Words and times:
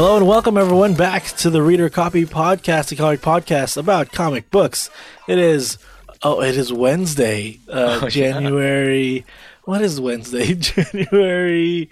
Hello 0.00 0.16
and 0.16 0.26
welcome 0.26 0.56
everyone 0.56 0.94
back 0.94 1.24
to 1.24 1.50
the 1.50 1.60
Reader 1.60 1.90
Copy 1.90 2.24
Podcast, 2.24 2.90
a 2.90 2.96
comic 2.96 3.20
podcast 3.20 3.76
about 3.76 4.12
comic 4.12 4.50
books. 4.50 4.88
It 5.28 5.36
is 5.38 5.76
oh, 6.22 6.40
it 6.40 6.56
is 6.56 6.72
Wednesday, 6.72 7.60
uh, 7.68 7.98
Oh, 8.00 8.04
yeah. 8.04 8.08
January. 8.08 9.26
What 9.64 9.82
is 9.82 10.00
Wednesday? 10.00 10.54
January, 10.58 11.90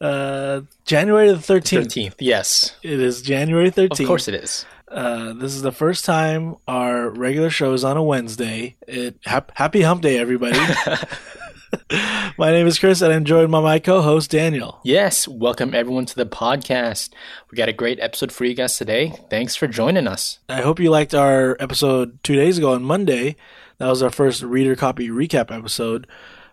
uh, 0.00 0.62
January 0.84 1.28
the 1.28 1.38
thirteenth. 1.38 1.84
Thirteenth, 1.84 2.16
yes, 2.20 2.74
It 2.82 2.98
is 2.98 3.22
January 3.22 3.70
thirteenth. 3.70 4.00
of 4.00 4.06
course 4.08 4.26
it 4.26 4.34
is. 4.34 4.66
Uh, 4.88 5.32
this 5.34 5.54
is 5.54 5.62
the 5.62 5.70
first 5.70 6.04
time 6.04 6.56
our 6.66 7.08
regular 7.08 7.50
show 7.50 7.72
is 7.72 7.84
on 7.84 7.96
a 7.96 8.02
Wednesday. 8.02 8.74
It 8.88 9.14
hap- 9.26 9.52
happy 9.54 9.82
Hump 9.82 10.02
Day, 10.02 10.18
everybody. 10.18 10.58
my 12.38 12.50
name 12.50 12.66
is 12.66 12.78
Chris, 12.78 13.00
and 13.00 13.12
I'm 13.12 13.24
joined 13.24 13.50
by 13.50 13.60
my 13.60 13.78
co-host 13.78 14.30
Daniel. 14.30 14.80
Yes, 14.84 15.26
welcome 15.26 15.74
everyone 15.74 16.06
to 16.06 16.14
the 16.14 16.26
podcast. 16.26 17.10
We 17.50 17.56
got 17.56 17.68
a 17.68 17.72
great 17.72 18.00
episode 18.00 18.32
for 18.32 18.44
you 18.44 18.54
guys 18.54 18.76
today. 18.76 19.14
Thanks 19.30 19.56
for 19.56 19.66
joining 19.66 20.06
us. 20.06 20.38
I 20.48 20.60
hope 20.60 20.78
you 20.78 20.90
liked 20.90 21.14
our 21.14 21.56
episode 21.60 22.22
two 22.22 22.36
days 22.36 22.58
ago 22.58 22.74
on 22.74 22.84
Monday. 22.84 23.36
That 23.78 23.88
was 23.88 24.02
our 24.02 24.10
first 24.10 24.42
reader 24.42 24.76
copy 24.76 25.08
recap 25.08 25.50
episode. 25.56 26.06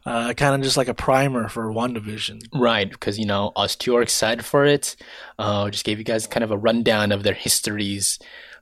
Uh, 0.06 0.34
kind 0.34 0.56
of 0.56 0.62
just 0.62 0.78
like 0.78 0.88
a 0.88 0.96
primer 0.96 1.48
for 1.48 1.72
WandaVision. 1.72 2.48
Right, 2.54 2.90
because 2.90 3.20
you 3.20 3.26
know 3.26 3.52
us 3.56 3.76
two 3.76 3.96
are 3.96 4.02
excited 4.02 4.44
for 4.44 4.66
it. 4.66 4.96
Uh, 5.38 5.70
just 5.70 5.86
gave 5.86 6.00
you 6.00 6.04
guys 6.04 6.26
kind 6.26 6.44
of 6.44 6.50
a 6.50 6.58
rundown 6.58 7.12
of 7.12 7.22
their 7.22 7.36
histories, 7.36 8.18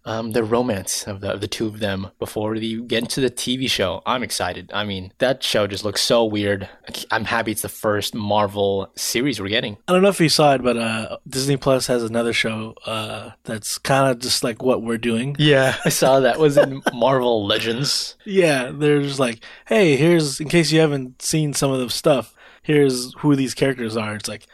um, 0.09 0.31
the 0.31 0.43
romance 0.43 1.03
of 1.07 1.21
the 1.21 1.31
of 1.31 1.39
the 1.39 1.47
two 1.47 1.67
of 1.67 1.79
them 1.79 2.09
before 2.17 2.49
we 2.51 2.81
get 2.81 3.03
into 3.03 3.21
the 3.21 3.29
TV 3.29 3.69
show. 3.69 4.01
I'm 4.07 4.23
excited. 4.23 4.71
I 4.73 4.83
mean, 4.83 5.13
that 5.19 5.43
show 5.43 5.67
just 5.67 5.85
looks 5.85 6.01
so 6.01 6.25
weird. 6.25 6.67
I'm 7.11 7.25
happy 7.25 7.51
it's 7.51 7.61
the 7.61 7.69
first 7.69 8.15
Marvel 8.15 8.91
series 8.95 9.39
we're 9.39 9.49
getting. 9.49 9.77
I 9.87 9.93
don't 9.93 10.01
know 10.01 10.09
if 10.09 10.19
you 10.19 10.27
saw 10.27 10.55
it, 10.55 10.63
but 10.63 10.77
uh, 10.77 11.17
Disney 11.27 11.57
Plus 11.57 11.85
has 11.87 12.03
another 12.03 12.33
show 12.33 12.73
uh, 12.87 13.31
that's 13.43 13.77
kind 13.77 14.09
of 14.09 14.17
just 14.17 14.43
like 14.43 14.63
what 14.63 14.81
we're 14.81 14.97
doing. 14.97 15.35
Yeah, 15.37 15.75
I 15.85 15.89
saw 15.89 16.21
that 16.21 16.39
was 16.39 16.57
in 16.57 16.81
Marvel 16.93 17.45
Legends. 17.45 18.15
Yeah, 18.25 18.71
they're 18.73 19.03
just 19.03 19.19
like, 19.19 19.43
hey, 19.67 19.95
here's 19.95 20.39
in 20.39 20.49
case 20.49 20.71
you 20.71 20.79
haven't 20.79 21.21
seen 21.21 21.53
some 21.53 21.71
of 21.71 21.79
the 21.79 21.89
stuff. 21.91 22.33
Here's 22.63 23.13
who 23.19 23.35
these 23.35 23.53
characters 23.53 23.95
are. 23.95 24.15
It's 24.15 24.27
like, 24.27 24.47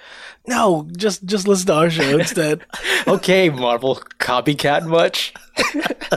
no, 0.47 0.87
just 0.97 1.25
just 1.25 1.47
listen 1.47 1.67
to 1.67 1.73
our 1.73 1.89
show 1.89 2.17
instead. 2.19 2.65
Okay, 3.07 3.49
Marvel 3.49 3.95
copycat 4.19 4.85
much? 4.85 5.33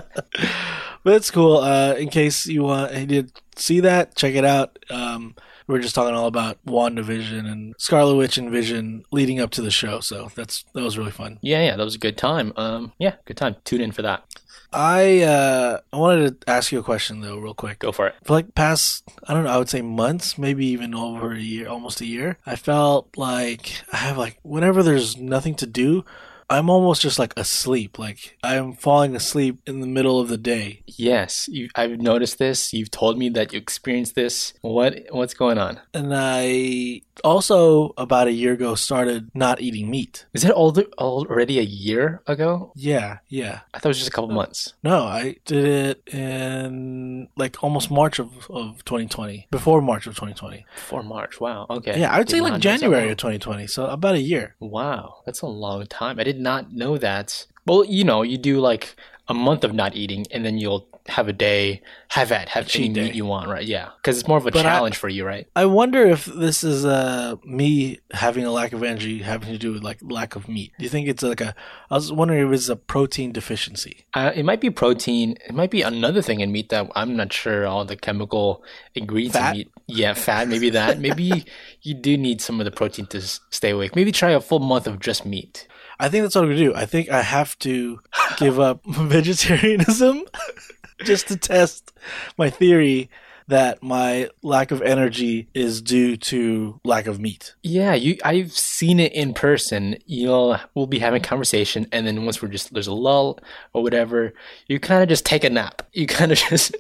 But 1.05 1.15
it's 1.15 1.31
cool. 1.31 1.59
Uh, 1.59 1.95
in 1.95 2.11
case 2.11 2.47
you 2.47 2.65
want, 2.65 2.93
you 2.95 3.07
did 3.07 3.33
see 3.57 3.81
that, 3.81 4.15
check 4.15 4.35
it 4.35 4.45
out. 4.45 4.79
Um, 4.91 5.35
we're 5.67 5.79
just 5.79 5.95
talking 5.95 6.15
all 6.15 6.27
about 6.27 6.59
WandaVision 6.67 7.51
and 7.51 7.75
Scarlet 7.79 8.17
Witch 8.17 8.37
and 8.37 8.51
Vision 8.51 9.05
leading 9.11 9.41
up 9.41 9.51
to 9.53 9.63
the 9.63 9.71
show. 9.71 10.01
So 10.01 10.31
that's 10.35 10.65
that 10.75 10.83
was 10.83 10.99
really 10.99 11.11
fun. 11.11 11.39
Yeah, 11.41 11.63
yeah, 11.63 11.77
that 11.77 11.85
was 11.85 11.95
a 11.95 11.99
good 11.99 12.17
time. 12.19 12.53
Um, 12.57 12.93
yeah, 12.99 13.15
good 13.27 13.37
time. 13.37 13.57
Tune 13.65 13.81
in 13.81 13.93
for 13.93 14.03
that. 14.03 14.25
I 14.73 15.23
uh, 15.23 15.81
I 15.93 15.97
wanted 15.97 16.41
to 16.41 16.51
ask 16.51 16.73
you 16.73 16.79
a 16.79 16.83
question 16.83 17.21
though, 17.21 17.39
real 17.39 17.55
quick. 17.55 17.79
Go 17.79 17.93
for 17.93 18.09
it. 18.09 18.15
For 18.25 18.35
like 18.35 18.55
past, 18.55 19.05
I 19.27 19.35
don't 19.35 19.45
know, 19.45 19.51
I 19.51 19.59
would 19.59 19.69
say 19.69 19.83
months, 19.83 20.39
maybe 20.39 20.67
even 20.67 20.95
over 20.95 21.33
a 21.33 21.39
year, 21.39 21.69
almost 21.69 22.01
a 22.01 22.07
year. 22.07 22.39
I 22.45 22.57
felt 22.57 23.17
like 23.17 23.83
I 23.93 23.97
have 23.99 24.19
like 24.19 24.39
whenever 24.43 24.83
there's 24.83 25.17
nothing 25.17 25.55
to 25.57 25.67
do, 25.67 26.05
I'm 26.51 26.71
almost 26.71 27.03
just 27.03 27.19
like 27.19 27.35
asleep. 27.37 27.99
Like 27.99 28.39
I'm 28.43 28.73
falling 28.73 29.15
asleep 29.15 29.61
in 29.67 29.81
the 29.81 29.87
middle 29.87 30.19
of 30.19 30.29
the 30.29 30.39
day. 30.39 30.83
Yes, 30.87 31.49
you, 31.51 31.69
I've 31.75 31.99
noticed 32.01 32.39
this. 32.39 32.73
You've 32.73 32.91
told 32.91 33.19
me 33.19 33.29
that 33.31 33.53
you 33.53 33.59
experienced 33.59 34.15
this. 34.15 34.55
What 34.63 34.99
what's 35.11 35.35
going 35.35 35.59
on? 35.59 35.81
And 35.93 36.13
I 36.15 37.03
also 37.21 37.95
about 37.97 38.29
a 38.29 38.33
year 38.33 38.53
ago 38.53 38.75
started 38.75 39.31
not 39.35 39.61
eating 39.61 39.91
meat. 39.91 40.27
Is 40.35 40.45
it 40.45 40.51
all 40.51 40.77
already 40.99 41.59
a 41.59 41.63
year 41.63 42.23
ago? 42.27 42.73
Yeah, 42.75 43.19
yeah. 43.29 43.61
I 43.75 43.79
thought 43.79 43.89
it 43.89 43.91
was 43.91 43.99
just 43.99 44.09
a 44.09 44.13
couple 44.13 44.31
months. 44.31 44.75
No, 44.83 45.05
I 45.05 45.37
did 45.45 45.65
it 45.65 46.15
in 46.15 47.29
like 47.37 47.63
almost 47.63 47.91
March 47.91 48.19
of, 48.19 48.51
of 48.51 48.85
2020, 48.85 49.49
before 49.51 49.81
March 49.81 50.07
of 50.07 50.15
2020. 50.15 50.65
Before 50.75 51.03
March. 51.03 51.41
Wow. 51.41 51.67
Okay. 51.71 52.01
Yeah, 52.01 52.13
I 52.13 52.19
would 52.19 52.31
say 52.31 52.41
like 52.41 52.53
not 52.53 52.65
know 52.65 52.71
so 52.71 52.79
January 52.79 53.11
of 53.11 53.17
2020. 53.17 53.67
So 53.67 53.87
about 53.87 54.15
a 54.15 54.21
year. 54.21 54.55
Wow, 54.61 55.23
that's 55.25 55.41
a 55.41 55.47
long 55.47 55.87
time. 55.87 56.19
I 56.19 56.25
did 56.25 56.41
not 56.41 56.73
know 56.73 56.99
that. 56.99 57.47
Well, 57.67 57.85
you 57.85 58.05
know, 58.05 58.23
you 58.23 58.39
do 58.39 58.61
like 58.61 58.97
a 59.29 59.35
month 59.35 59.65
of 59.65 59.75
not 59.75 59.95
eating, 59.95 60.27
and 60.31 60.45
then 60.45 60.59
you'll 60.59 60.89
have 61.09 61.27
a 61.29 61.33
day, 61.33 61.83
have 62.09 62.31
at, 62.33 62.49
have 62.51 62.69
any 62.75 62.89
day. 62.91 63.05
meat 63.05 63.15
you 63.15 63.25
want, 63.25 63.49
right? 63.49 63.65
Yeah, 63.67 63.89
because 63.97 64.19
it's 64.19 64.29
more 64.29 64.39
of 64.39 64.47
a 64.47 64.51
But 64.51 64.61
I- 64.61 64.63
challenge 64.63 64.97
for 64.97 65.09
you, 65.09 65.25
right? 65.25 65.47
I 65.57 65.65
wonder 65.67 66.05
if 66.07 66.27
this 66.27 66.63
is 66.63 66.85
uh, 66.85 67.37
me 67.45 67.99
having 68.13 68.45
a 68.45 68.51
lack 68.51 68.73
of 68.73 68.83
energy 68.83 69.19
having 69.21 69.51
to 69.51 69.59
do 69.59 69.73
with 69.73 69.83
like 69.83 69.99
lack 70.03 70.37
of 70.37 70.49
meat. 70.49 70.73
Do 70.79 70.85
you 70.85 70.91
think 70.91 71.09
it's 71.09 71.23
like 71.23 71.41
a? 71.41 71.55
I 71.91 71.95
was 71.95 72.13
wondering 72.13 72.47
if 72.47 72.53
it's 72.55 72.69
a 72.69 72.77
protein 72.77 73.33
deficiency. 73.33 74.05
Uh, 74.15 74.33
it 74.35 74.45
might 74.45 74.61
be 74.61 74.71
protein. 74.71 75.37
It 75.49 75.55
might 75.55 75.71
be 75.71 75.83
another 75.83 76.23
thing 76.23 76.41
in 76.41 76.53
meat 76.53 76.69
that 76.69 76.91
I'm 76.95 77.17
not 77.17 77.33
sure 77.33 77.67
all 77.67 77.85
the 77.85 77.97
chemical 77.97 78.63
ingredients 78.95 79.37
Fat? 79.39 79.53
in 79.53 79.59
meat. 79.59 79.71
Yeah, 79.87 80.15
fat. 80.15 80.49
Maybe 80.49 80.71
that. 80.71 80.99
maybe 81.07 81.45
you 81.83 81.95
do 81.95 82.17
need 82.19 82.41
some 82.41 82.61
of 82.61 82.65
the 82.67 82.71
protein 82.71 83.07
to 83.07 83.19
s- 83.19 83.41
stay 83.51 83.71
awake. 83.71 83.97
Maybe 83.97 84.13
try 84.13 84.31
a 84.33 84.41
full 84.41 84.59
month 84.61 84.87
of 84.87 85.01
just 85.01 85.25
meat. 85.25 85.67
I 86.01 86.09
think 86.09 86.23
that's 86.23 86.37
what 86.37 86.45
I'm 86.45 86.51
gonna 86.51 86.61
do. 86.61 86.75
I 86.77 86.87
think 86.87 87.09
I 87.11 87.23
have 87.23 87.59
to 87.61 87.99
give 88.37 88.61
up 88.61 88.83
vegetarianism 88.87 90.23
just 91.05 91.29
to 91.29 91.37
test 91.37 91.93
my 92.37 92.51
theory 92.51 93.11
that 93.49 93.83
my 93.83 94.29
lack 94.43 94.71
of 94.71 94.83
energy 94.83 95.49
is 95.55 95.81
due 95.81 96.17
to 96.19 96.79
lack 96.85 97.07
of 97.07 97.19
meat. 97.19 97.55
Yeah, 97.63 97.95
you. 97.95 98.19
I've 98.23 98.53
seen 98.53 99.01
it 99.01 99.13
in 99.15 99.33
person. 99.35 99.97
You'll 100.07 100.59
we'll 100.75 100.87
be 100.87 100.99
having 100.99 101.23
conversation, 101.23 101.87
and 101.91 102.07
then 102.07 102.25
once 102.25 102.41
we're 102.41 102.49
just 102.49 102.73
there's 102.73 102.87
a 102.87 102.93
lull 102.93 103.41
or 103.73 103.83
whatever, 103.83 104.35
you 104.69 104.79
kind 104.79 105.03
of 105.03 105.09
just 105.09 105.25
take 105.25 105.45
a 105.45 105.51
nap. 105.51 105.83
You 105.93 106.07
kind 106.07 106.31
of 106.31 106.39
just 106.51 106.77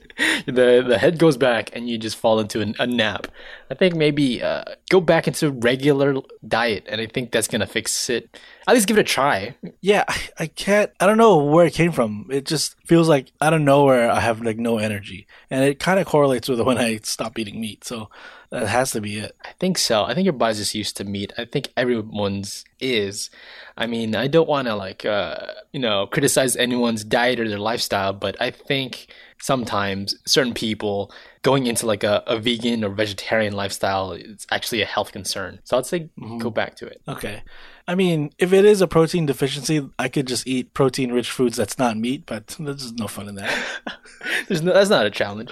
the 0.46 0.84
the 0.86 0.98
head 0.98 1.18
goes 1.18 1.36
back, 1.36 1.74
and 1.74 1.88
you 1.88 1.98
just 1.98 2.16
fall 2.16 2.38
into 2.38 2.60
an, 2.60 2.74
a 2.78 2.86
nap. 2.86 3.26
I 3.70 3.74
think 3.74 3.94
maybe 3.94 4.42
uh, 4.42 4.64
go 4.90 5.00
back 5.00 5.26
into 5.26 5.50
regular 5.50 6.16
diet, 6.46 6.86
and 6.88 7.00
I 7.00 7.06
think 7.06 7.32
that's 7.32 7.48
gonna 7.48 7.66
fix 7.66 8.10
it. 8.10 8.38
At 8.68 8.74
least 8.74 8.86
give 8.86 8.98
it 8.98 9.00
a 9.00 9.04
try. 9.04 9.56
Yeah, 9.80 10.04
I, 10.38 10.46
can't. 10.46 10.90
I 11.00 11.06
don't 11.06 11.16
know 11.16 11.38
where 11.38 11.64
it 11.64 11.72
came 11.72 11.90
from. 11.90 12.26
It 12.30 12.44
just 12.44 12.76
feels 12.86 13.08
like 13.08 13.32
out 13.40 13.54
of 13.54 13.62
nowhere 13.62 14.10
I 14.10 14.20
have 14.20 14.42
like 14.42 14.58
no 14.58 14.76
energy, 14.76 15.26
and 15.50 15.64
it 15.64 15.78
kind 15.78 15.98
of 15.98 16.06
correlates 16.06 16.50
with 16.50 16.60
when 16.60 16.76
I 16.76 16.98
stop 17.02 17.38
eating 17.38 17.62
meat. 17.62 17.84
So 17.84 18.10
that 18.50 18.68
has 18.68 18.90
to 18.90 19.00
be 19.00 19.20
it. 19.20 19.34
I 19.42 19.52
think 19.58 19.78
so. 19.78 20.04
I 20.04 20.12
think 20.12 20.26
your 20.26 20.34
body's 20.34 20.58
just 20.58 20.74
used 20.74 20.98
to 20.98 21.04
meat. 21.04 21.32
I 21.38 21.46
think 21.46 21.72
everyone's 21.78 22.66
is. 22.78 23.30
I 23.78 23.86
mean, 23.86 24.14
I 24.14 24.26
don't 24.26 24.48
want 24.48 24.68
to 24.68 24.74
like 24.74 25.06
uh, 25.06 25.46
you 25.72 25.80
know 25.80 26.06
criticize 26.06 26.54
anyone's 26.54 27.04
diet 27.04 27.40
or 27.40 27.48
their 27.48 27.58
lifestyle, 27.58 28.12
but 28.12 28.36
I 28.38 28.50
think 28.50 29.06
sometimes 29.40 30.14
certain 30.26 30.52
people 30.52 31.10
going 31.40 31.66
into 31.66 31.86
like 31.86 32.04
a, 32.04 32.22
a 32.26 32.38
vegan 32.38 32.84
or 32.84 32.90
vegetarian 32.90 33.54
lifestyle 33.54 34.12
it's 34.12 34.46
actually 34.50 34.82
a 34.82 34.86
health 34.86 35.12
concern. 35.12 35.60
So 35.64 35.78
I'd 35.78 35.86
say 35.86 36.10
go 36.38 36.50
back 36.50 36.74
to 36.76 36.86
it. 36.86 37.00
Okay. 37.08 37.42
I 37.88 37.94
mean, 37.94 38.32
if 38.38 38.52
it 38.52 38.66
is 38.66 38.82
a 38.82 38.86
protein 38.86 39.24
deficiency, 39.24 39.88
I 39.98 40.08
could 40.08 40.26
just 40.26 40.46
eat 40.46 40.74
protein-rich 40.74 41.30
foods 41.30 41.56
that's 41.56 41.78
not 41.78 41.96
meat, 41.96 42.24
but 42.26 42.54
there's 42.60 42.92
no 42.92 43.08
fun 43.08 43.30
in 43.30 43.36
that. 43.36 43.50
There's 44.46 44.62
no, 44.62 44.74
that's 44.74 44.90
not 44.90 45.06
a 45.06 45.10
challenge. 45.10 45.50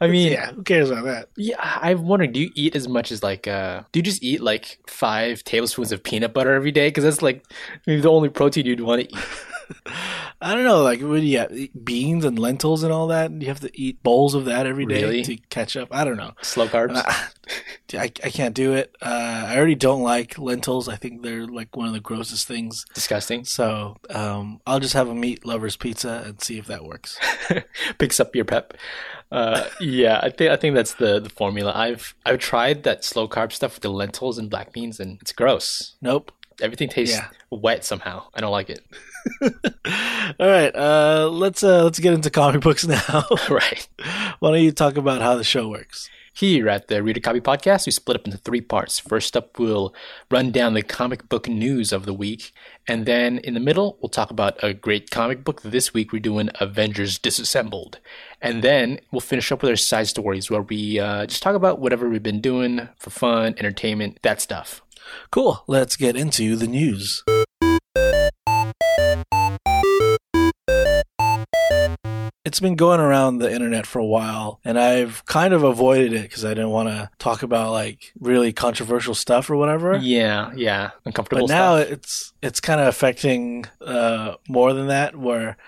I 0.00 0.08
mean, 0.08 0.32
yeah, 0.32 0.52
who 0.52 0.62
cares 0.62 0.90
about 0.90 1.04
that? 1.04 1.28
Yeah, 1.36 1.56
I'm 1.60 2.06
wondering, 2.06 2.32
do 2.32 2.40
you 2.40 2.50
eat 2.54 2.74
as 2.74 2.88
much 2.88 3.12
as 3.12 3.22
like, 3.22 3.46
uh, 3.46 3.82
do 3.92 4.00
you 4.00 4.02
just 4.02 4.22
eat 4.22 4.42
like 4.42 4.78
five 4.86 5.44
tablespoons 5.44 5.92
of 5.92 6.02
peanut 6.02 6.34
butter 6.34 6.52
every 6.52 6.72
day? 6.72 6.88
Because 6.88 7.04
that's 7.04 7.22
like 7.22 7.44
maybe 7.86 8.00
the 8.00 8.10
only 8.10 8.28
protein 8.28 8.66
you'd 8.66 8.80
want 8.80 9.02
to 9.02 9.08
eat. 9.08 9.24
I 10.40 10.54
don't 10.54 10.64
know, 10.64 10.82
like 10.82 11.00
what 11.00 11.20
do 11.20 11.26
you 11.26 11.38
have, 11.38 11.52
beans 11.84 12.24
and 12.24 12.38
lentils 12.38 12.82
and 12.82 12.92
all 12.92 13.08
that? 13.08 13.30
You 13.32 13.48
have 13.48 13.60
to 13.60 13.70
eat 13.80 14.02
bowls 14.02 14.34
of 14.34 14.44
that 14.46 14.66
every 14.66 14.86
day 14.86 15.02
Really? 15.02 15.22
to 15.22 15.36
catch 15.50 15.76
up. 15.76 15.88
I 15.90 16.04
don't 16.04 16.16
know. 16.16 16.32
Slow 16.42 16.68
carbs. 16.68 16.96
I, 17.94 18.02
I 18.02 18.08
can't 18.08 18.54
do 18.54 18.74
it. 18.74 18.94
Uh, 19.00 19.46
I 19.48 19.56
already 19.56 19.74
don't 19.74 20.02
like 20.02 20.38
lentils. 20.38 20.88
I 20.88 20.96
think 20.96 21.22
they're 21.22 21.46
like 21.46 21.74
one 21.76 21.86
of 21.86 21.92
the 21.92 22.00
grossest 22.00 22.46
things. 22.46 22.84
Disgusting. 22.94 23.44
So 23.44 23.96
um, 24.10 24.60
I'll 24.66 24.80
just 24.80 24.94
have 24.94 25.08
a 25.08 25.14
meat 25.14 25.44
lover's 25.46 25.76
pizza 25.76 26.22
and 26.26 26.40
see 26.42 26.58
if 26.58 26.66
that 26.66 26.84
works. 26.84 27.18
Picks 27.98 28.20
up 28.20 28.34
your 28.36 28.44
pep. 28.44 28.74
Uh, 29.32 29.64
yeah, 29.80 30.20
I 30.22 30.30
think 30.30 30.50
I 30.50 30.56
think 30.56 30.74
that's 30.74 30.94
the, 30.94 31.20
the 31.20 31.28
formula. 31.30 31.72
I've 31.74 32.14
I've 32.24 32.38
tried 32.38 32.84
that 32.84 33.04
slow 33.04 33.28
carb 33.28 33.52
stuff 33.52 33.74
with 33.74 33.82
the 33.82 33.90
lentils 33.90 34.38
and 34.38 34.48
black 34.48 34.72
beans, 34.72 35.00
and 35.00 35.18
it's 35.20 35.32
gross. 35.32 35.96
Nope. 36.00 36.32
Everything 36.60 36.88
tastes 36.88 37.16
Yeah. 37.16 37.28
wet 37.50 37.84
somehow. 37.84 38.24
I 38.34 38.40
don't 38.40 38.50
like 38.50 38.68
it. 38.70 38.80
All 40.40 40.46
right, 40.46 40.74
uh, 40.74 41.28
let's 41.30 41.62
uh, 41.62 41.84
let's 41.84 41.98
get 41.98 42.14
into 42.14 42.30
comic 42.30 42.60
books 42.60 42.86
now. 42.86 43.24
right. 43.50 43.88
Why 44.38 44.50
don't 44.50 44.62
you 44.62 44.72
talk 44.72 44.96
about 44.96 45.22
how 45.22 45.36
the 45.36 45.44
show 45.44 45.68
works? 45.68 46.08
Here 46.32 46.68
at 46.68 46.86
the 46.86 47.02
Reader 47.02 47.18
Copy 47.18 47.40
Podcast, 47.40 47.84
we 47.86 47.90
split 47.90 48.16
up 48.16 48.24
into 48.24 48.38
three 48.38 48.60
parts. 48.60 49.00
First 49.00 49.36
up, 49.36 49.58
we'll 49.58 49.92
run 50.30 50.52
down 50.52 50.74
the 50.74 50.82
comic 50.82 51.28
book 51.28 51.48
news 51.48 51.92
of 51.92 52.06
the 52.06 52.14
week. 52.14 52.52
And 52.86 53.06
then 53.06 53.38
in 53.38 53.54
the 53.54 53.60
middle, 53.60 53.98
we'll 54.00 54.08
talk 54.08 54.30
about 54.30 54.62
a 54.62 54.72
great 54.72 55.10
comic 55.10 55.42
book. 55.42 55.62
This 55.62 55.92
week, 55.92 56.12
we're 56.12 56.20
doing 56.20 56.48
Avengers 56.60 57.18
Disassembled. 57.18 57.98
And 58.40 58.62
then 58.62 59.00
we'll 59.10 59.20
finish 59.20 59.50
up 59.50 59.62
with 59.62 59.70
our 59.70 59.76
side 59.76 60.06
stories 60.06 60.48
where 60.48 60.62
we 60.62 61.00
uh, 61.00 61.26
just 61.26 61.42
talk 61.42 61.56
about 61.56 61.80
whatever 61.80 62.08
we've 62.08 62.22
been 62.22 62.40
doing 62.40 62.88
for 62.96 63.10
fun, 63.10 63.56
entertainment, 63.58 64.20
that 64.22 64.40
stuff. 64.40 64.80
Cool. 65.32 65.64
Let's 65.66 65.96
get 65.96 66.14
into 66.14 66.54
the 66.54 66.68
news 66.68 67.24
it's 72.48 72.60
been 72.60 72.76
going 72.76 72.98
around 72.98 73.38
the 73.38 73.52
internet 73.52 73.86
for 73.86 73.98
a 73.98 74.04
while 74.04 74.58
and 74.64 74.78
I've 74.78 75.22
kind 75.26 75.52
of 75.52 75.62
avoided 75.62 76.14
it 76.14 76.22
because 76.22 76.46
I 76.46 76.54
didn't 76.54 76.70
want 76.70 76.88
to 76.88 77.10
talk 77.18 77.42
about 77.42 77.72
like 77.72 78.12
really 78.18 78.54
controversial 78.54 79.14
stuff 79.14 79.50
or 79.50 79.56
whatever. 79.56 79.96
Yeah, 79.98 80.50
yeah, 80.56 80.90
uncomfortable. 81.04 81.46
But 81.46 81.52
now 81.52 81.76
stuff. 81.76 81.92
it's 81.92 82.32
it's 82.42 82.60
kind 82.60 82.80
of 82.80 82.86
affecting 82.88 83.66
uh, 83.80 84.36
more 84.48 84.72
than 84.72 84.88
that. 84.88 85.14
Where 85.14 85.58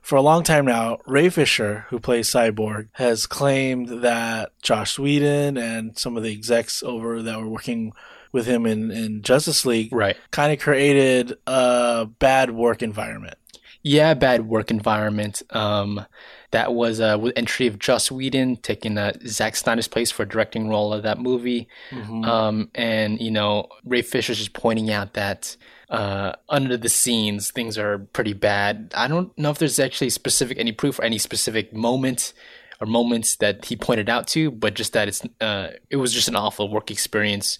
for 0.00 0.16
a 0.16 0.22
long 0.22 0.42
time 0.42 0.64
now, 0.64 0.98
Ray 1.06 1.28
Fisher, 1.28 1.84
who 1.90 2.00
plays 2.00 2.30
Cyborg, 2.30 2.88
has 2.94 3.26
claimed 3.26 4.02
that 4.02 4.50
Joss 4.62 4.98
Whedon 4.98 5.58
and 5.58 5.98
some 5.98 6.16
of 6.16 6.22
the 6.22 6.32
execs 6.32 6.82
over 6.82 7.22
that 7.22 7.38
were 7.38 7.48
working 7.48 7.92
with 8.32 8.46
him 8.46 8.66
in, 8.66 8.90
in 8.90 9.22
Justice 9.22 9.64
League 9.66 9.92
right. 9.92 10.16
kind 10.30 10.52
of 10.52 10.58
created 10.58 11.34
a 11.46 12.06
bad 12.18 12.50
work 12.50 12.82
environment. 12.82 13.34
Yeah, 13.82 14.12
bad 14.14 14.46
work 14.46 14.70
environment. 14.70 15.42
Um, 15.50 16.04
that 16.50 16.74
was 16.74 17.00
uh, 17.00 17.16
with 17.20 17.32
entry 17.36 17.66
of 17.66 17.78
Joss 17.78 18.10
Whedon 18.10 18.56
taking 18.56 18.98
uh, 18.98 19.12
Zack 19.26 19.56
Snyder's 19.56 19.88
place 19.88 20.10
for 20.10 20.24
a 20.24 20.28
directing 20.28 20.68
role 20.68 20.92
of 20.92 21.02
that 21.04 21.18
movie. 21.18 21.68
Mhm. 21.90 22.26
Um, 22.26 22.70
and 22.74 23.20
you 23.20 23.30
know, 23.30 23.68
Ray 23.84 24.02
Fisher's 24.02 24.38
just 24.38 24.52
pointing 24.52 24.90
out 24.90 25.14
that 25.14 25.56
uh, 25.88 26.32
under 26.48 26.76
the 26.76 26.88
scenes 26.88 27.50
things 27.50 27.78
are 27.78 27.98
pretty 27.98 28.32
bad. 28.32 28.92
I 28.96 29.08
don't 29.08 29.36
know 29.38 29.50
if 29.50 29.58
there's 29.58 29.80
actually 29.80 30.10
specific 30.10 30.58
any 30.58 30.72
proof 30.72 30.98
or 30.98 31.04
any 31.04 31.18
specific 31.18 31.72
moment 31.72 32.32
or 32.80 32.86
moments 32.86 33.36
that 33.36 33.64
he 33.64 33.76
pointed 33.76 34.08
out 34.08 34.26
to, 34.28 34.50
but 34.50 34.74
just 34.74 34.92
that 34.92 35.08
it's 35.08 35.22
uh, 35.40 35.68
it 35.88 35.96
was 35.96 36.12
just 36.12 36.28
an 36.28 36.36
awful 36.36 36.70
work 36.70 36.90
experience. 36.90 37.58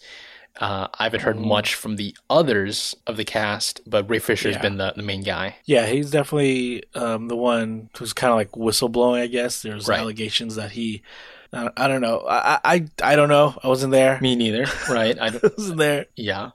Uh, 0.59 0.89
I 0.99 1.05
haven't 1.05 1.21
heard 1.23 1.39
much 1.39 1.75
from 1.75 1.97
the 1.97 2.15
others 2.29 2.95
of 3.07 3.17
the 3.17 3.25
cast, 3.25 3.81
but 3.87 4.09
Ray 4.11 4.19
Fisher's 4.19 4.57
Yeah. 4.57 4.63
been 4.63 4.77
the, 4.77 4.93
the 4.97 5.03
main 5.03 5.23
guy. 5.23 5.57
Yeah, 5.65 5.87
he's 5.87 6.11
definitely 6.11 6.83
um, 6.95 7.29
the 7.29 7.37
one 7.37 7.89
who's 7.97 8.13
kind 8.13 8.31
of 8.31 8.37
like 8.37 8.51
whistleblowing. 8.53 9.21
I 9.21 9.27
guess 9.27 9.63
there's 9.63 9.89
Right. 9.89 9.99
allegations 10.01 10.57
that 10.57 10.73
he, 10.73 11.03
I, 11.53 11.71
I 11.77 11.89
don't 11.89 12.01
know, 12.03 12.25
I, 12.29 12.59
I 12.65 12.85
I 13.03 13.17
don't 13.17 13.29
know. 13.31 13.57
I 13.65 13.69
wasn't 13.69 13.93
there. 13.93 14.21
Me 14.21 14.37
neither, 14.37 14.67
right? 14.91 15.19
I 15.19 15.27
I 15.35 15.41
wasn't 15.57 15.79
there. 15.79 16.07
yeah, 16.17 16.51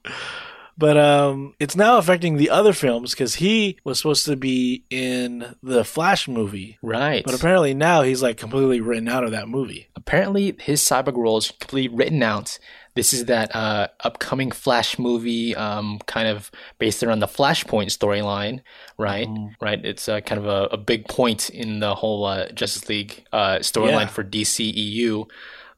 But 0.78 0.98
um, 0.98 1.56
it's 1.60 1.76
now 1.76 1.98
affecting 1.98 2.36
the 2.38 2.50
other 2.50 2.74
films 2.74 3.12
because 3.12 3.36
he 3.36 3.78
was 3.86 3.98
supposed 3.98 4.26
to 4.26 4.36
be 4.36 4.84
in 4.90 5.56
the 5.64 5.84
Flash 5.86 6.28
movie, 6.28 6.78
right. 6.82 7.24
but 7.26 7.34
apparently 7.34 7.74
now 7.74 8.02
he's 8.04 8.22
like 8.22 8.38
completely 8.38 8.82
written 8.82 9.08
out 9.08 9.24
of 9.24 9.32
that 9.32 9.48
movie. 9.48 9.88
apparently 9.96 10.56
his 10.60 10.82
cyborg 10.82 11.16
role 11.18 11.38
is 11.38 11.50
completely 11.60 11.96
written 11.96 12.22
out. 12.22 12.60
This 12.96 13.12
is 13.14 13.26
that 13.26 13.54
uh, 13.56 13.88
upcoming 14.00 14.52
Flash 14.52 14.98
movie, 14.98 15.54
um, 15.56 16.00
kind 16.06 16.28
of 16.30 16.50
based 16.80 17.04
around 17.04 17.20
the 17.20 17.28
Flashpoint 17.28 17.88
storyline, 17.88 18.62
right? 18.98 19.28
Right. 19.62 19.84
It's 19.86 20.08
uh, 20.08 20.22
kind 20.22 20.40
of 20.40 20.48
a, 20.48 20.74
a 20.74 20.78
big 20.78 21.08
point 21.10 21.50
in 21.50 21.80
the 21.82 21.94
whole 21.94 22.26
uh, 22.26 22.50
Justice 22.54 22.88
League 22.88 23.26
uh, 23.34 23.58
storyline 23.60 24.02
Yeah. 24.02 24.08
for 24.08 24.24
DCEU. 24.24 25.30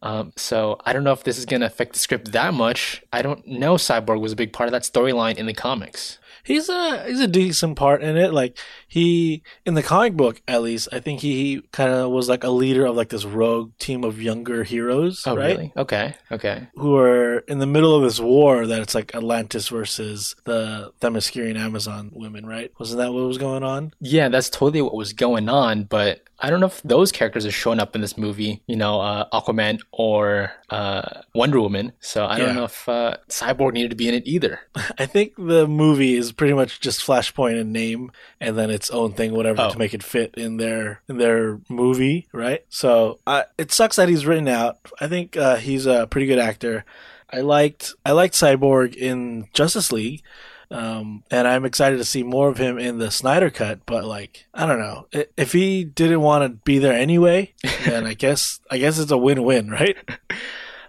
Um, 0.03 0.31
so 0.35 0.79
I 0.85 0.93
don't 0.93 1.03
know 1.03 1.11
if 1.11 1.23
this 1.23 1.39
is 1.39 1.45
going 1.47 1.61
to 1.61 1.65
affect 1.65 1.93
the 1.93 1.99
script 1.99 2.31
that 2.33 2.53
much. 2.53 3.03
I 3.11 3.23
don't 3.23 3.45
know. 3.47 3.75
Cyborg 3.75 4.21
was 4.21 4.31
a 4.31 4.35
big 4.35 4.53
part 4.53 4.67
of 4.67 4.71
that 4.73 4.83
storyline 4.83 5.37
in 5.37 5.47
the 5.47 5.53
comics. 5.55 6.19
He's 6.43 6.69
a 6.69 7.03
he's 7.07 7.19
a 7.19 7.27
decent 7.27 7.77
part 7.77 8.03
in 8.03 8.15
it. 8.15 8.31
Like 8.31 8.57
he 8.87 9.43
in 9.65 9.73
the 9.73 9.83
comic 9.83 10.13
book, 10.13 10.41
at 10.47 10.61
least, 10.61 10.87
I 10.91 10.99
think 10.99 11.19
he 11.21 11.61
kind 11.71 11.91
of 11.91 12.09
was 12.11 12.29
like 12.29 12.43
a 12.43 12.49
leader 12.49 12.85
of 12.85 12.95
like 12.95 13.09
this 13.09 13.25
rogue 13.25 13.71
team 13.79 14.03
of 14.03 14.21
younger 14.21 14.63
heroes, 14.63 15.23
Oh, 15.27 15.35
right? 15.35 15.57
really? 15.57 15.73
Okay. 15.77 16.15
Okay. 16.31 16.67
Who 16.75 16.95
are 16.95 17.39
in 17.39 17.59
the 17.59 17.65
middle 17.65 17.95
of 17.95 18.03
this 18.03 18.19
war 18.19 18.65
that 18.65 18.81
it's 18.81 18.95
like 18.95 19.13
Atlantis 19.13 19.67
versus 19.69 20.35
the 20.45 20.91
Themyscirian 21.01 21.57
Amazon 21.57 22.11
women, 22.13 22.45
right? 22.45 22.71
Wasn't 22.79 22.97
that 22.99 23.13
what 23.13 23.23
was 23.27 23.37
going 23.37 23.63
on? 23.63 23.93
Yeah, 23.99 24.29
that's 24.29 24.49
totally 24.49 24.81
what 24.81 24.95
was 24.95 25.13
going 25.13 25.49
on, 25.49 25.83
but 25.83 26.23
I 26.39 26.51
don't 26.51 26.59
know 26.59 26.67
if 26.67 26.83
those 26.83 27.11
characters 27.11 27.47
are 27.47 27.51
showing 27.51 27.79
up 27.79 27.95
in 27.95 28.01
this 28.01 28.15
movie, 28.15 28.61
you 28.67 28.75
know, 28.75 29.01
uh, 29.01 29.27
Aquaman 29.33 29.79
or 29.91 30.51
uh, 30.69 31.21
Wonder 31.33 31.59
Woman. 31.59 31.93
So 31.99 32.25
I 32.25 32.37
Yeah. 32.37 32.45
don't 32.45 32.55
know 32.55 32.63
if 32.65 32.87
uh, 32.87 33.17
Cyborg 33.27 33.73
needed 33.73 33.89
to 33.89 33.95
be 33.95 34.07
in 34.07 34.13
it 34.13 34.27
either. 34.27 34.59
I 34.99 35.07
think 35.07 35.33
the 35.35 35.67
movie 35.67 36.13
is 36.15 36.31
pretty 36.31 36.53
much 36.53 36.79
just 36.79 37.01
Flashpoint 37.01 37.59
in 37.59 37.71
name, 37.71 38.11
and 38.39 38.55
then 38.55 38.69
its 38.69 38.86
own 38.89 39.13
thing, 39.13 39.33
whatever, 39.33 39.61
Oh. 39.61 39.69
to 39.71 39.77
make 39.77 39.93
it 39.93 40.03
fit 40.03 40.35
in 40.35 40.57
their 40.57 41.01
in 41.09 41.17
their 41.17 41.59
movie, 41.69 42.27
right? 42.33 42.63
So 42.69 43.19
uh, 43.27 43.43
it 43.57 43.71
sucks 43.71 43.95
that 43.97 44.09
he's 44.09 44.25
written 44.25 44.47
out. 44.47 44.77
I 44.99 45.07
think 45.07 45.35
uh, 45.37 45.57
he's 45.57 45.85
a 45.85 46.07
pretty 46.07 46.27
good 46.27 46.39
actor. 46.39 46.85
I 47.31 47.41
liked 47.41 47.93
I 48.05 48.11
liked 48.13 48.35
Cyborg 48.35 48.95
in 48.95 49.47
Justice 49.53 49.91
League. 49.91 50.23
Um, 50.69 51.23
and 51.31 51.47
I'm 51.47 51.63
excited 51.63 51.95
to 51.95 52.03
see 52.03 52.23
more 52.23 52.49
of 52.49 52.57
him 52.57 52.77
in 52.77 52.97
the 52.97 53.09
Snyder 53.09 53.49
cut, 53.49 53.79
but 53.85 54.03
like, 54.03 54.47
I 54.53 54.65
don't 54.65 54.79
know. 54.79 55.07
If 55.37 55.53
he 55.53 55.85
didn't 55.85 56.19
want 56.19 56.43
to 56.43 56.49
be 56.65 56.77
there 56.79 56.91
anyway, 56.91 57.53
then 57.85 58.05
I 58.05 58.13
guess, 58.15 58.59
I 58.69 58.77
guess 58.77 58.99
it's 58.99 59.11
a 59.11 59.17
win-win, 59.17 59.69
right? 59.69 59.95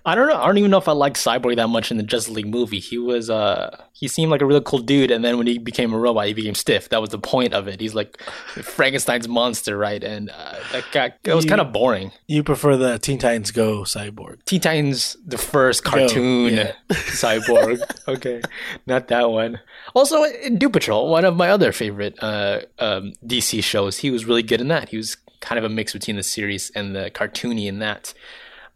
I 0.04 0.14
don't 0.14 0.28
know. 0.28 0.40
I 0.40 0.46
don't 0.46 0.58
even 0.58 0.70
know 0.70 0.78
if 0.78 0.88
I 0.88 0.92
liked 0.92 1.16
Cyborg 1.16 1.56
that 1.56 1.68
much 1.68 1.90
in 1.90 1.96
the 1.96 2.02
Justice 2.02 2.34
League 2.34 2.48
movie. 2.48 2.80
He 2.80 2.98
was, 2.98 3.28
uh, 3.28 3.82
he 3.92 4.08
seemed 4.08 4.30
like 4.30 4.40
a 4.40 4.46
really 4.46 4.62
cool 4.64 4.78
dude, 4.78 5.10
and 5.10 5.24
then 5.24 5.38
when 5.38 5.46
he 5.46 5.58
became 5.58 5.92
a 5.92 5.98
robot, 5.98 6.26
he 6.26 6.34
became 6.34 6.54
stiff. 6.54 6.88
That 6.88 7.00
was 7.00 7.10
the 7.10 7.18
point 7.18 7.52
of 7.52 7.68
it. 7.68 7.80
He's 7.80 7.94
like 7.94 8.20
Frankenstein's 8.62 9.28
monster, 9.28 9.76
right? 9.76 10.02
And 10.02 10.30
uh, 10.30 10.56
that 10.72 10.84
got, 10.92 11.12
it 11.24 11.34
was 11.34 11.44
kind 11.44 11.60
of 11.60 11.72
boring. 11.72 12.12
You 12.26 12.42
prefer 12.42 12.76
the 12.76 12.98
Teen 12.98 13.18
Titans 13.18 13.50
Go 13.50 13.82
Cyborg. 13.82 14.44
Teen 14.44 14.60
Titans, 14.60 15.16
the 15.24 15.38
first 15.38 15.84
cartoon 15.84 16.54
yeah. 16.54 16.72
cyborg. 16.90 17.80
okay, 18.08 18.40
not 18.86 19.08
that 19.08 19.30
one. 19.30 19.60
Also, 19.94 20.22
in 20.24 20.58
Doom 20.58 20.72
Patrol, 20.72 21.10
one 21.10 21.24
of 21.24 21.36
my 21.36 21.48
other 21.48 21.72
favorite 21.72 22.16
uh, 22.22 22.60
um, 22.78 23.12
DC 23.26 23.62
shows, 23.64 23.98
he 23.98 24.10
was 24.10 24.26
really 24.26 24.42
good 24.42 24.60
in 24.60 24.68
that. 24.68 24.90
He 24.90 24.96
was 24.96 25.16
kind 25.40 25.58
of 25.58 25.64
a 25.64 25.68
mix 25.68 25.92
between 25.92 26.16
the 26.16 26.22
series 26.22 26.70
and 26.74 26.94
the 26.94 27.10
cartoony 27.10 27.66
in 27.66 27.78
that. 27.78 28.14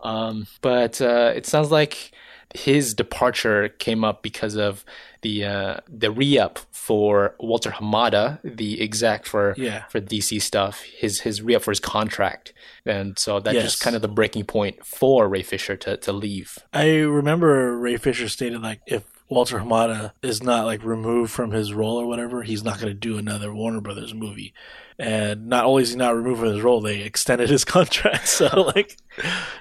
Um, 0.03 0.47
but 0.61 1.01
uh, 1.01 1.33
it 1.35 1.47
sounds 1.47 1.71
like 1.71 2.13
his 2.55 2.93
departure 2.93 3.71
came 3.71 4.05
up 4.05 4.23
because 4.23 4.57
of 4.57 4.85
the 5.23 5.45
uh, 5.45 5.77
the 5.89 6.11
re-up 6.11 6.59
for 6.73 7.35
Walter 7.39 7.71
Hamada, 7.71 8.41
the 8.45 8.83
exec 8.83 9.25
for 9.25 9.55
Yeah. 9.57 9.85
for 9.87 10.01
DC 10.01 10.43
stuff. 10.43 10.83
His 10.83 11.21
his 11.21 11.41
re-up 11.41 11.63
for 11.63 11.71
his 11.71 11.81
contract, 11.81 12.53
and 12.85 13.19
so 13.19 13.41
that's 13.41 13.55
Yes. 13.55 13.65
just 13.65 13.81
kind 13.81 13.97
of 13.97 14.03
the 14.03 14.09
breaking 14.09 14.45
point 14.45 14.85
for 14.85 15.29
Ray 15.29 15.43
Fisher 15.43 15.77
to 15.77 15.97
to 15.99 16.13
leave. 16.13 16.59
I 16.73 16.89
remember 16.97 17.79
Ray 17.79 17.97
Fisher 17.97 18.29
stated 18.29 18.61
like 18.61 18.81
if 18.87 19.05
Walter 19.29 19.59
Hamada 19.59 20.13
is 20.23 20.43
not 20.43 20.67
like 20.67 20.85
removed 20.85 21.31
from 21.33 21.53
his 21.53 21.73
role 21.73 21.97
or 21.97 22.07
whatever, 22.07 22.43
he's 22.43 22.65
not 22.65 22.81
going 22.81 22.89
to 22.89 22.95
do 22.95 23.19
another 23.19 23.55
Warner 23.55 23.81
Brothers 23.81 24.15
movie. 24.15 24.53
And 24.99 25.47
not 25.47 25.65
only 25.65 25.83
is 25.83 25.91
he 25.91 25.97
not 25.97 26.15
removed 26.15 26.41
from 26.41 26.53
his 26.53 26.63
role, 26.63 26.81
they 26.81 27.01
extended 27.01 27.49
his 27.49 27.65
contract. 27.65 28.29
So 28.29 28.73
like, 28.75 28.99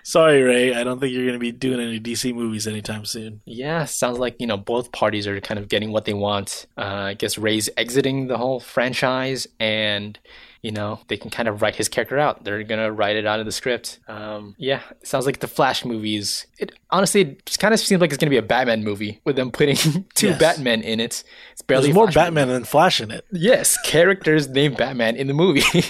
sorry 0.03 0.41
Ray, 0.41 0.73
I 0.73 0.83
don't 0.83 0.99
think 0.99 1.13
you're 1.13 1.25
going 1.25 1.33
to 1.33 1.39
be 1.39 1.51
doing 1.51 1.79
any 1.79 1.99
DC 1.99 2.33
movies 2.33 2.67
anytime 2.67 3.05
soon. 3.05 3.41
Yeah, 3.45 3.85
sounds 3.85 4.19
like 4.19 4.35
you 4.39 4.47
know 4.47 4.57
both 4.57 4.91
parties 4.91 5.27
are 5.27 5.39
kind 5.41 5.59
of 5.59 5.69
getting 5.69 5.91
what 5.91 6.05
they 6.05 6.13
want. 6.13 6.67
Uh, 6.77 6.81
I 6.81 7.13
guess 7.13 7.37
Ray's 7.37 7.69
exiting 7.77 8.27
the 8.27 8.37
whole 8.37 8.59
franchise, 8.59 9.47
and 9.59 10.19
you 10.61 10.71
know 10.71 10.99
they 11.07 11.17
can 11.17 11.29
kind 11.31 11.47
of 11.47 11.61
write 11.61 11.75
his 11.75 11.89
character 11.89 12.17
out. 12.19 12.43
They're 12.43 12.63
gonna 12.63 12.91
write 12.91 13.15
it 13.15 13.25
out 13.25 13.39
of 13.39 13.45
the 13.45 13.51
script. 13.51 13.99
Um, 14.07 14.55
yeah, 14.57 14.81
it 14.91 15.07
sounds 15.07 15.25
like 15.25 15.39
the 15.39 15.47
Flash 15.47 15.83
movies. 15.85 16.45
It 16.59 16.71
honestly 16.89 17.21
it 17.21 17.45
just 17.45 17.59
kind 17.59 17.73
of 17.73 17.79
seems 17.79 18.01
like 18.01 18.11
it's 18.11 18.17
gonna 18.19 18.29
be 18.29 18.37
a 18.37 18.41
Batman 18.43 18.83
movie 18.83 19.19
with 19.25 19.35
them 19.35 19.51
putting 19.51 19.75
two 20.15 20.27
Yes. 20.27 20.39
Batmen 20.39 20.81
in 20.83 20.99
it. 20.99 21.23
It's 21.53 21.61
barely 21.61 21.87
There's 21.87 21.95
more 21.95 22.07
Batman 22.11 22.47
than 22.47 22.63
Flash 22.63 23.01
in 23.01 23.11
it. 23.11 23.25
Yes, 23.31 23.77
characters 23.85 24.47
named 24.49 24.77
Batman 24.77 25.15
in 25.15 25.27
the 25.27 25.33
movie. 25.33 25.63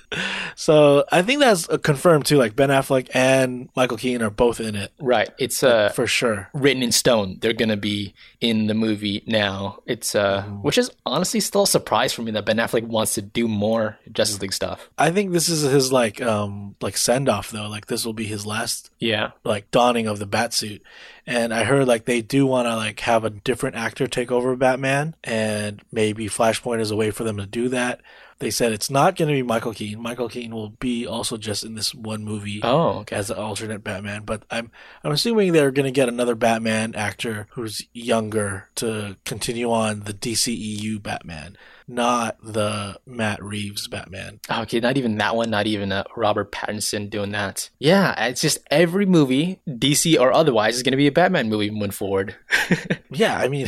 So 0.59 1.05
I 1.11 1.21
think 1.21 1.39
that's 1.39 1.69
uh, 1.69 1.77
confirmed 1.77 2.25
too. 2.25 2.37
Like 2.37 2.55
Ben 2.55 2.69
Affleck 2.69 3.09
and 3.13 3.69
Michael 3.75 3.97
Keaton 3.97 4.23
are 4.23 4.31
both 4.31 4.59
in 4.59 4.75
it 4.75 4.91
right. 4.99 5.29
It's 5.37 5.61
uh 5.61 5.89
for 5.89 6.07
sure. 6.07 6.49
written 6.51 6.81
in 6.81 6.91
stone. 6.91 7.37
They're 7.39 7.53
gonna 7.53 7.77
be 7.77 8.15
in 8.41 8.65
the 8.65 8.73
movie 8.73 9.23
now. 9.27 9.79
It's 9.85 10.15
uh, 10.15 10.41
which 10.41 10.79
is 10.79 10.89
honestly 11.05 11.41
still 11.41 11.63
a 11.63 11.67
surprise 11.67 12.11
for 12.11 12.23
me 12.23 12.31
that 12.31 12.45
Ben 12.45 12.57
Affleck 12.57 12.87
wants 12.87 13.13
to 13.15 13.21
do 13.21 13.47
more 13.47 13.99
Justice 14.11 14.41
League 14.41 14.51
stuff. 14.53 14.89
I 14.97 15.11
think 15.11 15.31
this 15.31 15.47
is 15.47 15.61
his 15.61 15.91
like 15.91 16.21
um 16.21 16.75
like 16.81 16.97
send 16.97 17.29
off 17.29 17.51
though. 17.51 17.67
Like 17.67 17.85
this 17.85 18.03
will 18.03 18.13
be 18.13 18.25
his 18.25 18.45
last 18.45 18.89
Yeah, 18.97 19.31
like 19.43 19.69
donning 19.69 20.07
of 20.07 20.17
the 20.17 20.25
bat 20.25 20.55
suit. 20.55 20.81
And 21.27 21.53
I 21.53 21.65
heard 21.65 21.87
like 21.87 22.05
they 22.05 22.21
do 22.21 22.47
want 22.47 22.65
to 22.67 22.75
like 22.75 22.99
have 23.01 23.25
a 23.25 23.29
different 23.29 23.75
actor 23.75 24.07
take 24.07 24.31
over 24.31 24.55
Batman 24.55 25.13
and 25.23 25.81
maybe 25.91 26.27
Flashpoint 26.27 26.79
is 26.79 26.89
a 26.89 26.95
way 26.95 27.11
for 27.11 27.23
them 27.23 27.37
to 27.37 27.45
do 27.45 27.69
that. 27.69 28.01
They 28.39 28.51
said 28.51 28.71
it's 28.71 28.89
not 28.91 29.15
going 29.15 29.29
to 29.29 29.33
be 29.33 29.41
Michael 29.41 29.73
Keaton. 29.73 30.01
Michael 30.01 30.29
Keaton 30.29 30.53
will 30.53 30.69
be 30.69 31.07
also 31.07 31.37
just 31.37 31.63
in 31.63 31.73
this 31.75 31.93
one 31.95 32.23
movie 32.23 32.59
Oh, 32.63 32.99
okay. 32.99 33.15
as 33.15 33.31
an 33.31 33.37
alternate 33.37 33.83
Batman, 33.83 34.23
but 34.25 34.43
I'm 34.51 34.69
I'm 35.03 35.11
assuming 35.11 35.53
they're 35.53 35.71
going 35.71 35.85
to 35.87 35.91
get 35.91 36.07
another 36.07 36.35
Batman 36.35 36.93
actor 36.95 37.47
who's 37.51 37.81
younger 37.93 38.69
to 38.75 39.17
continue 39.25 39.71
on 39.71 40.01
the 40.01 40.13
DCEU 40.13 41.01
Batman, 41.01 41.57
not 41.87 42.37
the 42.43 42.99
Matt 43.07 43.43
Reeves 43.43 43.87
Batman. 43.87 44.39
Okay, 44.51 44.79
not 44.79 44.97
even 44.97 45.17
that 45.17 45.35
one. 45.35 45.49
Not 45.49 45.65
even 45.65 45.91
uh, 45.91 46.03
Robert 46.15 46.51
Pattinson 46.51 47.09
doing 47.09 47.31
that. 47.31 47.71
Yeah, 47.79 48.27
it's 48.27 48.41
just 48.41 48.59
every 48.69 49.07
movie, 49.07 49.59
DC 49.67 50.19
or 50.19 50.31
otherwise, 50.31 50.75
is 50.75 50.83
going 50.83 50.91
to 50.91 50.97
be 50.97 51.07
a 51.07 51.11
Batman 51.11 51.49
movie 51.49 51.71
moving 51.71 51.91
forward. 51.91 52.35
Yeah, 53.09 53.37
I 53.37 53.47
mean, 53.47 53.67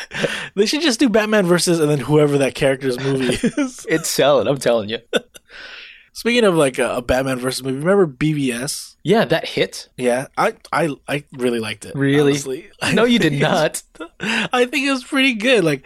they 0.54 0.66
should 0.66 0.82
just 0.82 1.00
do 1.00 1.08
Batman 1.08 1.46
versus 1.46 1.80
and 1.80 1.90
then 1.90 1.98
whoever 1.98 2.38
that 2.38 2.54
character's 2.54 2.98
movie 2.98 3.34
is. 3.46 3.86
it's 3.88 4.08
selling. 4.08 4.46
I'm 4.48 4.58
telling 4.58 4.88
you. 4.88 4.98
Speaking 6.14 6.44
of 6.44 6.54
like 6.54 6.78
a, 6.78 6.96
a 6.96 7.02
Batman 7.02 7.38
versus 7.38 7.62
movie, 7.64 7.78
remember 7.78 8.06
BVS? 8.06 8.96
Yeah, 9.02 9.24
that 9.24 9.48
hit. 9.48 9.88
Yeah, 9.96 10.26
I 10.36 10.54
I 10.70 10.94
I 11.08 11.24
really 11.32 11.58
liked 11.58 11.84
it. 11.86 11.94
Really? 11.94 12.32
honestly. 12.32 12.70
No, 12.92 13.04
you 13.04 13.18
did 13.18 13.32
not. 13.32 13.82
I 14.20 14.66
think 14.66 14.86
it 14.86 14.90
was 14.92 15.04
pretty 15.04 15.34
good. 15.34 15.64
Like 15.64 15.82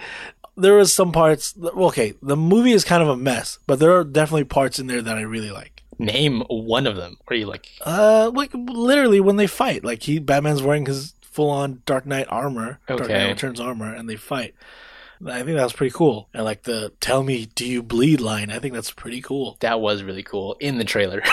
there 0.57 0.75
was 0.75 0.93
some 0.93 1.13
parts. 1.13 1.55
well, 1.57 1.87
Okay, 1.89 2.15
the 2.23 2.37
movie 2.37 2.73
is 2.73 2.83
kind 2.85 3.03
of 3.03 3.09
a 3.09 3.17
mess, 3.17 3.59
but 3.67 3.79
there 3.79 3.93
are 3.97 4.03
definitely 4.05 4.45
parts 4.45 4.79
in 4.81 4.89
there 4.89 5.01
that 5.01 5.17
I 5.17 5.23
really 5.23 5.51
like. 5.53 5.85
Name 5.99 6.43
one 6.49 6.87
of 6.87 6.97
them. 6.97 7.17
Are 7.29 7.37
you 7.37 7.47
like? 7.47 7.69
Uh, 7.81 8.31
like 8.35 8.51
literally 8.53 9.21
when 9.21 9.37
they 9.37 9.47
fight, 9.47 9.85
like 9.85 10.03
he 10.03 10.19
Batman's 10.19 10.63
wearing 10.63 10.85
his 10.87 11.15
full 11.37 11.51
on 11.51 11.83
Dark 11.85 12.07
Knight 12.07 12.27
armor, 12.31 12.81
Dark 12.97 13.11
Knight 13.11 13.29
Returns 13.33 13.61
armor, 13.61 13.93
and 13.95 14.09
they 14.09 14.17
fight. 14.17 14.55
I 15.25 15.43
think 15.43 15.57
that 15.57 15.63
was 15.65 15.73
pretty 15.73 15.93
cool. 15.95 16.29
And 16.35 16.45
like 16.45 16.65
the 16.65 16.93
"Tell 17.01 17.23
me, 17.23 17.47
do 17.47 17.67
you 17.67 17.83
bleed?" 17.83 18.21
line, 18.21 18.51
I 18.51 18.59
think 18.59 18.75
that's 18.75 18.91
pretty 18.91 19.21
cool. 19.21 19.57
That 19.61 19.81
was 19.81 20.03
really 20.03 20.23
cool 20.23 20.57
in 20.61 20.79
the 20.79 20.85
trailer. 20.85 21.23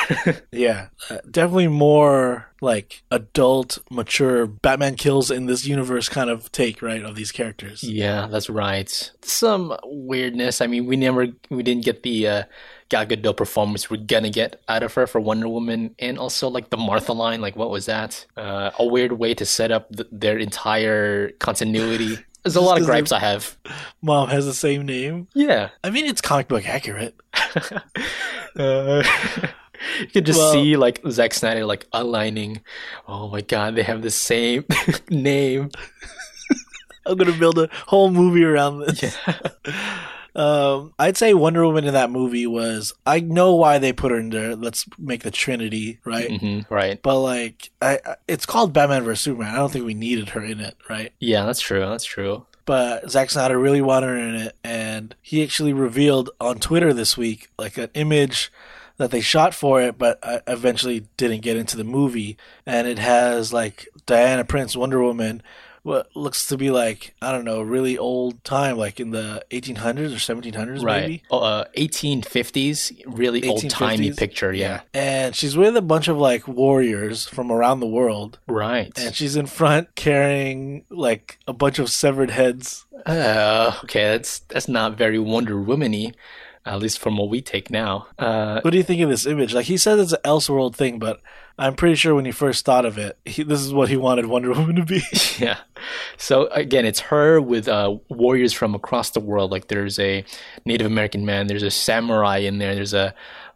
Yeah, 0.52 0.90
uh, 1.10 1.18
definitely 1.30 1.68
more 1.68 2.52
like 2.62 3.04
adult, 3.12 3.80
mature 3.90 4.46
Batman 4.46 4.96
kills 4.96 5.32
in 5.32 5.48
this 5.48 5.66
universe 5.66 6.08
kind 6.08 6.30
of 6.30 6.52
take, 6.52 6.82
right, 6.82 7.04
of 7.04 7.16
these 7.16 7.32
characters. 7.32 7.84
yeah, 7.84 8.28
that's 8.28 8.50
right. 8.50 9.12
Some 9.22 9.76
weirdness. 9.84 10.62
I 10.62 10.68
mean, 10.68 10.86
we 10.86 10.96
never, 10.96 11.28
we 11.50 11.64
didn't 11.64 11.84
get 11.86 12.04
the 12.04 12.28
uh, 12.28 12.44
Gal 12.90 13.06
Gadot 13.06 13.36
performance 13.36 13.90
we're 13.90 13.98
gonna 13.98 14.30
get 14.30 14.62
out 14.68 14.84
of 14.84 14.94
her 14.94 15.08
for 15.08 15.20
Wonder 15.20 15.50
Woman, 15.50 15.96
and 16.00 16.20
also 16.20 16.48
like 16.50 16.70
the 16.70 16.78
Martha 16.78 17.14
line. 17.14 17.42
Like, 17.42 17.56
what 17.56 17.72
was 17.72 17.88
that? 17.88 18.26
Uh, 18.38 18.70
a 18.78 18.86
weird 18.86 19.14
way 19.14 19.34
to 19.34 19.46
set 19.46 19.72
up 19.72 19.90
th- 19.96 20.08
their 20.12 20.38
entire 20.38 21.32
continuity. 21.40 22.20
There's 22.44 22.56
a 22.58 22.62
lot 22.62 22.80
of 22.80 22.86
gripes 22.86 23.12
I 23.12 23.20
have. 23.20 23.58
Mom 24.02 24.28
has 24.30 24.46
the 24.46 24.54
same 24.54 24.86
name. 24.86 25.28
Yeah. 25.34 25.70
I 25.84 25.90
mean, 25.90 26.06
it's 26.06 26.20
comic 26.22 26.48
book 26.50 26.68
accurate. 26.68 27.16
Uh, 28.56 29.04
you 30.00 30.08
could 30.08 30.26
just 30.26 30.40
Well- 30.40 30.52
see 30.52 30.76
like 30.78 31.02
Zack 31.10 31.34
Snyder 31.34 31.66
like 31.66 31.88
aligning. 31.94 32.62
Oh 33.08 33.30
my 33.30 33.42
god, 33.42 33.76
they 33.76 33.84
have 33.84 34.02
the 34.02 34.12
same 34.12 34.66
name. 35.10 35.70
I'm 37.06 37.18
gonna 37.18 37.32
build 37.38 37.58
a 37.60 37.70
whole 37.88 38.12
movie 38.12 38.44
around 38.44 38.80
this. 38.80 39.18
Um, 40.36 40.94
I'd 40.98 41.18
say 41.18 41.34
Wonder 41.34 41.66
Woman 41.66 41.86
in 41.86 41.94
that 41.94 42.10
movie 42.12 42.48
was. 42.48 42.94
I 43.06 43.20
know 43.20 43.54
why 43.56 43.78
they 43.78 43.94
put 43.94 44.12
her 44.12 44.18
in 44.20 44.30
there. 44.30 44.56
Let's 44.56 44.86
make 44.98 45.24
the 45.24 45.32
Trinity, 45.32 46.00
right? 46.06 46.40
hmm 46.40 46.60
right. 46.70 47.02
But 47.02 47.20
like, 47.20 47.70
I, 47.82 48.00
I- 48.06 48.16
it's 48.28 48.46
called 48.46 48.74
Batman 48.74 49.04
vs 49.04 49.22
Superman. 49.22 49.54
I 49.54 49.58
don't 49.58 49.72
think 49.72 49.86
we 49.86 49.94
needed 49.94 50.30
her 50.30 50.44
in 50.44 50.60
it, 50.60 50.76
right? 50.90 51.14
Yeah, 51.20 51.46
that's 51.46 51.62
true. 51.62 51.82
That's 51.82 52.06
true. 52.06 52.46
But 52.66 53.12
Zack 53.12 53.30
Snyder 53.30 53.60
really 53.60 53.82
wanted 53.82 54.08
her 54.08 54.18
in 54.18 54.36
it, 54.36 54.56
and 54.64 55.14
he 55.22 55.44
actually 55.44 55.74
revealed 55.74 56.30
on 56.40 56.60
Twitter 56.60 56.94
this 56.94 57.18
week 57.18 57.50
like 57.60 57.78
an 57.78 57.90
image 57.94 58.52
that 58.98 59.12
they 59.12 59.20
shot 59.22 59.54
for 59.54 59.82
it, 59.82 59.98
but 59.98 60.18
uh, 60.24 60.40
eventually 60.48 61.08
didn't 61.18 61.42
get 61.42 61.58
into 61.58 61.76
the 61.76 61.84
movie. 61.84 62.38
And 62.66 62.88
it 62.88 63.00
has 63.00 63.52
like 63.52 63.88
Diana 64.06 64.46
Prince, 64.46 64.78
Wonder 64.78 65.02
Woman, 65.04 65.42
what 65.84 66.08
looks 66.16 66.48
to 66.48 66.58
be 66.58 66.72
like 66.72 67.14
I 67.22 67.32
don't 67.32 67.46
know, 67.46 67.62
really 67.62 67.98
old 67.98 68.44
time, 68.44 68.78
like 68.78 69.00
in 69.00 69.12
the 69.12 69.44
1800s 69.52 70.14
or 70.16 70.20
1700s, 70.36 70.82
Right. 70.84 71.02
maybe. 71.02 71.24
Oh, 71.30 71.40
uh, 71.40 71.66
1850s, 71.78 72.92
really 73.06 73.48
old 73.48 73.70
timey 73.70 74.12
picture. 74.12 74.54
Yeah. 74.54 74.82
And 74.94 75.36
she's 75.36 75.56
with 75.58 75.76
a 75.78 75.82
bunch 75.82 76.08
of 76.08 76.18
like 76.18 76.48
warriors 76.48 77.28
from 77.28 77.52
around 77.52 77.80
the 77.80 77.88
world, 77.88 78.40
Right. 78.48 78.98
and 78.98 79.14
she's 79.16 79.36
in 79.36 79.46
front 79.46 79.94
carrying 79.96 80.86
like 80.90 81.38
a 81.48 81.54
bunch 81.54 81.80
of 81.80 81.90
severed 81.90 82.32
heads. 82.32 82.86
Uh, 83.06 83.74
okay, 83.84 84.04
that's 84.04 84.40
that's 84.40 84.68
not 84.70 84.98
very 84.98 85.20
Wonder 85.20 85.60
Woman-y, 85.60 86.12
at 86.66 86.80
least 86.80 87.00
from 87.00 87.18
what 87.18 87.30
we 87.30 87.42
take 87.42 87.70
now. 87.70 88.08
Uh, 88.18 88.62
What 88.62 88.72
do 88.72 88.78
you 88.78 88.84
think 88.84 89.02
of 89.02 89.10
this 89.10 89.26
image? 89.26 89.54
Like 89.54 89.66
he 89.66 89.78
says 89.78 90.00
it's 90.00 90.14
an 90.14 90.20
Elseworld 90.24 90.76
thing, 90.76 90.98
but 91.00 91.20
I'm 91.58 91.76
pretty 91.76 91.96
sure 91.96 92.16
when 92.16 92.26
he 92.26 92.32
first 92.32 92.66
thought 92.66 92.86
of 92.86 92.98
it, 92.98 93.18
he, 93.26 93.44
this 93.44 93.60
is 93.62 93.74
what 93.74 93.90
he 93.90 93.98
wanted 93.98 94.26
Wonder 94.28 94.52
Woman 94.52 94.76
to 94.78 94.86
be. 94.86 95.02
yeah. 95.40 95.58
So 96.18 96.48
again, 96.48 96.86
it's 96.86 97.02
her 97.02 97.40
with 97.42 97.68
uh, 97.68 97.98
warriors 98.10 98.54
from 98.54 98.74
across 98.76 99.10
the 99.12 99.20
world. 99.20 99.52
Like 99.52 99.68
there's 99.68 100.00
a 100.00 100.24
Native 100.66 100.88
American 100.88 101.26
man, 101.26 101.48
there's 101.48 101.64
a 101.64 101.72
samurai 101.72 102.38
in 102.38 102.58
there, 102.60 102.74
there's 102.76 102.94
a 102.94 103.14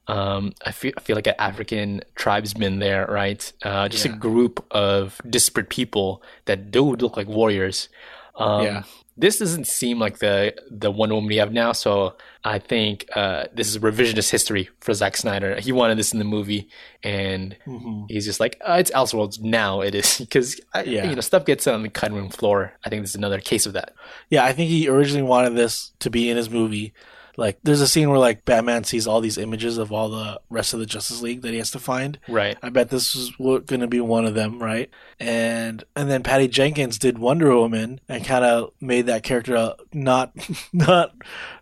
um, 0.10 0.54
I 0.66 0.72
feel 0.72 0.94
I 0.98 1.02
feel 1.02 1.16
like 1.18 1.28
an 1.28 1.36
African 1.38 2.02
tribesman 2.16 2.80
there, 2.80 3.06
right? 3.08 3.52
Uh, 3.64 3.90
just 3.90 4.06
Yeah. 4.06 4.14
a 4.14 4.16
group 4.16 4.66
of 4.72 5.20
disparate 5.30 5.70
people 5.70 6.22
that 6.46 6.72
do 6.72 6.96
look 6.96 7.18
like 7.18 7.28
warriors. 7.28 7.90
Um, 8.38 8.64
Yeah. 8.64 8.84
This 9.20 9.40
doesn't 9.40 9.66
seem 9.68 9.98
like 10.00 10.20
the 10.20 10.54
the 10.70 10.92
Wonder 10.92 11.16
Woman 11.16 11.28
we 11.28 11.38
have 11.38 11.52
now, 11.52 11.72
so 11.74 12.16
I 12.56 12.60
think 12.60 13.06
uh, 13.16 13.46
this 13.54 13.68
is 13.68 13.78
revisionist 13.80 14.30
history 14.32 14.70
for 14.80 14.94
Zack 14.94 15.18
Snyder. 15.18 15.60
He 15.60 15.72
wanted 15.72 15.98
this 15.98 16.14
in 16.14 16.20
the 16.20 16.26
movie, 16.26 16.70
and 17.04 17.56
Mhm. 17.68 18.06
he's 18.10 18.26
just 18.26 18.40
like, 18.40 18.58
uh, 18.68 18.78
it's 18.80 18.92
Elseworlds 18.92 19.42
now. 19.42 19.82
It 19.82 19.94
is 19.96 20.18
because 20.24 20.60
Yeah. 20.86 21.10
you 21.10 21.16
know 21.16 21.22
stuff 21.22 21.46
gets 21.46 21.68
on 21.68 21.84
the 21.84 21.90
cutting 21.90 22.16
room 22.16 22.30
floor. 22.30 22.74
I 22.86 22.90
think 22.90 23.04
this 23.04 23.12
is 23.12 23.16
another 23.16 23.40
case 23.42 23.66
of 23.66 23.74
that. 23.74 23.94
Yeah, 24.30 24.46
I 24.46 24.54
think 24.54 24.70
he 24.70 24.88
originally 24.88 25.24
wanted 25.28 25.56
this 25.56 25.92
to 26.00 26.10
be 26.10 26.30
in 26.30 26.38
his 26.38 26.50
movie. 26.50 26.94
Like, 27.38 27.60
there's 27.62 27.82
a 27.82 27.88
scene 27.88 28.10
where 28.10 28.18
like 28.18 28.46
Batman 28.46 28.84
sees 28.84 29.06
all 29.06 29.22
these 29.22 29.38
images 29.38 29.78
of 29.78 29.92
all 29.92 30.10
the 30.10 30.42
rest 30.50 30.74
of 30.74 30.80
the 30.80 30.88
Justice 30.88 31.22
League 31.22 31.44
that 31.44 31.52
he 31.52 31.60
has 31.60 31.70
to 31.72 31.80
find. 31.80 32.18
Right. 32.28 32.58
I 32.64 32.70
bet 32.70 32.90
this 32.90 33.16
was 33.38 33.62
going 33.62 33.82
to 33.82 33.88
be 33.88 34.02
one 34.02 34.26
of 34.26 34.34
them, 34.34 34.62
right? 34.62 34.90
And 35.20 35.84
and 35.96 36.10
then 36.10 36.24
Patty 36.24 36.48
Jenkins 36.48 36.98
did 36.98 37.20
Wonder 37.20 37.56
Woman 37.56 38.02
and 38.10 38.26
kind 38.26 38.44
of 38.44 38.72
made 38.82 39.06
that 39.06 39.22
character 39.22 39.76
not 39.94 40.34
not 40.74 41.14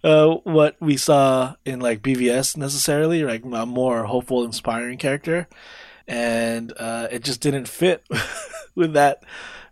uh, 0.02 0.36
what 0.44 0.78
we 0.80 0.96
saw 0.96 1.56
in 1.66 1.82
like 1.82 2.02
BVS 2.02 2.56
necessarily, 2.56 3.24
like 3.24 3.44
a 3.44 3.66
more 3.66 4.06
hopeful, 4.06 4.46
inspiring 4.46 4.98
character, 4.98 5.48
and 6.08 6.72
uh, 6.78 7.10
it 7.12 7.22
just 7.22 7.42
didn't 7.42 7.68
fit 7.68 8.02
with 8.76 8.94
that 8.94 9.24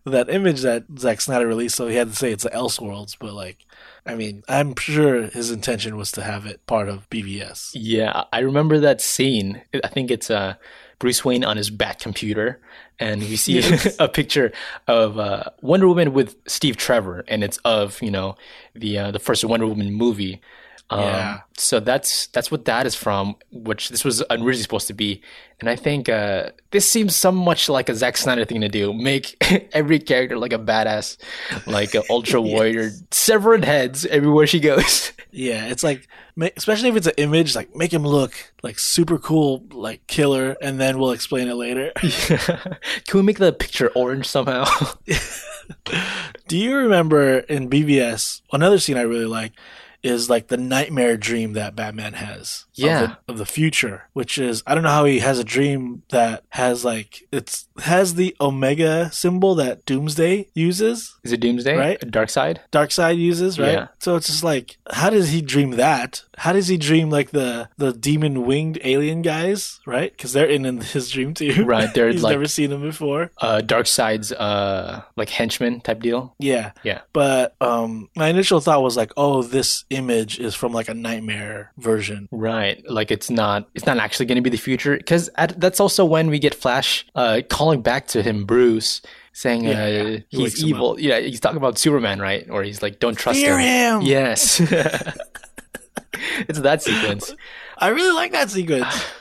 with 0.04 0.12
that 0.12 0.30
image 0.30 0.62
that 0.62 0.84
Zack 1.00 1.22
Snyder 1.22 1.48
released. 1.48 1.76
So 1.78 1.88
he 1.88 1.96
had 1.96 2.10
to 2.10 2.16
say 2.16 2.34
it's 2.34 2.44
the 2.44 2.50
Elseworlds, 2.50 3.16
but 3.18 3.34
like. 3.34 3.66
I 4.06 4.16
mean, 4.16 4.44
I'm 4.50 4.76
sure 4.76 5.24
his 5.28 5.50
intention 5.50 5.96
was 5.96 6.12
to 6.14 6.24
have 6.24 6.46
it 6.46 6.66
part 6.68 6.90
of 6.90 7.10
BVS. 7.10 7.72
Yeah, 7.74 8.24
I 8.34 8.40
remember 8.40 8.80
that 8.80 9.00
scene. 9.00 9.62
I 9.82 9.88
think 9.88 10.12
it's 10.12 10.30
uh, 10.30 10.56
Bruce 11.00 11.24
Wayne 11.24 11.46
on 11.46 11.56
his 11.56 11.70
bat 11.70 12.00
computer, 12.00 12.60
and 13.00 13.22
we 13.22 13.38
see 13.38 13.54
Yes. 13.60 13.96
a 14.00 14.10
picture 14.10 14.52
of 14.88 15.18
uh, 15.18 15.44
Wonder 15.62 15.88
Woman 15.88 16.12
with 16.14 16.36
Steve 16.48 16.76
Trevor, 16.76 17.24
and 17.30 17.44
it's 17.46 17.58
of 17.60 18.02
you 18.02 18.12
know 18.12 18.36
the 18.76 18.98
uh, 18.98 19.12
the 19.12 19.20
first 19.20 19.46
Wonder 19.46 19.68
Woman 19.68 19.94
movie. 19.94 20.42
Um, 20.94 21.00
Yeah. 21.00 21.40
So 21.58 21.80
that's 21.80 22.28
that's 22.28 22.50
what 22.50 22.66
that 22.66 22.86
is 22.88 22.96
from, 22.96 23.36
which 23.52 23.90
this 23.90 24.04
was 24.04 24.24
originally 24.32 24.64
supposed 24.64 24.88
to 24.88 24.94
be, 24.94 25.22
and 25.60 25.70
I 25.70 25.76
think 25.76 26.10
uh, 26.10 26.50
this 26.72 26.90
seems 26.90 27.16
so 27.16 27.32
much 27.32 27.70
like 27.70 27.90
a 27.90 27.96
Zack 27.96 28.18
Snyder 28.18 28.44
thing 28.44 28.62
to 28.62 28.70
do: 28.70 28.92
make 28.92 29.38
every 29.74 30.00
character 30.00 30.36
like 30.38 30.52
a 30.52 30.58
badass, 30.58 31.18
like 31.68 31.94
an 31.94 32.02
ultra 32.10 32.42
warrior, 32.42 32.90
severed 33.12 33.64
heads 33.66 34.06
everywhere 34.08 34.48
she 34.48 34.60
goes. 34.60 35.12
Yeah, 35.36 35.66
it's 35.66 35.84
like, 35.84 36.08
especially 36.58 36.90
if 36.90 36.96
it's 36.96 37.08
an 37.08 37.16
image, 37.18 37.56
like 37.56 37.76
make 37.76 37.92
him 37.92 38.04
look 38.04 38.36
like 38.62 38.78
super 38.78 39.18
cool, 39.18 39.66
like 39.72 40.06
killer, 40.06 40.56
and 40.62 40.80
then 40.80 41.00
we'll 41.00 41.10
explain 41.10 41.48
it 41.48 41.56
later. 41.56 41.92
Can 41.98 43.16
we 43.16 43.24
make 43.24 43.40
the 43.40 43.52
picture 43.52 43.90
orange 43.96 44.28
somehow? 44.28 44.66
Do 46.48 46.56
you 46.56 46.76
remember 46.76 47.40
in 47.40 47.68
BVS 47.68 48.42
another 48.52 48.78
scene 48.78 48.96
I 48.96 49.02
really 49.02 49.26
like 49.26 49.54
is 50.04 50.30
like 50.30 50.48
the 50.48 50.58
nightmare 50.58 51.18
dream 51.18 51.54
that 51.54 51.76
Batman 51.76 52.14
has. 52.14 52.66
Yeah. 52.76 53.04
Of 53.04 53.10
the, 53.10 53.18
of 53.34 53.38
the 53.40 53.46
future, 53.46 54.04
which 54.14 54.38
is 54.38 54.64
I 54.66 54.74
don't 54.74 54.84
know 54.84 54.90
how 54.90 55.06
he 55.06 55.20
has 55.20 55.40
a 55.40 55.44
dream 55.44 56.04
that 56.10 56.44
has 56.50 56.84
like 56.84 57.24
it's 57.32 57.68
has 57.84 58.16
the 58.16 58.36
Omega 58.42 59.12
symbol 59.12 59.56
that 59.56 59.86
Doomsday 59.86 60.50
uses, 60.54 61.16
Is 61.24 61.32
it 61.32 61.40
Doomsday? 61.40 61.78
Right. 61.78 62.00
Darkseid? 62.02 62.60
Dark 62.72 62.92
Side 62.92 63.18
uses, 63.18 63.60
right? 63.60 63.74
Yeah. 63.74 63.88
So 64.00 64.16
it's 64.16 64.28
just 64.28 64.44
like 64.44 64.78
how 64.92 65.10
does 65.10 65.30
he 65.30 65.42
dream 65.42 65.72
that? 65.72 66.24
How 66.38 66.52
does 66.54 66.68
he 66.68 66.78
dream 66.78 67.10
like 67.10 67.30
the 67.32 67.70
the 67.78 67.94
demon 67.94 68.46
winged 68.46 68.80
alien 68.84 69.22
guys, 69.22 69.80
right? 69.86 70.12
Because 70.12 70.34
they're 70.34 70.48
in, 70.50 70.66
in 70.66 70.82
his 70.82 71.10
dream 71.12 71.34
too. 71.34 71.64
Right, 71.66 71.94
they're 71.94 72.10
He's 72.12 72.24
like- 72.24 72.32
never 72.32 72.48
seen 72.48 72.70
them 72.72 72.82
before. 72.82 73.32
Uh, 73.40 73.62
Darkseid's 73.64 74.32
uh, 74.32 75.04
like 75.16 75.30
henchman 75.30 75.82
type 75.82 76.02
deal. 76.02 76.36
Yeah. 76.40 76.72
Yeah. 76.84 77.02
But 77.14 77.56
um 77.62 78.10
my 78.16 78.30
initial 78.30 78.60
thought 78.62 78.82
was 78.82 78.98
like, 78.98 79.12
oh, 79.18 79.44
this 79.44 79.86
image 79.90 80.40
is 80.40 80.56
from 80.56 80.72
like 80.74 80.90
a 80.90 80.94
nightmare 80.94 81.72
version. 81.78 82.28
Right. 82.32 82.63
Like 82.88 83.12
it's 83.12 83.30
not 83.30 83.70
it's 83.74 83.86
not 83.86 83.98
actually 83.98 84.26
going 84.28 84.38
to 84.38 84.42
be 84.42 84.50
the 84.50 84.58
future 84.58 84.98
because 84.98 85.30
that's 85.36 85.80
also 85.80 86.06
when 86.06 86.30
we 86.30 86.40
get 86.40 86.56
Flash 86.56 87.06
uh, 87.16 87.42
calling 87.50 87.82
back 87.82 88.08
to 88.08 88.22
him 88.22 88.46
Bruce 88.46 89.02
saying 89.34 89.64
Yeah, 89.64 89.84
uh, 89.84 89.88
yeah. 89.88 90.18
He 90.30 90.38
he's 90.38 90.64
evil. 90.64 91.00
Yeah, 91.00 91.20
he's 91.20 91.40
talking 91.40 91.58
about 91.58 91.78
Superman, 91.78 92.20
right? 92.20 92.50
Or 92.50 92.64
he's 92.64 92.82
like 92.82 93.00
don't 93.00 93.18
trust 93.18 93.40
Fear 93.40 93.60
him. 93.60 94.02
Yes. 94.02 94.60
it's 96.48 96.60
that 96.60 96.82
sequence. 96.82 97.36
I 97.78 97.90
really 97.90 98.14
like 98.16 98.32
that 98.32 98.50
sequence. 98.50 98.86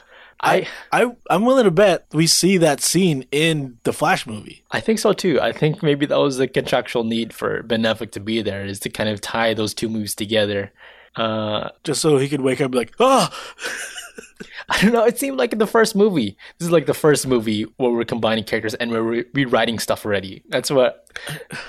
I 0.44 0.66
I 0.90 1.06
I'm 1.30 1.44
willing 1.44 1.64
to 1.64 1.70
bet 1.70 2.06
we 2.12 2.26
see 2.26 2.58
that 2.58 2.80
scene 2.80 3.26
in 3.30 3.78
the 3.84 3.92
Flash 3.92 4.26
movie. 4.26 4.64
I 4.72 4.80
think 4.80 4.98
so 4.98 5.12
too. 5.12 5.40
I 5.40 5.52
think 5.52 5.82
maybe 5.82 6.04
that 6.06 6.18
was 6.18 6.38
the 6.38 6.48
contractual 6.48 7.04
need 7.04 7.32
for 7.32 7.62
Ben 7.62 7.82
Affleck 7.82 8.10
to 8.12 8.20
be 8.20 8.42
there 8.42 8.64
is 8.64 8.80
to 8.80 8.90
kind 8.90 9.08
of 9.08 9.20
tie 9.20 9.54
those 9.54 9.72
two 9.72 9.88
movies 9.88 10.16
together. 10.16 10.72
Uh, 11.16 11.70
Just 11.84 12.00
so 12.00 12.16
he 12.18 12.28
could 12.28 12.40
wake 12.40 12.60
up 12.60 12.74
like, 12.74 12.92
oh 12.98 13.28
I 14.68 14.80
don't 14.80 14.92
know. 14.92 15.04
It 15.04 15.18
seemed 15.18 15.36
like 15.38 15.52
in 15.52 15.58
the 15.58 15.66
first 15.66 15.94
movie. 15.94 16.36
This 16.58 16.66
is 16.66 16.72
like 16.72 16.86
the 16.86 16.94
first 16.94 17.26
movie 17.26 17.64
where 17.76 17.90
we're 17.90 18.04
combining 18.04 18.44
characters 18.44 18.74
and 18.74 18.90
we're 18.90 19.02
re- 19.02 19.24
rewriting 19.34 19.78
stuff 19.78 20.04
already. 20.06 20.42
That's 20.48 20.70
what. 20.70 21.10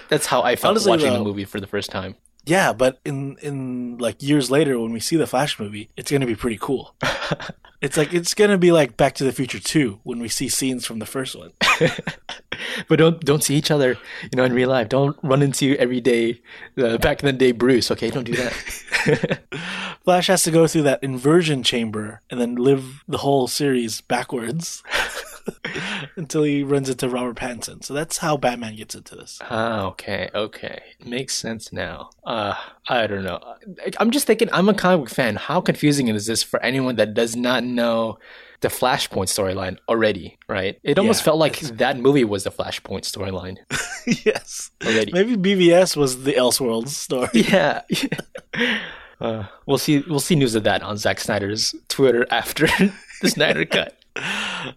That's 0.10 0.26
how 0.26 0.42
I 0.42 0.56
felt 0.56 0.72
Honestly, 0.72 0.90
watching 0.92 1.14
the 1.14 1.24
movie 1.24 1.46
for 1.46 1.60
the 1.60 1.68
first 1.68 1.90
time. 1.90 2.16
Yeah, 2.46 2.74
but 2.74 3.00
in 3.06 3.38
in 3.42 3.98
like 4.00 4.22
years 4.22 4.52
later 4.52 4.78
when 4.80 4.92
we 4.92 5.00
see 5.00 5.16
the 5.16 5.28
Flash 5.28 5.60
movie, 5.60 5.90
it's 5.96 6.12
gonna 6.12 6.26
be 6.26 6.36
pretty 6.36 6.58
cool. 6.60 6.94
it's 7.82 7.96
like 7.96 8.14
it's 8.14 8.34
gonna 8.34 8.58
be 8.58 8.72
like 8.72 8.98
Back 8.98 9.16
to 9.16 9.24
the 9.24 9.32
Future 9.32 9.60
two 9.60 10.00
when 10.04 10.20
we 10.20 10.28
see 10.28 10.50
scenes 10.50 10.86
from 10.86 11.00
the 11.00 11.06
first 11.06 11.36
one. 11.36 11.52
but 12.90 13.00
don't 13.00 13.22
don't 13.22 13.44
see 13.44 13.56
each 13.56 13.72
other, 13.72 13.98
you 14.24 14.36
know, 14.36 14.44
in 14.44 14.54
real 14.54 14.70
life. 14.70 14.90
Don't 14.90 15.18
run 15.24 15.42
into 15.42 15.78
everyday 15.78 16.42
uh, 16.78 16.98
back 16.98 17.24
in 17.24 17.28
the 17.28 17.34
day 17.34 17.54
Bruce. 17.54 17.90
Okay, 17.92 18.10
don't 18.10 18.26
do 18.26 18.36
that. 18.36 19.40
Flash 20.04 20.28
has 20.28 20.44
to 20.44 20.52
go 20.52 20.68
through 20.68 20.84
that 20.84 21.02
inversion 21.02 21.64
chamber 21.64 22.20
and 22.30 22.42
then 22.42 22.56
live 22.56 23.06
the 23.08 23.20
whole 23.20 23.48
series 23.48 24.02
backwards 24.02 24.84
until 26.16 26.44
he 26.44 26.64
runs 26.64 26.90
into 26.90 27.10
Robert 27.10 27.36
Pattinson. 27.38 27.84
So 27.84 27.94
that's 27.94 28.18
how 28.20 28.38
Batman 28.38 28.76
gets 28.76 28.96
into 28.96 29.16
this. 29.16 29.40
ah, 29.42 29.86
okay, 29.88 30.30
okay, 30.34 30.82
makes 31.06 31.36
sense 31.36 31.72
now. 31.74 32.10
Uh, 32.26 32.56
I 32.88 33.08
don't 33.08 33.24
know. 33.24 33.40
I'm 34.00 34.12
just 34.12 34.28
thinking. 34.28 34.50
I'm 34.52 34.70
a 34.70 34.74
comic 34.74 35.06
book 35.06 35.10
fan. 35.16 35.36
How 35.36 35.62
confusing 35.62 36.08
is 36.08 36.26
this 36.26 36.44
for 36.44 36.62
anyone 36.64 36.96
that 36.98 37.14
does 37.14 37.36
not 37.36 37.64
know? 37.64 38.18
The 38.62 38.70
Flashpoint 38.70 39.28
storyline 39.28 39.78
already, 39.90 40.38
right? 40.48 40.80
It 40.84 40.98
almost 40.98 41.20
Yeah, 41.20 41.26
felt 41.26 41.38
like 41.38 41.60
that 41.60 42.00
movie 42.00 42.24
was 42.24 42.46
the 42.46 42.50
Flashpoint 42.50 43.02
storyline 43.02 43.58
yes. 44.26 44.72
already. 44.86 45.12
Maybe 45.12 45.36
BVS 45.36 45.98
was 45.98 46.24
the 46.24 46.32
Elseworlds 46.36 46.88
story. 46.88 47.28
Yeah. 47.34 47.82
Uh, 49.20 49.46
we'll 49.66 49.78
see. 49.78 50.04
We'll 50.08 50.20
see 50.20 50.36
news 50.36 50.56
of 50.56 50.64
that 50.64 50.82
on 50.84 50.98
Zack 50.98 51.20
Snyder's 51.20 51.76
Twitter 51.88 52.26
after 52.30 52.68
the 53.22 53.30
Snyder 53.30 53.66
Cut. 53.66 53.98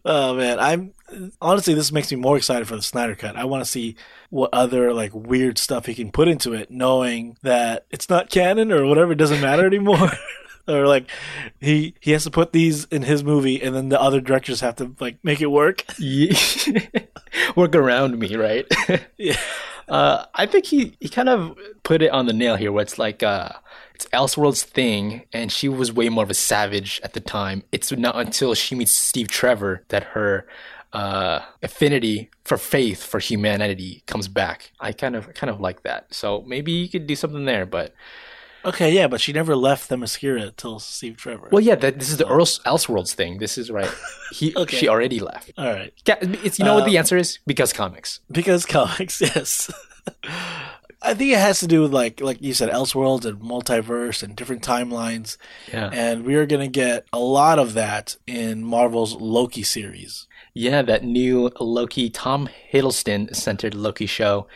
Oh 0.05 0.35
man, 0.35 0.59
I'm 0.59 0.95
honestly 1.41 1.75
this 1.75 1.93
makes 1.93 2.11
me 2.11 2.17
more 2.17 2.37
excited 2.37 2.67
for 2.67 2.77
the 2.77 2.83
Snyder 2.83 3.15
cut. 3.15 3.37
I 3.37 3.45
want 3.45 3.63
to 3.65 3.71
see 3.71 3.97
what 4.31 4.51
other 4.53 4.93
like 4.93 5.15
weird 5.15 5.59
stuff 5.59 5.87
he 5.87 5.95
can 5.95 6.11
put 6.11 6.29
into 6.29 6.53
it, 6.55 6.71
knowing 6.71 7.37
that 7.43 7.87
it's 7.91 8.09
not 8.09 8.31
canon 8.31 8.73
or 8.73 8.87
whatever. 8.87 9.13
It 9.13 9.19
doesn't 9.19 9.41
matter 9.41 9.67
anymore. 9.67 10.11
or 10.69 10.87
like 10.87 11.11
he 11.61 11.95
he 12.01 12.13
has 12.13 12.25
to 12.25 12.31
put 12.31 12.53
these 12.53 12.85
in 12.87 13.03
his 13.03 13.23
movie, 13.23 13.63
and 13.63 13.75
then 13.75 13.89
the 13.89 14.01
other 14.01 14.21
directors 14.21 14.61
have 14.61 14.77
to 14.77 14.95
like 15.01 15.19
make 15.23 15.41
it 15.41 15.47
work. 15.47 15.85
Work 17.55 17.75
around 17.75 18.19
me, 18.19 18.35
right? 18.35 18.67
Yeah. 19.19 19.39
Uh, 19.89 20.25
I 20.35 20.47
think 20.47 20.65
he, 20.65 20.97
he 21.01 21.09
kind 21.09 21.29
of 21.29 21.57
put 21.83 22.03
it 22.03 22.11
on 22.11 22.27
the 22.27 22.33
nail 22.33 22.57
here, 22.57 22.73
where 22.73 22.83
it's 22.83 22.99
like 22.99 23.23
uh, 23.23 23.51
it's 23.97 24.07
Elseworlds 24.13 24.63
thing, 24.63 25.23
and 25.33 25.51
she 25.51 25.69
was 25.71 25.91
way 25.91 26.09
more 26.11 26.25
of 26.25 26.31
a 26.31 26.35
savage 26.35 27.01
at 27.03 27.15
the 27.15 27.21
time. 27.21 27.63
It's 27.73 27.91
not 27.93 28.15
until 28.17 28.53
she 28.55 28.75
meets 28.75 28.93
Steve 28.93 29.29
Trevor 29.29 29.85
that 29.89 30.05
her 30.15 30.47
uh, 30.93 31.41
affinity 31.63 32.29
for 32.45 32.59
faith 32.59 33.03
for 33.03 33.19
humanity 33.21 34.03
comes 34.07 34.29
back. 34.29 34.71
I 34.79 34.93
kind 34.93 35.17
of 35.17 35.33
kind 35.33 35.49
of 35.51 35.61
like 35.61 35.83
that. 35.85 36.13
So 36.15 36.43
maybe 36.47 36.73
you 36.73 36.89
could 36.91 37.07
do 37.07 37.17
something 37.17 37.47
there, 37.47 37.65
but 37.65 37.95
Okay, 38.67 38.93
yeah, 38.93 39.07
but 39.09 39.21
she 39.21 39.33
never 39.33 39.55
left 39.57 39.89
Themyscira 39.89 40.55
till 40.57 40.79
Steve 40.81 41.17
Trevor. 41.17 41.49
well, 41.53 41.63
yeah, 41.63 41.77
that, 41.77 41.99
this 42.01 42.11
is 42.11 42.17
the 42.19 42.27
Else- 42.29 42.59
Elseworlds 42.67 43.15
thing. 43.15 43.39
This 43.39 43.57
is 43.57 43.71
right. 43.71 43.91
He 44.33 44.55
Okay. 44.63 44.77
she 44.77 44.89
already 44.89 45.21
left. 45.21 45.53
All 45.57 45.73
right, 45.73 45.93
it's 46.45 46.59
you 46.59 46.65
know 46.67 46.75
what 46.75 46.85
the 46.85 46.99
answer 46.99 47.17
is 47.17 47.39
because 47.47 47.73
comics. 47.73 48.21
because 48.31 48.67
comics, 48.67 49.21
yes. 49.31 49.71
I 51.07 51.15
think 51.15 51.33
it 51.33 51.39
has 51.39 51.61
to 51.61 51.67
do 51.67 51.83
with 51.83 51.95
like 51.95 52.21
like 52.21 52.43
you 52.43 52.53
said, 52.53 52.71
Elseworlds 52.71 53.25
and 53.25 53.41
multiverse 53.41 54.23
and 54.23 54.35
different 54.35 54.63
timelines. 54.63 55.37
Yeah. 55.73 55.91
And 55.93 56.25
we 56.25 56.35
are 56.35 56.47
going 56.47 56.63
to 56.63 56.73
get 56.73 57.07
a 57.13 57.19
lot 57.19 57.59
of 57.59 57.75
that 57.75 58.17
in 58.27 58.65
Marvel's 58.65 59.15
Loki 59.15 59.63
series. 59.63 60.27
Yeah, 60.53 60.83
that 60.83 61.05
new 61.05 61.51
Loki, 61.61 62.11
Tom 62.11 62.49
Hiddleston 62.73 63.35
centered 63.37 63.75
Loki 63.75 64.07
show. 64.07 64.49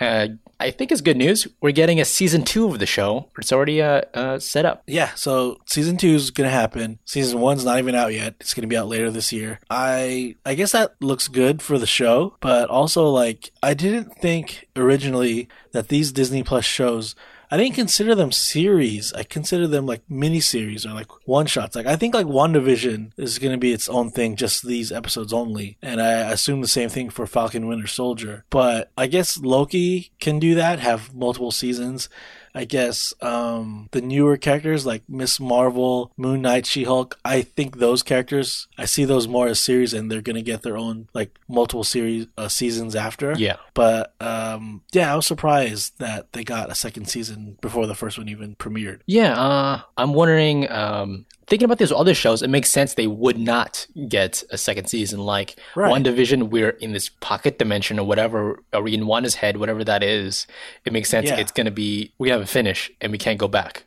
Uh, 0.00 0.28
I 0.60 0.70
think 0.70 0.90
is 0.90 1.00
good 1.00 1.16
news. 1.16 1.46
We're 1.60 1.70
getting 1.72 2.00
a 2.00 2.04
season 2.04 2.42
two 2.42 2.66
of 2.66 2.78
the 2.78 2.86
show. 2.86 3.30
It's 3.38 3.52
already 3.52 3.80
uh, 3.80 4.02
uh, 4.12 4.38
set 4.40 4.64
up. 4.64 4.82
Yeah, 4.86 5.14
so 5.14 5.58
season 5.66 5.96
two 5.96 6.14
is 6.14 6.30
going 6.30 6.48
to 6.48 6.54
happen. 6.54 6.98
Season 7.04 7.38
one's 7.40 7.64
not 7.64 7.78
even 7.78 7.94
out 7.94 8.12
yet. 8.12 8.34
It's 8.40 8.54
going 8.54 8.62
to 8.62 8.68
be 8.68 8.76
out 8.76 8.88
later 8.88 9.10
this 9.10 9.32
year. 9.32 9.60
I 9.70 10.34
I 10.44 10.54
guess 10.54 10.72
that 10.72 10.94
looks 11.00 11.28
good 11.28 11.62
for 11.62 11.78
the 11.78 11.86
show, 11.86 12.36
but 12.40 12.68
also 12.68 13.06
like 13.08 13.52
I 13.62 13.74
didn't 13.74 14.16
think 14.16 14.68
originally 14.74 15.48
that 15.72 15.88
these 15.88 16.10
Disney 16.12 16.42
Plus 16.42 16.64
shows 16.64 17.14
I 17.50 17.56
didn't 17.56 17.74
consider 17.74 18.14
them 18.14 18.32
series. 18.32 19.12
I 19.14 19.22
consider 19.22 19.66
them 19.66 19.86
like 19.86 20.02
mini 20.08 20.40
series 20.40 20.84
or 20.84 20.90
like 20.90 21.08
one 21.26 21.46
shots. 21.46 21.74
Like 21.74 21.86
I 21.86 21.96
think 21.96 22.14
like 22.14 22.26
WandaVision 22.26 23.12
is 23.16 23.38
going 23.38 23.52
to 23.52 23.58
be 23.58 23.72
its 23.72 23.88
own 23.88 24.10
thing, 24.10 24.36
just 24.36 24.66
these 24.66 24.92
episodes 24.92 25.32
only. 25.32 25.78
And 25.80 26.00
I 26.00 26.30
assume 26.30 26.60
the 26.60 26.68
same 26.68 26.90
thing 26.90 27.08
for 27.10 27.26
Falcon 27.26 27.66
Winter 27.66 27.86
Soldier. 27.86 28.44
But 28.50 28.90
I 28.98 29.06
guess 29.06 29.38
Loki 29.38 30.12
can 30.20 30.38
do 30.38 30.54
that, 30.56 30.80
have 30.80 31.14
multiple 31.14 31.50
seasons. 31.50 32.08
I 32.54 32.64
guess 32.64 33.14
um, 33.20 33.88
the 33.92 34.00
newer 34.00 34.36
characters 34.36 34.86
like 34.86 35.02
Miss 35.08 35.40
Marvel, 35.40 36.12
Moon 36.16 36.42
Knight, 36.42 36.66
She 36.66 36.84
Hulk. 36.84 37.18
I 37.24 37.42
think 37.42 37.78
those 37.78 38.02
characters, 38.02 38.68
I 38.76 38.84
see 38.84 39.04
those 39.04 39.28
more 39.28 39.48
as 39.48 39.60
series, 39.60 39.94
and 39.94 40.10
they're 40.10 40.22
gonna 40.22 40.42
get 40.42 40.62
their 40.62 40.76
own 40.76 41.08
like 41.14 41.38
multiple 41.48 41.84
series 41.84 42.26
uh, 42.36 42.48
seasons 42.48 42.94
after. 42.96 43.32
Yeah. 43.32 43.56
But 43.74 44.14
um, 44.20 44.82
yeah, 44.92 45.12
I 45.12 45.16
was 45.16 45.26
surprised 45.26 45.98
that 45.98 46.32
they 46.32 46.44
got 46.44 46.70
a 46.70 46.74
second 46.74 47.06
season 47.06 47.58
before 47.60 47.86
the 47.86 47.94
first 47.94 48.18
one 48.18 48.28
even 48.28 48.56
premiered. 48.56 49.00
Yeah, 49.06 49.38
uh, 49.40 49.80
I'm 49.96 50.14
wondering. 50.14 50.70
Um, 50.70 51.26
thinking 51.48 51.64
about 51.64 51.78
these 51.78 51.90
other 51.92 52.14
shows, 52.14 52.42
it 52.42 52.50
makes 52.50 52.70
sense 52.70 52.94
they 52.94 53.06
would 53.06 53.38
not 53.38 53.86
get 54.08 54.44
a 54.50 54.58
second 54.58 54.86
season. 54.86 55.20
Like 55.20 55.56
Right. 55.74 55.90
WandaVision, 55.92 56.50
we're 56.50 56.70
in 56.70 56.92
this 56.92 57.08
pocket 57.08 57.58
dimension 57.58 57.98
or 57.98 58.06
whatever, 58.06 58.62
or 58.72 58.86
in 58.88 59.06
Wanda's 59.06 59.36
head, 59.36 59.56
whatever 59.56 59.82
that 59.84 60.02
is. 60.02 60.46
It 60.84 60.92
makes 60.92 61.08
sense. 61.08 61.28
Yeah. 61.28 61.36
It's 61.36 61.52
gonna 61.52 61.70
be 61.70 62.12
we 62.18 62.28
have 62.30 62.40
a 62.40 62.46
finish 62.46 62.90
and 63.00 63.10
we 63.10 63.18
can't 63.18 63.38
go 63.38 63.48
back. 63.48 63.84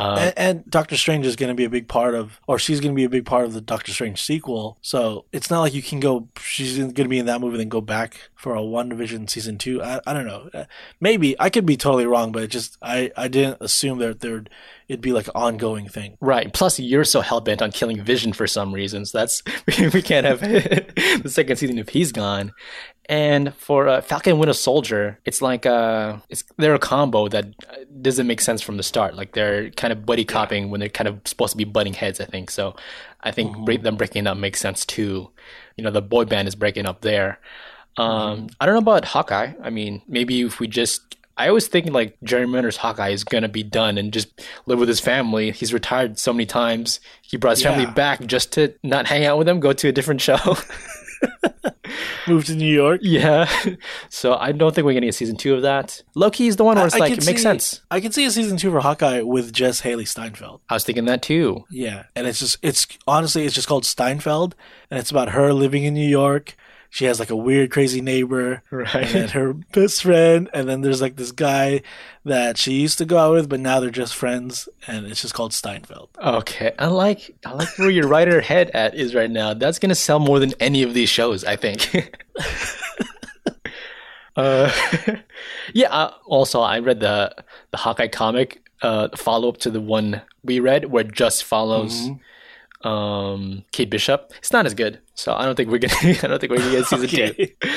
Uh, 0.00 0.16
and, 0.18 0.34
and 0.38 0.70
Doctor 0.70 0.96
Strange 0.96 1.26
is 1.26 1.36
going 1.36 1.48
to 1.48 1.54
be 1.54 1.64
a 1.64 1.70
big 1.70 1.88
part 1.88 2.14
of, 2.14 2.40
or 2.46 2.58
she's 2.58 2.80
going 2.80 2.92
to 2.92 2.96
be 2.96 3.04
a 3.04 3.10
big 3.10 3.26
part 3.26 3.44
of 3.44 3.52
the 3.52 3.60
Doctor 3.60 3.92
Strange 3.92 4.22
sequel. 4.22 4.78
So 4.82 5.26
it's 5.32 5.50
not 5.50 5.60
like 5.60 5.74
you 5.74 5.82
can 5.82 6.00
go. 6.00 6.28
She's 6.40 6.78
going 6.78 6.94
to 6.94 7.08
be 7.08 7.18
in 7.18 7.26
that 7.26 7.40
movie, 7.40 7.58
then 7.58 7.68
go 7.68 7.80
back 7.80 8.30
for 8.34 8.54
a 8.54 8.60
WandaVision 8.60 9.28
season 9.28 9.58
two. 9.58 9.82
I, 9.82 10.00
I 10.06 10.12
don't 10.12 10.26
know. 10.26 10.48
Uh, 10.52 10.64
Maybe 11.00 11.38
I 11.38 11.50
could 11.50 11.66
be 11.66 11.76
totally 11.76 12.06
wrong, 12.06 12.32
but 12.32 12.42
it 12.42 12.48
just 12.48 12.76
I 12.82 13.10
I 13.16 13.28
didn't 13.28 13.58
assume 13.60 13.98
that 13.98 14.20
there'd 14.20 14.50
it'd 14.88 15.00
be 15.00 15.12
like 15.12 15.28
an 15.28 15.32
ongoing 15.36 15.88
thing. 15.88 16.16
Right. 16.20 16.52
Plus, 16.52 16.80
you're 16.80 17.04
so 17.04 17.20
hell 17.20 17.40
bent 17.40 17.62
on 17.62 17.70
killing 17.70 18.02
Vision 18.02 18.32
for 18.32 18.46
some 18.46 18.72
reasons. 18.72 19.12
That's 19.12 19.42
we 19.78 20.02
can't 20.02 20.26
have 20.26 20.40
the 20.40 21.22
second 21.30 21.56
season 21.56 21.78
if 21.78 21.90
he's 21.90 22.12
gone. 22.12 22.52
And 23.10 23.52
for 23.56 23.88
uh, 23.88 24.02
Falcon 24.02 24.38
Winter 24.38 24.52
Soldier, 24.52 25.18
it's 25.24 25.42
like 25.42 25.66
uh, 25.66 26.18
it's 26.28 26.44
they're 26.58 26.76
a 26.76 26.78
combo 26.78 27.26
that 27.26 27.46
doesn't 28.00 28.28
make 28.28 28.40
sense 28.40 28.62
from 28.62 28.76
the 28.76 28.84
start. 28.84 29.16
Like 29.16 29.32
they're 29.32 29.70
kind 29.70 29.92
of 29.92 30.06
buddy 30.06 30.24
copping 30.24 30.70
when 30.70 30.78
they're 30.78 30.88
kind 30.88 31.08
of 31.08 31.20
supposed 31.24 31.50
to 31.50 31.56
be 31.56 31.64
butting 31.64 31.92
heads. 31.92 32.20
I 32.20 32.24
think 32.26 32.52
so. 32.52 32.76
I 33.20 33.32
think 33.32 33.56
break, 33.64 33.82
them 33.82 33.96
breaking 33.96 34.28
up 34.28 34.36
makes 34.38 34.60
sense 34.60 34.86
too. 34.86 35.28
You 35.76 35.82
know, 35.82 35.90
the 35.90 36.00
boy 36.00 36.24
band 36.24 36.46
is 36.46 36.54
breaking 36.54 36.86
up 36.86 37.00
there. 37.00 37.40
Um, 37.96 38.48
I 38.60 38.64
don't 38.64 38.76
know 38.76 38.80
about 38.92 39.06
Hawkeye. 39.06 39.54
I 39.60 39.70
mean, 39.70 40.02
maybe 40.06 40.42
if 40.42 40.60
we 40.60 40.68
just 40.68 41.16
I 41.36 41.48
always 41.48 41.66
think 41.66 41.90
like 41.90 42.16
Jeremy 42.22 42.54
Renner's 42.54 42.76
Hawkeye 42.76 43.08
is 43.08 43.24
gonna 43.24 43.48
be 43.48 43.64
done 43.64 43.98
and 43.98 44.12
just 44.12 44.28
live 44.66 44.78
with 44.78 44.88
his 44.88 45.00
family. 45.00 45.50
He's 45.50 45.74
retired 45.74 46.16
so 46.16 46.32
many 46.32 46.46
times. 46.46 47.00
He 47.22 47.36
brought 47.36 47.56
his 47.56 47.64
family 47.64 47.86
back 47.86 48.24
just 48.26 48.52
to 48.52 48.72
not 48.84 49.06
hang 49.06 49.24
out 49.24 49.36
with 49.36 49.48
them, 49.48 49.58
go 49.58 49.72
to 49.72 49.88
a 49.88 49.92
different 49.92 50.20
show. 50.20 50.38
Move 52.28 52.44
to 52.46 52.54
New 52.54 52.72
York. 52.72 53.00
yeah. 53.02 53.48
So 54.08 54.34
I 54.34 54.52
don't 54.52 54.74
think 54.74 54.84
we're 54.84 54.92
going 54.92 54.96
getting 54.96 55.08
a 55.08 55.12
season 55.12 55.36
two 55.36 55.54
of 55.54 55.62
that. 55.62 56.02
Loki 56.14 56.46
is 56.46 56.56
the 56.56 56.64
one 56.64 56.76
where 56.76 56.86
it's 56.86 56.94
I 56.94 56.98
like 56.98 57.10
could 57.12 57.22
it 57.22 57.26
makes 57.26 57.40
see- 57.40 57.44
sense. 57.44 57.80
I 57.90 58.00
can 58.00 58.12
see 58.12 58.24
a 58.24 58.30
season 58.30 58.56
two 58.56 58.70
for 58.70 58.80
Hawkeye 58.80 59.22
with 59.22 59.52
Jess 59.52 59.80
Hailee 59.82 60.06
Steinfeld. 60.06 60.60
I 60.68 60.74
was 60.74 60.84
thinking 60.84 61.04
that 61.06 61.22
too. 61.22 61.64
Yeah, 61.70 62.04
and 62.14 62.26
it's 62.26 62.38
just 62.40 62.58
it's 62.62 62.86
honestly 63.06 63.44
it's 63.46 63.54
just 63.54 63.68
called 63.68 63.84
Steinfeld, 63.84 64.54
and 64.90 64.98
it's 65.00 65.10
about 65.10 65.30
her 65.30 65.52
living 65.52 65.84
in 65.84 65.94
New 65.94 66.08
York. 66.08 66.56
She 66.92 67.04
has 67.04 67.20
like 67.20 67.30
a 67.30 67.36
weird, 67.36 67.70
crazy 67.70 68.00
neighbor, 68.00 68.64
Right. 68.70 69.14
And 69.14 69.30
her 69.30 69.52
best 69.52 70.02
friend, 70.02 70.50
and 70.52 70.68
then 70.68 70.80
there's 70.80 71.00
like 71.00 71.14
this 71.14 71.30
guy 71.30 71.82
that 72.24 72.58
she 72.58 72.72
used 72.72 72.98
to 72.98 73.04
go 73.04 73.16
out 73.16 73.32
with, 73.32 73.48
but 73.48 73.60
now 73.60 73.78
they're 73.78 73.90
just 73.90 74.16
friends, 74.16 74.68
and 74.88 75.06
it's 75.06 75.22
just 75.22 75.32
called 75.32 75.52
Steinfeld. 75.52 76.08
Okay. 76.18 76.72
I 76.80 76.88
like 76.88 77.36
I 77.46 77.52
like 77.52 77.78
where 77.78 77.90
your 77.90 78.08
writer 78.08 78.40
head 78.40 78.72
at 78.74 78.96
is 78.96 79.14
right 79.14 79.30
now. 79.30 79.54
That's 79.54 79.78
gonna 79.78 79.94
sell 79.94 80.18
more 80.18 80.40
than 80.40 80.52
any 80.58 80.82
of 80.82 80.92
these 80.92 81.08
shows, 81.08 81.44
I 81.44 81.54
think. 81.54 82.12
uh, 84.36 84.72
yeah. 85.72 85.90
Uh, 85.90 86.12
also, 86.26 86.60
I 86.60 86.80
read 86.80 86.98
the 86.98 87.32
the 87.70 87.76
Hawkeye 87.76 88.08
comic, 88.08 88.68
uh, 88.82 89.10
follow 89.16 89.48
up 89.48 89.58
to 89.58 89.70
the 89.70 89.80
one 89.80 90.22
we 90.42 90.58
read, 90.58 90.86
where 90.86 91.04
it 91.04 91.12
just 91.12 91.44
follows 91.44 92.08
um 92.82 93.64
Kate 93.72 93.90
Bishop. 93.90 94.32
It's 94.38 94.52
not 94.52 94.66
as 94.66 94.74
good, 94.74 95.00
so 95.14 95.34
I 95.34 95.44
don't 95.44 95.54
think 95.54 95.70
we're 95.70 95.78
gonna. 95.78 95.94
I 96.02 96.26
don't 96.26 96.40
think 96.40 96.50
we're 96.50 96.58
gonna 96.58 96.70
get 96.70 96.86
season 96.86 97.06
Okay. 97.06 97.32
two. 97.32 97.68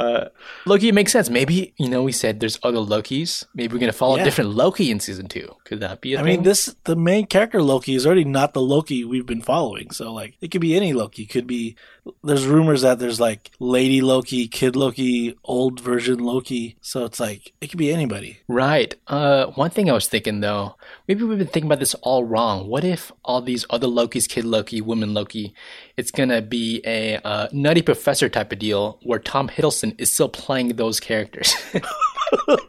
Uh, 0.00 0.28
Loki 0.66 0.92
makes 0.92 1.12
sense. 1.12 1.28
Maybe 1.30 1.74
you 1.76 1.88
know 1.88 2.02
we 2.02 2.12
said 2.12 2.40
there's 2.40 2.58
other 2.62 2.78
Lokis. 2.78 3.44
Maybe 3.54 3.74
we're 3.74 3.80
gonna 3.80 3.92
follow 3.92 4.16
Yeah. 4.16 4.22
a 4.22 4.24
different 4.24 4.50
Loki 4.50 4.90
in 4.90 5.00
season 5.00 5.26
two. 5.28 5.54
Could 5.64 5.80
that 5.80 6.00
be 6.00 6.14
a 6.14 6.20
I 6.20 6.22
thing? 6.22 6.36
mean, 6.36 6.42
this 6.42 6.74
the 6.84 6.96
main 6.96 7.26
character 7.26 7.62
Loki 7.62 7.94
is 7.94 8.06
already 8.06 8.24
not 8.24 8.54
the 8.54 8.62
Loki 8.62 9.04
we've 9.04 9.26
been 9.26 9.42
following. 9.42 9.90
So 9.90 10.12
like, 10.12 10.34
it 10.40 10.50
could 10.50 10.60
be 10.60 10.74
any 10.76 10.92
Loki. 10.92 11.26
Could 11.26 11.46
be. 11.46 11.76
There's 12.24 12.46
rumors 12.46 12.80
that 12.82 12.98
there's 12.98 13.20
like 13.20 13.50
Lady 13.60 14.00
Loki, 14.00 14.48
Kid 14.48 14.74
Loki, 14.74 15.36
old 15.44 15.80
version 15.80 16.18
Loki. 16.18 16.76
So 16.80 17.04
it's 17.04 17.20
like 17.20 17.52
it 17.60 17.68
could 17.68 17.78
be 17.78 17.92
anybody. 17.92 18.38
Right. 18.48 18.94
Uh, 19.06 19.46
one 19.48 19.70
thing 19.70 19.90
I 19.90 19.92
was 19.92 20.08
thinking 20.08 20.40
though, 20.40 20.76
maybe 21.06 21.24
we've 21.24 21.38
been 21.38 21.46
thinking 21.46 21.66
about 21.68 21.78
this 21.78 21.94
all 21.96 22.24
wrong. 22.24 22.68
What 22.68 22.84
if 22.84 23.12
all 23.24 23.42
these 23.42 23.66
other 23.68 23.86
Lokis, 23.86 24.26
Kid 24.28 24.44
Loki, 24.46 24.80
Woman 24.80 25.12
Loki, 25.12 25.52
it's 25.98 26.10
gonna 26.10 26.40
be 26.40 26.80
a 26.86 27.18
uh, 27.18 27.48
Nutty 27.52 27.82
Professor 27.82 28.28
type 28.30 28.50
of 28.50 28.58
deal 28.58 28.98
where 29.02 29.18
Tom 29.18 29.48
Hiddleston 29.48 29.89
is 29.98 30.12
still 30.12 30.28
playing 30.28 30.76
those 30.76 31.00
characters 31.00 31.54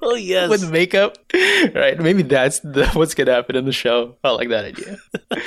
oh 0.02 0.16
yes. 0.16 0.50
with 0.50 0.72
makeup, 0.72 1.18
right? 1.74 2.00
Maybe 2.00 2.24
that's 2.24 2.60
the, 2.60 2.88
what's 2.94 3.14
gonna 3.14 3.34
happen 3.34 3.56
in 3.56 3.66
the 3.66 3.72
show. 3.72 4.16
I 4.24 4.32
like 4.32 4.50
that 4.50 4.66
idea. 4.66 4.98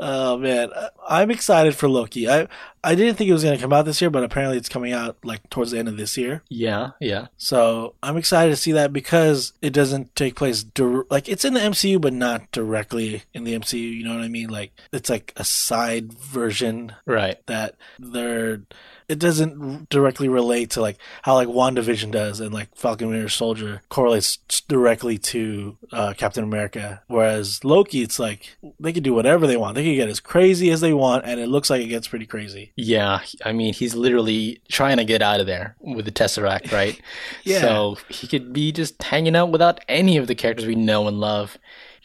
Oh 0.00 0.38
man, 0.38 0.70
I'm 1.08 1.28
excited 1.28 1.74
for 1.74 1.88
Loki. 1.88 2.28
I 2.28 2.46
I 2.84 2.94
didn't 2.94 3.16
think 3.16 3.28
it 3.28 3.32
was 3.32 3.42
going 3.42 3.56
to 3.56 3.60
come 3.60 3.72
out 3.72 3.84
this 3.84 4.00
year, 4.00 4.10
but 4.10 4.22
apparently 4.22 4.56
it's 4.56 4.68
coming 4.68 4.92
out 4.92 5.16
like 5.24 5.50
towards 5.50 5.72
the 5.72 5.78
end 5.80 5.88
of 5.88 5.96
this 5.96 6.16
year. 6.16 6.44
Yeah, 6.48 6.90
yeah, 7.00 7.26
So 7.36 7.96
I'm 8.00 8.16
excited 8.16 8.50
to 8.50 8.56
see 8.56 8.70
that 8.72 8.92
because 8.92 9.54
it 9.60 9.72
doesn't 9.72 10.14
take 10.14 10.36
place 10.36 10.62
dir- 10.62 11.04
like 11.10 11.28
it's 11.28 11.44
in 11.44 11.54
the 11.54 11.60
MCU, 11.60 12.00
but 12.00 12.12
not 12.12 12.48
directly 12.52 13.24
in 13.34 13.42
the 13.42 13.58
MCU. 13.58 13.96
You 13.96 14.04
know 14.04 14.14
what 14.14 14.22
I 14.22 14.28
mean? 14.28 14.50
Like 14.50 14.70
it's 14.92 15.10
like 15.10 15.32
a 15.36 15.44
side 15.44 16.12
version 16.12 16.94
right. 17.04 17.44
that 17.46 17.74
they're. 17.98 18.62
It 19.08 19.18
doesn't 19.18 19.88
directly 19.88 20.28
relate 20.28 20.70
to 20.70 20.82
like 20.82 20.98
how 21.22 21.34
like 21.34 21.48
WandaVision 21.48 22.10
does 22.10 22.40
and 22.40 22.52
like 22.52 22.74
Falcon 22.76 23.08
Winter 23.08 23.28
Soldier 23.30 23.82
correlates 23.88 24.36
directly 24.68 25.16
to 25.18 25.78
uh, 25.92 26.12
Captain 26.14 26.44
America. 26.44 27.02
Whereas 27.06 27.64
Loki, 27.64 28.02
it's 28.02 28.18
like 28.18 28.56
they 28.78 28.92
can 28.92 29.02
do 29.02 29.14
whatever 29.14 29.46
they 29.46 29.56
want. 29.56 29.76
They 29.76 29.84
can 29.84 29.94
get 29.94 30.10
as 30.10 30.20
crazy 30.20 30.70
as 30.70 30.82
they 30.82 30.92
want, 30.92 31.24
and 31.24 31.40
it 31.40 31.48
looks 31.48 31.70
like 31.70 31.80
it 31.80 31.88
gets 31.88 32.06
pretty 32.06 32.26
crazy. 32.26 32.72
Yeah, 32.76 33.20
I 33.44 33.52
mean, 33.52 33.72
he's 33.72 33.94
literally 33.94 34.60
trying 34.68 34.98
to 34.98 35.04
get 35.04 35.22
out 35.22 35.40
of 35.40 35.46
there 35.46 35.74
with 35.80 36.04
the 36.04 36.12
Tesseract, 36.12 36.70
right? 36.72 37.00
Yeah. 37.44 37.60
So 37.60 37.96
he 38.08 38.26
could 38.26 38.52
be 38.52 38.72
just 38.72 39.02
hanging 39.02 39.34
out 39.34 39.50
without 39.50 39.80
any 39.88 40.18
of 40.18 40.26
the 40.26 40.34
characters 40.34 40.66
we 40.66 40.74
know 40.74 41.08
and 41.08 41.18
love. 41.18 41.56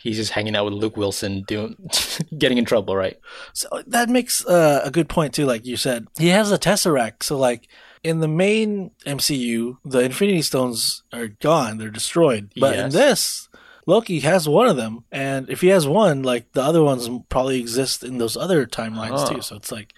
He's 0.04 0.18
just 0.18 0.32
hanging 0.34 0.56
out 0.56 0.66
with 0.66 0.74
Luke 0.74 0.98
Wilson, 0.98 1.44
doing, 1.48 1.76
getting 2.38 2.58
in 2.58 2.66
trouble, 2.66 2.94
right? 2.96 3.18
So 3.54 3.70
that 3.88 4.10
makes 4.10 4.46
uh, 4.46 4.82
a 4.84 4.92
good 4.92 5.08
point 5.08 5.34
too. 5.34 5.46
Like 5.46 5.66
you 5.66 5.78
said, 5.78 6.08
he 6.20 6.28
has 6.28 6.52
a 6.52 6.58
tesseract. 6.60 7.24
So 7.24 7.38
like 7.38 7.70
in 8.04 8.20
the 8.20 8.28
main 8.28 8.92
MCU, 9.06 9.78
the 9.86 10.00
Infinity 10.00 10.42
Stones 10.42 11.04
are 11.14 11.28
gone; 11.30 11.78
they're 11.78 11.90
destroyed. 11.90 12.52
But 12.58 12.78
in 12.78 12.90
this, 12.90 13.48
Loki 13.86 14.20
has 14.20 14.48
one 14.48 14.68
of 14.68 14.76
them, 14.76 15.06
and 15.12 15.50
if 15.50 15.62
he 15.62 15.68
has 15.68 15.88
one, 15.88 16.22
like 16.22 16.52
the 16.52 16.62
other 16.62 16.84
ones 16.84 17.10
probably 17.30 17.60
exist 17.62 18.04
in 18.04 18.18
those 18.18 18.36
other 18.36 18.66
timelines 18.66 19.26
Oh. 19.30 19.36
too. 19.36 19.42
So 19.42 19.56
it's 19.56 19.72
like. 19.72 19.94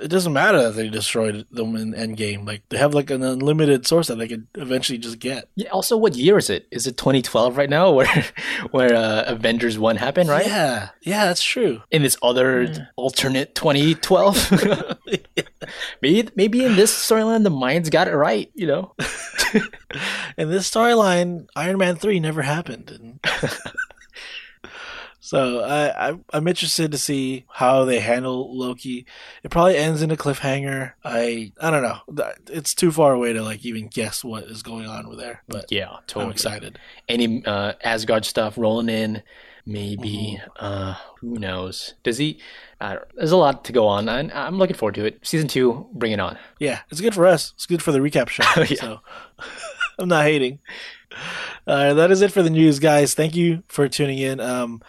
It 0.00 0.08
doesn't 0.08 0.32
matter 0.32 0.62
that 0.62 0.74
they 0.74 0.88
destroyed 0.88 1.46
them 1.50 1.76
in 1.76 1.92
Endgame. 1.92 2.46
Like 2.46 2.62
they 2.68 2.78
have 2.78 2.94
like 2.94 3.10
an 3.10 3.22
unlimited 3.22 3.86
source 3.86 4.08
that 4.08 4.18
they 4.18 4.28
could 4.28 4.46
eventually 4.54 4.98
just 4.98 5.18
get. 5.18 5.48
Yeah. 5.54 5.68
Also, 5.68 5.96
what 5.96 6.14
year 6.14 6.38
is 6.38 6.50
it? 6.50 6.66
Is 6.70 6.86
it 6.86 6.96
2012 6.96 7.56
right 7.56 7.68
now, 7.70 7.90
where 7.92 8.24
where 8.70 8.94
uh, 8.94 9.24
Avengers 9.26 9.78
One 9.78 9.96
happened, 9.96 10.30
right? 10.30 10.46
Yeah, 10.46 10.90
yeah, 11.02 11.26
that's 11.26 11.42
true. 11.42 11.82
In 11.90 12.02
this 12.02 12.16
other 12.22 12.88
alternate 12.96 13.54
2012. 13.54 14.52
maybe 16.02 16.28
maybe 16.34 16.64
in 16.64 16.76
this 16.76 16.92
storyline, 16.92 17.42
the 17.42 17.50
minds 17.50 17.90
got 17.90 18.08
it 18.08 18.14
right. 18.14 18.50
You 18.54 18.66
know. 18.66 18.94
In 20.38 20.50
this 20.50 20.70
storyline, 20.70 21.46
Iron 21.56 21.78
Man 21.78 21.96
three 21.96 22.20
never 22.20 22.42
happened, 22.42 22.90
and 22.90 23.20
so 25.30 25.60
I, 25.60 26.08
I 26.10 26.18
I'm 26.32 26.48
interested 26.48 26.90
to 26.90 26.98
see 26.98 27.44
how 27.48 27.84
they 27.84 28.00
handle 28.00 28.56
Loki. 28.56 29.06
It 29.44 29.50
probably 29.50 29.76
ends 29.76 30.02
in 30.02 30.10
a 30.10 30.16
cliffhanger. 30.16 30.92
I 31.04 31.52
I 31.60 31.70
don't 31.70 31.82
know. 31.84 31.98
It's 32.48 32.74
too 32.74 32.90
far 32.90 33.12
away 33.12 33.32
to 33.32 33.42
like 33.42 33.64
even 33.64 33.86
guess 33.88 34.24
what 34.24 34.44
is 34.44 34.62
going 34.62 34.86
on 34.86 35.08
with 35.08 35.18
there, 35.18 35.42
but 35.48 35.70
Yeah, 35.70 35.90
totally. 36.06 36.24
I'm 36.26 36.30
excited. 36.32 36.78
any 37.08 37.44
uh, 37.44 37.74
Asgard 37.84 38.24
stuff 38.24 38.58
rolling 38.58 38.88
in. 38.88 39.22
Maybe 39.66 40.40
uh, 40.58 40.94
who 41.20 41.38
knows? 41.38 41.94
Does 42.02 42.16
he? 42.18 42.40
There's 42.80 43.30
a 43.30 43.36
lot 43.36 43.64
to 43.66 43.72
go 43.72 43.86
on. 43.86 44.08
and 44.08 44.32
I'm 44.32 44.56
looking 44.58 44.74
forward 44.74 44.94
to 44.96 45.04
it. 45.04 45.20
Season 45.22 45.46
two, 45.48 45.86
bring 45.92 46.12
it 46.12 46.18
on. 46.18 46.38
Yeah, 46.58 46.80
it's 46.90 47.00
good 47.02 47.14
for 47.14 47.26
us. 47.26 47.52
It's 47.54 47.66
good 47.66 47.82
for 47.82 47.92
the 47.92 47.98
recap 48.00 48.28
show. 48.30 48.42
Yeah. 48.64 48.80
So 48.80 49.00
I'm 49.98 50.08
not 50.08 50.24
hating. 50.24 50.58
Uh, 51.66 51.92
that 51.94 52.10
is 52.10 52.22
it 52.22 52.32
for 52.32 52.42
the 52.42 52.50
news, 52.50 52.78
guys. 52.78 53.14
Thank 53.14 53.36
you 53.36 53.62
for 53.68 53.86
tuning 53.88 54.18
in. 54.18 54.40
Um, 54.40 54.82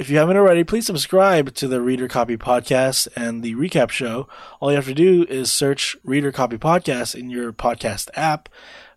if 0.00 0.08
you 0.08 0.16
haven't 0.16 0.38
already, 0.38 0.64
please 0.64 0.86
subscribe 0.86 1.52
to 1.52 1.68
the 1.68 1.82
Reader 1.82 2.08
Copy 2.08 2.38
Podcast 2.38 3.06
and 3.14 3.42
the 3.42 3.54
Recap 3.54 3.90
Show. 3.90 4.26
All 4.58 4.70
you 4.70 4.76
have 4.76 4.86
to 4.86 4.94
do 4.94 5.26
is 5.28 5.52
search 5.52 5.94
Reader 6.02 6.32
Copy 6.32 6.56
Podcast 6.56 7.14
in 7.14 7.28
your 7.28 7.52
podcast 7.52 8.08
app 8.14 8.48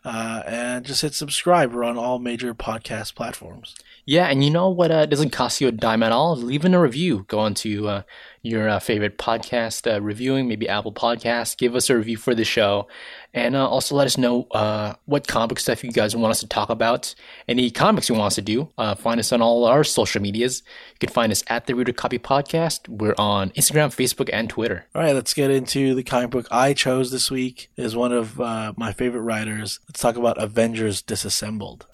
uh, 0.06 0.44
and 0.48 0.86
just 0.86 1.02
hit 1.02 1.13
subscribe. 1.13 1.74
We're 1.74 1.84
on 1.84 1.98
all 1.98 2.20
major 2.20 2.56
podcast 2.56 3.16
platforms. 3.16 3.76
Yeah, 4.06 4.28
and 4.28 4.46
you 4.46 4.50
know 4.50 4.70
what 4.70 4.92
uh, 4.92 5.06
doesn't 5.06 5.32
cost 5.32 5.60
you 5.60 5.68
a 5.68 5.74
dime 5.74 6.04
at 6.04 6.13
all? 6.13 6.38
Leaving 6.38 6.74
a 6.74 6.80
review. 6.80 7.26
Go 7.28 7.39
on 7.39 7.54
to 7.56 7.88
uh, 7.89 8.02
your 8.43 8.67
uh, 8.67 8.79
favorite 8.79 9.17
podcast 9.17 9.91
uh, 9.91 10.01
reviewing, 10.01 10.47
maybe 10.49 10.67
Apple 10.67 10.91
Podcast. 10.91 11.58
Give 11.58 11.75
us 11.75 11.89
a 11.89 11.95
review 11.95 12.17
for 12.17 12.36
the 12.36 12.43
show, 12.43 12.88
and 13.34 13.56
uh, 13.56 13.67
also 13.67 13.95
let 13.95 14.06
us 14.06 14.17
know 14.17 14.47
uh, 14.51 14.93
what 15.06 15.27
comic 15.27 15.60
stuff 15.60 15.84
you 15.84 15.91
guys 15.91 16.15
want 16.15 16.32
us 16.32 16.41
to 16.41 16.47
talk 16.47 16.69
about. 16.69 17.15
Any 17.47 17.71
comics 17.71 18.10
you 18.10 18.15
want 18.15 18.27
us 18.27 18.36
to 18.36 18.41
do. 18.41 18.69
Uh, 18.77 18.95
find 18.95 19.19
us 19.19 19.32
on 19.32 19.41
all 19.41 19.63
our 19.63 19.86
social 19.86 20.21
medias. 20.21 20.62
You 20.93 21.08
can 21.08 21.10
find 21.10 21.32
us 21.32 21.43
at 21.47 21.65
the 21.67 21.73
Reader 21.73 21.93
Copy 21.93 22.19
Podcast. 22.19 22.89
We're 22.89 23.15
on 23.17 23.51
Instagram, 23.51 23.95
Facebook, 23.95 24.29
and 24.32 24.49
Twitter. 24.49 24.86
All 24.93 25.01
right, 25.01 25.15
let's 25.15 25.34
get 25.34 25.49
into 25.49 25.95
the 25.95 26.03
comic 26.03 26.32
book 26.32 26.47
I 26.51 26.73
chose 26.73 27.12
this 27.12 27.32
week. 27.32 27.71
It 27.77 27.86
is 27.86 27.95
one 27.95 28.12
of 28.12 28.41
uh, 28.41 28.73
my 28.75 28.91
favorite 28.91 29.21
writers. 29.21 29.79
Let's 29.88 30.01
talk 30.01 30.17
about 30.17 30.38
Avengers 30.38 31.01
Disassembled. 31.01 31.88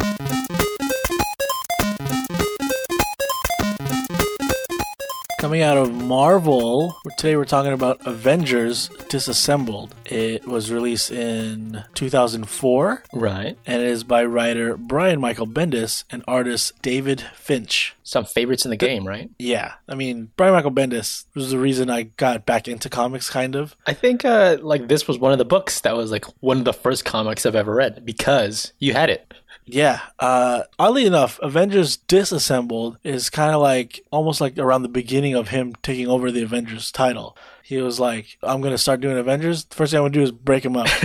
Coming 5.40 5.62
out 5.62 5.78
of 5.78 5.94
Marvel, 5.94 6.98
today 7.16 7.38
we're 7.38 7.46
talking 7.46 7.72
about 7.72 8.06
Avengers 8.06 8.90
Disassembled. 9.08 9.96
It 10.06 10.46
was 10.46 10.70
released 10.70 11.12
in 11.12 11.82
2004 11.94 13.04
Right. 13.14 13.58
and 13.66 13.82
it 13.82 13.88
is 13.88 14.04
by 14.04 14.26
writer 14.26 14.76
Brian 14.76 15.22
Michael 15.22 15.48
Bendis 15.48 16.04
and 16.12 16.26
artist 16.28 16.74
David 16.82 17.22
Finch. 17.36 17.96
Some 18.04 18.26
favorites 18.26 18.66
in 18.66 18.72
the 18.72 18.76
game, 18.76 19.08
right? 19.08 19.30
Yeah, 19.40 19.76
I 19.88 19.96
mean, 19.96 20.30
Brian 20.36 20.54
Michael 20.54 20.72
Bendis 20.74 21.24
was 21.34 21.52
the 21.52 21.58
reason 21.58 21.90
I 21.90 22.04
got 22.04 22.46
back 22.46 22.68
into 22.68 22.90
comics, 22.90 23.30
kind 23.30 23.56
of. 23.56 23.78
I 23.88 23.94
think 23.94 24.26
uh, 24.26 24.58
like 24.62 24.90
this 24.90 25.08
was 25.08 25.20
one 25.20 25.32
of 25.32 25.38
the 25.38 25.46
books 25.46 25.80
that 25.82 25.96
was 25.96 26.12
like 26.12 26.26
one 26.42 26.58
of 26.58 26.66
the 26.66 26.74
first 26.74 27.06
comics 27.06 27.46
I've 27.46 27.56
ever 27.56 27.74
read 27.74 28.04
because 28.06 28.74
you 28.78 28.92
had 28.92 29.10
it. 29.10 29.34
Yeah. 29.72 30.00
Uh, 30.18 30.64
oddly 30.78 31.06
enough, 31.06 31.40
Avengers 31.42 31.98
Disassembled 31.98 32.98
is 33.04 33.30
kind 33.30 33.54
of 33.54 33.62
like 33.62 34.02
almost 34.12 34.42
like 34.42 34.58
around 34.58 34.82
the 34.82 34.90
beginning 34.90 35.36
of 35.36 35.50
him 35.50 35.74
taking 35.82 36.08
over 36.08 36.32
the 36.32 36.44
Avengers 36.44 36.92
title. 36.92 37.38
He 37.64 37.78
was 37.78 38.00
like, 38.00 38.38
I'm 38.42 38.62
going 38.62 38.74
to 38.74 38.78
start 38.80 39.00
doing 39.02 39.18
Avengers. 39.18 39.68
First 39.70 39.92
thing 39.92 40.00
I'm 40.00 40.04
going 40.04 40.14
to 40.14 40.20
do 40.20 40.24
is 40.24 40.32
break 40.32 40.66
him 40.66 40.76
up. 40.76 40.88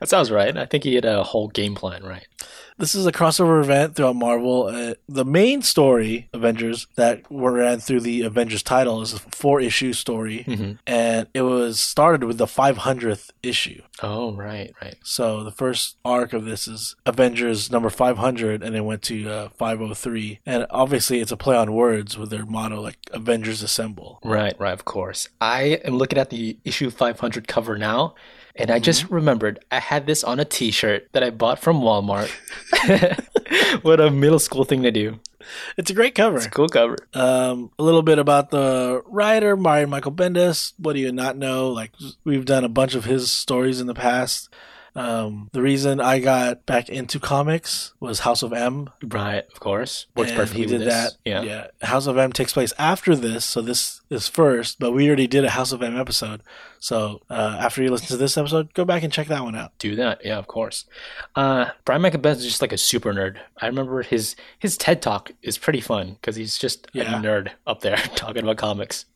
That 0.00 0.08
sounds 0.08 0.30
right. 0.30 0.56
I 0.56 0.66
think 0.66 0.84
he 0.84 0.94
had 0.94 1.04
a 1.04 1.24
whole 1.24 1.48
game 1.48 1.74
plan, 1.74 2.04
right? 2.04 2.26
This 2.78 2.94
is 2.94 3.06
a 3.06 3.12
crossover 3.12 3.60
event 3.60 3.96
throughout 3.96 4.16
Marvel. 4.16 4.66
Uh, 4.66 4.94
the 5.08 5.24
main 5.24 5.62
story, 5.62 6.28
Avengers, 6.32 6.86
that 6.94 7.22
ran 7.28 7.80
through 7.80 8.00
the 8.00 8.22
Avengers 8.22 8.62
title 8.62 9.02
is 9.02 9.12
a 9.12 9.18
four 9.18 9.60
issue 9.60 9.92
story. 9.92 10.44
And 10.86 11.26
it 11.34 11.42
was 11.42 11.80
started 11.80 12.24
with 12.24 12.38
the 12.38 12.46
500th 12.46 13.30
issue. 13.42 13.82
Oh, 14.02 14.32
right, 14.34 14.72
right. 14.80 14.96
So 15.02 15.42
the 15.42 15.50
first 15.50 15.96
arc 16.04 16.32
of 16.32 16.44
this 16.44 16.68
is 16.68 16.94
Avengers 17.04 17.70
number 17.70 17.90
500, 17.90 18.62
and 18.62 18.76
it 18.76 18.84
went 18.84 19.02
to 19.02 19.28
uh, 19.28 19.48
503. 19.50 20.40
And 20.46 20.66
obviously, 20.70 21.20
it's 21.20 21.32
a 21.32 21.36
play 21.36 21.56
on 21.56 21.72
words 21.72 22.16
with 22.16 22.30
their 22.30 22.46
motto, 22.46 22.80
like 22.80 22.98
Avengers 23.12 23.62
Assemble. 23.62 24.20
Right, 24.24 24.54
right, 24.58 24.72
of 24.72 24.84
course. 24.84 25.28
I 25.40 25.80
am 25.84 25.96
looking 25.96 26.18
at 26.18 26.30
the 26.30 26.58
issue 26.64 26.90
500 26.90 27.48
cover 27.48 27.76
now, 27.76 28.14
and 28.58 28.70
I 28.70 28.78
just 28.78 29.08
remembered 29.10 29.64
I 29.70 29.78
had 29.78 30.06
this 30.06 30.24
on 30.24 30.40
a 30.40 30.44
t 30.44 30.70
shirt 30.70 31.08
that 31.12 31.22
I 31.22 31.30
bought 31.30 31.60
from 31.60 31.80
Walmart. 31.80 32.30
what 33.82 34.00
a 34.00 34.10
middle 34.10 34.38
school 34.38 34.64
thing 34.64 34.82
to 34.82 34.90
do. 34.90 35.20
It's 35.76 35.90
a 35.90 35.94
great 35.94 36.14
cover. 36.14 36.40
Cool 36.50 36.68
cover. 36.68 36.96
Um, 37.14 37.70
a 37.78 37.82
little 37.82 38.02
bit 38.02 38.18
about 38.18 38.50
the 38.50 39.02
writer, 39.06 39.56
Brian 39.56 39.88
Michael 39.88 40.12
Bendis. 40.12 40.72
What 40.78 40.92
do 40.92 41.00
you 41.00 41.12
not 41.12 41.36
know? 41.38 41.70
Like, 41.70 41.92
we've 42.24 42.44
done 42.44 42.64
a 42.64 42.68
bunch 42.68 42.94
of 42.94 43.04
his 43.04 43.30
stories 43.30 43.80
in 43.80 43.86
the 43.86 43.94
past. 43.94 44.52
Um, 44.94 45.48
the 45.52 45.62
reason 45.62 46.00
I 46.00 46.18
got 46.18 46.66
back 46.66 46.88
into 46.88 47.20
comics 47.20 47.92
was 48.00 48.20
House 48.20 48.42
of 48.42 48.52
M. 48.52 48.90
Right, 49.02 49.44
of 49.52 49.60
course. 49.60 50.06
Works 50.16 50.30
and 50.30 50.38
perfectly 50.38 50.62
he 50.62 50.66
did 50.66 50.88
that. 50.88 51.12
Yeah. 51.24 51.42
yeah. 51.42 51.66
House 51.82 52.06
of 52.06 52.18
M 52.18 52.32
takes 52.32 52.52
place 52.52 52.72
after 52.78 53.14
this, 53.14 53.44
so 53.44 53.60
this 53.62 54.00
is 54.10 54.26
first. 54.28 54.78
But 54.80 54.92
we 54.92 55.06
already 55.06 55.26
did 55.26 55.44
a 55.44 55.50
House 55.50 55.70
of 55.72 55.82
M 55.82 55.96
episode, 55.96 56.42
so 56.80 57.20
uh, 57.30 57.56
after 57.60 57.82
you 57.82 57.90
listen 57.90 58.08
to 58.08 58.16
this 58.16 58.36
episode, 58.36 58.74
go 58.74 58.84
back 58.84 59.02
and 59.02 59.12
check 59.12 59.28
that 59.28 59.44
one 59.44 59.54
out. 59.54 59.72
do 59.78 59.94
that. 59.96 60.20
Yeah, 60.24 60.38
of 60.38 60.46
course. 60.46 60.84
Uh, 61.36 61.66
Brian 61.84 62.02
Michael 62.02 62.20
Bendis 62.20 62.36
is 62.38 62.46
just 62.46 62.62
like 62.62 62.72
a 62.72 62.78
super 62.78 63.12
nerd. 63.12 63.36
I 63.60 63.66
remember 63.66 64.02
his 64.02 64.34
his 64.58 64.76
TED 64.76 65.00
talk 65.02 65.30
is 65.42 65.58
pretty 65.58 65.80
fun 65.80 66.14
because 66.14 66.34
he's 66.36 66.58
just 66.58 66.88
Yeah. 66.92 67.18
a 67.18 67.22
nerd 67.22 67.50
up 67.66 67.80
there 67.82 67.96
talking 68.16 68.42
about 68.42 68.56
comics. 68.56 69.04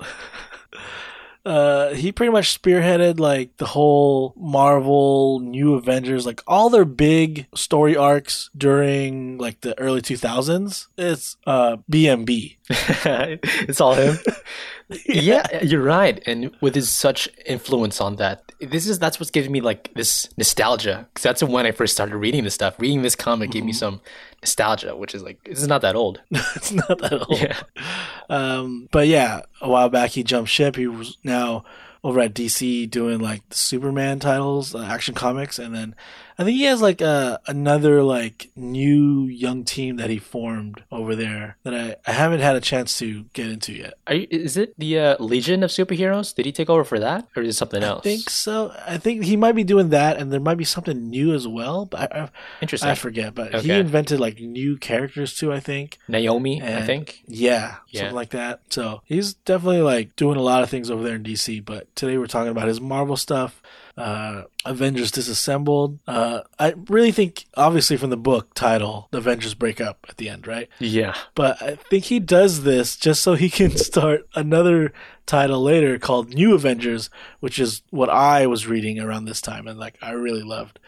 uh 1.45 1.91
he 1.95 2.13
pretty 2.13 2.31
much 2.31 2.61
spearheaded 2.61 3.19
like 3.19 3.57
the 3.57 3.67
whole 3.67 4.33
Marvel 4.37 5.41
New 5.41 5.75
Avengers 5.75 6.25
like 6.25 6.41
all 6.47 6.71
their 6.71 6.85
big 6.85 7.47
story 7.55 7.97
arcs 7.97 8.49
during 8.57 9.39
like 9.39 9.61
the 9.63 9.79
early 9.79 10.01
2000s 10.01 10.87
it's 10.97 11.37
uh 11.47 11.77
BMB 11.91 12.57
it's 12.71 13.81
all 13.81 13.95
him. 13.95 14.19
yeah, 15.07 15.63
you're 15.63 15.83
right. 15.83 16.23
And 16.27 16.51
with 16.61 16.75
his 16.75 16.91
such 16.91 17.29
influence 17.47 18.01
on 18.01 18.17
that, 18.17 18.53
this 18.61 18.87
is 18.87 18.99
that's 18.99 19.19
what's 19.19 19.31
giving 19.31 19.53
me 19.53 19.61
like 19.61 19.93
this 19.95 20.29
nostalgia. 20.37 21.07
Because 21.13 21.23
that's 21.23 21.43
when 21.43 21.67
I 21.67 21.73
first 21.73 21.93
started 21.95 22.17
reading 22.17 22.45
this 22.45 22.55
stuff. 22.55 22.79
Reading 22.79 23.03
this 23.03 23.17
comic 23.17 23.51
gave 23.51 23.65
me 23.65 23.73
some 23.73 24.01
nostalgia, 24.41 24.97
which 24.97 25.15
is 25.15 25.23
like 25.23 25.43
this 25.45 25.61
is 25.61 25.69
not 25.69 25.83
that 25.83 25.97
old. 25.97 26.21
it's 26.31 26.73
not 26.73 26.99
that 26.99 27.13
old 27.29 27.41
Yeah, 27.41 27.61
um 28.29 28.89
but 28.91 29.07
yeah 29.07 29.43
a 29.61 29.69
while 29.69 29.89
back 29.89 30.11
he 30.11 30.23
jumped 30.23 30.51
ship 30.51 30.77
he 30.77 30.87
was 30.87 31.19
now 31.25 31.65
over 32.05 32.21
at 32.21 32.35
DC 32.35 32.91
doing 32.91 33.21
like 33.21 33.49
the 33.49 33.57
Superman 33.57 34.19
titles 34.19 34.75
uh, 34.75 34.83
action 34.83 35.15
comics 35.15 35.59
and 35.59 35.75
then 35.75 35.95
I 36.43 36.45
think 36.45 36.57
he 36.57 36.65
has 36.65 36.83
like 36.83 37.01
uh, 37.01 37.39
another 37.47 38.03
like 38.03 38.51
new 38.57 39.27
young 39.27 39.63
team 39.63 39.97
that 39.99 40.11
he 40.11 40.19
formed 40.19 40.83
over 40.91 41.15
there 41.15 41.57
that 41.63 41.73
I, 41.73 41.95
I 42.05 42.13
haven't 42.13 42.41
had 42.41 42.57
a 42.57 42.61
chance 42.61 42.99
to 42.99 43.27
get 43.33 43.49
into 43.49 43.73
yet 43.73 43.95
Are 44.09 44.15
you, 44.15 44.27
is 44.29 44.57
it 44.57 44.75
the 44.77 44.99
uh, 44.99 45.17
Legion 45.23 45.63
of 45.63 45.71
Superheroes? 45.71 46.35
Did 46.35 46.47
he 46.47 46.51
take 46.51 46.69
over 46.69 46.83
for 46.83 46.99
that, 46.99 47.29
or 47.37 47.45
is 47.45 47.55
it 47.55 47.59
something 47.59 47.85
else? 47.85 48.01
I 48.01 48.03
think 48.03 48.29
so. 48.29 48.75
I 48.85 48.99
think 48.99 49.23
he 49.23 49.37
might 49.37 49.53
be 49.55 49.63
doing 49.63 49.91
that, 49.91 50.17
and 50.17 50.33
there 50.33 50.41
might 50.41 50.59
be 50.59 50.65
something 50.65 51.09
new 51.09 51.33
as 51.33 51.47
well. 51.47 51.87
But 51.87 52.13
I, 52.13 52.31
Interesting. 52.61 52.89
I, 52.89 52.93
I 52.93 52.97
forget. 52.97 53.37
But 53.37 53.55
he 53.63 53.71
invented 53.71 54.19
like 54.19 54.41
new 54.41 54.77
characters 54.79 55.37
too. 55.37 55.53
I 55.53 55.61
think. 55.61 55.99
Naomi, 56.09 56.61
I 56.61 56.83
think. 56.83 57.23
Yeah, 57.29 57.77
Yeah. 57.91 58.01
something 58.01 58.17
like 58.17 58.31
that. 58.31 58.63
So 58.71 59.03
he's 59.05 59.35
definitely 59.35 59.83
like 59.83 60.17
doing 60.17 60.37
a 60.37 60.43
lot 60.43 60.65
of 60.65 60.71
things 60.71 60.91
over 60.91 61.05
there 61.05 61.15
in 61.15 61.23
DC. 61.23 61.65
But 61.65 61.95
today 61.95 62.19
we're 62.19 62.27
talking 62.27 62.51
about 62.51 62.67
his 62.67 62.81
Marvel 62.81 63.17
stuff. 63.17 63.62
Uh, 63.97 64.45
Avengers 64.65 65.11
Disassembled. 65.11 65.99
Uh, 66.07 66.41
I 66.59 66.75
really 66.89 67.13
think, 67.13 67.45
obviously, 67.57 67.99
from 67.99 68.09
the 68.09 68.17
book 68.17 68.55
title, 68.55 69.09
the 69.11 69.19
Avengers 69.19 69.53
break 69.55 69.83
up 69.83 70.07
at 70.09 70.17
the 70.17 70.31
end, 70.31 70.47
right? 70.47 70.69
Yeah. 70.79 71.15
But 71.35 71.61
I 71.61 71.75
think 71.75 72.05
he 72.05 72.19
does 72.19 72.63
this 72.63 72.97
just 72.97 73.23
so 73.23 73.35
he 73.35 73.51
can 73.51 73.77
start 73.77 74.27
another 74.35 74.93
title 75.27 75.63
later 75.63 75.99
called 75.99 76.35
New 76.35 76.55
Avengers, 76.55 77.11
which 77.41 77.59
is 77.59 77.83
what 77.91 78.09
I 78.09 78.47
was 78.47 78.67
reading 78.67 78.99
around 78.99 79.27
this 79.27 79.41
time 79.41 79.67
and 79.67 79.79
like 79.79 79.97
I 80.03 80.13
really 80.13 80.43
loved. 80.43 80.79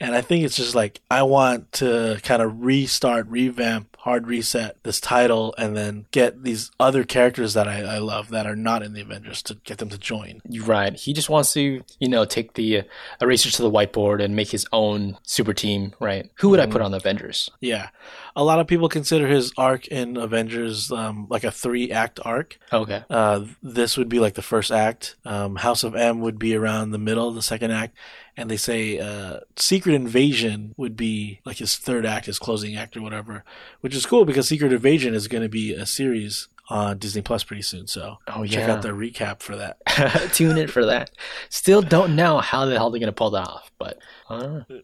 And 0.00 0.14
I 0.14 0.20
think 0.20 0.44
it's 0.44 0.56
just 0.56 0.74
like 0.74 1.00
I 1.10 1.22
want 1.22 1.72
to 1.72 2.20
kind 2.22 2.40
of 2.40 2.64
restart, 2.64 3.26
revamp, 3.28 3.87
hard 4.08 4.26
reset 4.26 4.82
this 4.84 5.00
title 5.00 5.54
and 5.58 5.76
then 5.76 6.06
get 6.12 6.42
these 6.42 6.70
other 6.80 7.04
characters 7.04 7.52
that 7.52 7.68
I, 7.68 7.82
I 7.82 7.98
love 7.98 8.30
that 8.30 8.46
are 8.46 8.56
not 8.56 8.82
in 8.82 8.94
the 8.94 9.02
Avengers 9.02 9.42
to 9.42 9.56
get 9.64 9.76
them 9.76 9.90
to 9.90 9.98
join. 9.98 10.40
Right. 10.62 10.94
He 10.96 11.12
just 11.12 11.28
wants 11.28 11.52
to, 11.52 11.82
you 12.00 12.08
know, 12.08 12.24
take 12.24 12.54
the 12.54 12.78
uh, 12.78 12.82
eraser 13.20 13.50
to 13.50 13.60
the 13.60 13.70
whiteboard 13.70 14.24
and 14.24 14.34
make 14.34 14.48
his 14.48 14.66
own 14.72 15.18
super 15.24 15.52
team, 15.52 15.92
right? 16.00 16.30
Who 16.36 16.48
would 16.48 16.58
I 16.58 16.64
put 16.64 16.80
on 16.80 16.90
the 16.90 16.96
Avengers? 16.96 17.50
Yeah. 17.60 17.90
A 18.38 18.44
lot 18.44 18.60
of 18.60 18.68
people 18.68 18.88
consider 18.88 19.26
his 19.26 19.52
arc 19.58 19.88
in 19.88 20.16
Avengers 20.16 20.92
um, 20.92 21.26
like 21.28 21.42
a 21.42 21.50
three 21.50 21.90
act 21.90 22.20
arc. 22.24 22.56
Okay. 22.72 23.02
Uh, 23.10 23.46
this 23.64 23.96
would 23.96 24.08
be 24.08 24.20
like 24.20 24.34
the 24.34 24.42
first 24.42 24.70
act. 24.70 25.16
Um, 25.24 25.56
House 25.56 25.82
of 25.82 25.96
M 25.96 26.20
would 26.20 26.38
be 26.38 26.54
around 26.54 26.92
the 26.92 26.98
middle 26.98 27.26
of 27.28 27.34
the 27.34 27.42
second 27.42 27.72
act. 27.72 27.96
And 28.36 28.48
they 28.48 28.56
say 28.56 29.00
uh, 29.00 29.40
Secret 29.56 29.94
Invasion 29.94 30.72
would 30.76 30.96
be 30.96 31.40
like 31.44 31.56
his 31.56 31.76
third 31.76 32.06
act, 32.06 32.26
his 32.26 32.38
closing 32.38 32.76
act 32.76 32.96
or 32.96 33.02
whatever, 33.02 33.42
which 33.80 33.94
is 33.96 34.06
cool 34.06 34.24
because 34.24 34.46
Secret 34.46 34.72
Invasion 34.72 35.14
is 35.14 35.26
going 35.26 35.42
to 35.42 35.48
be 35.48 35.74
a 35.74 35.84
series 35.84 36.46
on 36.70 36.98
Disney 36.98 37.22
Plus 37.22 37.42
pretty 37.42 37.62
soon. 37.62 37.88
So 37.88 38.18
Oh, 38.28 38.44
check 38.46 38.68
yeah. 38.68 38.72
out 38.74 38.82
the 38.82 38.90
recap 38.90 39.40
for 39.40 39.56
that. 39.56 39.78
Tune 40.32 40.56
in 40.58 40.68
for 40.68 40.86
that. 40.86 41.10
Still 41.48 41.82
don't 41.82 42.14
know 42.14 42.38
how 42.38 42.66
the 42.66 42.76
hell 42.76 42.90
they're 42.90 43.00
going 43.00 43.08
to 43.08 43.12
pull 43.12 43.30
that 43.30 43.48
off, 43.48 43.72
but 43.78 43.98
I 44.30 44.38
don't 44.38 44.70
know. 44.70 44.80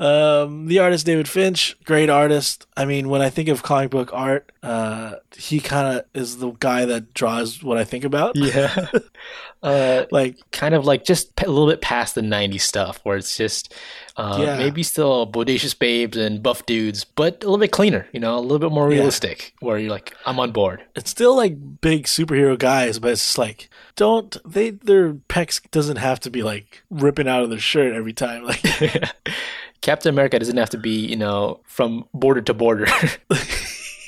Um, 0.00 0.66
the 0.66 0.78
artist 0.78 1.06
David 1.06 1.28
Finch, 1.28 1.76
great 1.84 2.08
artist. 2.08 2.66
I 2.76 2.84
mean, 2.84 3.08
when 3.08 3.20
I 3.20 3.30
think 3.30 3.48
of 3.48 3.62
comic 3.64 3.90
book 3.90 4.10
art, 4.12 4.52
uh, 4.62 5.14
he 5.36 5.58
kind 5.60 5.98
of 5.98 6.04
is 6.14 6.38
the 6.38 6.50
guy 6.52 6.84
that 6.84 7.14
draws 7.14 7.62
what 7.64 7.78
I 7.78 7.84
think 7.84 8.04
about. 8.04 8.36
Yeah. 8.36 8.88
uh, 9.62 10.04
Like, 10.12 10.36
kind 10.52 10.74
of 10.74 10.84
like 10.84 11.04
just 11.04 11.32
a 11.42 11.48
little 11.48 11.66
bit 11.66 11.80
past 11.80 12.14
the 12.14 12.20
90s 12.20 12.60
stuff 12.60 13.00
where 13.02 13.16
it's 13.16 13.36
just 13.36 13.74
uh, 14.16 14.38
Yeah. 14.40 14.56
maybe 14.56 14.84
still 14.84 15.26
bodacious 15.30 15.76
babes 15.76 16.16
and 16.16 16.42
buff 16.44 16.64
dudes, 16.64 17.02
but 17.04 17.34
a 17.42 17.46
little 17.46 17.58
bit 17.58 17.72
cleaner, 17.72 18.06
you 18.12 18.20
know, 18.20 18.38
a 18.38 18.40
little 18.40 18.58
bit 18.60 18.70
more 18.70 18.88
Yeah. 18.92 18.98
realistic 18.98 19.54
where 19.60 19.78
you're 19.78 19.90
like, 19.90 20.14
I'm 20.26 20.38
on 20.38 20.52
board. 20.52 20.82
it's 20.94 21.10
still 21.10 21.34
like 21.36 21.80
big 21.80 22.04
superhero 22.04 22.56
guys, 22.56 22.98
but 23.00 23.10
it's 23.12 23.24
just 23.24 23.38
like 23.38 23.68
don't 23.96 24.36
they 24.46 24.70
their 24.70 25.12
pecs 25.14 25.60
doesn't 25.72 25.96
have 25.96 26.20
to 26.20 26.30
be 26.30 26.44
like 26.44 26.82
ripping 26.88 27.26
out 27.26 27.42
of 27.42 27.50
their 27.50 27.58
shirt 27.58 27.92
every 27.94 28.12
time. 28.12 28.44
Like 28.44 28.62
Captain 29.80 30.10
America 30.10 30.38
doesn't 30.38 30.56
have 30.56 30.70
to 30.70 30.78
be, 30.78 31.06
you 31.06 31.16
know, 31.16 31.60
from 31.64 32.04
border 32.12 32.40
to 32.42 32.54
border. 32.54 32.86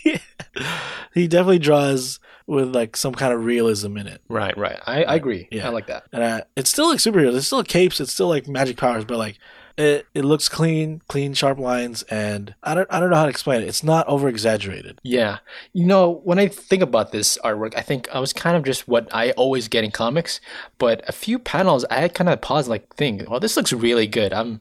he 1.15 1.29
definitely 1.29 1.59
draws 1.59 2.21
with 2.47 2.75
like 2.75 2.97
some 2.97 3.15
kind 3.15 3.33
of 3.33 3.45
realism 3.45 3.97
in 3.97 4.07
it. 4.07 4.21
right, 4.29 4.57
right. 4.57 4.81
I, 4.87 5.05
I 5.05 5.15
agree. 5.15 5.49
Yeah. 5.51 5.67
I 5.67 5.71
like 5.71 5.87
that. 5.87 6.05
And 6.13 6.23
uh, 6.23 6.41
it's 6.57 6.71
still 6.71 6.89
like 6.89 6.99
superheroes. 6.99 7.37
It's 7.37 7.47
still 7.47 7.63
capes. 7.63 8.01
It's 8.01 8.13
still 8.13 8.29
like 8.29 8.49
magic 8.49 8.77
powers, 8.77 9.05
but 9.05 9.19
like 9.19 9.39
it, 9.79 10.07
it 10.15 10.25
looks 10.25 10.49
clean, 10.49 11.01
clean, 11.09 11.33
sharp 11.33 11.59
lines, 11.59 12.03
and 12.05 12.55
I 12.63 12.75
don't 12.75 12.89
I 12.91 13.01
don't 13.01 13.11
know 13.11 13.17
how 13.17 13.25
to 13.25 13.31
explain 13.31 13.63
it. 13.63 13.69
It's 13.69 13.85
not 13.85 14.07
over 14.09 14.29
exaggerated. 14.29 14.99
Yeah. 15.03 15.39
You 15.73 15.87
know, 15.87 16.11
when 16.25 16.39
I 16.39 16.49
think 16.49 16.83
about 16.83 17.13
this 17.13 17.39
artwork, 17.45 17.75
I 17.77 17.81
think 17.83 18.09
I 18.13 18.19
was 18.19 18.33
kind 18.33 18.57
of 18.57 18.65
just 18.65 18.89
what 18.89 19.09
I 19.15 19.31
always 19.33 19.69
get 19.69 19.85
in 19.85 19.91
comics, 19.91 20.41
but 20.79 21.03
a 21.09 21.13
few 21.13 21.39
panels 21.39 21.85
I 21.91 22.09
kind 22.09 22.29
of 22.29 22.41
paused 22.41 22.69
like 22.69 22.95
think, 22.95 23.31
well, 23.31 23.41
this 23.41 23.57
looks 23.57 23.73
really 23.73 24.07
good. 24.07 24.33
I'm 24.33 24.61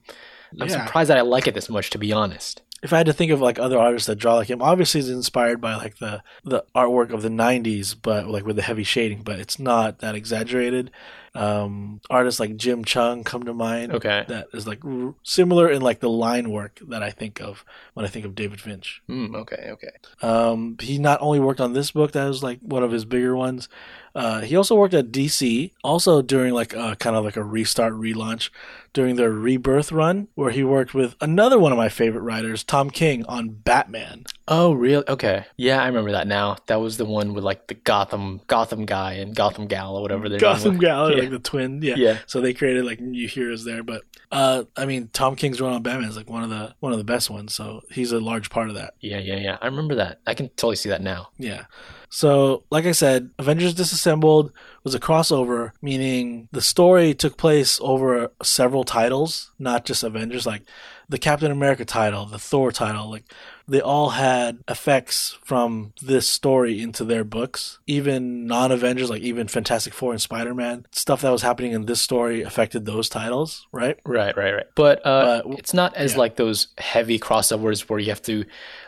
I'm 0.59 0.67
Yeah. 0.69 0.85
surprised 0.85 1.09
that 1.09 1.17
I 1.17 1.21
like 1.21 1.47
it 1.47 1.53
this 1.53 1.69
much 1.69 1.89
to 1.91 1.97
be 1.97 2.11
honest. 2.13 2.61
if 2.81 2.93
I 2.93 2.97
had 2.97 3.07
to 3.07 3.13
think 3.13 3.29
of 3.33 3.41
like 3.41 3.59
other 3.59 3.77
artists 3.77 4.07
that 4.07 4.15
draw 4.15 4.35
like 4.35 4.49
him, 4.49 4.61
obviously 4.61 5.01
it's 5.01 5.09
inspired 5.09 5.59
by 5.59 5.75
like 5.75 5.97
the 5.97 6.23
the 6.45 6.63
artwork 6.73 7.11
of 7.11 7.21
the 7.21 7.27
'90s, 7.29 7.93
but 8.01 8.27
like 8.27 8.45
with 8.45 8.55
the 8.55 8.61
heavy 8.61 8.83
shading, 8.85 9.21
but 9.21 9.37
it's 9.37 9.59
not 9.59 9.99
that 9.99 10.15
exaggerated. 10.15 10.89
Um, 11.35 12.01
artists 12.09 12.39
like 12.39 12.55
Jim 12.57 12.83
Cheung 12.85 13.23
come 13.25 13.43
to 13.43 13.53
mind. 13.53 13.91
Okay. 13.93 14.25
that 14.29 14.47
is 14.53 14.65
like 14.65 14.83
r- 14.83 15.13
similar 15.23 15.69
in 15.69 15.81
like 15.81 15.99
the 15.99 16.09
line 16.09 16.49
work 16.51 16.79
that 16.87 17.03
I 17.03 17.11
think 17.11 17.39
of 17.41 17.63
when 17.93 18.05
I 18.05 18.09
think 18.09 18.25
of 18.25 18.33
David 18.33 18.59
Finch. 18.61 19.01
Mm, 19.09 19.35
okay, 19.35 19.69
okay. 19.71 19.91
Um, 20.21 20.77
he 20.79 20.97
not 20.97 21.21
only 21.21 21.39
worked 21.39 21.61
on 21.61 21.73
this 21.73 21.91
book, 21.91 22.13
that 22.13 22.25
was 22.27 22.41
like 22.43 22.59
one 22.61 22.81
of 22.83 22.91
his 22.91 23.05
bigger 23.05 23.35
ones. 23.35 23.67
Uh, 24.15 24.41
he 24.41 24.55
also 24.55 24.75
worked 24.75 24.93
at 24.93 25.11
DC, 25.11 25.71
also 25.83 26.21
during 26.21 26.53
like 26.53 26.73
a 26.73 26.95
kind 26.99 27.15
of 27.15 27.23
like 27.25 27.37
a 27.37 27.43
restart 27.43 27.93
relaunch 27.93 28.49
during 28.91 29.15
their 29.17 29.29
rebirth 29.31 29.91
run, 29.91 30.27
where 30.33 30.49
he 30.49 30.63
worked 30.63 30.95
with 30.95 31.15
another 31.21 31.59
one 31.59 31.71
of 31.71 31.77
my 31.77 31.89
favorite 31.89 32.21
writers, 32.23 32.63
Tom 32.63 32.89
King, 32.89 33.23
on 33.27 33.49
Batman. 33.49 34.23
Oh, 34.47 34.73
really? 34.73 35.03
Okay. 35.07 35.45
Yeah, 35.57 35.81
I 35.81 35.85
remember 35.87 36.11
that 36.13 36.27
now. 36.27 36.57
That 36.65 36.77
was 36.81 36.97
the 36.97 37.05
one 37.05 37.33
with 37.35 37.43
like 37.43 37.67
the 37.67 37.75
Gotham 37.75 38.41
Gotham 38.47 38.85
guy 38.87 39.13
and 39.13 39.35
Gotham 39.35 39.67
gal 39.67 39.95
or 39.95 40.01
whatever 40.01 40.23
their 40.27 40.39
name 40.39 40.41
Gotham. 40.41 40.77
Gal, 40.79 41.11
Yeah. 41.11 41.19
like 41.19 41.29
the 41.29 41.37
twin, 41.39 41.81
yeah. 41.83 41.95
Yeah. 41.97 42.17
So 42.25 42.41
they 42.41 42.53
created 42.53 42.85
like 42.85 42.99
new 42.99 43.27
heroes 43.27 43.63
there, 43.63 43.83
but 43.83 44.01
uh, 44.31 44.63
I 44.75 44.85
mean, 44.85 45.09
Tom 45.13 45.35
King's 45.35 45.61
run 45.61 45.73
on 45.73 45.83
Batman 45.83 46.09
is 46.09 46.17
like 46.17 46.29
one 46.29 46.43
of 46.43 46.49
the 46.49 46.73
one 46.79 46.91
of 46.91 46.97
the 46.97 47.03
best 47.03 47.29
ones, 47.29 47.53
so 47.53 47.81
he's 47.91 48.11
a 48.11 48.19
large 48.19 48.49
part 48.49 48.69
of 48.69 48.75
that. 48.75 48.95
Yeah, 48.99 49.19
yeah, 49.19 49.37
yeah. 49.37 49.57
I 49.61 49.67
remember 49.67 49.95
that. 49.95 50.19
I 50.25 50.33
can 50.33 50.49
totally 50.49 50.75
see 50.77 50.89
that 50.89 51.01
now. 51.01 51.29
Yeah. 51.37 51.65
So, 52.09 52.63
like 52.71 52.85
I 52.85 52.91
said, 52.91 53.29
Avengers 53.37 53.75
Disassembled 53.75 54.51
was 54.83 54.95
a 54.95 54.99
crossover, 54.99 55.71
meaning 55.81 56.49
the 56.51 56.61
story 56.61 57.13
took 57.13 57.37
place 57.37 57.79
over 57.83 58.31
several 58.41 58.83
titles, 58.83 59.51
not 59.59 59.85
just 59.85 60.03
Avengers. 60.03 60.45
Like 60.47 60.63
the 61.07 61.19
Captain 61.19 61.51
America 61.51 61.85
title, 61.85 62.25
the 62.25 62.39
Thor 62.39 62.71
title, 62.71 63.09
like 63.09 63.31
they 63.69 63.81
all 63.81 64.09
had 64.09 64.59
effects 64.67 65.37
from 65.43 65.93
this 66.01 66.27
story 66.27 66.81
into 66.81 67.03
their 67.05 67.23
books. 67.23 67.79
Even 67.87 68.45
non 68.47 68.71
Avengers, 68.71 69.09
like 69.09 69.21
even 69.21 69.47
Fantastic 69.47 69.93
Four 69.93 70.11
and 70.11 70.21
Spider 70.21 70.53
Man, 70.53 70.85
stuff 70.91 71.21
that 71.21 71.29
was 71.31 71.41
happening 71.41 71.71
in 71.73 71.85
this 71.85 72.01
story 72.01 72.41
affected 72.41 72.85
those 72.85 73.09
titles, 73.09 73.67
right? 73.71 73.99
Right, 74.05 74.35
right, 74.35 74.53
right. 74.53 74.65
But 74.75 75.05
uh, 75.05 75.43
But- 75.45 75.59
it's 75.59 75.73
not 75.73 75.95
as 75.95 76.13
yeah. 76.13 76.19
like 76.19 76.35
those 76.35 76.67
heavy 76.77 77.19
crossovers 77.19 77.81
where 77.89 77.99
you 77.99 78.09
have 78.09 78.21
to 78.23 78.45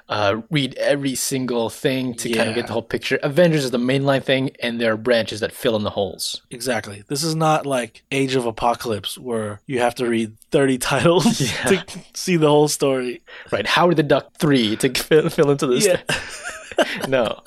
uh, 0.09 0.41
read 0.49 0.75
every 0.75 1.15
single 1.15 1.69
thing 1.69 2.13
to 2.15 2.29
kind 2.33 2.49
of 2.49 2.55
get 2.55 2.67
the 2.67 2.73
whole 2.73 2.81
picture. 2.81 3.17
Avengers 3.23 3.63
is 3.63 3.71
the 3.71 3.77
mainline 3.77 4.21
thing, 4.21 4.51
and 4.59 4.81
there 4.81 4.91
are 4.91 4.97
branches 4.97 5.39
that 5.39 5.53
fill 5.53 5.77
in 5.77 5.83
the 5.83 5.89
holes. 5.89 6.41
Exactly. 6.51 7.03
This 7.07 7.23
is 7.23 7.33
not 7.33 7.65
like 7.65 8.03
Age 8.11 8.35
of 8.35 8.45
Apocalypse 8.45 9.17
where 9.17 9.61
you 9.67 9.79
have 9.79 9.95
to 9.95 10.05
read 10.09 10.35
30 10.51 10.77
titles 10.79 11.39
Yeah. 11.39 11.63
to 11.65 11.85
see 12.13 12.35
the 12.35 12.49
whole 12.49 12.67
story. 12.67 13.21
Right? 13.51 13.65
Howard 13.65 13.95
the 13.95 14.03
Duck 14.03 14.33
to 14.77 14.93
fill, 15.03 15.29
fill 15.29 15.51
into 15.51 15.67
this. 15.67 15.85
Yeah. 15.85 16.01
no. 17.07 17.41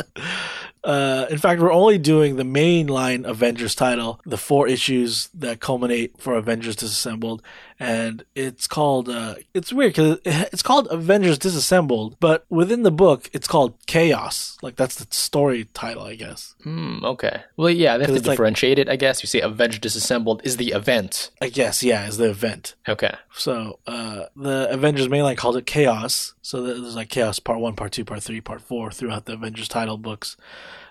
Uh, 0.83 1.27
in 1.31 1.39
fact, 1.39 1.61
we're 1.61 1.73
only 1.73 1.97
doing 1.97 2.37
the 2.37 2.43
mainline 2.43 3.25
Avengers 3.25 3.75
title, 3.75 4.21
the 4.27 4.37
four 4.37 4.69
issues 4.69 5.29
that 5.35 5.61
culminate 5.61 6.21
for 6.21 6.35
Avengers 6.35 6.77
Disassembled, 6.77 7.43
and 7.81 8.25
it's 8.35 8.67
called. 8.67 9.09
Uh, 9.09 9.35
it's 9.53 9.73
weird 9.73 9.93
because 9.95 10.19
it's 10.25 10.63
called 10.63 10.89
Avengers 10.91 11.39
Disassembled, 11.39 12.17
but 12.21 12.45
within 12.49 12.83
the 12.83 12.91
book, 12.91 13.29
it's 13.33 13.49
called 13.49 13.75
Chaos. 13.87 14.57
Like 14.63 14.77
that's 14.77 14.97
the 14.97 15.07
story 15.15 15.65
title, 15.75 16.03
I 16.05 16.15
guess. 16.15 16.55
Hmm, 16.63 17.05
okay. 17.05 17.43
Well, 17.57 17.71
yeah, 17.71 17.97
they 17.97 18.05
have 18.05 18.13
to 18.13 18.17
it's 18.19 18.27
like- 18.27 18.35
differentiate 18.37 18.79
it, 18.79 18.89
I 18.89 18.97
guess. 18.97 19.23
You 19.23 19.27
say 19.27 19.41
Avengers 19.41 19.81
Disassembled 19.81 20.43
is 20.45 20.57
the 20.57 20.73
event. 20.73 21.31
I 21.41 21.49
guess, 21.49 21.83
yeah, 21.83 22.07
is 22.07 22.17
the 22.17 22.31
event. 22.31 22.75
Okay. 22.89 23.15
So 23.35 23.79
uh, 23.87 24.25
the 24.37 24.69
Avengers 24.71 25.09
mainline 25.09 25.37
called 25.37 25.57
it 25.57 25.67
Chaos. 25.67 26.35
So 26.43 26.63
there's 26.63 26.95
like 26.97 27.09
Chaos 27.09 27.39
Part 27.39 27.61
One, 27.61 27.75
Part 27.75 27.93
Two, 27.93 28.05
Part 28.05 28.23
Three, 28.23 28.41
Part 28.41 28.61
Four 28.61 28.91
throughout 28.91 29.25
the 29.25 29.33
Avengers 29.35 29.69
title 29.69 29.97
books. 29.99 30.37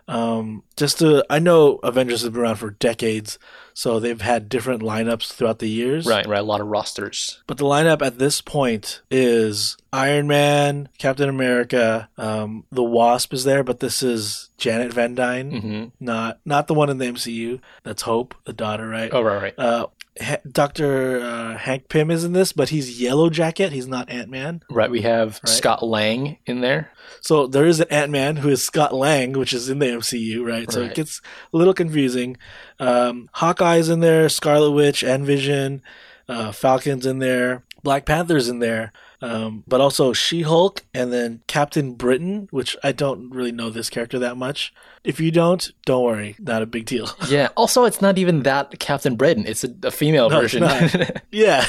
Um, 0.07 0.63
just 0.75 0.99
to, 0.99 1.25
I 1.29 1.39
know 1.39 1.75
Avengers 1.83 2.21
has 2.21 2.29
been 2.29 2.41
around 2.41 2.57
for 2.57 2.71
decades, 2.71 3.39
so 3.73 3.99
they've 3.99 4.19
had 4.21 4.49
different 4.49 4.81
lineups 4.81 5.31
throughout 5.31 5.59
the 5.59 5.69
years. 5.69 6.05
Right, 6.05 6.25
right. 6.25 6.39
A 6.39 6.43
lot 6.43 6.61
of 6.61 6.67
rosters. 6.67 7.41
But 7.47 7.57
the 7.57 7.65
lineup 7.65 8.01
at 8.01 8.19
this 8.19 8.41
point 8.41 9.01
is 9.09 9.77
Iron 9.91 10.27
Man, 10.27 10.89
Captain 10.97 11.29
America, 11.29 12.09
um, 12.17 12.65
the 12.71 12.83
Wasp 12.83 13.33
is 13.33 13.43
there, 13.43 13.63
but 13.63 13.79
this 13.79 14.03
is 14.03 14.49
Janet 14.57 14.93
Van 14.93 15.15
Dyne, 15.15 15.51
hmm 15.51 15.83
not 15.99 16.39
not 16.45 16.67
the 16.67 16.73
one 16.73 16.89
in 16.89 16.97
the 16.97 17.05
MCU. 17.05 17.59
That's 17.83 18.01
Hope, 18.03 18.35
the 18.45 18.53
daughter, 18.53 18.87
right? 18.87 19.09
Oh, 19.13 19.21
right, 19.21 19.41
right. 19.41 19.59
Uh, 19.59 19.87
Ha- 20.21 20.37
Dr. 20.49 21.19
Uh, 21.21 21.57
Hank 21.57 21.89
Pym 21.89 22.11
is 22.11 22.23
in 22.23 22.33
this, 22.33 22.53
but 22.53 22.69
he's 22.69 23.01
Yellow 23.01 23.29
Jacket. 23.29 23.71
He's 23.71 23.87
not 23.87 24.09
Ant 24.09 24.29
Man. 24.29 24.61
Right, 24.69 24.91
we 24.91 25.01
have 25.01 25.39
Right. 25.43 25.49
Scott 25.49 25.83
Lang 25.83 26.37
in 26.45 26.61
there. 26.61 26.91
So 27.21 27.47
there 27.47 27.65
is 27.65 27.79
an 27.79 27.87
Ant 27.89 28.11
Man 28.11 28.35
who 28.37 28.49
is 28.49 28.63
Scott 28.63 28.93
Lang, 28.93 29.33
which 29.33 29.53
is 29.53 29.69
in 29.69 29.79
the 29.79 29.87
MCU, 29.87 30.45
right? 30.45 30.71
So 30.71 30.81
it 30.81 30.93
gets 30.95 31.21
a 31.53 31.57
little 31.57 31.73
confusing. 31.73 32.37
Um, 32.79 33.29
Hawkeye's 33.33 33.89
in 33.89 34.01
there, 34.01 34.29
Scarlet 34.29 34.71
Witch, 34.71 35.03
and 35.03 35.25
Vision, 35.25 35.81
uh, 36.29 36.51
Falcon's 36.51 37.05
in 37.05 37.19
there, 37.19 37.63
Black 37.81 38.05
Panther's 38.05 38.49
in 38.49 38.59
there, 38.59 38.91
um, 39.23 39.63
but 39.65 39.79
also 39.79 40.11
She 40.11 40.41
Hulk, 40.41 40.83
and 40.93 41.13
then 41.13 41.41
Captain 41.47 41.93
Britain, 41.93 42.49
which 42.51 42.75
I 42.83 42.91
don't 42.91 43.29
really 43.29 43.53
know 43.53 43.69
this 43.69 43.89
character 43.89 44.19
that 44.19 44.35
much. 44.35 44.73
If 45.05 45.21
you 45.21 45.31
don't, 45.31 45.71
don't 45.85 46.03
worry, 46.03 46.35
not 46.39 46.61
a 46.61 46.65
big 46.65 46.85
deal. 46.85 47.09
Yeah. 47.29 47.47
Also, 47.55 47.85
it's 47.85 48.01
not 48.01 48.17
even 48.17 48.43
that 48.43 48.77
Captain 48.79 49.15
Britain. 49.15 49.45
It's 49.47 49.63
a, 49.63 49.73
a 49.83 49.91
female 49.91 50.29
No, 50.29 50.41
version. 50.41 50.63
Yeah. 51.31 51.65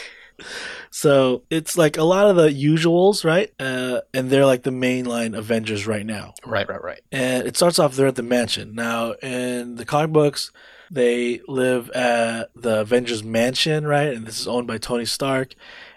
so 0.90 1.42
it's 1.50 1.78
like 1.78 1.96
a 1.96 2.02
lot 2.02 2.26
of 2.28 2.36
the 2.36 2.48
usuals, 2.48 3.24
right? 3.24 3.52
Uh, 3.60 4.00
and 4.12 4.28
they're 4.28 4.44
like 4.46 4.64
the 4.64 4.70
mainline 4.70 5.36
Avengers 5.36 5.86
right 5.86 6.04
now. 6.04 6.34
right, 6.44 6.68
right, 6.68 6.82
right. 6.82 7.00
And 7.12 7.46
it 7.46 7.56
starts 7.56 7.78
off 7.78 7.94
they're 7.94 8.08
at 8.08 8.16
the 8.16 8.22
mansion. 8.22 8.74
Now, 8.74 9.12
in 9.22 9.76
the 9.76 9.84
comic 9.84 10.10
books, 10.12 10.50
they 10.90 11.40
live 11.48 11.90
at 11.90 12.50
the 12.54 12.80
Avengers 12.80 13.22
mansion, 13.24 13.86
right? 13.86 14.12
And 14.12 14.26
this 14.26 14.40
is 14.40 14.48
owned 14.48 14.66
by 14.66 14.78
Tony 14.78 15.06
Stark. 15.06 15.54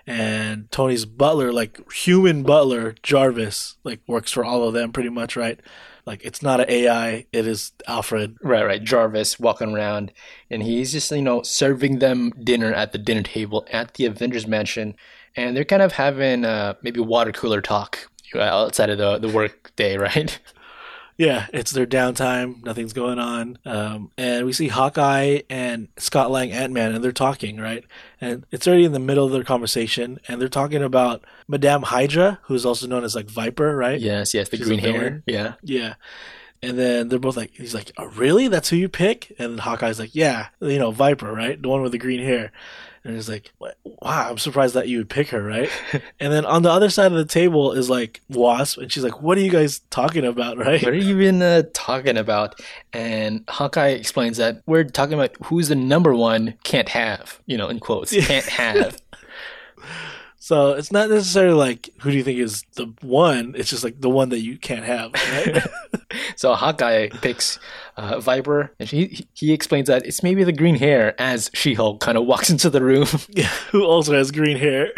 And 0.08 0.72
Tony's 0.72 1.06
butler, 1.06 1.52
like 1.52 1.91
human 1.91 2.44
butler, 2.44 2.96
Jarvis, 3.02 3.78
like 3.84 4.02
works 4.08 4.32
for 4.32 4.46
all 4.46 4.63
of 4.63 4.74
them 4.74 4.91
pretty 4.91 5.10
much, 5.10 5.36
right? 5.36 5.60
Like 6.06 6.24
it's 6.24 6.44
not 6.44 6.60
an 6.60 6.70
AI, 6.70 7.26
it 7.32 7.48
is 7.48 7.72
Alfred. 7.88 8.38
Right, 8.44 8.63
right. 8.63 8.84
Jarvis 8.84 9.39
walking 9.39 9.74
around, 9.74 10.12
and 10.52 10.62
he's 10.62 10.91
just 10.91 11.12
you 11.12 11.22
know 11.22 11.41
serving 11.41 12.00
them 12.00 12.32
dinner 12.44 12.72
at 12.72 12.91
the 12.91 13.00
dinner 13.00 13.24
table 13.24 13.65
at 13.72 13.96
the 13.96 14.06
Avengers 14.06 14.46
Mansion, 14.46 14.96
and 15.36 15.58
they're 15.58 15.65
kind 15.65 15.82
of 15.82 15.94
having 15.94 16.46
uh, 16.46 16.76
maybe 16.84 17.00
water 17.00 17.32
cooler 17.32 17.62
talk 17.62 18.12
uh, 18.36 18.39
outside 18.41 18.91
of 18.91 19.00
the 19.00 19.18
the 19.18 19.30
work 19.30 19.76
day, 19.76 19.98
right? 19.98 20.39
Yeah, 21.17 21.47
it's 21.54 21.71
their 21.71 21.86
downtime. 21.86 22.63
Nothing's 22.63 22.91
going 22.91 23.19
on. 23.19 23.58
Um, 23.65 24.12
and 24.17 24.45
we 24.45 24.51
see 24.51 24.67
Hawkeye 24.67 25.41
and 25.49 25.88
Scott 25.97 26.30
Lang 26.30 26.51
Ant 26.51 26.73
Man, 26.73 26.93
and 26.93 27.04
they're 27.04 27.13
talking, 27.13 27.58
right? 27.58 27.86
And 28.19 28.45
it's 28.51 28.67
already 28.67 28.84
in 28.84 28.91
the 28.91 28.99
middle 28.99 29.25
of 29.25 29.32
their 29.32 29.43
conversation, 29.43 30.19
and 30.28 30.41
they're 30.41 30.49
talking 30.49 30.84
about 30.84 31.23
Madame 31.47 31.84
Hydra, 31.84 32.39
who's 32.43 32.65
also 32.65 32.86
known 32.88 33.04
as 33.06 33.15
like 33.15 33.30
Viper, 33.30 33.75
right? 33.75 33.99
yes, 33.99 34.34
yes. 34.34 34.49
The 34.49 34.58
She's 34.58 34.67
green 34.67 34.80
hair. 34.80 35.23
Yeah. 35.25 35.54
Yeah. 35.63 35.95
And 36.62 36.78
then 36.80 37.10
they're 37.10 37.19
both 37.19 37.38
like, 37.38 37.51
he's 37.54 37.75
like, 37.75 37.91
oh, 37.97 38.08
really? 38.08 38.47
That's 38.47 38.69
who 38.69 38.75
you 38.75 38.89
pick? 38.89 39.34
And 39.38 39.60
Hawkeye's 39.60 39.99
like, 39.99 40.15
yeah, 40.15 40.47
you 40.60 40.80
know, 40.80 40.91
Viper, 40.91 41.32
right? 41.32 41.62
The 41.62 41.69
one 41.69 41.82
with 41.82 41.91
the 41.91 41.97
green 41.97 42.23
hair. 42.23 42.51
And 43.06 43.13
he's 43.13 43.30
like, 43.30 43.52
wow, 43.60 43.72
I'm 44.32 44.39
surprised 44.39 44.74
that 44.74 44.88
you 44.88 44.98
would 44.98 45.12
pick 45.12 45.30
her, 45.30 45.41
right? 45.41 45.70
and 46.20 46.34
then 46.34 46.44
on 46.44 46.63
the 46.63 46.72
other 46.72 46.89
side 46.89 47.12
of 47.12 47.18
the 47.20 47.24
table 47.24 47.72
is 47.72 47.88
like 47.88 48.22
Wasp, 48.30 48.80
and 48.80 48.91
she's 48.91 49.04
like, 49.04 49.22
what 49.22 49.38
are 49.38 49.41
you 49.41 49.52
guys 49.52 49.82
talking 49.91 50.26
about, 50.26 50.58
right? 50.65 50.82
What 50.82 50.91
are 50.91 50.98
you 50.98 51.15
even 51.20 51.39
uh, 51.39 51.63
talking 51.74 52.18
about? 52.18 52.60
And 52.94 53.44
Hawkeye 53.48 53.89
explains 53.89 54.38
that 54.38 54.63
we're 54.65 54.86
talking 54.86 55.13
about 55.13 55.36
who's 55.46 55.68
the 55.68 55.76
number 55.76 56.15
one 56.15 56.56
can't 56.63 56.89
have, 56.89 57.39
you 57.46 57.58
know, 57.58 57.70
in 57.70 57.80
quotes, 57.80 58.12
can't 58.12 58.46
have. 58.48 59.00
So 60.46 60.74
it's 60.74 60.92
not 60.92 61.10
necessarily 61.10 61.56
like 61.56 61.90
who 62.02 62.12
do 62.12 62.18
you 62.18 62.24
think 62.24 62.38
is 62.38 62.64
the 62.76 62.94
one. 63.02 63.56
It's 63.58 63.68
just 63.68 63.84
like 63.84 64.00
the 64.00 64.12
one 64.12 64.30
that 64.30 64.42
you 64.42 64.60
can't 64.60 64.86
have. 64.86 65.12
Right? 65.14 65.64
So 66.38 66.54
Hawkeye 66.54 67.10
picks 67.10 67.60
uh, 67.98 68.20
Viper, 68.20 68.72
and 68.80 68.88
he 68.88 69.26
he 69.34 69.54
explains 69.54 69.88
that 69.88 70.06
it's 70.06 70.22
maybe 70.22 70.44
the 70.44 70.54
green 70.54 70.76
hair 70.76 71.20
as 71.20 71.50
She-Hulk 71.54 72.00
kind 72.00 72.18
of 72.18 72.26
walks 72.26 72.50
into 72.52 72.70
the 72.70 72.84
room. 72.84 73.08
yeah, 73.30 73.50
who 73.72 73.84
also 73.84 74.14
has 74.14 74.32
green 74.32 74.58
hair. 74.58 74.94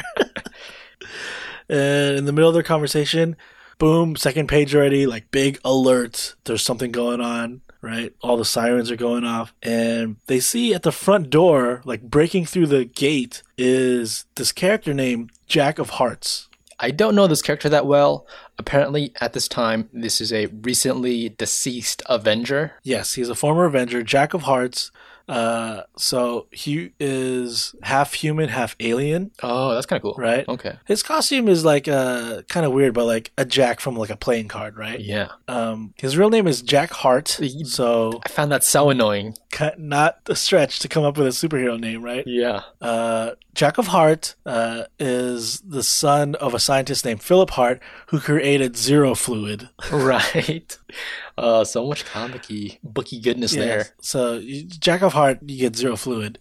and 1.69 2.17
in 2.17 2.25
the 2.25 2.33
middle 2.33 2.49
of 2.49 2.53
their 2.53 2.61
conversation, 2.61 3.37
boom, 3.79 4.15
second 4.15 4.47
page 4.47 4.75
already. 4.75 5.07
Like 5.07 5.31
big 5.31 5.59
alert. 5.63 6.35
There's 6.43 6.61
something 6.61 6.91
going 6.91 7.21
on. 7.21 7.61
Right, 7.79 8.13
all 8.21 8.37
the 8.37 8.43
sirens 8.43 8.91
are 8.91 8.97
going 8.97 9.23
off, 9.23 9.53
and 9.61 10.17
they 10.25 10.39
see 10.39 10.73
at 10.73 10.81
the 10.81 10.91
front 10.91 11.29
door, 11.29 11.81
like 11.85 12.01
breaking 12.01 12.47
through 12.47 12.67
the 12.67 12.85
gate, 12.85 13.43
is 13.55 14.25
this 14.35 14.51
character 14.51 14.95
named 14.95 15.31
Jack 15.47 15.79
of 15.79 15.91
Hearts. 15.91 16.49
I 16.79 16.91
don't 16.91 17.15
know 17.15 17.25
this 17.25 17.41
character 17.41 17.69
that 17.69 17.87
well. 17.87 18.27
Apparently, 18.59 19.11
at 19.19 19.33
this 19.33 19.47
time, 19.47 19.89
this 19.91 20.21
is 20.21 20.31
a 20.31 20.47
recently 20.47 21.29
deceased 21.29 22.03
Avenger. 22.07 22.73
Yes, 22.83 23.15
he's 23.15 23.29
a 23.29 23.35
former 23.35 23.65
Avenger, 23.65 24.03
Jack 24.03 24.33
of 24.33 24.43
Hearts. 24.43 24.91
Uh, 25.27 25.81
so 25.97 26.47
he 26.51 26.91
is 26.99 27.75
half 27.83 28.13
human, 28.13 28.49
half 28.49 28.75
alien, 28.79 29.31
Oh, 29.43 29.73
that's 29.73 29.85
kind 29.85 29.97
of 29.97 30.03
cool. 30.03 30.15
right? 30.17 30.47
Okay. 30.47 30.77
His 30.85 31.03
costume 31.03 31.47
is 31.49 31.65
like 31.65 31.87
uh 31.87 32.43
kind 32.47 32.65
of 32.65 32.71
weird, 32.71 32.93
but 32.93 33.05
like 33.05 33.31
a 33.37 33.45
Jack 33.45 33.79
from 33.79 33.95
like 33.97 34.09
a 34.09 34.15
playing 34.17 34.47
card, 34.47 34.77
right? 34.77 34.99
Yeah. 34.99 35.29
Um, 35.47 35.93
his 35.97 36.17
real 36.17 36.29
name 36.29 36.47
is 36.47 36.61
Jack 36.61 36.91
Hart, 36.91 37.27
so 37.65 38.19
I 38.25 38.29
found 38.29 38.51
that 38.51 38.63
so 38.63 38.89
annoying. 38.89 39.35
not 39.77 40.19
a 40.27 40.35
stretch 40.35 40.79
to 40.79 40.87
come 40.87 41.03
up 41.03 41.17
with 41.17 41.27
a 41.27 41.31
superhero 41.31 41.79
name, 41.79 42.03
right? 42.03 42.23
Yeah. 42.27 42.61
Uh, 42.79 43.31
Jack 43.55 43.77
of 43.79 43.87
Heart 43.87 44.35
uh, 44.45 44.83
is 44.99 45.61
the 45.61 45.81
son 45.81 46.35
of 46.35 46.53
a 46.53 46.59
scientist 46.59 47.03
named 47.05 47.23
Philip 47.23 47.49
Hart 47.51 47.81
who 48.07 48.19
created 48.19 48.77
Zero 48.77 49.15
Fluid. 49.15 49.69
right. 49.91 50.77
Uh, 51.37 51.63
so 51.63 51.85
much 51.85 52.03
comic-y, 52.03 52.79
booky 52.83 53.19
goodness 53.19 53.53
there. 53.53 53.89
So 54.01 54.41
Jack 54.67 55.03
of 55.03 55.13
Heart, 55.13 55.41
you 55.45 55.59
get 55.59 55.75
zero 55.75 55.95
fluid. 55.95 56.39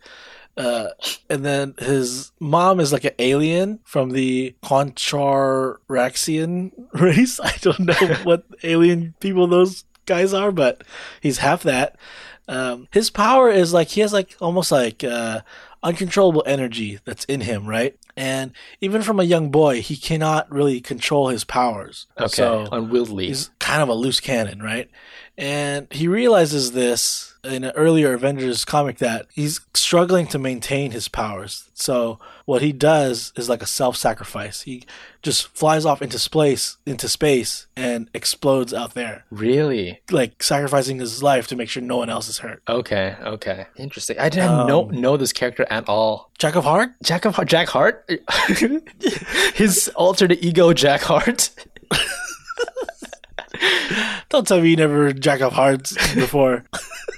Uh, 0.56 0.88
and 1.28 1.44
then 1.44 1.74
his 1.78 2.32
mom 2.40 2.80
is 2.80 2.90
like 2.92 3.04
an 3.04 3.12
alien 3.18 3.80
from 3.84 4.10
the 4.10 4.54
Contraraxian 4.62 6.72
race. 6.94 7.38
I 7.40 7.52
don't 7.60 7.80
know 7.80 7.92
what 8.24 8.44
alien 8.62 9.14
people 9.20 9.46
those 9.46 9.84
guys 10.06 10.32
are, 10.32 10.50
but 10.50 10.82
he's 11.20 11.36
half 11.38 11.62
that. 11.64 11.96
Um, 12.48 12.88
his 12.92 13.10
power 13.10 13.50
is 13.50 13.74
like 13.74 13.88
he 13.88 14.00
has 14.00 14.14
like 14.14 14.34
almost 14.40 14.72
like 14.72 15.04
uh, 15.04 15.42
uncontrollable 15.86 16.42
energy 16.46 16.98
that's 17.04 17.24
in 17.26 17.42
him, 17.42 17.64
right? 17.64 17.96
And 18.16 18.50
even 18.80 19.02
from 19.02 19.20
a 19.20 19.24
young 19.24 19.50
boy, 19.50 19.82
he 19.82 19.96
cannot 19.96 20.50
really 20.50 20.80
control 20.80 21.28
his 21.28 21.44
powers. 21.44 22.08
Okay. 22.18 22.28
So 22.28 22.66
Unwieldy. 22.72 23.28
he's 23.28 23.50
kind 23.60 23.82
of 23.82 23.88
a 23.88 23.94
loose 23.94 24.18
cannon, 24.18 24.60
right? 24.60 24.90
And 25.38 25.86
he 25.92 26.08
realizes 26.08 26.72
this 26.72 27.35
in 27.46 27.64
an 27.64 27.72
earlier 27.76 28.12
Avengers 28.14 28.64
comic 28.64 28.98
that 28.98 29.26
he's 29.32 29.60
struggling 29.74 30.26
to 30.28 30.38
maintain 30.38 30.90
his 30.90 31.08
powers. 31.08 31.68
So 31.74 32.18
what 32.44 32.62
he 32.62 32.72
does 32.72 33.32
is 33.36 33.48
like 33.48 33.62
a 33.62 33.66
self-sacrifice. 33.66 34.62
He 34.62 34.84
just 35.22 35.46
flies 35.48 35.84
off 35.84 36.02
into 36.02 36.18
space, 36.18 36.76
into 36.86 37.08
space, 37.08 37.66
and 37.76 38.08
explodes 38.14 38.72
out 38.74 38.94
there, 38.94 39.24
Really? 39.30 40.00
like 40.10 40.42
sacrificing 40.42 40.98
his 40.98 41.22
life 41.22 41.46
to 41.48 41.56
make 41.56 41.68
sure 41.68 41.82
no 41.82 41.96
one 41.98 42.10
else 42.10 42.28
is 42.28 42.38
hurt. 42.38 42.62
Okay, 42.68 43.16
okay. 43.22 43.66
Interesting. 43.76 44.18
I 44.18 44.28
didn't 44.28 44.66
know 44.66 44.88
Um, 44.88 45.00
know 45.00 45.16
this 45.16 45.32
character 45.32 45.66
at 45.70 45.88
all. 45.88 46.30
Jack 46.38 46.54
of 46.56 46.64
Heart? 46.64 46.90
Jack 47.02 47.24
of 47.24 47.34
Heart. 47.36 47.48
Jack 47.48 47.68
Hart? 47.68 48.08
His 49.54 49.88
alternate 49.96 50.42
ego 50.44 50.72
Jack 50.72 51.02
Hart? 51.02 51.50
Don't 54.28 54.46
tell 54.46 54.60
me 54.60 54.70
you 54.70 54.76
never 54.76 55.12
Jack 55.12 55.40
of 55.40 55.52
Hearts 55.52 55.92
before. 56.14 56.64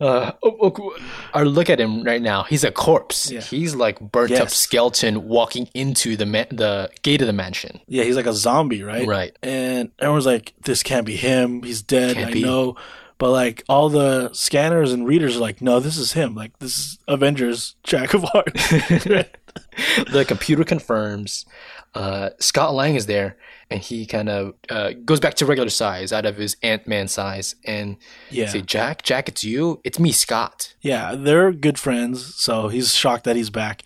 Uh, 0.00 0.32
oh, 0.42 0.96
or 1.34 1.44
look 1.44 1.70
at 1.70 1.78
him 1.80 2.02
right 2.02 2.20
now. 2.20 2.42
He's 2.42 2.64
a 2.64 2.72
corpse. 2.72 3.30
Yeah. 3.30 3.40
He's 3.40 3.74
like 3.74 4.00
burnt 4.00 4.32
up 4.32 4.50
skeleton 4.50 5.28
walking 5.28 5.68
into 5.72 6.16
the 6.16 6.26
ma- 6.26 6.44
the 6.50 6.90
gate 7.02 7.20
of 7.20 7.26
the 7.28 7.32
mansion. 7.32 7.80
yeah, 7.86 8.02
he's 8.04 8.16
like 8.16 8.26
a 8.26 8.32
zombie, 8.32 8.82
right? 8.82 9.06
Right. 9.06 9.36
And 9.42 9.92
everyone's 10.00 10.26
like, 10.26 10.52
"This 10.62 10.82
can't 10.82 11.06
be 11.06 11.16
him. 11.16 11.62
He's 11.62 11.80
dead." 11.82 12.16
Can't 12.16 12.30
I 12.30 12.32
be. 12.32 12.42
know, 12.42 12.76
but 13.24 13.30
like 13.30 13.64
all 13.70 13.88
the 13.88 14.30
scanners 14.34 14.92
and 14.92 15.06
readers 15.06 15.38
are 15.38 15.40
like, 15.40 15.62
"No, 15.62 15.80
this 15.80 15.96
is 15.96 16.12
him. 16.12 16.34
Like 16.34 16.58
this 16.58 16.78
is 16.78 16.98
Avengers 17.08 17.74
Jack 17.82 18.12
of 18.12 18.22
Hearts." 18.22 18.68
the 20.12 20.26
computer 20.28 20.62
confirms. 20.62 21.46
Uh, 21.94 22.30
Scott 22.38 22.74
Lang 22.74 22.96
is 22.96 23.06
there, 23.06 23.38
and 23.70 23.80
he 23.80 24.04
kind 24.04 24.28
of 24.28 24.52
uh, 24.68 24.90
goes 25.06 25.20
back 25.20 25.32
to 25.36 25.46
regular 25.46 25.70
size, 25.70 26.12
out 26.12 26.26
of 26.26 26.36
his 26.36 26.58
Ant 26.62 26.86
Man 26.86 27.08
size, 27.08 27.54
and 27.64 27.96
yeah, 28.28 28.46
say, 28.46 28.60
"Jack, 28.60 29.00
Jack, 29.00 29.26
it's 29.30 29.42
you. 29.42 29.80
It's 29.84 29.98
me, 29.98 30.12
Scott." 30.12 30.74
yeah, 30.82 31.14
they're 31.16 31.50
good 31.50 31.78
friends. 31.78 32.34
So 32.34 32.68
he's 32.68 32.94
shocked 32.94 33.24
that 33.24 33.36
he's 33.36 33.48
back, 33.48 33.84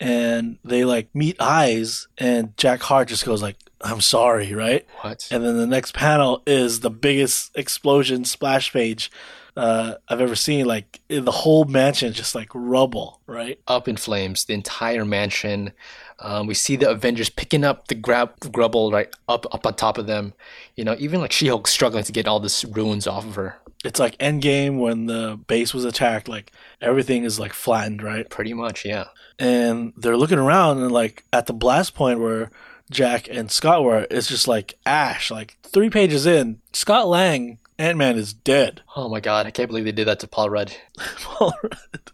and 0.00 0.58
they 0.64 0.84
like 0.84 1.14
meet 1.14 1.36
eyes, 1.38 2.08
and 2.18 2.56
Jack 2.56 2.80
Hart 2.80 3.06
just 3.06 3.24
goes 3.24 3.40
like, 3.40 3.56
"I'm 3.80 4.00
sorry," 4.00 4.54
right? 4.54 4.86
What? 5.00 5.28
And 5.30 5.44
then 5.44 5.56
the 5.56 5.66
next 5.66 5.94
panel 5.94 6.42
is 6.46 6.80
the 6.80 6.90
biggest 6.90 7.56
explosion 7.56 8.24
splash 8.24 8.72
page 8.72 9.10
uh, 9.56 9.94
I've 10.08 10.20
ever 10.20 10.36
seen. 10.36 10.66
Like 10.66 11.00
the 11.08 11.30
whole 11.30 11.64
mansion 11.64 12.12
just 12.12 12.34
like 12.34 12.48
rubble, 12.54 13.20
right? 13.26 13.60
Up 13.66 13.88
in 13.88 13.96
flames, 13.96 14.44
the 14.44 14.54
entire 14.54 15.04
mansion. 15.04 15.72
Um, 16.18 16.46
we 16.46 16.54
see 16.54 16.76
the 16.76 16.90
Avengers 16.90 17.30
picking 17.30 17.64
up 17.64 17.88
the 17.88 17.94
grab 17.94 18.38
grubble 18.52 18.90
right 18.92 19.14
up 19.28 19.46
up 19.52 19.66
on 19.66 19.74
top 19.74 19.98
of 19.98 20.06
them. 20.06 20.34
You 20.76 20.84
know, 20.84 20.96
even 20.98 21.20
like 21.20 21.32
She 21.32 21.48
Hulk 21.48 21.66
struggling 21.66 22.04
to 22.04 22.12
get 22.12 22.28
all 22.28 22.40
this 22.40 22.64
ruins 22.64 23.06
off 23.06 23.26
of 23.26 23.34
her. 23.36 23.56
It's 23.84 23.98
like 23.98 24.18
Endgame 24.18 24.78
when 24.78 25.06
the 25.06 25.40
base 25.46 25.72
was 25.72 25.84
attacked. 25.84 26.28
Like 26.28 26.52
everything 26.80 27.24
is 27.24 27.40
like 27.40 27.52
flattened, 27.52 28.02
right? 28.02 28.28
Pretty 28.28 28.52
much, 28.52 28.84
yeah. 28.84 29.06
And 29.38 29.94
they're 29.96 30.18
looking 30.18 30.38
around 30.38 30.78
and 30.78 30.92
like 30.92 31.24
at 31.32 31.46
the 31.46 31.54
blast 31.54 31.94
point 31.94 32.20
where 32.20 32.50
Jack 32.90 33.28
and 33.30 33.50
Scott 33.50 33.84
were, 33.84 34.06
it's 34.10 34.28
just 34.28 34.48
like 34.48 34.78
ash. 34.84 35.30
Like 35.30 35.56
three 35.62 35.90
pages 35.90 36.26
in, 36.26 36.60
Scott 36.72 37.08
Lang, 37.08 37.58
Ant 37.78 37.96
Man 37.96 38.18
is 38.18 38.34
dead. 38.34 38.82
Oh 38.94 39.08
my 39.08 39.20
god, 39.20 39.46
I 39.46 39.50
can't 39.50 39.68
believe 39.68 39.86
they 39.86 39.92
did 39.92 40.06
that 40.06 40.20
to 40.20 40.28
Paul 40.28 40.50
Rudd. 40.50 40.76
Paul 40.98 41.54
Rudd. 41.62 42.10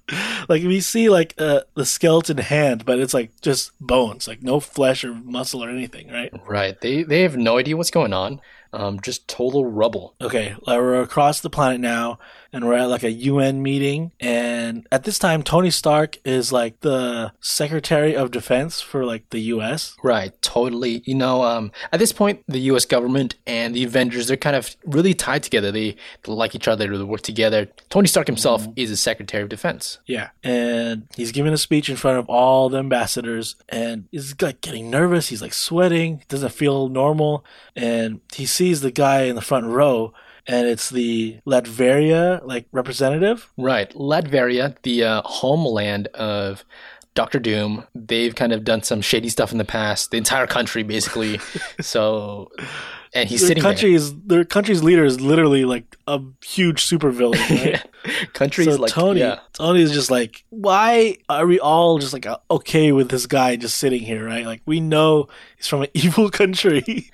like 0.49 0.63
we 0.63 0.81
see 0.81 1.09
like 1.09 1.35
uh, 1.39 1.63
the 1.75 1.85
skeleton 1.85 2.39
hand, 2.39 2.85
but 2.85 3.01
it's 3.01 3.13
like 3.13 3.33
just 3.41 3.73
bones, 3.81 4.29
like 4.29 4.43
no 4.45 4.61
flesh 4.61 5.03
or 5.03 5.13
muscle 5.15 5.65
or 5.65 5.69
anything, 5.69 6.09
right? 6.09 6.33
Right. 6.47 6.81
They 6.81 7.03
they 7.03 7.23
have 7.23 7.37
no 7.37 7.59
idea 7.59 7.77
what's 7.77 7.91
going 7.91 8.13
on. 8.13 8.41
Um, 8.73 9.01
just 9.01 9.27
total 9.27 9.65
rubble. 9.65 10.15
Okay, 10.21 10.55
we're 10.67 11.01
across 11.01 11.41
the 11.41 11.51
planet 11.51 11.81
now, 11.81 12.19
and 12.57 12.67
we're 12.67 12.75
at 12.75 12.89
like 12.89 13.03
a 13.03 13.11
UN 13.11 13.63
meeting. 13.63 14.13
And 14.19 14.89
at 14.91 15.05
this 15.05 15.19
time, 15.19 15.43
Tony 15.43 15.71
Stark 15.71 16.17
is 16.25 16.53
like 16.53 16.81
the 16.81 17.33
Secretary 17.39 18.17
of 18.17 18.31
Defense 18.31 18.81
for 18.81 19.05
like 19.05 19.29
the 19.29 19.41
US. 19.41 19.95
Right, 20.03 20.33
totally. 20.41 21.03
You 21.05 21.17
know, 21.17 21.43
um, 21.43 21.71
at 21.93 22.01
this 22.01 22.13
point, 22.13 22.43
the 22.49 22.61
U.S. 22.61 22.87
government 22.87 23.35
and 23.47 23.75
the 23.75 23.85
Avengers, 23.85 24.29
they're 24.29 24.39
kind 24.39 24.57
of 24.57 24.75
really 24.87 25.13
tied 25.13 25.43
together. 25.43 25.71
They, 25.71 25.97
they 26.23 26.33
like 26.33 26.55
each 26.55 26.67
other, 26.67 26.97
they 26.97 27.05
work 27.05 27.21
together. 27.21 27.69
Tony 27.91 28.09
Stark 28.09 28.27
himself 28.27 28.67
is 28.75 28.89
the 28.89 28.97
Secretary 28.97 29.43
of 29.43 29.51
Defense. 29.51 29.99
Yeah, 30.07 30.31
and 30.43 31.09
he's 31.15 31.33
giving 31.33 31.53
a 31.53 31.59
speech 31.59 31.91
in 31.91 31.97
front 31.97 32.19
of 32.19 32.31
all 32.31 32.71
the 32.71 32.79
ambassadors, 32.79 33.57
and 33.69 34.07
he's 34.11 34.35
like 34.41 34.63
getting 34.63 34.91
nervous. 34.91 35.29
He's 35.29 35.43
like 35.43 35.53
sweating, 35.53 36.23
doesn't 36.29 36.53
feel 36.53 36.89
normal, 36.89 37.45
and 37.75 38.21
he 38.35 38.47
sees 38.47 38.81
the 38.81 38.91
guy 38.91 39.25
in 39.25 39.35
the 39.35 39.43
front 39.43 39.67
row, 39.67 40.15
and 40.47 40.67
it's 40.67 40.91
the 40.91 41.39
Latveria 41.47 42.45
like 42.45 42.67
representative. 42.73 43.51
Right, 43.57 43.91
Latveria, 43.95 44.77
the 44.83 45.05
uh, 45.05 45.23
homeland 45.23 46.09
of 46.09 46.65
Doctor 47.15 47.39
Doom, 47.39 47.85
they've 47.95 48.35
kind 48.35 48.53
of 48.53 48.63
done 48.63 48.83
some 48.83 49.01
shady 49.01 49.29
stuff 49.31 49.51
in 49.51 49.59
the 49.59 49.65
past. 49.65 50.11
The 50.11 50.19
entire 50.19 50.47
country, 50.47 50.83
basically. 50.83 51.41
so, 51.81 52.51
and 53.15 53.29
he's 53.29 53.41
Their 53.41 53.49
sitting 53.49 53.63
country 53.63 53.95
is 53.95 54.15
their 54.21 54.45
country's 54.45 54.83
leader 54.83 55.05
is 55.05 55.21
literally 55.21 55.65
like 55.65 55.97
a 56.07 56.21
huge 56.45 56.87
supervillain. 56.87 57.81
Right? 58.07 58.33
Country's 58.35 58.69
so 58.69 58.77
like 58.81 58.93
Tony, 58.93 59.19
yeah. 59.19 59.41
Tony 59.55 59.83
is 59.83 59.91
just 59.91 60.13
like, 60.13 60.45
why 60.51 61.17
are 61.29 61.45
we 61.45 61.59
all 61.59 61.99
just 61.99 62.13
like 62.13 62.25
uh, 62.25 62.39
okay 62.49 62.93
with 62.93 63.09
this 63.09 63.27
guy 63.27 63.57
just 63.57 63.79
sitting 63.79 64.01
here, 64.03 64.25
right? 64.25 64.47
Like 64.47 64.63
we 64.65 64.79
know 64.79 65.27
he's 65.57 65.67
from 65.67 65.83
an 65.83 65.89
evil 65.95 66.31
country, 66.31 67.11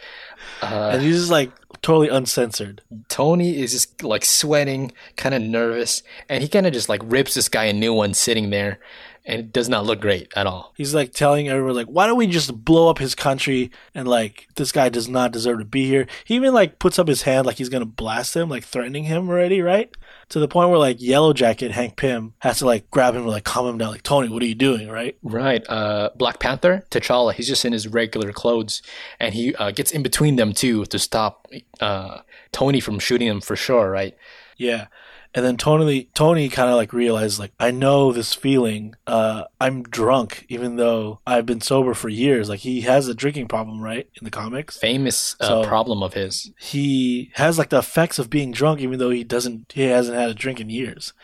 Uh, 0.61 0.91
and 0.93 1.03
he's 1.03 1.17
just 1.17 1.31
like 1.31 1.51
totally 1.83 2.09
uncensored. 2.09 2.81
Tony 3.09 3.61
is 3.61 3.73
just 3.73 4.03
like 4.03 4.25
sweating, 4.25 4.93
kind 5.17 5.35
of 5.35 5.43
nervous, 5.43 6.03
and 6.29 6.43
he 6.43 6.49
kind 6.49 6.67
of 6.67 6.73
just 6.73 6.89
like 6.89 7.03
rips 7.05 7.35
this 7.35 7.49
guy 7.49 7.65
a 7.65 7.73
new 7.73 7.93
one 7.93 8.15
sitting 8.15 8.51
there, 8.51 8.79
and 9.25 9.41
it 9.41 9.53
does 9.53 9.69
not 9.69 9.85
look 9.85 10.01
great 10.01 10.33
at 10.35 10.47
all. 10.47 10.73
He's 10.77 10.95
like 10.95 11.13
telling 11.13 11.49
everyone 11.49 11.75
like, 11.75 11.87
why 11.89 12.07
don't 12.07 12.17
we 12.17 12.27
just 12.27 12.65
blow 12.65 12.89
up 12.89 12.99
his 12.99 13.15
country? 13.15 13.71
And 13.95 14.09
like 14.09 14.49
this 14.55 14.73
guy 14.73 14.89
does 14.89 15.09
not 15.09 15.33
deserve 15.33 15.59
to 15.59 15.65
be 15.65 15.87
here. 15.87 16.07
He 16.25 16.37
even 16.37 16.55
like 16.55 16.79
puts 16.79 16.99
up 16.99 17.09
his 17.09 17.23
hand 17.23 17.47
like 17.47 17.59
he's 17.59 17.69
gonna 17.69 17.85
blast 17.85 18.35
him, 18.37 18.49
like 18.49 18.65
threatening 18.65 19.05
him 19.05 19.29
already, 19.29 19.61
right? 19.61 19.95
To 20.33 20.41
the 20.41 20.49
point 20.49 20.71
where 20.71 20.79
like 20.79 20.99
Yellow 20.99 21.35
Jacket 21.35 21.73
Hank 21.73 21.97
Pym 21.97 22.33
has 22.39 22.61
to 22.61 22.65
like 22.65 22.91
grab 22.91 23.15
him 23.15 23.21
and 23.21 23.31
like 23.31 23.45
calm 23.45 23.67
him 23.67 23.77
down, 23.77 23.91
like 23.91 24.03
Tony, 24.03 24.31
what 24.31 24.43
are 24.43 24.47
you 24.47 24.55
doing, 24.55 24.89
right? 24.89 25.15
Right. 25.23 25.63
Uh, 25.69 26.09
Black 26.17 26.39
Panther, 26.39 26.87
T'Challa, 26.91 27.35
he's 27.35 27.47
just 27.47 27.67
in 27.67 27.75
his 27.75 27.87
regular 27.87 28.33
clothes, 28.33 28.81
and 29.21 29.35
he 29.35 29.55
uh, 29.57 29.73
gets 29.73 29.91
in 29.91 30.03
between 30.03 30.37
them 30.37 30.55
too 30.55 30.87
to 30.87 30.99
stop 30.99 31.49
uh, 31.83 32.23
Tony 32.51 32.81
from 32.81 32.99
shooting 32.99 33.29
him 33.29 33.43
for 33.43 33.57
sure. 33.57 33.91
Right. 33.91 34.17
Yeah. 34.57 34.87
And 35.35 35.45
then 35.47 35.57
Tony 35.57 36.11
Tony 36.15 36.49
kind 36.51 36.69
of 36.69 36.77
like 36.77 36.93
realized 36.93 37.39
like 37.39 37.53
I 37.59 37.71
know 37.71 38.13
this 38.13 38.35
feeling. 38.35 38.95
Uh, 39.07 39.45
I'm 39.61 39.83
drunk 39.83 40.45
even 40.51 40.77
though 40.77 41.21
I've 41.27 41.47
been 41.47 41.61
sober 41.63 41.95
for 41.95 42.11
years. 42.11 42.49
Like 42.51 42.61
he 42.61 42.83
has 42.83 43.09
a 43.09 43.15
drinking 43.15 43.49
problem, 43.49 43.81
right? 43.81 44.09
In 44.21 44.25
the 44.25 44.31
comics, 44.31 44.77
Famous 44.79 45.35
uh, 45.41 45.47
So- 45.47 45.65
problem 45.65 46.03
of 46.03 46.13
his. 46.15 46.51
he 46.59 47.31
has 47.37 47.57
like 47.59 47.71
the 47.71 47.79
effects 47.79 48.19
of 48.19 48.29
being 48.29 48.53
drunk 48.53 48.81
even 48.81 48.99
though 48.99 49.11
he 49.11 49.25
doesn't 49.25 49.73
he 49.73 49.83
hasn't 49.85 50.19
had 50.19 50.29
a 50.29 50.35
drink 50.35 50.61
in 50.61 50.69
years. 50.69 51.15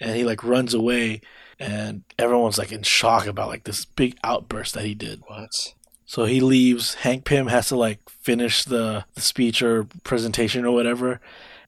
And 0.00 0.14
he 0.14 0.24
like 0.24 0.44
runs 0.44 0.72
away 0.72 1.20
and 1.58 2.04
everyone's 2.18 2.58
like 2.58 2.70
in 2.70 2.82
shock 2.84 3.26
about 3.26 3.48
like 3.48 3.64
this 3.64 3.84
big 3.84 4.16
outburst 4.22 4.74
that 4.74 4.84
he 4.84 4.94
did. 4.94 5.22
What? 5.26 5.74
So 6.04 6.24
he 6.24 6.40
leaves. 6.40 6.94
Hank 6.94 7.24
Pym 7.24 7.48
has 7.48 7.66
to 7.68 7.76
like 7.76 7.98
finish 8.10 8.62
the, 8.64 9.06
the 9.14 9.20
speech 9.20 9.60
or 9.60 9.88
presentation 10.04 10.64
or 10.64 10.70
whatever. 10.72 11.20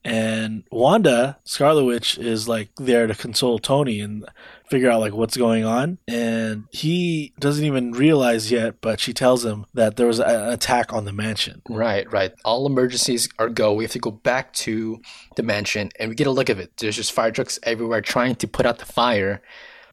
And 0.03 0.63
Wanda, 0.71 1.37
Scarlet 1.43 1.83
Witch, 1.83 2.17
is 2.17 2.47
like 2.47 2.69
there 2.77 3.05
to 3.07 3.15
console 3.15 3.59
Tony 3.59 3.99
and 3.99 4.25
figure 4.69 4.89
out 4.89 5.01
like 5.01 5.13
what's 5.13 5.35
going 5.35 5.65
on. 5.65 5.97
And 6.07 6.65
he 6.71 7.33
doesn't 7.39 7.65
even 7.65 7.91
realize 7.91 8.51
yet, 8.51 8.81
but 8.81 8.99
she 8.99 9.13
tells 9.13 9.43
him 9.43 9.65
that 9.73 9.97
there 9.97 10.07
was 10.07 10.19
a- 10.19 10.25
an 10.25 10.49
attack 10.53 10.93
on 10.93 11.05
the 11.05 11.11
mansion. 11.11 11.61
Right, 11.67 12.09
right. 12.11 12.31
All 12.45 12.65
emergencies 12.65 13.27
are 13.39 13.49
go. 13.49 13.73
We 13.73 13.83
have 13.83 13.91
to 13.91 13.99
go 13.99 14.11
back 14.11 14.53
to 14.53 15.01
the 15.35 15.43
mansion 15.43 15.89
and 15.99 16.09
we 16.09 16.15
get 16.15 16.27
a 16.27 16.31
look 16.31 16.49
of 16.49 16.59
it. 16.59 16.71
There's 16.77 16.95
just 16.95 17.11
fire 17.11 17.31
trucks 17.31 17.59
everywhere 17.63 18.01
trying 18.01 18.35
to 18.35 18.47
put 18.47 18.65
out 18.65 18.79
the 18.79 18.85
fire. 18.85 19.41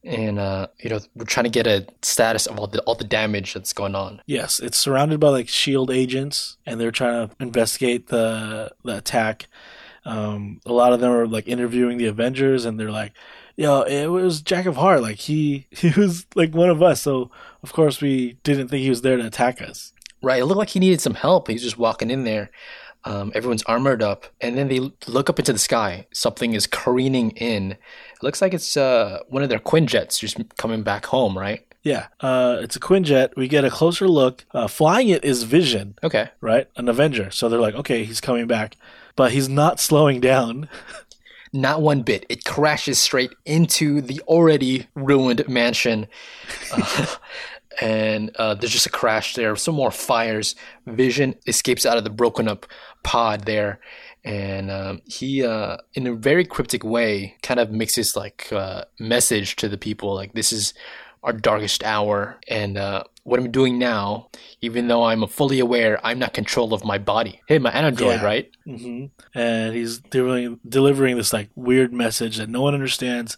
And 0.03 0.39
uh, 0.39 0.67
you 0.79 0.89
know, 0.89 0.99
we're 1.15 1.25
trying 1.25 1.45
to 1.45 1.49
get 1.49 1.67
a 1.67 1.85
status 2.01 2.45
of 2.45 2.57
all 2.59 2.67
the 2.67 2.81
all 2.83 2.95
the 2.95 3.03
damage 3.03 3.53
that's 3.53 3.73
going 3.73 3.93
on. 3.95 4.21
Yes, 4.25 4.59
it's 4.59 4.77
surrounded 4.77 5.19
by 5.19 5.29
like 5.29 5.49
shield 5.49 5.91
agents, 5.91 6.55
and 6.65 6.79
they're 6.79 6.91
trying 6.91 7.27
to 7.27 7.35
investigate 7.41 8.07
the 8.07 8.71
the 8.85 8.97
attack. 8.97 9.47
Um, 10.07 10.61
a 10.65 10.71
lot 10.73 10.93
of 10.93 10.99
them 10.99 11.11
are 11.11 11.27
like 11.27 11.47
interviewing 11.47 11.97
the 11.97 12.05
Avengers, 12.07 12.65
and 12.65 12.79
they're 12.79 12.91
like, 12.91 13.11
"Yo, 13.55 13.81
it 13.81 14.07
was 14.07 14.41
Jack 14.41 14.65
of 14.65 14.77
Heart. 14.77 15.01
Like 15.01 15.17
he 15.17 15.67
he 15.71 15.89
was 15.99 16.25
like 16.35 16.53
one 16.55 16.69
of 16.69 16.81
us. 16.81 17.01
So 17.01 17.29
of 17.61 17.73
course 17.73 18.01
we 18.01 18.37
didn't 18.43 18.69
think 18.69 18.81
he 18.83 18.89
was 18.89 19.01
there 19.01 19.17
to 19.17 19.25
attack 19.25 19.61
us." 19.61 19.93
Right. 20.23 20.41
It 20.41 20.45
looked 20.45 20.57
like 20.57 20.69
he 20.69 20.79
needed 20.79 21.01
some 21.01 21.13
help. 21.13 21.47
He's 21.47 21.61
just 21.61 21.77
walking 21.77 22.09
in 22.09 22.23
there. 22.23 22.49
Um, 23.05 23.31
everyone's 23.35 23.63
armored 23.63 24.01
up, 24.01 24.25
and 24.41 24.57
then 24.57 24.67
they 24.67 24.79
look 25.07 25.29
up 25.29 25.39
into 25.39 25.53
the 25.53 25.59
sky. 25.59 26.07
Something 26.11 26.53
is 26.53 26.67
careening 26.67 27.31
in. 27.31 27.73
It 27.73 28.23
looks 28.23 28.41
like 28.41 28.53
it's 28.53 28.75
uh, 28.75 29.19
one 29.29 29.43
of 29.43 29.49
their 29.49 29.59
Quinjets 29.59 30.19
just 30.19 30.37
coming 30.57 30.81
back 30.83 31.05
home, 31.05 31.37
right? 31.37 31.63
Yeah, 31.83 32.07
uh, 32.19 32.57
it's 32.59 32.75
a 32.75 32.81
Quinjet. 32.81 33.29
We 33.37 33.47
get 33.47 33.63
a 33.63 33.69
closer 33.69 34.09
look. 34.09 34.45
Uh, 34.53 34.67
flying 34.67 35.07
it 35.09 35.23
is 35.23 35.43
Vision, 35.43 35.95
Okay. 36.03 36.29
right? 36.41 36.67
An 36.75 36.89
Avenger. 36.89 37.31
So 37.31 37.47
they're 37.47 37.61
like, 37.61 37.75
okay, 37.75 38.03
he's 38.03 38.19
coming 38.19 38.45
back, 38.47 38.75
but 39.17 39.33
he's 39.33 39.49
not 39.49 39.81
slowing 39.81 40.21
down. 40.21 40.69
Not 41.51 41.81
one 41.81 42.03
bit. 42.03 42.25
It 42.29 42.45
crashes 42.45 42.99
straight 42.99 43.33
into 43.45 43.99
the 43.99 44.21
already 44.21 44.87
ruined 44.95 45.47
mansion. 45.49 46.07
Uh, 46.71 47.05
and 47.81 48.31
uh, 48.35 48.53
there's 48.53 48.71
just 48.71 48.85
a 48.85 48.91
crash 48.91 49.33
there. 49.33 49.55
Some 49.55 49.75
more 49.75 49.91
fires. 49.91 50.55
Vision 50.85 51.35
escapes 51.47 51.85
out 51.85 51.97
of 51.97 52.03
the 52.03 52.09
broken 52.09 52.47
up 52.47 52.67
pod 53.03 53.45
there. 53.45 53.79
And 54.23 54.69
um, 54.69 55.01
he, 55.05 55.43
uh, 55.43 55.77
in 55.93 56.05
a 56.05 56.13
very 56.13 56.45
cryptic 56.45 56.83
way, 56.83 57.37
kind 57.41 57.59
of 57.59 57.71
makes 57.71 57.95
this 57.95 58.15
like 58.15 58.51
uh, 58.51 58.83
message 58.99 59.55
to 59.57 59.69
the 59.69 59.77
people 59.77 60.13
like, 60.13 60.33
this 60.33 60.51
is 60.51 60.73
our 61.23 61.33
darkest 61.33 61.83
hour. 61.83 62.37
And 62.47 62.77
uh, 62.77 63.05
what 63.27 63.39
I'm 63.41 63.51
doing 63.51 63.77
now, 63.77 64.29
even 64.61 64.87
though 64.87 65.03
I'm 65.03 65.27
fully 65.27 65.59
aware, 65.59 65.99
I'm 66.01 66.17
not 66.17 66.33
control 66.33 66.73
of 66.73 66.85
my 66.85 66.97
body. 66.97 67.41
Hey, 67.47 67.59
my 67.59 67.71
android, 67.71 68.19
Yeah. 68.21 68.25
right? 68.25 68.49
hmm 68.65 69.05
And 69.35 69.75
he's 69.75 69.99
delivering 69.99 70.59
delivering 70.67 71.17
this 71.17 71.33
like 71.33 71.49
weird 71.53 71.91
message 71.91 72.37
that 72.37 72.47
no 72.49 72.61
one 72.61 72.73
understands. 72.73 73.35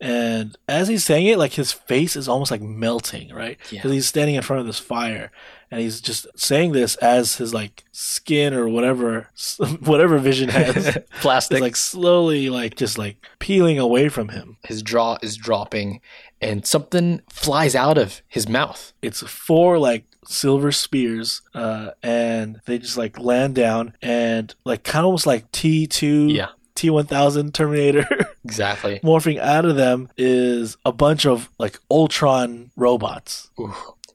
And 0.00 0.56
as 0.68 0.88
he's 0.88 1.04
saying 1.04 1.26
it, 1.28 1.38
like 1.38 1.52
his 1.52 1.72
face 1.72 2.16
is 2.16 2.28
almost 2.28 2.50
like 2.50 2.60
melting, 2.60 3.32
right? 3.32 3.56
Yeah. 3.70 3.78
Because 3.78 3.92
he's 3.92 4.06
standing 4.08 4.34
in 4.34 4.42
front 4.42 4.60
of 4.60 4.66
this 4.66 4.80
fire, 4.80 5.30
and 5.70 5.80
he's 5.80 6.00
just 6.00 6.26
saying 6.34 6.72
this 6.72 6.96
as 6.96 7.36
his 7.36 7.54
like 7.54 7.84
skin 7.92 8.52
or 8.52 8.68
whatever, 8.68 9.30
whatever 9.80 10.18
vision 10.18 10.48
has, 10.58 10.98
Plastic. 11.20 11.56
is 11.56 11.60
like 11.62 11.76
slowly 11.76 12.50
like 12.50 12.74
just 12.76 12.98
like 12.98 13.24
peeling 13.38 13.78
away 13.78 14.08
from 14.08 14.28
him. 14.30 14.56
his 14.64 14.82
jaw 14.82 15.18
is 15.22 15.36
dropping 15.36 16.00
and 16.42 16.66
something 16.66 17.22
flies 17.30 17.74
out 17.74 17.98
of 17.98 18.20
his 18.28 18.48
mouth. 18.48 18.92
It's 19.02 19.20
four 19.22 19.78
like 19.78 20.04
silver 20.26 20.72
spears, 20.72 21.42
uh, 21.54 21.90
and 22.02 22.60
they 22.66 22.78
just 22.78 22.96
like 22.96 23.18
land 23.18 23.54
down 23.54 23.94
and 24.02 24.54
like 24.64 24.82
kind 24.84 25.00
of 25.00 25.06
almost 25.06 25.26
like 25.26 25.50
T 25.52 25.86
two, 25.86 26.28
Yeah. 26.28 26.48
T 26.74 26.90
one 26.90 27.06
thousand 27.06 27.54
Terminator. 27.54 28.06
Exactly. 28.44 28.98
morphing 29.04 29.38
out 29.38 29.64
of 29.64 29.76
them 29.76 30.08
is 30.16 30.76
a 30.84 30.90
bunch 30.90 31.24
of 31.26 31.48
like 31.60 31.78
Ultron 31.88 32.72
robots. 32.74 33.50
Ooh. 33.60 33.72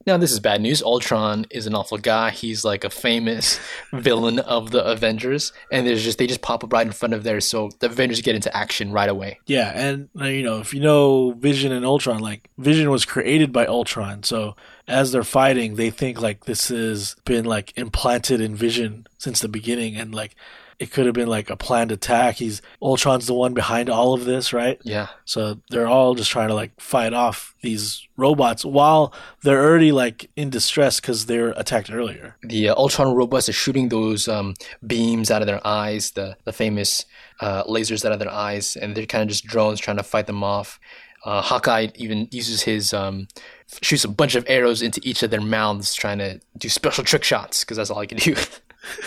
Now 0.08 0.16
this 0.16 0.32
is 0.32 0.40
bad 0.40 0.62
news. 0.62 0.82
Ultron 0.82 1.46
is 1.50 1.68
an 1.68 1.76
awful 1.76 1.98
guy. 1.98 2.30
He's 2.30 2.64
like 2.64 2.86
a 2.86 2.90
famous 2.90 3.60
villain 3.92 4.40
of 4.40 4.72
the 4.72 4.82
Avengers, 4.86 5.52
and 5.70 5.86
there's 5.86 6.02
just 6.02 6.18
they 6.18 6.28
just 6.28 6.42
pop 6.42 6.64
up 6.64 6.72
right 6.72 6.88
in 6.88 6.94
front 6.94 7.14
of 7.14 7.24
there, 7.24 7.42
so 7.42 7.70
the 7.80 7.88
Avengers 7.88 8.22
get 8.22 8.34
into 8.34 8.56
action 8.56 8.94
right 8.94 9.10
away. 9.10 9.40
Yeah, 9.48 9.70
and 9.76 10.08
uh, 10.18 10.26
you 10.26 10.44
know, 10.44 10.62
if 10.62 10.74
you 10.74 10.80
know 10.80 11.32
Vision 11.34 11.74
and 11.74 11.86
Ultron, 11.86 12.20
like 12.20 12.50
Vision 12.58 12.90
was 12.90 13.04
created 13.04 13.52
by 13.52 13.66
Ultron, 13.66 14.24
so 14.24 14.56
as 14.88 15.12
they're 15.12 15.26
fighting, 15.26 15.76
they 15.76 15.90
think 15.90 16.22
like 16.22 16.46
this 16.46 16.70
has 16.70 17.18
been 17.26 17.44
like 17.44 17.78
implanted 17.78 18.40
in 18.40 18.56
Vision 18.56 19.08
since 19.18 19.42
the 19.42 19.50
beginning, 19.50 19.98
and 19.98 20.16
like 20.16 20.38
it 20.80 20.92
could 20.92 21.06
have 21.06 21.16
been 21.16 21.28
like 21.28 21.50
a 21.50 21.56
planned 21.56 21.92
attack. 21.92 22.36
He's 22.36 22.62
Ultron's 22.82 23.26
the 23.26 23.34
one 23.34 23.54
behind 23.54 23.90
all 23.90 24.14
of 24.14 24.26
this, 24.26 24.54
right? 24.54 24.80
Yeah. 24.84 25.08
So 25.26 25.60
they're 25.70 25.88
all 25.88 26.14
just 26.14 26.30
trying 26.30 26.50
to 26.50 26.54
like 26.54 26.80
fight 26.80 27.14
off 27.14 27.56
these 27.62 28.08
robots 28.16 28.64
while 28.64 29.12
they're 29.42 29.64
already 29.64 29.92
like 29.92 30.30
in 30.36 30.52
distress 30.52 31.00
because 31.00 31.26
they're 31.26 31.50
attacked 31.52 31.92
earlier. 31.92 32.36
The 32.44 32.70
uh, 32.70 32.76
Ultron 32.76 33.16
robots 33.16 33.50
are 33.50 33.54
shooting 33.54 33.90
those 33.90 34.28
um, 34.28 34.54
beams 34.86 35.32
out 35.32 35.42
of 35.42 35.48
their 35.48 35.66
eyes, 35.66 36.12
the 36.12 36.38
the 36.44 36.54
famous 36.54 37.06
uh, 37.40 37.64
lasers 37.64 38.06
out 38.06 38.12
of 38.12 38.20
their 38.20 38.32
eyes, 38.32 38.76
and 38.76 38.96
they're 38.96 39.08
kind 39.08 39.24
of 39.24 39.30
just 39.30 39.46
drones 39.46 39.80
trying 39.80 39.98
to 39.98 40.04
fight 40.04 40.28
them 40.28 40.44
off. 40.44 40.80
Uh, 41.26 41.42
Hawkeye 41.42 41.88
even 41.96 42.28
uses 42.32 42.62
his 42.62 42.94
um, 42.94 43.28
shoots 43.82 44.04
a 44.04 44.08
bunch 44.08 44.36
of 44.36 44.46
arrows 44.48 44.84
into 44.84 45.02
each 45.04 45.24
of 45.24 45.32
their 45.32 45.42
mouths, 45.42 45.96
trying 45.96 46.20
to 46.20 46.40
do 46.58 46.70
special 46.70 47.04
trick 47.04 47.24
shots 47.24 47.64
because 47.64 47.78
that's 47.78 47.90
all 47.90 48.00
he 48.00 48.08
can 48.08 48.20
do. 48.20 48.36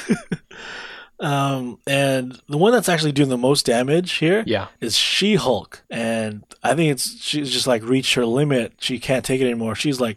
Um, 1.20 1.78
and 1.86 2.40
the 2.48 2.56
one 2.56 2.72
that's 2.72 2.88
actually 2.88 3.12
doing 3.12 3.28
the 3.28 3.36
most 3.36 3.66
damage 3.66 4.12
here 4.12 4.40
is 4.40 4.46
yeah. 4.46 4.68
is 4.80 4.96
She 4.96 5.34
Hulk, 5.34 5.82
and 5.90 6.42
I 6.62 6.74
think 6.74 6.92
it's 6.92 7.20
she's 7.22 7.52
just 7.52 7.66
like 7.66 7.82
reached 7.82 8.14
her 8.14 8.24
limit. 8.24 8.72
She 8.78 8.98
can't 8.98 9.24
take 9.24 9.40
it 9.40 9.44
anymore. 9.44 9.74
She's 9.74 10.00
like 10.00 10.16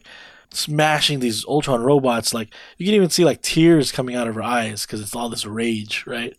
smashing 0.52 1.20
these 1.20 1.46
Ultron 1.46 1.84
robots. 1.84 2.34
Like 2.34 2.50
you 2.78 2.86
can 2.86 2.96
even 2.96 3.10
see 3.10 3.26
like 3.26 3.42
tears 3.42 3.92
coming 3.92 4.16
out 4.16 4.30
of 4.30 4.36
her 4.36 4.44
eyes 4.44 4.86
because 4.86 5.02
it's 5.02 5.16
all 5.16 5.28
this 5.28 5.46
rage, 5.46 6.06
right? 6.08 6.36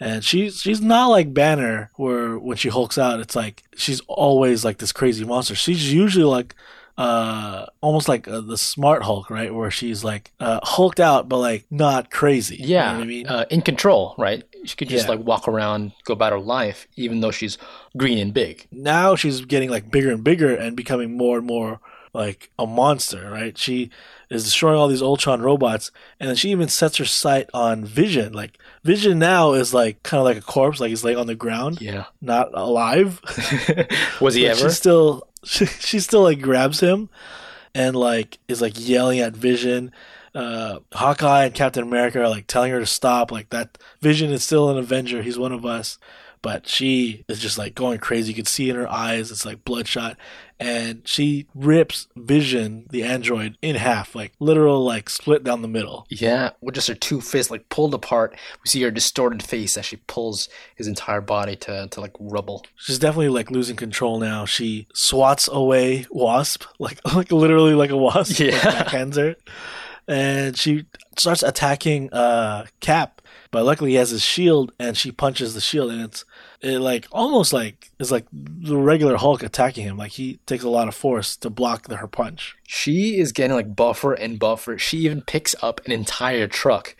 And 0.00 0.24
she's 0.24 0.60
she's 0.60 0.80
not 0.80 1.08
like 1.08 1.34
Banner, 1.34 1.90
where 1.96 2.38
when 2.38 2.56
she 2.56 2.70
hulks 2.70 2.96
out, 2.96 3.20
it's 3.20 3.36
like 3.36 3.64
she's 3.76 4.00
always 4.08 4.64
like 4.64 4.78
this 4.78 4.92
crazy 4.92 5.24
monster. 5.24 5.54
She's 5.54 5.92
usually 5.92 6.24
like 6.24 6.54
uh 6.98 7.66
almost 7.82 8.08
like 8.08 8.26
uh, 8.26 8.40
the 8.40 8.56
smart 8.56 9.02
Hulk, 9.02 9.28
right? 9.30 9.54
Where 9.54 9.70
she's 9.70 10.02
like 10.02 10.32
uh 10.40 10.60
hulked 10.62 11.00
out, 11.00 11.28
but 11.28 11.38
like 11.38 11.66
not 11.70 12.10
crazy. 12.10 12.56
You 12.56 12.62
know 12.62 12.68
Yeah, 12.68 12.92
what 12.94 13.02
I 13.02 13.04
mean, 13.06 13.26
uh, 13.26 13.44
in 13.50 13.62
control, 13.62 14.14
right? 14.18 14.42
She 14.64 14.76
could 14.76 14.88
just 14.88 15.06
Yeah. 15.06 15.14
like 15.16 15.20
walk 15.26 15.46
around, 15.46 15.92
go 16.04 16.14
about 16.14 16.32
her 16.32 16.40
life, 16.40 16.88
even 16.96 17.20
though 17.20 17.30
she's 17.30 17.58
green 17.96 18.18
and 18.18 18.32
big. 18.32 18.66
now 18.72 19.14
she's 19.14 19.42
getting 19.44 19.68
like 19.70 19.90
bigger 19.90 20.10
and 20.10 20.24
bigger 20.24 20.54
and 20.54 20.74
becoming 20.76 21.16
more 21.16 21.36
and 21.38 21.46
more 21.46 21.80
like 22.14 22.50
a 22.58 22.66
monster, 22.66 23.30
right? 23.30 23.58
She 23.58 23.90
is 24.30 24.42
destroying 24.44 24.78
all 24.78 24.88
these 24.88 25.02
Ultron 25.02 25.42
robots, 25.42 25.90
and 26.18 26.28
then 26.30 26.34
she 26.36 26.50
even 26.50 26.66
sets 26.68 26.96
her 26.96 27.04
sight 27.04 27.50
on 27.52 27.84
Vision. 27.84 28.32
Like 28.32 28.58
Vision 28.84 29.18
now 29.18 29.52
is 29.52 29.74
like 29.74 30.02
kind 30.02 30.18
of 30.20 30.24
like 30.24 30.38
a 30.38 30.40
corpse, 30.40 30.80
like 30.80 30.88
he's 30.88 31.04
laying 31.04 31.18
on 31.18 31.26
the 31.26 31.34
ground, 31.34 31.82
Yeah. 31.82 32.04
not 32.22 32.48
alive. 32.54 33.20
Was 34.20 34.34
he 34.34 34.44
But 34.44 34.52
ever? 34.58 34.68
She 34.70 34.74
still, 34.74 35.25
she, 35.48 35.66
she 35.66 36.00
still 36.00 36.22
like 36.22 36.40
grabs 36.40 36.80
him, 36.80 37.08
and 37.74 37.94
like 37.94 38.38
is 38.48 38.60
like 38.60 38.74
yelling 38.76 39.20
at 39.20 39.36
Vision. 39.36 39.92
Uh, 40.34 40.80
Hawkeye 40.92 41.44
and 41.44 41.54
Captain 41.54 41.82
America 41.82 42.20
are 42.20 42.28
like 42.28 42.46
telling 42.46 42.72
her 42.72 42.80
to 42.80 42.86
stop. 42.86 43.30
Like 43.30 43.50
that 43.50 43.78
Vision 44.00 44.30
is 44.32 44.44
still 44.44 44.68
an 44.70 44.76
Avenger. 44.76 45.22
He's 45.22 45.38
one 45.38 45.52
of 45.52 45.64
us. 45.64 45.98
But 46.42 46.68
she 46.68 47.24
is 47.28 47.40
just 47.40 47.58
like 47.58 47.74
going 47.74 47.98
crazy. 47.98 48.30
You 48.30 48.36
can 48.36 48.44
see 48.44 48.70
in 48.70 48.76
her 48.76 48.88
eyes, 48.88 49.30
it's 49.30 49.46
like 49.46 49.64
bloodshot. 49.64 50.16
And 50.58 51.06
she 51.06 51.46
rips 51.54 52.08
Vision, 52.16 52.86
the 52.90 53.02
android, 53.02 53.58
in 53.60 53.76
half, 53.76 54.14
like 54.14 54.32
literal, 54.40 54.82
like 54.82 55.10
split 55.10 55.44
down 55.44 55.60
the 55.60 55.68
middle. 55.68 56.06
Yeah, 56.08 56.50
with 56.62 56.74
just 56.74 56.88
her 56.88 56.94
two 56.94 57.20
fists 57.20 57.50
like 57.50 57.68
pulled 57.68 57.92
apart. 57.92 58.34
We 58.64 58.68
see 58.70 58.82
her 58.82 58.90
distorted 58.90 59.42
face 59.42 59.76
as 59.76 59.84
she 59.84 59.96
pulls 59.96 60.48
his 60.74 60.86
entire 60.86 61.20
body 61.20 61.56
to, 61.56 61.88
to 61.88 62.00
like 62.00 62.14
rubble. 62.18 62.64
She's 62.76 62.98
definitely 62.98 63.28
like 63.28 63.50
losing 63.50 63.76
control 63.76 64.18
now. 64.18 64.46
She 64.46 64.86
swats 64.94 65.48
away 65.50 66.06
Wasp, 66.10 66.64
like 66.78 67.00
like 67.14 67.30
literally 67.30 67.74
like 67.74 67.90
a 67.90 67.96
wasp. 67.96 68.38
Yeah. 68.38 68.52
like, 68.52 68.86
backhands 68.86 69.16
her, 69.16 69.36
and 70.08 70.56
she 70.56 70.86
starts 71.18 71.42
attacking 71.42 72.12
uh 72.12 72.66
Cap. 72.80 73.20
But 73.50 73.64
luckily 73.64 73.90
he 73.90 73.96
has 73.96 74.10
his 74.10 74.22
shield, 74.22 74.72
and 74.78 74.96
she 74.96 75.12
punches 75.12 75.54
the 75.54 75.60
shield, 75.60 75.90
and 75.90 76.02
it's 76.02 76.24
it 76.60 76.78
like 76.80 77.06
almost 77.12 77.52
like 77.52 77.90
it's 77.98 78.10
like 78.10 78.26
the 78.32 78.76
regular 78.76 79.16
Hulk 79.16 79.42
attacking 79.42 79.84
him. 79.84 79.96
Like 79.96 80.12
he 80.12 80.38
takes 80.46 80.64
a 80.64 80.68
lot 80.68 80.88
of 80.88 80.94
force 80.94 81.36
to 81.38 81.50
block 81.50 81.88
the, 81.88 81.96
her 81.96 82.06
punch. 82.08 82.56
She 82.66 83.18
is 83.18 83.32
getting 83.32 83.54
like 83.56 83.74
buffer 83.76 84.12
and 84.14 84.38
buffer. 84.38 84.78
She 84.78 84.98
even 84.98 85.22
picks 85.22 85.54
up 85.62 85.80
an 85.86 85.92
entire 85.92 86.46
truck 86.48 86.96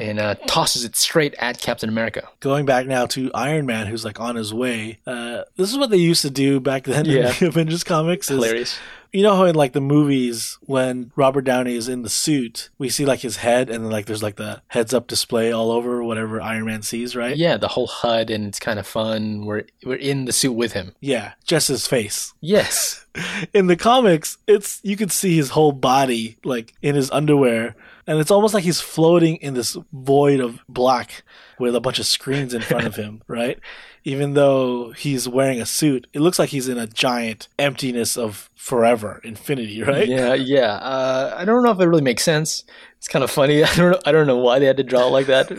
and 0.00 0.20
uh, 0.20 0.36
tosses 0.46 0.84
it 0.84 0.94
straight 0.94 1.34
at 1.40 1.60
Captain 1.60 1.88
America. 1.88 2.28
Going 2.38 2.64
back 2.66 2.86
now 2.86 3.06
to 3.06 3.32
Iron 3.34 3.66
Man, 3.66 3.88
who's 3.88 4.04
like 4.04 4.20
on 4.20 4.36
his 4.36 4.54
way. 4.54 4.98
Uh, 5.04 5.42
this 5.56 5.72
is 5.72 5.76
what 5.76 5.90
they 5.90 5.96
used 5.96 6.22
to 6.22 6.30
do 6.30 6.60
back 6.60 6.84
then 6.84 7.04
Yeah. 7.04 7.28
in 7.30 7.34
the 7.40 7.46
Avengers 7.48 7.82
comics. 7.82 8.30
Is, 8.30 8.36
Hilarious. 8.36 8.78
You 9.12 9.22
know 9.22 9.36
how 9.36 9.44
in 9.44 9.54
like 9.54 9.72
the 9.72 9.80
movies 9.80 10.58
when 10.62 11.12
Robert 11.16 11.42
Downey 11.42 11.74
is 11.74 11.88
in 11.88 12.02
the 12.02 12.08
suit, 12.08 12.70
we 12.78 12.88
see 12.88 13.04
like 13.04 13.20
his 13.20 13.36
head 13.36 13.70
and 13.70 13.84
then 13.84 13.90
like 13.90 14.06
there's 14.06 14.22
like 14.22 14.36
the 14.36 14.62
heads 14.68 14.92
up 14.92 15.06
display 15.06 15.52
all 15.52 15.70
over 15.70 16.02
whatever 16.02 16.40
Iron 16.40 16.66
Man 16.66 16.82
sees, 16.82 17.16
right? 17.16 17.36
Yeah, 17.36 17.56
the 17.56 17.68
whole 17.68 17.86
HUD 17.86 18.30
and 18.30 18.46
it's 18.46 18.58
kind 18.60 18.78
of 18.78 18.86
fun. 18.86 19.44
We're 19.44 19.64
we're 19.84 19.96
in 19.96 20.26
the 20.26 20.32
suit 20.32 20.52
with 20.52 20.72
him. 20.72 20.94
Yeah, 21.00 21.32
just 21.44 21.68
his 21.68 21.86
face. 21.86 22.34
Yes. 22.40 23.06
In 23.54 23.66
the 23.66 23.76
comics, 23.76 24.38
it's 24.46 24.80
you 24.84 24.96
could 24.96 25.10
see 25.10 25.34
his 25.34 25.50
whole 25.50 25.72
body 25.72 26.36
like 26.44 26.74
in 26.82 26.94
his 26.94 27.10
underwear 27.10 27.74
and 28.08 28.18
it's 28.20 28.30
almost 28.30 28.54
like 28.54 28.64
he's 28.64 28.80
floating 28.80 29.36
in 29.36 29.52
this 29.52 29.76
void 29.92 30.40
of 30.40 30.60
black 30.66 31.22
with 31.58 31.76
a 31.76 31.80
bunch 31.80 31.98
of 31.98 32.06
screens 32.06 32.54
in 32.54 32.62
front 32.62 32.86
of 32.86 32.96
him, 32.96 33.22
right? 33.28 33.60
Even 34.08 34.32
though 34.32 34.92
he's 34.92 35.28
wearing 35.28 35.60
a 35.60 35.66
suit, 35.66 36.06
it 36.14 36.20
looks 36.20 36.38
like 36.38 36.48
he's 36.48 36.66
in 36.66 36.78
a 36.78 36.86
giant 36.86 37.46
emptiness 37.58 38.16
of 38.16 38.48
forever, 38.54 39.20
infinity, 39.22 39.82
right? 39.92 40.08
Yeah, 40.08 40.32
yeah. 40.32 40.76
Uh, 40.76 41.34
I 41.36 41.44
don't 41.44 41.62
know 41.62 41.72
if 41.72 41.78
it 41.78 41.84
really 41.84 42.00
makes 42.00 42.22
sense. 42.22 42.64
It's 42.96 43.06
kind 43.06 43.22
of 43.22 43.30
funny. 43.30 43.62
I 43.64 43.74
don't 43.74 43.90
know. 43.90 44.00
I 44.06 44.12
don't 44.12 44.26
know 44.26 44.38
why 44.38 44.60
they 44.60 44.64
had 44.64 44.78
to 44.78 44.82
draw 44.82 45.08
it 45.08 45.10
like 45.10 45.26
that. 45.26 45.52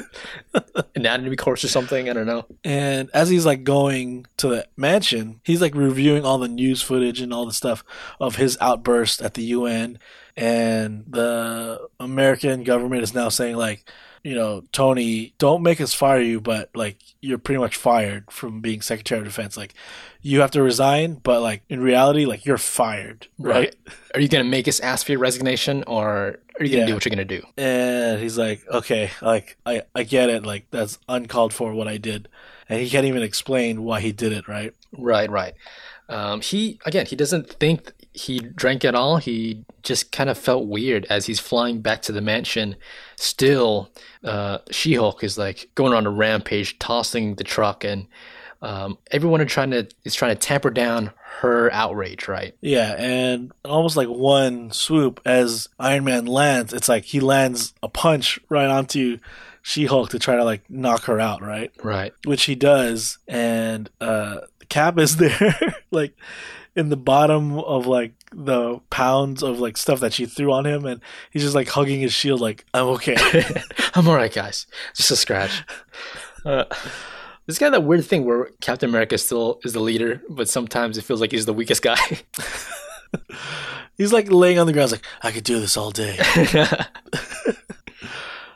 Anatomy 0.96 1.36
course 1.36 1.64
or 1.64 1.68
something. 1.68 2.10
I 2.10 2.14
don't 2.14 2.26
know. 2.26 2.48
And 2.64 3.12
as 3.14 3.30
he's 3.30 3.46
like 3.46 3.64
going 3.64 4.26
to 4.38 4.48
the 4.48 4.68
mansion, 4.76 5.42
he's 5.44 5.62
like 5.62 5.76
reviewing 5.76 6.26
all 6.26 6.40
the 6.40 6.48
news 6.48 6.82
footage 6.82 7.22
and 7.22 7.32
all 7.32 7.46
the 7.46 7.54
stuff 7.54 7.84
of 8.20 8.38
his 8.38 8.58
outburst 8.60 9.22
at 9.22 9.36
the 9.36 9.44
UN. 9.44 10.00
And 10.36 11.04
the 11.08 11.88
American 12.00 12.64
government 12.64 13.04
is 13.04 13.14
now 13.14 13.30
saying 13.30 13.58
like, 13.58 13.88
you 14.24 14.36
know, 14.36 14.64
Tony, 14.72 15.34
don't 15.38 15.64
make 15.64 15.80
us 15.82 15.94
fire 15.94 16.22
you, 16.22 16.40
but 16.42 16.70
like 16.76 16.98
you're 17.22 17.38
pretty 17.38 17.60
much 17.60 17.76
fired 17.76 18.32
from 18.32 18.62
being 18.62 18.82
Secretary 18.82 19.20
of 19.20 19.26
Defense. 19.26 19.56
Like 19.58 19.74
you 20.22 20.42
have 20.42 20.52
to 20.52 20.62
resign, 20.62 21.16
but 21.16 21.42
like 21.42 21.64
in 21.70 21.82
reality, 21.82 22.26
like 22.26 22.46
you're 22.46 22.58
fired, 22.58 23.28
right? 23.38 23.76
Are 24.14 24.20
you 24.20 24.28
gonna 24.28 24.44
make 24.44 24.68
us 24.68 24.80
ask 24.80 25.06
for 25.06 25.14
your 25.14 25.22
resignation, 25.22 25.84
or 25.88 26.40
are 26.60 26.64
you 26.66 26.70
gonna 26.70 26.82
Yeah. 26.82 26.86
do 26.88 26.94
what 26.96 27.06
you're 27.06 27.12
gonna 27.12 27.26
do? 27.26 27.42
And 27.58 28.20
he's 28.22 28.38
like, 28.38 28.62
okay, 28.68 29.12
like 29.22 29.58
I, 29.66 29.84
I 29.96 30.04
get 30.04 30.30
it, 30.30 30.46
like 30.46 30.68
that's 30.72 31.00
uncalled 31.08 31.54
for 31.54 31.74
what 31.74 31.88
I 31.88 31.98
did, 31.98 32.28
and 32.68 32.82
he 32.82 32.90
can't 32.90 33.06
even 33.06 33.24
explain 33.24 33.84
why 33.84 34.02
he 34.02 34.12
did 34.12 34.32
it, 34.34 34.48
right? 34.48 34.74
Right, 34.92 35.30
right. 35.30 35.54
Um, 36.10 36.42
he 36.42 36.80
again, 36.86 37.06
he 37.06 37.16
doesn't 37.16 37.50
think 37.54 37.94
he 38.20 38.40
drank 38.40 38.84
at 38.86 38.96
all. 38.96 39.18
He 39.18 39.64
just 39.84 40.12
kind 40.12 40.30
of 40.30 40.38
felt 40.38 40.68
weird 40.68 41.06
as 41.10 41.26
he's 41.26 41.40
flying 41.40 41.82
back 41.82 42.02
to 42.04 42.12
the 42.12 42.22
mansion. 42.22 42.76
Still, 43.16 43.92
uh, 44.24 44.60
She-Hulk 44.72 45.24
is 45.24 45.38
like 45.38 45.70
going 45.76 45.94
on 45.94 46.06
a 46.06 46.12
rampage, 46.12 46.78
tossing 46.80 47.36
the 47.36 47.44
truck, 47.44 47.84
and 47.84 48.08
um, 48.62 48.98
everyone 49.12 49.42
are 49.42 49.46
trying 49.46 49.72
to 49.72 49.88
is 50.04 50.16
trying 50.16 50.36
to 50.36 50.40
tamper 50.40 50.70
down 50.70 51.12
her 51.40 51.72
outrage. 51.72 52.28
Right, 52.28 52.54
Yeah, 52.62 52.96
and 52.98 53.52
almost 53.64 53.96
like 53.96 54.10
one 54.10 54.72
swoop 54.72 55.22
as 55.26 55.70
Iron 55.80 56.04
Man 56.04 56.26
lands, 56.26 56.74
it's 56.74 56.90
like 56.90 57.06
he 57.06 57.20
lands 57.20 57.74
a 57.82 57.88
punch 57.88 58.40
right 58.50 58.68
onto 58.68 59.20
She-Hulk 59.62 60.10
to 60.10 60.20
try 60.20 60.36
to 60.36 60.44
like 60.44 60.70
knock 60.70 61.04
her 61.06 61.20
out, 61.20 61.42
right? 61.42 61.72
right. 61.84 62.14
Which 62.26 62.44
he 62.44 62.56
does, 62.56 63.20
and 63.28 63.90
uh 64.02 64.40
Cap 64.70 64.98
is 65.00 65.18
there, 65.18 65.58
like 65.92 66.16
in 66.76 66.90
the 66.90 66.98
bottom 66.98 67.58
of 67.60 67.88
like 67.88 68.14
the 68.32 68.80
pounds 68.90 69.44
of 69.44 69.60
like 69.60 69.76
stuff 69.78 70.00
that 70.00 70.14
she 70.14 70.26
threw 70.26 70.54
on 70.54 70.66
him, 70.66 70.86
and 70.86 71.02
he's 71.32 71.44
just 71.44 71.56
like 71.56 71.68
hugging 71.68 72.00
his 72.00 72.14
shield, 72.14 72.40
like 72.40 72.66
I'm 72.74 72.88
okay. 72.88 73.18
I'm 73.96 74.08
all 74.08 74.16
right, 74.16 74.34
guys. 74.34 74.68
Just 74.96 75.12
a 75.12 75.16
scratch. 75.16 75.64
Uh, 76.46 76.64
it's 77.50 77.60
kind 77.60 77.76
of 77.76 77.82
that 77.82 77.86
weird 77.86 78.06
thing 78.06 78.24
where 78.24 78.50
Captain 78.62 78.88
America 78.88 79.18
still 79.18 79.60
is 79.66 79.74
the 79.74 79.82
leader, 79.82 80.22
but 80.30 80.48
sometimes 80.48 80.98
it 80.98 81.04
feels 81.04 81.20
like 81.20 81.32
he's 81.32 81.46
the 81.46 81.54
weakest 81.54 81.82
guy. 81.82 81.98
he's 83.98 84.14
like 84.14 84.32
laying 84.32 84.58
on 84.58 84.66
the 84.66 84.72
ground, 84.72 84.90
like 84.90 85.06
I 85.22 85.32
could 85.32 85.44
do 85.44 85.60
this 85.60 85.76
all 85.76 85.92
day. 85.92 86.18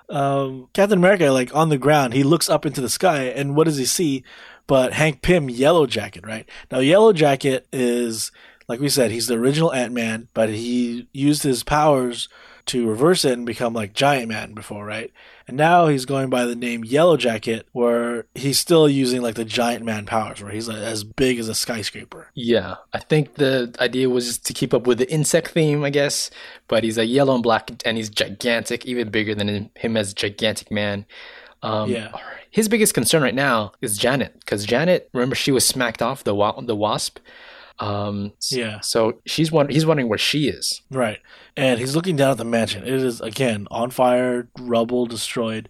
um, 0.09 0.69
Captain 0.73 0.97
America, 0.97 1.25
like 1.25 1.53
on 1.53 1.67
the 1.67 1.77
ground, 1.77 2.13
he 2.13 2.23
looks 2.23 2.47
up 2.49 2.65
into 2.65 2.79
the 2.79 2.89
sky, 2.89 3.23
and 3.23 3.53
what 3.57 3.65
does 3.65 3.77
he 3.77 3.85
see? 3.85 4.23
But 4.67 4.93
Hank 4.93 5.21
Pym, 5.21 5.49
Yellow 5.49 5.85
Jacket, 5.85 6.25
right? 6.25 6.47
Now, 6.71 6.79
Yellow 6.79 7.11
Jacket 7.13 7.67
is, 7.73 8.31
like 8.67 8.79
we 8.79 8.89
said, 8.89 9.11
he's 9.11 9.27
the 9.27 9.35
original 9.35 9.73
Ant 9.73 9.93
Man, 9.93 10.29
but 10.33 10.49
he 10.49 11.07
used 11.11 11.43
his 11.43 11.63
powers 11.63 12.29
to 12.67 12.87
reverse 12.87 13.25
it 13.25 13.33
and 13.33 13.45
become 13.45 13.73
like 13.73 13.93
Giant 13.93 14.29
Man 14.29 14.53
before, 14.53 14.85
right? 14.85 15.11
And 15.49 15.57
now 15.57 15.87
he's 15.87 16.05
going 16.05 16.29
by 16.29 16.45
the 16.45 16.55
name 16.55 16.85
Yellow 16.85 17.17
Jacket, 17.17 17.67
where 17.73 18.25
he's 18.35 18.57
still 18.57 18.87
using 18.87 19.21
like 19.21 19.35
the 19.35 19.43
Giant 19.43 19.83
Man 19.83 20.05
powers, 20.05 20.41
where 20.41 20.53
he's 20.53 20.69
like, 20.69 20.77
as 20.77 21.03
big 21.03 21.39
as 21.39 21.49
a 21.49 21.55
skyscraper. 21.55 22.29
yeah, 22.33 22.75
I 22.93 22.99
think 22.99 23.33
the 23.33 23.75
idea 23.81 24.09
was 24.09 24.37
to 24.37 24.53
keep 24.53 24.73
up 24.73 24.87
with 24.87 24.97
the 24.99 25.11
insect 25.11 25.49
theme, 25.49 25.83
I 25.83 25.89
guess. 25.89 26.29
But 26.69 26.85
he's 26.85 26.97
a 26.97 27.05
yellow 27.05 27.33
and 27.33 27.43
black, 27.43 27.69
and 27.83 27.97
he's 27.97 28.09
gigantic, 28.09 28.85
even 28.85 29.09
bigger 29.09 29.35
than 29.35 29.49
him- 29.49 29.69
him 29.75 29.97
as 29.97 30.13
gigantic 30.13 30.71
man. 30.71 31.05
Um, 31.61 31.89
Yeah. 31.91 32.11
His 32.53 32.69
biggest 32.69 32.93
concern 32.93 33.23
right 33.23 33.33
now 33.33 33.71
is 33.81 33.97
Janet, 33.97 34.39
because 34.39 34.63
Janet, 34.63 35.09
remember, 35.11 35.33
she 35.35 35.51
was 35.51 35.65
smacked 35.65 36.03
off 36.03 36.23
the 36.23 36.35
wa- 36.35 36.61
the 36.61 36.75
wasp. 36.75 37.17
Um, 37.79 38.33
Yeah. 38.51 38.79
So 38.81 39.21
she's 39.25 39.51
won- 39.51 39.69
he's 39.69 39.87
wondering 39.87 40.07
where 40.07 40.19
she 40.19 40.47
is. 40.47 40.81
Right. 40.91 41.17
And 41.57 41.79
he's 41.79 41.95
looking 41.95 42.15
down 42.15 42.29
at 42.29 42.37
the 42.37 42.45
mansion. 42.45 42.83
It 42.83 42.93
is, 42.93 43.19
again, 43.21 43.67
on 43.71 43.89
fire, 43.89 44.47
rubble, 44.59 45.07
destroyed. 45.07 45.67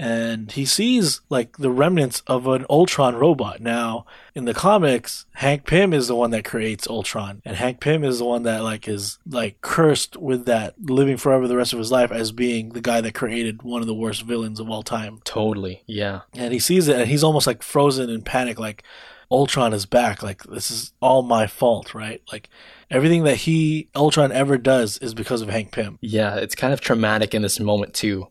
And 0.00 0.52
he 0.52 0.64
sees, 0.64 1.22
like, 1.28 1.56
the 1.56 1.72
remnants 1.72 2.22
of 2.28 2.46
an 2.46 2.64
Ultron 2.70 3.16
robot. 3.16 3.60
Now, 3.60 4.06
in 4.32 4.44
the 4.44 4.54
comics, 4.54 5.26
Hank 5.32 5.66
Pym 5.66 5.92
is 5.92 6.06
the 6.06 6.14
one 6.14 6.30
that 6.30 6.44
creates 6.44 6.86
Ultron. 6.86 7.42
And 7.44 7.56
Hank 7.56 7.80
Pym 7.80 8.04
is 8.04 8.20
the 8.20 8.24
one 8.24 8.44
that, 8.44 8.62
like, 8.62 8.86
is, 8.86 9.18
like, 9.28 9.60
cursed 9.60 10.16
with 10.16 10.46
that, 10.46 10.74
living 10.80 11.16
forever 11.16 11.48
the 11.48 11.56
rest 11.56 11.72
of 11.72 11.80
his 11.80 11.90
life 11.90 12.12
as 12.12 12.30
being 12.30 12.68
the 12.68 12.80
guy 12.80 13.00
that 13.00 13.14
created 13.14 13.64
one 13.64 13.80
of 13.80 13.88
the 13.88 13.94
worst 13.94 14.22
villains 14.22 14.60
of 14.60 14.70
all 14.70 14.84
time. 14.84 15.20
Totally. 15.24 15.82
Yeah. 15.86 16.20
And 16.32 16.52
he 16.52 16.60
sees 16.60 16.86
it, 16.86 16.96
and 16.96 17.08
he's 17.08 17.24
almost, 17.24 17.48
like, 17.48 17.64
frozen 17.64 18.08
in 18.08 18.22
panic, 18.22 18.60
like, 18.60 18.84
Ultron 19.30 19.74
is 19.74 19.84
back. 19.84 20.22
Like, 20.22 20.42
this 20.44 20.70
is 20.70 20.92
all 21.02 21.22
my 21.22 21.46
fault, 21.46 21.92
right? 21.92 22.22
Like, 22.32 22.48
everything 22.90 23.24
that 23.24 23.36
he, 23.36 23.88
Ultron, 23.94 24.32
ever 24.32 24.56
does 24.56 24.96
is 24.98 25.12
because 25.12 25.42
of 25.42 25.50
Hank 25.50 25.72
Pym. 25.72 25.98
Yeah, 26.00 26.36
it's 26.36 26.54
kind 26.54 26.72
of 26.72 26.80
traumatic 26.80 27.34
in 27.34 27.42
this 27.42 27.60
moment 27.60 27.92
too. 27.92 28.28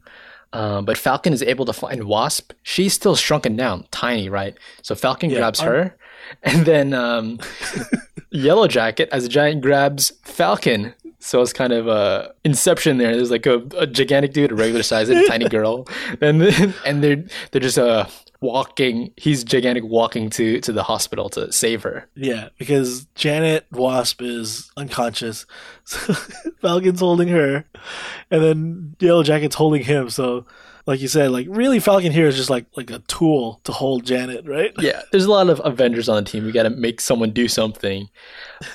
Um, 0.53 0.85
but 0.85 0.97
Falcon 0.97 1.33
is 1.33 1.43
able 1.43 1.65
to 1.65 1.73
find 1.73 2.05
Wasp. 2.05 2.53
She's 2.63 2.93
still 2.93 3.15
shrunken 3.15 3.55
down, 3.55 3.85
tiny, 3.91 4.29
right? 4.29 4.55
So 4.81 4.95
Falcon 4.95 5.29
Yeah, 5.29 5.39
grabs 5.39 5.59
I'm- 5.59 5.69
her, 5.69 5.97
and 6.43 6.65
then 6.65 6.93
um, 6.93 7.39
Yellow 8.31 8.67
Jacket 8.67 9.09
as 9.11 9.25
a 9.25 9.29
giant 9.29 9.61
grabs 9.61 10.11
Falcon. 10.23 10.93
So 11.19 11.41
it's 11.41 11.51
kind 11.53 11.73
of 11.73 11.87
a 11.87 12.33
inception 12.45 12.97
there. 12.99 13.15
There's 13.15 13.31
like 13.31 13.45
a, 13.45 13.57
a 13.77 13.87
gigantic 13.87 14.33
dude, 14.33 14.51
a 14.51 14.55
regular 14.55 14.83
size, 14.83 15.09
and 15.09 15.19
a 15.19 15.27
tiny 15.27 15.49
girl, 15.57 15.87
and 16.21 16.39
then, 16.41 16.73
and 16.85 17.03
they're 17.03 17.23
they're 17.51 17.61
just 17.61 17.77
uh 17.79 18.05
walking. 18.39 19.13
He's 19.17 19.43
gigantic, 19.43 19.83
walking 19.83 20.29
to 20.31 20.59
to 20.61 20.71
the 20.71 20.83
hospital 20.83 21.29
to 21.29 21.51
save 21.51 21.83
her. 21.83 22.07
Yeah, 22.15 22.49
because 22.57 23.05
Janet 23.15 23.65
Wasp 23.71 24.21
is 24.21 24.71
unconscious. 24.77 25.45
So 25.85 26.13
Falcon's 26.61 26.99
holding 26.99 27.29
her, 27.29 27.65
and 28.29 28.43
then 28.43 28.95
Yellow 28.99 29.23
Jacket's 29.23 29.55
holding 29.55 29.83
him. 29.83 30.09
So, 30.09 30.45
like 30.85 30.99
you 30.99 31.07
said, 31.07 31.31
like 31.31 31.47
really, 31.49 31.79
Falcon 31.79 32.11
here 32.11 32.27
is 32.27 32.35
just 32.35 32.49
like 32.49 32.65
like 32.75 32.91
a 32.91 32.99
tool 32.99 33.61
to 33.63 33.71
hold 33.71 34.05
Janet, 34.05 34.45
right? 34.45 34.73
yeah, 34.79 35.01
there's 35.11 35.25
a 35.25 35.31
lot 35.31 35.49
of 35.49 35.61
Avengers 35.63 36.09
on 36.09 36.23
the 36.23 36.29
team. 36.29 36.45
We 36.45 36.51
got 36.51 36.63
to 36.63 36.69
make 36.69 37.01
someone 37.01 37.31
do 37.31 37.47
something. 37.47 38.09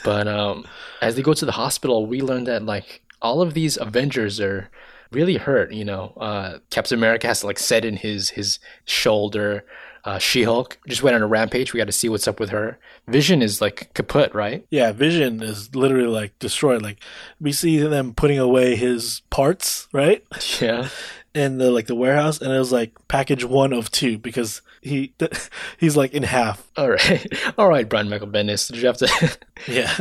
But 0.05 0.29
um, 0.29 0.67
as 1.01 1.17
they 1.17 1.23
go 1.23 1.35
to 1.35 1.45
the 1.45 1.53
hospital, 1.53 2.07
we 2.07 2.21
learn 2.21 2.45
that 2.45 2.63
like 2.65 3.03
all 3.21 3.41
of 3.41 3.55
these 3.55 3.77
Avengers 3.77 4.41
are 4.41 4.71
really 5.13 5.37
hurt. 5.37 5.73
You 5.73 5.85
know, 5.85 6.13
uh, 6.17 6.59
Captain 6.71 6.99
America 6.99 7.27
has 7.27 7.41
to 7.41 7.47
like 7.47 7.59
set 7.59 7.85
in 7.85 7.97
his 7.97 8.31
his 8.31 8.59
shoulder. 8.85 9.65
Uh, 10.05 10.19
She-Hulk 10.19 10.79
just 10.89 11.05
went 11.05 11.15
on 11.15 11.23
a 11.23 11.29
rampage. 11.29 11.73
We 11.73 11.79
got 11.79 11.85
to 11.85 11.93
see 11.93 12.09
what's 12.09 12.27
up 12.27 12.41
with 12.41 12.51
her. 12.51 12.77
Vision 13.07 13.41
is 13.41 13.61
like 13.61 13.95
kaput, 13.95 14.35
right? 14.35 14.67
Yeah, 14.69 14.91
Vision 14.91 15.41
is 15.41 15.73
literally 15.77 16.09
like 16.09 16.37
destroyed. 16.41 16.83
Like 16.83 16.99
we 17.41 17.53
see 17.53 17.79
them 17.79 18.13
putting 18.13 18.41
away 18.41 18.75
his 18.75 19.23
parts, 19.31 19.87
right, 19.93 20.25
Yeah. 20.61 20.89
in 21.35 21.59
the 21.59 21.71
like 21.71 21.87
the 21.87 21.95
warehouse, 21.95 22.41
and 22.41 22.53
it 22.53 22.59
was 22.59 22.73
like 22.73 22.93
package 23.07 23.45
one 23.45 23.73
of 23.73 23.91
two 23.93 24.19
because 24.19 24.61
he 24.83 25.15
he's 25.79 25.97
like 25.97 26.13
in 26.13 26.25
half. 26.25 26.67
All 26.77 26.91
right, 26.91 27.25
all 27.59 27.69
right, 27.69 27.89
Brian 27.89 28.11
Michael 28.11 28.27
Bendis. 28.27 28.67
Did 28.73 28.79
you 28.81 28.87
have 28.89 28.97
to? 28.99 29.39
Yeah. 29.69 29.93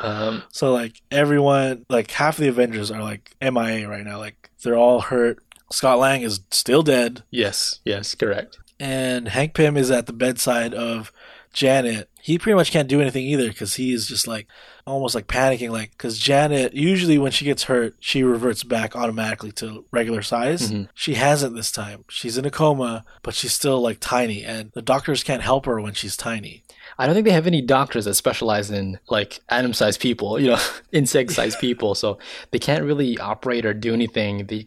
um, 0.00 0.44
So 0.52 0.72
like 0.72 1.02
everyone, 1.10 1.84
like 1.88 2.10
half 2.12 2.36
the 2.36 2.46
Avengers 2.48 2.92
are 2.92 3.02
like 3.02 3.34
MIA 3.42 3.88
right 3.88 4.04
now. 4.04 4.18
Like 4.18 4.39
they're 4.62 4.76
all 4.76 5.00
hurt. 5.00 5.38
Scott 5.72 5.98
Lang 5.98 6.22
is 6.22 6.40
still 6.50 6.82
dead, 6.82 7.22
yes, 7.30 7.80
yes, 7.84 8.14
correct. 8.14 8.58
and 8.80 9.28
Hank 9.28 9.54
Pym 9.54 9.76
is 9.76 9.90
at 9.90 10.06
the 10.06 10.12
bedside 10.12 10.74
of 10.74 11.12
Janet. 11.52 12.08
He 12.22 12.38
pretty 12.38 12.54
much 12.56 12.70
can't 12.70 12.88
do 12.88 13.00
anything 13.00 13.24
either 13.24 13.48
because 13.48 13.74
he 13.74 13.92
is 13.92 14.06
just 14.06 14.26
like 14.26 14.46
almost 14.86 15.14
like 15.14 15.26
panicking. 15.26 15.70
Like 15.70 15.92
because 15.92 16.18
Janet 16.18 16.74
usually 16.74 17.18
when 17.18 17.32
she 17.32 17.44
gets 17.44 17.64
hurt, 17.64 17.94
she 18.00 18.22
reverts 18.22 18.62
back 18.62 18.94
automatically 18.96 19.52
to 19.52 19.84
regular 19.90 20.22
size. 20.22 20.70
Mhm. 20.70 20.88
She 20.94 21.14
hasn't 21.14 21.54
this 21.56 21.70
time. 21.72 22.04
She's 22.08 22.36
in 22.36 22.44
a 22.44 22.50
coma, 22.50 23.04
but 23.22 23.34
she's 23.34 23.52
still 23.54 23.80
like 23.80 23.98
tiny, 24.00 24.44
and 24.44 24.70
the 24.74 24.82
doctors 24.82 25.22
can't 25.22 25.42
help 25.42 25.66
her 25.66 25.80
when 25.80 25.94
she's 25.94 26.16
tiny. 26.16 26.62
I 27.00 27.06
don't 27.06 27.14
think 27.14 27.24
they 27.26 27.32
have 27.32 27.46
any 27.46 27.62
doctors 27.62 28.04
that 28.04 28.14
specialize 28.14 28.70
in 28.70 28.98
like 29.08 29.40
atom-sized 29.48 30.00
people, 30.00 30.38
you 30.38 30.48
know, 30.48 30.60
insect-sized 30.92 31.58
people. 31.60 31.94
So 31.94 32.18
they 32.50 32.58
can't 32.58 32.84
really 32.84 33.18
operate 33.18 33.64
or 33.64 33.72
do 33.72 33.94
anything. 33.94 34.46
They 34.46 34.66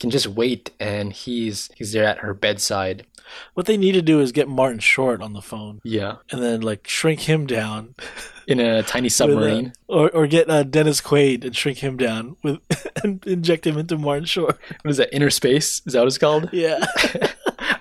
can 0.00 0.10
just 0.10 0.26
wait, 0.26 0.70
and 0.80 1.12
he's 1.12 1.70
he's 1.76 1.92
there 1.92 2.04
at 2.04 2.18
her 2.18 2.32
bedside. 2.34 3.06
What 3.54 3.66
they 3.66 3.76
need 3.76 3.92
to 3.92 4.02
do 4.02 4.20
is 4.20 4.30
get 4.32 4.48
Martin 4.48 4.78
Short 4.78 5.20
on 5.20 5.32
the 5.32 5.42
phone 5.42 5.80
Yeah, 5.84 6.16
and 6.30 6.40
then 6.42 6.60
like 6.62 6.86
shrink 6.88 7.20
him 7.28 7.46
down 7.46 7.94
in 8.46 8.60
a 8.60 8.82
tiny 8.84 9.08
submarine. 9.08 9.72
or 9.88 10.08
or 10.10 10.26
get 10.26 10.48
uh, 10.48 10.62
Dennis 10.62 11.00
Quaid 11.00 11.44
and 11.44 11.54
shrink 11.54 11.78
him 11.78 11.96
down 11.96 12.36
with 12.42 12.60
and 13.02 13.22
inject 13.26 13.66
him 13.66 13.76
into 13.78 13.98
Martin 13.98 14.24
Short. 14.26 14.58
What 14.82 14.90
is 14.90 14.96
that? 14.98 15.12
Innerspace? 15.12 15.86
Is 15.86 15.92
that 15.92 15.98
what 15.98 16.06
it's 16.06 16.18
called? 16.18 16.48
Yeah, 16.52 16.78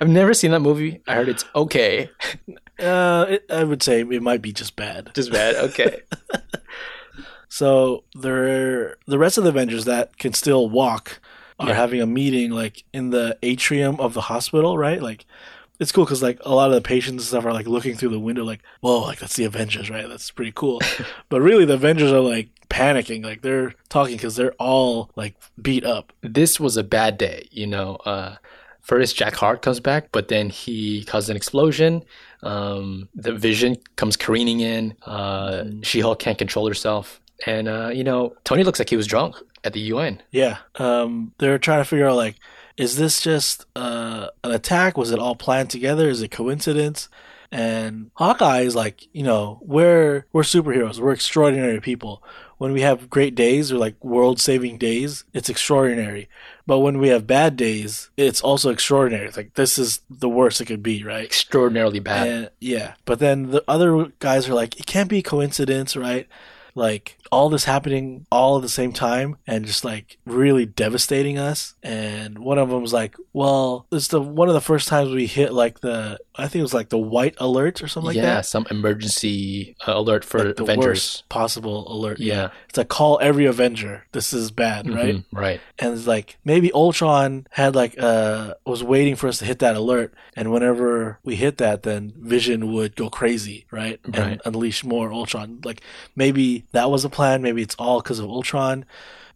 I've 0.02 0.10
never 0.10 0.34
seen 0.34 0.52
that 0.52 0.62
movie. 0.62 1.02
I 1.08 1.14
heard 1.16 1.30
it's 1.30 1.46
okay, 1.56 2.10
uh, 2.80 3.26
it, 3.30 3.46
I 3.50 3.64
would 3.64 3.82
say 3.84 4.02
it 4.02 4.22
might 4.24 4.42
be 4.42 4.52
just 4.54 4.76
bad. 4.76 5.12
just 5.16 5.32
bad. 5.32 5.56
Okay. 5.56 6.02
So 7.48 8.04
there, 8.14 8.98
the 9.08 9.18
rest 9.18 9.38
of 9.38 9.44
the 9.46 9.50
Avengers 9.50 9.86
that 9.86 10.18
can 10.18 10.34
still 10.34 10.68
walk 10.68 11.22
are 11.58 11.70
Yeah. 11.70 11.74
having 11.76 12.02
a 12.02 12.06
meeting 12.06 12.52
like 12.52 12.84
in 12.92 13.12
the 13.12 13.38
atrium 13.44 13.98
of 14.00 14.14
the 14.14 14.22
hospital, 14.22 14.78
right? 14.78 15.02
Like. 15.02 15.26
It's 15.78 15.92
cool 15.92 16.06
because 16.06 16.24
like 16.24 16.40
a 16.46 16.56
lot 16.56 16.70
of 16.70 16.76
the 16.76 16.80
patients 16.82 17.12
and 17.24 17.28
stuff 17.28 17.44
are 17.46 17.52
like 17.52 17.68
looking 17.68 17.96
through 17.96 18.08
the 18.12 18.20
window, 18.20 18.46
like, 18.46 18.62
"Whoa, 18.80 19.02
like 19.02 19.20
that's 19.20 19.36
the 19.36 19.44
Avengers, 19.44 19.90
right? 19.90 20.08
That's 20.08 20.32
pretty 20.32 20.54
cool." 20.56 20.80
but 21.30 21.42
really, 21.42 21.66
the 21.66 21.74
Avengers 21.74 22.14
are 22.14 22.22
like 22.22 22.48
panicking, 22.70 23.26
like 23.26 23.42
they're 23.42 23.74
talking 23.90 24.16
because 24.16 24.38
they're 24.38 24.54
all 24.54 25.12
like 25.18 25.36
beat 25.62 25.84
up. 25.84 26.14
this 26.22 26.62
was 26.62 26.78
a 26.78 26.84
bad 26.84 27.18
day, 27.18 27.50
you 27.52 27.68
know. 27.68 27.96
Uh, 28.06 28.38
First, 28.86 29.16
Jack 29.18 29.34
Hart 29.36 29.64
comes 29.64 29.80
back, 29.80 30.10
but 30.12 30.28
then 30.28 30.52
he 30.52 31.04
causes 31.06 31.30
an 31.32 31.36
explosion. 31.36 32.04
Um, 32.44 33.10
the 33.16 33.34
Vision 33.34 33.78
comes 33.96 34.16
careening 34.16 34.60
in. 34.60 34.96
Uh, 35.04 35.64
She 35.82 36.02
Hulk 36.02 36.20
can't 36.20 36.38
control 36.38 36.68
herself, 36.68 37.20
and 37.48 37.68
uh, 37.68 37.90
you 37.92 38.04
know 38.04 38.36
Tony 38.44 38.64
looks 38.64 38.78
like 38.78 38.90
he 38.92 38.96
was 38.96 39.08
drunk 39.08 39.36
at 39.64 39.74
the 39.74 39.80
UN. 39.80 40.22
Yeah. 40.30 40.58
Um, 40.76 41.34
they're 41.40 41.58
trying 41.58 41.80
to 41.80 41.86
figure 41.86 42.08
out 42.08 42.16
like, 42.16 42.36
is 42.78 42.96
this 42.98 43.22
just 43.22 43.66
uh, 43.76 44.28
an 44.44 44.52
attack? 44.52 44.98
Was 44.98 45.10
it 45.10 45.18
all 45.18 45.36
planned 45.36 45.72
together? 45.72 46.08
Is 46.08 46.22
it 46.22 46.30
coincidence? 46.30 47.10
And 47.52 48.12
Hawkeye 48.16 48.62
is 48.62 48.76
like, 48.76 49.08
you 49.14 49.24
know, 49.24 49.60
we're 49.64 50.26
we're 50.32 50.44
superheroes. 50.44 51.00
We're 51.00 51.14
extraordinary 51.14 51.80
people. 51.82 52.22
When 52.58 52.72
we 52.72 52.82
have 52.82 53.10
great 53.10 53.36
days 53.36 53.72
or 53.72 53.78
like 53.78 54.02
world 54.04 54.40
saving 54.40 54.78
days, 54.78 55.26
it's 55.34 55.50
extraordinary. 55.50 56.30
But 56.66 56.80
when 56.80 57.00
we 57.00 57.10
have 57.10 57.28
bad 57.28 57.58
days, 57.58 58.10
it's 58.18 58.42
also 58.42 58.70
extraordinary. 58.70 59.28
It's 59.28 59.38
like 59.38 59.56
this 59.56 59.78
is 59.78 60.02
the 60.10 60.30
worst 60.30 60.62
it 60.62 60.66
could 60.66 60.82
be, 60.82 61.04
right? 61.04 61.24
Extraordinarily 61.26 62.00
bad. 62.00 62.28
And, 62.28 62.50
yeah. 62.60 62.94
But 63.04 63.20
then 63.20 63.52
the 63.52 63.64
other 63.68 64.12
guys 64.20 64.48
are 64.48 64.54
like, 64.54 64.80
it 64.80 64.86
can't 64.86 65.10
be 65.10 65.22
coincidence, 65.22 65.96
right? 65.96 66.28
Like 66.74 67.18
all 67.32 67.50
this 67.50 67.66
happening 67.66 68.26
all 68.32 68.58
at 68.58 68.62
the 68.62 68.70
same 68.70 68.92
time 68.94 69.38
and 69.48 69.66
just 69.66 69.84
like 69.84 70.18
really 70.26 70.66
devastating 70.66 71.38
us. 71.38 71.74
And 71.84 72.40
one 72.40 72.58
of 72.58 72.70
them 72.70 72.82
was 72.82 72.94
like, 72.94 73.16
well, 73.34 73.88
it's 73.92 74.08
the 74.10 74.22
one 74.22 74.48
of 74.48 74.54
the 74.54 74.62
first 74.62 74.88
times 74.88 75.12
we 75.12 75.26
hit 75.28 75.52
like 75.54 75.80
the 75.82 76.20
I 76.38 76.48
think 76.48 76.60
it 76.60 76.64
was 76.64 76.74
like 76.74 76.90
the 76.90 76.98
white 76.98 77.36
alert 77.40 77.82
or 77.82 77.88
something 77.88 78.08
like 78.08 78.16
that. 78.18 78.22
yeah, 78.24 78.42
some 78.42 78.66
emergency 78.70 79.76
uh, 79.88 79.94
alert 79.96 80.24
for 80.26 80.40
Like 80.44 80.56
the 80.58 80.64
Avengers. 80.64 80.86
worst 80.86 81.30
possible 81.30 81.92
alert. 81.92 82.20
Yeah. 82.20 82.50
It's 82.70 82.78
like 82.78 82.90
call 82.90 83.20
every 83.22 83.46
Avenger. 83.46 84.06
This 84.12 84.34
is 84.34 84.52
bad, 84.52 84.90
right? 84.90 85.16
Mhm, 85.16 85.26
right. 85.32 85.62
and 85.80 85.94
it's 85.94 86.08
like 86.08 86.38
maybe 86.44 86.72
Ultron 86.74 87.48
had 87.52 87.76
like 87.76 87.96
uh 88.00 88.54
was 88.66 88.84
waiting 88.84 89.16
for 89.16 89.28
us 89.28 89.40
to 89.40 89.46
hit 89.46 89.60
that 89.60 89.76
alert, 89.76 90.14
and 90.36 90.52
whenever 90.52 91.20
we 91.24 91.36
hit 91.36 91.58
that, 91.58 91.84
then 91.84 92.14
Vision 92.18 92.74
would 92.74 92.96
go 92.96 93.10
crazy, 93.10 93.66
right, 93.72 94.00
and 94.04 94.16
Right. 94.18 94.42
unleash 94.46 94.84
more 94.84 95.12
Ultron. 95.14 95.60
Like 95.64 95.82
maybe 96.16 96.66
that 96.72 96.90
was 96.92 97.06
a 97.06 97.10
plan. 97.16 97.42
Maybe 97.42 97.62
it's 97.62 97.76
all 97.76 98.02
because 98.02 98.20
of 98.20 98.30
Ultron, 98.30 98.86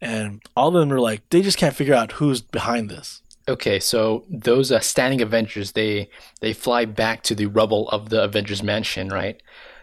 and 0.02 0.42
all 0.56 0.68
of 0.68 0.74
them 0.76 0.92
are 0.92 1.00
like 1.00 1.28
they 1.30 1.42
just 1.42 1.58
can't 1.58 1.76
figure 1.76 1.96
out 1.96 2.14
who's 2.14 2.42
behind 2.42 2.90
this. 2.90 3.22
Okay, 3.48 3.80
so 3.80 4.26
those 4.30 4.72
uh, 4.72 4.80
standing 4.80 5.22
Avengers, 5.22 5.72
they 5.72 6.10
they 6.40 6.54
fly 6.54 6.86
back 6.86 7.24
to 7.24 7.36
the 7.36 7.48
rubble 7.48 7.90
of 7.90 8.10
the 8.10 8.24
Avengers 8.24 8.62
mansion, 8.62 9.10
right? 9.10 9.42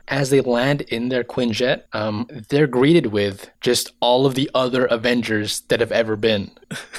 As 0.08 0.30
they 0.30 0.40
land 0.40 0.82
in 0.82 1.08
their 1.08 1.24
Quinjet, 1.24 1.82
um, 1.92 2.28
they're 2.48 2.68
greeted 2.68 3.06
with 3.06 3.50
just 3.60 3.90
all 3.98 4.24
of 4.24 4.36
the 4.36 4.48
other 4.54 4.86
Avengers 4.86 5.62
that 5.62 5.80
have 5.80 5.90
ever 5.90 6.14
been. 6.14 6.52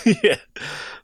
yeah. 0.23 0.35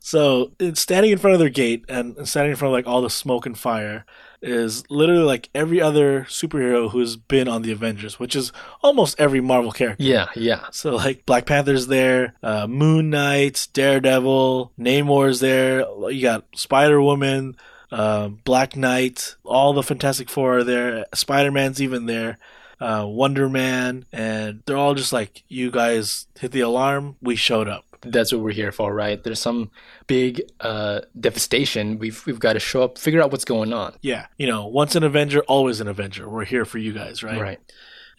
So 0.01 0.51
standing 0.73 1.13
in 1.13 1.17
front 1.17 1.35
of 1.35 1.39
their 1.39 1.47
gate 1.47 1.85
and 1.87 2.27
standing 2.27 2.51
in 2.51 2.57
front 2.57 2.73
of 2.73 2.77
like 2.77 2.87
all 2.87 3.01
the 3.01 3.09
smoke 3.09 3.45
and 3.45 3.57
fire 3.57 4.05
is 4.43 4.83
literally 4.89 5.23
like 5.23 5.49
every 5.55 5.81
other 5.81 6.23
superhero 6.25 6.91
who's 6.91 7.15
been 7.15 7.47
on 7.47 7.61
the 7.61 7.71
Avengers, 7.71 8.19
which 8.19 8.35
is 8.35 8.51
almost 8.83 9.19
every 9.19 9.41
Marvel 9.41 9.71
character. 9.71 10.03
Yeah, 10.03 10.27
yeah. 10.35 10.65
So 10.71 10.95
like 10.95 11.25
Black 11.25 11.45
Panther's 11.45 11.87
there, 11.87 12.35
uh, 12.43 12.67
Moon 12.67 13.09
Knight, 13.09 13.67
Daredevil, 13.73 14.73
Namor's 14.77 15.39
there. 15.39 15.85
You 16.11 16.21
got 16.21 16.45
Spider 16.55 17.01
Woman, 17.01 17.55
uh, 17.91 18.27
Black 18.27 18.75
Knight, 18.75 19.35
all 19.43 19.73
the 19.73 19.81
Fantastic 19.81 20.29
Four 20.29 20.59
are 20.59 20.63
there. 20.63 21.05
Spider 21.15 21.51
Man's 21.51 21.81
even 21.81 22.05
there. 22.05 22.37
Uh, 22.79 23.05
Wonder 23.07 23.47
Man, 23.47 24.05
and 24.11 24.61
they're 24.65 24.75
all 24.75 24.93
just 24.93 25.13
like, 25.13 25.43
you 25.47 25.71
guys 25.71 26.27
hit 26.37 26.51
the 26.51 26.59
alarm. 26.59 27.15
We 27.21 27.37
showed 27.37 27.69
up. 27.69 27.85
That's 28.05 28.31
what 28.31 28.41
we're 28.41 28.51
here 28.51 28.71
for, 28.71 28.93
right? 28.93 29.23
There's 29.23 29.39
some 29.39 29.71
big 30.07 30.41
uh, 30.59 31.01
devastation. 31.19 31.99
We've 31.99 32.25
we've 32.25 32.39
got 32.39 32.53
to 32.53 32.59
show 32.59 32.83
up, 32.83 32.97
figure 32.97 33.21
out 33.21 33.31
what's 33.31 33.45
going 33.45 33.73
on. 33.73 33.95
Yeah, 34.01 34.27
you 34.37 34.47
know, 34.47 34.67
once 34.67 34.95
an 34.95 35.03
Avenger, 35.03 35.41
always 35.41 35.81
an 35.81 35.87
Avenger. 35.87 36.29
We're 36.29 36.45
here 36.45 36.65
for 36.65 36.77
you 36.77 36.93
guys, 36.93 37.23
right? 37.23 37.39
Right. 37.39 37.59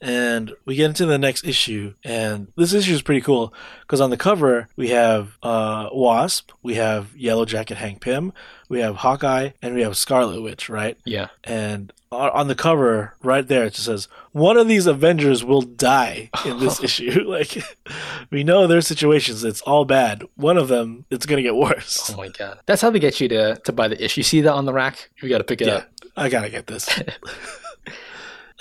And 0.00 0.52
we 0.66 0.74
get 0.76 0.86
into 0.86 1.06
the 1.06 1.18
next 1.18 1.46
issue, 1.46 1.94
and 2.04 2.48
this 2.56 2.74
issue 2.74 2.92
is 2.92 3.00
pretty 3.00 3.22
cool 3.22 3.54
because 3.82 4.00
on 4.00 4.10
the 4.10 4.16
cover 4.16 4.68
we 4.76 4.88
have 4.88 5.38
uh, 5.42 5.88
Wasp, 5.92 6.50
we 6.62 6.74
have 6.74 7.16
Yellow 7.16 7.44
Jacket 7.44 7.78
Hank 7.78 8.00
Pym, 8.00 8.32
we 8.68 8.80
have 8.80 8.96
Hawkeye, 8.96 9.50
and 9.62 9.74
we 9.74 9.82
have 9.82 9.96
Scarlet 9.96 10.40
Witch, 10.42 10.68
right? 10.68 10.96
Yeah. 11.04 11.28
And 11.42 11.92
on 12.10 12.46
the 12.46 12.54
cover, 12.54 13.14
right 13.22 13.46
there, 13.46 13.64
it 13.64 13.74
just 13.74 13.86
says 13.86 14.06
one 14.32 14.56
of 14.56 14.68
these 14.68 14.86
Avengers 14.86 15.42
will 15.44 15.62
die 15.62 16.30
in 16.44 16.60
this 16.60 16.82
issue. 16.84 17.24
Like 17.34 17.58
we 18.30 18.44
know 18.44 18.66
their 18.66 18.80
situations; 18.80 19.42
it's 19.44 19.60
all 19.62 19.84
bad. 19.84 20.22
One 20.36 20.56
of 20.56 20.68
them, 20.68 21.04
it's 21.10 21.26
gonna 21.26 21.42
get 21.42 21.56
worse. 21.56 22.10
Oh 22.12 22.16
my 22.16 22.28
god. 22.28 22.60
That's 22.66 22.80
how 22.82 22.90
they 22.90 23.00
get 23.00 23.20
you 23.20 23.28
to 23.28 23.56
to 23.56 23.72
buy 23.72 23.88
the 23.88 24.02
issue. 24.02 24.20
You 24.20 24.24
see 24.24 24.40
that 24.42 24.52
on 24.52 24.64
the 24.64 24.72
rack? 24.72 25.10
You 25.20 25.28
got 25.28 25.38
to 25.38 25.44
pick 25.44 25.60
it 25.60 25.66
Yeah, 25.66 25.74
up. 25.74 25.88
I 26.16 26.28
gotta 26.28 26.50
get 26.50 26.66
this. 26.68 26.88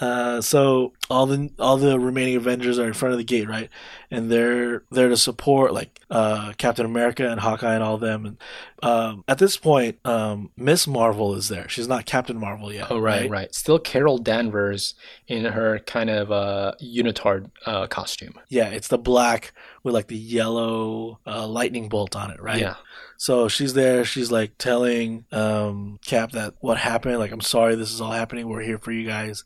uh, 0.04 0.42
so 0.42 0.92
all 1.10 1.26
the 1.26 1.50
all 1.60 1.78
the 1.78 1.98
remaining 1.98 2.36
Avengers 2.36 2.78
are 2.78 2.88
in 2.88 2.94
front 2.94 3.14
of 3.14 3.18
the 3.18 3.24
gate, 3.24 3.48
right? 3.48 3.70
And 4.12 4.30
they're 4.30 4.84
there 4.92 5.08
to 5.08 5.16
support 5.16 5.74
like 5.74 6.02
uh, 6.10 6.52
Captain 6.58 6.86
America 6.86 7.30
and 7.30 7.40
Hawkeye 7.40 7.74
and 7.74 7.82
all 7.82 7.96
of 7.96 8.02
them. 8.02 8.26
And 8.26 8.38
um, 8.82 9.24
at 9.30 9.38
this 9.38 9.56
point, 9.56 10.00
um, 10.06 10.52
Miss 10.58 10.88
Marvel 10.88 11.36
is 11.36 11.48
there. 11.48 11.70
She's 11.70 11.88
not 11.88 12.06
Captain 12.06 12.38
Marvel 12.38 12.74
yet. 12.74 12.88
Oh 12.90 13.00
right, 13.00 13.30
right, 13.30 13.56
Still 13.56 13.80
Carol 13.80 14.18
Danvers 14.18 14.94
in 15.30 15.46
her 15.46 15.80
kind 15.80 16.10
of 16.10 16.34
uh, 16.34 16.74
unitard 16.84 17.50
uh, 17.66 17.88
costume. 17.88 18.34
Yeah, 18.50 18.68
it's 18.70 18.90
the 18.90 18.98
black 18.98 19.54
with 19.84 19.94
like 19.94 20.08
the 20.08 20.18
yellow 20.18 21.20
uh, 21.26 21.48
lightning 21.48 21.88
bolt 21.88 22.14
on 22.14 22.30
it, 22.30 22.42
right? 22.42 22.60
Yeah. 22.60 22.76
So 23.16 23.48
she's 23.48 23.74
there. 23.74 24.04
She's 24.04 24.34
like 24.34 24.58
telling 24.58 25.24
um, 25.32 25.98
Cap 26.06 26.34
that 26.34 26.56
what 26.60 26.78
happened. 26.78 27.20
Like, 27.20 27.32
I'm 27.32 27.40
sorry, 27.40 27.76
this 27.76 27.94
is 27.94 28.02
all 28.02 28.12
happening. 28.12 28.50
We're 28.50 28.64
here 28.64 28.80
for 28.80 28.92
you 28.92 29.08
guys. 29.08 29.46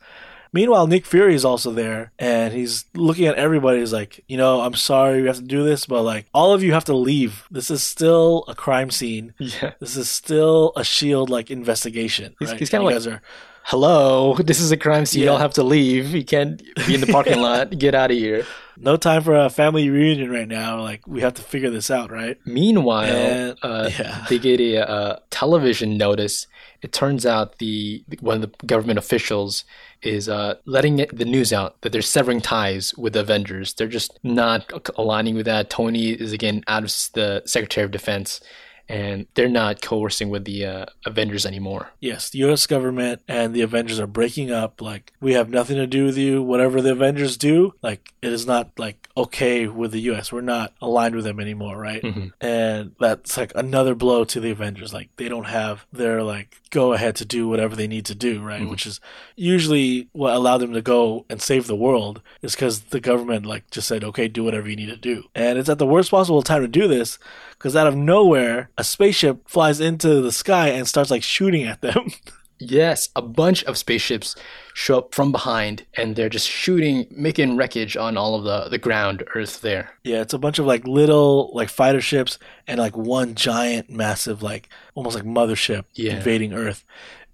Meanwhile, 0.53 0.87
Nick 0.87 1.05
Fury 1.05 1.35
is 1.35 1.45
also 1.45 1.71
there, 1.71 2.11
and 2.19 2.53
he's 2.53 2.85
looking 2.95 3.25
at 3.27 3.35
everybody. 3.35 3.79
He's 3.79 3.93
like, 3.93 4.23
you 4.27 4.37
know, 4.37 4.61
I'm 4.61 4.73
sorry 4.75 5.21
we 5.21 5.27
have 5.27 5.37
to 5.37 5.41
do 5.43 5.63
this, 5.63 5.85
but 5.85 6.03
like, 6.03 6.25
all 6.33 6.53
of 6.53 6.63
you 6.63 6.73
have 6.73 6.85
to 6.85 6.95
leave. 6.95 7.43
This 7.51 7.69
is 7.69 7.83
still 7.83 8.43
a 8.47 8.55
crime 8.55 8.91
scene. 8.91 9.33
Yeah. 9.39 9.71
This 9.79 9.95
is 9.97 10.09
still 10.09 10.73
a 10.75 10.83
Shield 10.83 11.29
like 11.29 11.49
investigation. 11.51 12.35
He's- 12.39 12.51
right? 12.51 12.59
he's 12.59 12.69
kinda 12.69 12.85
like- 12.85 12.95
guys 12.95 13.07
are 13.07 13.21
Hello, 13.63 14.33
this 14.39 14.61
is 14.61 14.71
a 14.71 14.77
crime 14.77 15.05
scene. 15.05 15.23
Yeah. 15.23 15.31
Y'all 15.31 15.39
have 15.39 15.53
to 15.55 15.63
leave. 15.63 16.11
You 16.15 16.23
can't 16.23 16.61
be 16.87 16.95
in 16.95 17.01
the 17.01 17.07
parking 17.07 17.41
lot. 17.41 17.69
Get 17.77 17.93
out 17.95 18.11
of 18.11 18.17
here. 18.17 18.45
no 18.77 18.95
time 18.95 19.21
for 19.23 19.35
a 19.35 19.49
family 19.49 19.89
reunion 19.89 20.31
right 20.31 20.47
now. 20.47 20.81
Like, 20.81 21.05
we 21.05 21.19
have 21.21 21.33
to 21.33 21.41
figure 21.41 21.69
this 21.69 21.91
out, 21.91 22.09
right? 22.09 22.37
Meanwhile, 22.45 23.03
And- 23.13 23.57
uh, 23.61 23.89
yeah. 23.99 24.25
they 24.29 24.39
get 24.39 24.61
a, 24.61 24.89
uh 24.89 25.19
television 25.31 25.97
notice. 25.97 26.47
It 26.81 26.93
turns 26.93 27.25
out 27.25 27.57
the 27.57 28.03
one 28.19 28.35
of 28.35 28.41
the 28.41 28.65
government 28.65 28.99
officials 28.99 29.63
is 30.01 30.29
uh, 30.29 30.55
letting 30.65 30.97
the 31.11 31.25
news 31.25 31.51
out 31.51 31.81
that 31.81 31.91
they're 31.91 32.01
severing 32.01 32.41
ties 32.41 32.93
with 32.95 33.13
the 33.13 33.21
Avengers. 33.21 33.73
They're 33.73 33.87
just 33.87 34.19
not 34.23 34.71
aligning 34.97 35.35
with 35.35 35.45
that. 35.45 35.69
Tony 35.69 36.11
is 36.11 36.33
again 36.33 36.63
out 36.67 36.83
of 36.83 36.89
the 37.13 37.41
Secretary 37.45 37.83
of 37.83 37.91
Defense, 37.91 38.41
and 38.89 39.27
they're 39.33 39.49
not 39.49 39.81
coercing 39.81 40.29
with 40.29 40.45
the 40.45 40.65
uh, 40.65 40.85
Avengers 41.05 41.45
anymore. 41.45 41.89
Yes, 41.99 42.29
the 42.29 42.39
U.S. 42.39 42.67
government 42.67 43.21
and 43.27 43.53
the 43.53 43.61
Avengers 43.61 43.99
are 43.99 44.07
breaking 44.07 44.51
up. 44.51 44.81
Like, 44.81 45.13
we 45.19 45.33
have 45.33 45.49
nothing 45.49 45.77
to 45.77 45.87
do 45.87 46.05
with 46.05 46.17
you. 46.17 46.41
Whatever 46.41 46.81
the 46.81 46.91
Avengers 46.91 47.37
do, 47.37 47.73
like, 47.81 48.13
it 48.21 48.31
is 48.31 48.45
not 48.45 48.71
like 48.77 49.06
okay 49.17 49.67
with 49.67 49.91
the 49.91 49.99
U.S. 50.01 50.31
We're 50.31 50.41
not 50.41 50.73
aligned 50.81 51.15
with 51.15 51.25
them 51.25 51.39
anymore, 51.39 51.77
right? 51.77 52.01
Mhm. 52.03 52.31
And 52.39 52.91
that's 52.99 53.35
like 53.37 53.51
another 53.55 53.95
blow 53.95 54.23
to 54.25 54.39
the 54.39 54.51
Avengers. 54.51 54.93
Like, 54.93 55.09
they 55.17 55.27
don't 55.27 55.45
have 55.45 55.85
their 55.91 56.21
like 56.23 56.55
go 56.69 56.93
ahead 56.93 57.15
to 57.17 57.25
do 57.25 57.47
whatever 57.47 57.75
they 57.75 57.87
need 57.87 58.05
to 58.05 58.15
do, 58.15 58.41
right? 58.41 58.61
Mhm. 58.61 58.69
Which 58.69 58.85
is 58.85 58.99
usually 59.35 60.07
what 60.13 60.33
allowed 60.35 60.59
them 60.59 60.73
to 60.73 60.81
go 60.81 61.25
and 61.29 61.41
save 61.41 61.67
the 61.67 61.75
world 61.75 62.21
is 62.41 62.53
because 62.55 62.81
the 62.81 62.99
government 62.99 63.45
like 63.45 63.69
just 63.71 63.87
said, 63.87 64.03
okay, 64.03 64.27
do 64.27 64.43
whatever 64.43 64.69
you 64.69 64.75
need 64.75 64.89
to 64.89 64.97
do. 64.97 65.23
And 65.33 65.57
it's 65.57 65.69
at 65.69 65.79
the 65.79 65.85
worst 65.87 66.11
possible 66.11 66.41
time 66.41 66.61
to 66.61 66.67
do 66.67 66.87
this 66.87 67.17
because 67.51 67.75
out 67.75 67.87
of 67.87 67.95
nowhere, 67.95 68.69
a 68.77 68.83
spaceship 68.83 69.47
flies 69.49 69.79
into 69.79 70.21
the 70.21 70.31
sky 70.31 70.69
and 70.69 70.87
starts 70.87 71.09
like 71.11 71.23
shooting 71.23 71.63
at 71.63 71.81
them. 71.81 72.11
Yes, 72.59 73.09
a 73.15 73.21
bunch 73.21 73.63
of 73.65 73.77
spaceships 73.77 74.35
show 74.73 74.97
up 74.99 75.13
from 75.13 75.31
behind, 75.31 75.85
and 75.95 76.15
they're 76.15 76.29
just 76.29 76.47
shooting, 76.49 77.05
making 77.11 77.55
wreckage 77.55 77.95
on 77.95 78.17
all 78.17 78.35
of 78.35 78.43
the, 78.43 78.69
the 78.69 78.77
ground, 78.77 79.23
Earth 79.35 79.61
there. 79.61 79.91
Yeah, 80.03 80.21
it's 80.21 80.33
a 80.33 80.39
bunch 80.39 80.57
of 80.59 80.65
like 80.65 80.87
little 80.87 81.51
like 81.53 81.69
fighter 81.69 82.01
ships 82.01 82.39
and 82.67 82.79
like 82.79 82.97
one 82.97 83.35
giant 83.35 83.89
massive 83.89 84.41
like 84.41 84.69
almost 84.95 85.15
like 85.15 85.25
mothership 85.25 85.85
Yeah. 85.93 86.15
invading 86.17 86.53
Earth. 86.53 86.83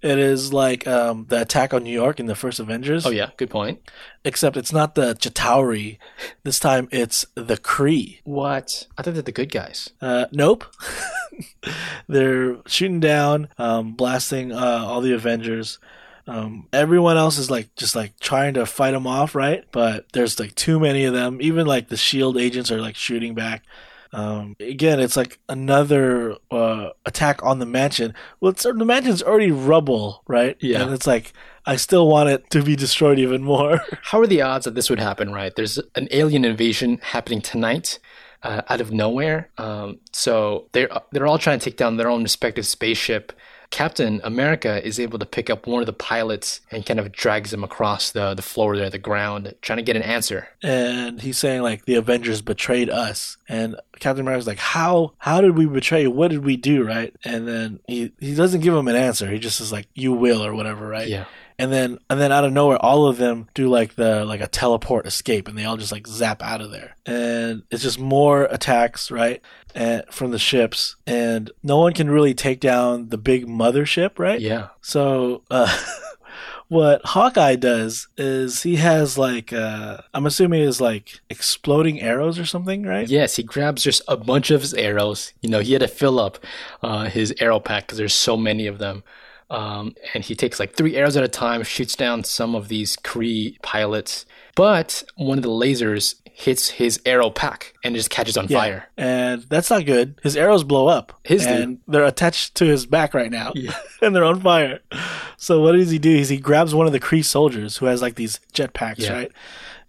It 0.04 0.20
is 0.20 0.52
like 0.52 0.86
um, 0.86 1.28
the 1.30 1.42
attack 1.42 1.74
on 1.74 1.84
New 1.84 1.94
York 1.94 2.20
in 2.20 2.26
the 2.26 2.36
first 2.36 2.60
Avengers. 2.60 3.06
Oh 3.06 3.10
yeah, 3.10 3.30
good 3.38 3.50
point. 3.50 3.80
Except 4.26 4.58
it's 4.58 4.74
not 4.74 4.96
the 4.96 5.14
Chitauri. 5.16 5.98
This 6.44 6.60
time 6.60 6.90
it's 6.92 7.26
the 7.36 7.56
Kree. 7.56 8.20
What? 8.26 8.86
I 8.98 9.02
thought 9.02 9.14
they're 9.14 9.24
the 9.24 9.32
good 9.32 9.52
guys. 9.52 9.90
Uh, 10.02 10.26
nope. 10.32 10.66
They're 12.08 12.58
shooting 12.68 13.00
down, 13.00 13.48
um, 13.58 13.94
blasting 13.94 14.52
uh, 14.52 14.84
all 14.86 15.02
the 15.02 15.14
Avengers. 15.14 15.80
Um, 16.28 16.68
everyone 16.72 17.18
else 17.18 17.38
is 17.38 17.50
like 17.50 17.74
just 17.76 17.96
like 17.96 18.20
trying 18.20 18.54
to 18.56 18.66
fight 18.66 18.92
them 18.92 19.08
off, 19.08 19.36
right? 19.36 19.64
But 19.72 20.12
there's 20.14 20.40
like 20.40 20.54
too 20.56 20.80
many 20.80 21.06
of 21.06 21.14
them. 21.14 21.40
Even 21.42 21.66
like 21.66 21.88
the 21.88 21.98
Shield 21.98 22.38
agents 22.38 22.72
are 22.72 22.82
like 22.82 22.96
shooting 22.96 23.34
back. 23.36 23.64
Um, 24.14 24.56
again, 24.60 25.00
it's 25.00 25.18
like 25.18 25.40
another 25.50 26.38
uh, 26.52 26.90
attack 27.06 27.44
on 27.44 27.60
the 27.60 27.66
mansion. 27.66 28.14
Well, 28.40 28.52
it's, 28.52 28.64
the 28.64 28.74
mansion's 28.74 29.24
already 29.24 29.52
rubble, 29.52 30.24
right? 30.28 30.56
Yeah. 30.60 30.84
And 30.84 30.94
it's 30.94 31.08
like 31.08 31.34
I 31.66 31.78
still 31.78 32.08
want 32.08 32.30
it 32.30 32.50
to 32.52 32.62
be 32.62 32.76
destroyed 32.76 33.20
even 33.20 33.42
more. 33.44 33.82
How 34.04 34.20
are 34.22 34.28
the 34.28 34.42
odds 34.42 34.66
that 34.66 34.76
this 34.76 34.90
would 34.90 35.00
happen, 35.00 35.32
right? 35.34 35.56
There's 35.56 35.80
an 35.96 36.08
alien 36.12 36.46
invasion 36.46 37.00
happening 37.02 37.42
tonight. 37.42 38.00
Uh, 38.44 38.62
out 38.68 38.82
of 38.82 38.92
nowhere, 38.92 39.50
um, 39.58 40.00
so 40.12 40.68
they're 40.74 40.90
they're 41.14 41.26
all 41.26 41.38
trying 41.38 41.60
to 41.60 41.64
take 41.64 41.78
down 41.78 41.96
their 41.96 42.10
own 42.10 42.24
respective 42.24 42.66
spaceship. 42.66 43.32
Captain 43.74 44.22
America 44.24 44.86
is 44.86 45.00
able 45.00 45.18
to 45.18 45.26
pick 45.26 45.50
up 45.50 45.66
one 45.66 45.82
of 45.82 45.88
the 45.88 45.94
pilots 45.94 46.62
and 46.70 46.86
kind 46.86 47.00
of 47.00 47.12
drags 47.12 47.52
him 47.52 47.64
across 47.64 48.12
the, 48.12 48.36
the 48.36 48.42
floor 48.44 48.78
there, 48.78 48.88
the 48.88 49.00
ground, 49.00 49.56
trying 49.64 49.78
to 49.78 49.84
get 49.84 49.96
an 49.96 50.04
answer. 50.04 50.48
and 50.62 51.20
he's 51.20 51.40
saying 51.40 51.64
like 51.64 51.86
the 51.86 51.96
Avengers 51.96 52.44
betrayed 52.44 52.88
us, 52.88 53.38
and 53.50 53.76
Captain 54.00 54.22
America's 54.22 54.46
like, 54.46 54.60
how 54.60 55.14
how 55.18 55.42
did 55.42 55.58
we 55.58 55.66
betray 55.66 56.04
you? 56.04 56.12
What 56.12 56.30
did 56.30 56.46
we 56.46 56.56
do, 56.56 56.84
right? 56.84 57.16
And 57.26 57.48
then 57.48 57.80
he 57.88 58.12
he 58.20 58.36
doesn't 58.36 58.62
give 58.62 58.76
him 58.76 58.88
an 58.88 58.96
answer. 58.96 59.28
He 59.32 59.40
just 59.40 59.60
is 59.60 59.72
like, 59.72 59.88
you 59.96 60.14
will 60.14 60.46
or 60.46 60.54
whatever, 60.54 60.88
right? 60.88 61.08
Yeah. 61.08 61.26
And 61.60 61.72
then 61.72 62.00
and 62.10 62.20
then 62.20 62.32
out 62.32 62.46
of 62.46 62.54
nowhere, 62.54 62.78
all 62.78 63.08
of 63.08 63.18
them 63.18 63.48
do 63.54 63.70
like 63.70 63.96
the 63.96 64.26
like 64.26 64.42
a 64.42 64.48
teleport 64.48 65.06
escape, 65.06 65.48
and 65.48 65.58
they 65.58 65.66
all 65.66 65.78
just 65.78 65.92
like 65.92 66.08
zap 66.08 66.42
out 66.42 66.62
of 66.62 66.72
there. 66.72 66.96
And 67.06 67.64
it's 67.70 67.84
just 67.84 68.00
more 68.00 68.44
attacks, 68.46 69.12
right? 69.12 69.42
And 69.76 70.04
from 70.10 70.32
the 70.32 70.40
ships, 70.40 70.96
and 71.06 71.52
no 71.62 71.78
one 71.80 71.94
can 71.94 72.10
really 72.10 72.34
take 72.34 72.60
down 72.60 73.10
the 73.10 73.18
big 73.18 73.48
mothership, 73.48 74.20
right? 74.20 74.40
Yeah. 74.40 74.70
So, 74.82 75.44
uh, 75.50 75.76
what 76.74 77.02
Hawkeye 77.06 77.56
does 77.56 78.08
is 78.18 78.64
he 78.64 78.78
has 78.78 79.16
like, 79.18 79.54
uh, 79.54 80.00
I'm 80.14 80.26
assuming 80.26 80.62
is 80.62 80.82
like 80.82 81.22
exploding 81.30 82.02
arrows 82.02 82.40
or 82.40 82.46
something, 82.46 82.84
right? 82.84 83.08
Yes, 83.08 83.36
he 83.36 83.44
grabs 83.44 83.84
just 83.84 84.02
a 84.08 84.18
bunch 84.18 84.50
of 84.50 84.62
his 84.62 84.74
arrows. 84.74 85.34
You 85.42 85.50
know, 85.50 85.60
he 85.60 85.74
had 85.74 85.82
to 85.82 85.88
fill 85.88 86.20
up 86.20 86.40
uh, 86.82 87.06
his 87.06 87.34
arrow 87.40 87.60
pack 87.60 87.86
because 87.86 88.00
there's 88.00 88.14
so 88.14 88.36
many 88.36 88.66
of 88.66 88.80
them. 88.80 89.04
Um, 89.54 89.96
and 90.14 90.24
he 90.24 90.36
takes 90.36 90.60
like 90.60 90.76
three 90.76 90.96
arrows 90.96 91.16
at 91.16 91.24
a 91.24 91.28
time, 91.28 91.64
shoots 91.64 91.96
down 91.96 92.24
some 92.24 92.56
of 92.56 92.68
these 92.68 92.96
Kree 92.98 93.62
pilots. 93.62 94.26
But 94.56 95.04
one 95.16 95.38
of 95.38 95.44
the 95.44 95.50
lasers 95.50 96.16
hits 96.26 96.70
his 96.70 97.00
arrow 97.06 97.30
pack 97.30 97.74
and 97.84 97.96
it 97.96 98.00
just 98.00 98.10
catches 98.10 98.38
on 98.38 98.48
Yeah. 98.50 98.58
fire. 98.58 98.90
And 98.98 99.44
that's 99.44 99.70
not 99.70 99.86
good. 99.86 100.20
His 100.24 100.36
arrows 100.36 100.64
blow 100.64 100.88
up. 100.88 101.14
His 101.24 101.46
and 101.46 101.80
they're 101.88 102.06
attached 102.06 102.56
to 102.56 102.66
his 102.66 102.88
back 102.88 103.14
right 103.14 103.30
now. 103.32 103.52
Yeah. 103.56 103.76
and 104.02 104.16
they're 104.16 104.24
on 104.26 104.42
fire. 104.42 104.80
So 105.38 105.62
what 105.62 105.74
does 105.74 105.92
he 105.92 106.00
do? 106.00 106.16
Is 106.16 106.30
he 106.30 106.38
grabs 106.38 106.74
one 106.74 106.88
of 106.88 106.92
the 106.94 107.00
Kree 107.00 107.24
soldiers 107.24 107.78
who 107.78 107.86
has 107.86 108.02
like 108.02 108.16
these 108.16 108.40
jetpacks, 108.54 109.00
Yeah. 109.00 109.14
right? 109.14 109.32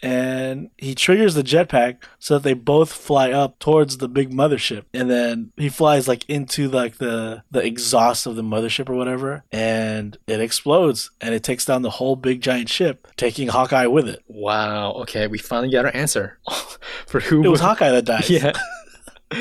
And 0.04 0.70
he 0.76 0.94
triggers 0.94 1.34
the 1.34 1.42
jetpack 1.42 1.96
so 2.18 2.34
that 2.34 2.42
they 2.42 2.52
both 2.52 2.92
fly 2.92 3.30
up 3.30 3.58
towards 3.58 3.96
the 3.98 4.08
big 4.08 4.30
mothership. 4.32 4.84
And 4.92 5.10
then 5.10 5.52
he 5.56 5.68
flies 5.68 6.06
like 6.06 6.28
into 6.28 6.68
like 6.68 6.98
the 6.98 7.42
the 7.50 7.64
exhaust 7.64 8.26
of 8.26 8.36
the 8.36 8.42
mothership 8.42 8.88
or 8.88 8.94
whatever, 8.94 9.44
and 9.50 10.16
it 10.26 10.40
explodes 10.40 11.10
and 11.20 11.34
it 11.34 11.42
takes 11.42 11.64
down 11.64 11.82
the 11.82 11.90
whole 11.90 12.16
big 12.16 12.40
giant 12.42 12.68
ship, 12.68 13.08
taking 13.16 13.48
Hawkeye 13.48 13.86
with 13.86 14.08
it. 14.08 14.22
Wow. 14.28 14.92
Okay, 14.92 15.26
we 15.26 15.38
finally 15.38 15.70
got 15.72 15.86
our 15.86 15.94
answer 15.96 16.38
for 17.06 17.20
who 17.20 17.42
It 17.42 17.48
was 17.48 17.60
Hawkeye 17.60 17.90
that 17.90 18.04
died. 18.04 18.28
Yeah. 18.28 18.52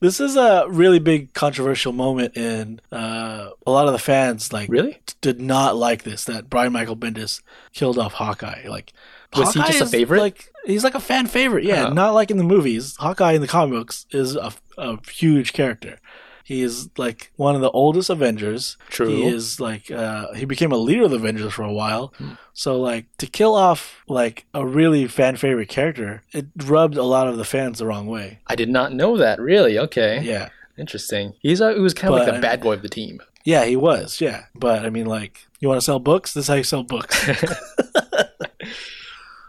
This 0.00 0.18
is 0.20 0.36
a 0.36 0.66
really 0.68 0.98
big 0.98 1.32
controversial 1.34 1.92
moment 1.92 2.36
in 2.36 2.80
uh, 2.92 3.50
a 3.66 3.70
lot 3.70 3.86
of 3.86 3.92
the 3.92 3.98
fans 3.98 4.52
like 4.52 4.68
Really? 4.68 4.98
did 5.20 5.40
not 5.40 5.76
like 5.76 6.02
this 6.02 6.24
that 6.24 6.50
Brian 6.50 6.72
Michael 6.72 6.96
Bendis 6.96 7.40
killed 7.72 7.98
off 7.98 8.14
Hawkeye. 8.14 8.66
Like, 8.68 8.92
Was 9.36 9.54
he 9.54 9.60
just 9.60 9.80
a 9.80 9.86
favorite? 9.86 10.20
Like, 10.20 10.52
he's 10.64 10.84
like 10.84 10.94
a 10.94 11.00
fan 11.00 11.26
favorite. 11.26 11.64
Yeah, 11.64 11.86
Oh. 11.88 11.92
not 11.92 12.14
like 12.14 12.30
in 12.30 12.36
the 12.36 12.44
movies. 12.44 12.96
Hawkeye 12.98 13.32
in 13.32 13.40
the 13.40 13.48
comic 13.48 13.74
books 13.74 14.06
is 14.10 14.36
a, 14.36 14.52
a 14.78 14.98
huge 15.10 15.52
character. 15.52 15.98
He 16.44 16.60
is 16.60 16.90
like 16.98 17.32
one 17.36 17.54
of 17.54 17.62
the 17.62 17.70
oldest 17.70 18.10
Avengers. 18.10 18.76
True. 18.90 19.08
He 19.08 19.24
is 19.24 19.60
like 19.60 19.90
uh, 19.90 20.34
he 20.34 20.44
became 20.44 20.72
a 20.72 20.76
leader 20.76 21.04
of 21.04 21.10
the 21.10 21.16
Avengers 21.16 21.54
for 21.54 21.62
a 21.62 21.72
while. 21.72 22.12
Hmm. 22.18 22.32
So 22.52 22.78
like 22.78 23.06
to 23.16 23.26
kill 23.26 23.54
off 23.54 24.02
like 24.08 24.44
a 24.52 24.66
really 24.66 25.06
fan 25.08 25.36
favorite 25.36 25.70
character, 25.70 26.22
it 26.32 26.46
rubbed 26.66 26.98
a 26.98 27.02
lot 27.02 27.28
of 27.28 27.38
the 27.38 27.46
fans 27.46 27.78
the 27.78 27.86
wrong 27.86 28.06
way. 28.06 28.40
I 28.46 28.56
did 28.56 28.68
not 28.68 28.92
know 28.92 29.16
that. 29.16 29.40
Really? 29.40 29.78
Okay. 29.78 30.20
Yeah. 30.22 30.50
Interesting. 30.76 31.32
He's 31.40 31.62
a, 31.62 31.72
he 31.72 31.80
was 31.80 31.94
kind 31.94 32.12
of 32.12 32.20
like 32.20 32.34
the 32.34 32.40
bad 32.40 32.60
boy 32.60 32.74
of 32.74 32.82
the 32.82 32.88
team. 32.90 33.22
Yeah, 33.44 33.64
he 33.64 33.76
was. 33.76 34.20
Yeah, 34.20 34.44
but 34.54 34.84
I 34.86 34.90
mean, 34.90 35.04
like, 35.06 35.46
you 35.60 35.68
want 35.68 35.78
to 35.78 35.84
sell 35.84 35.98
books? 35.98 36.32
This 36.32 36.44
is 36.44 36.48
how 36.48 36.54
you 36.54 36.64
sell 36.64 36.82
books. 36.82 37.26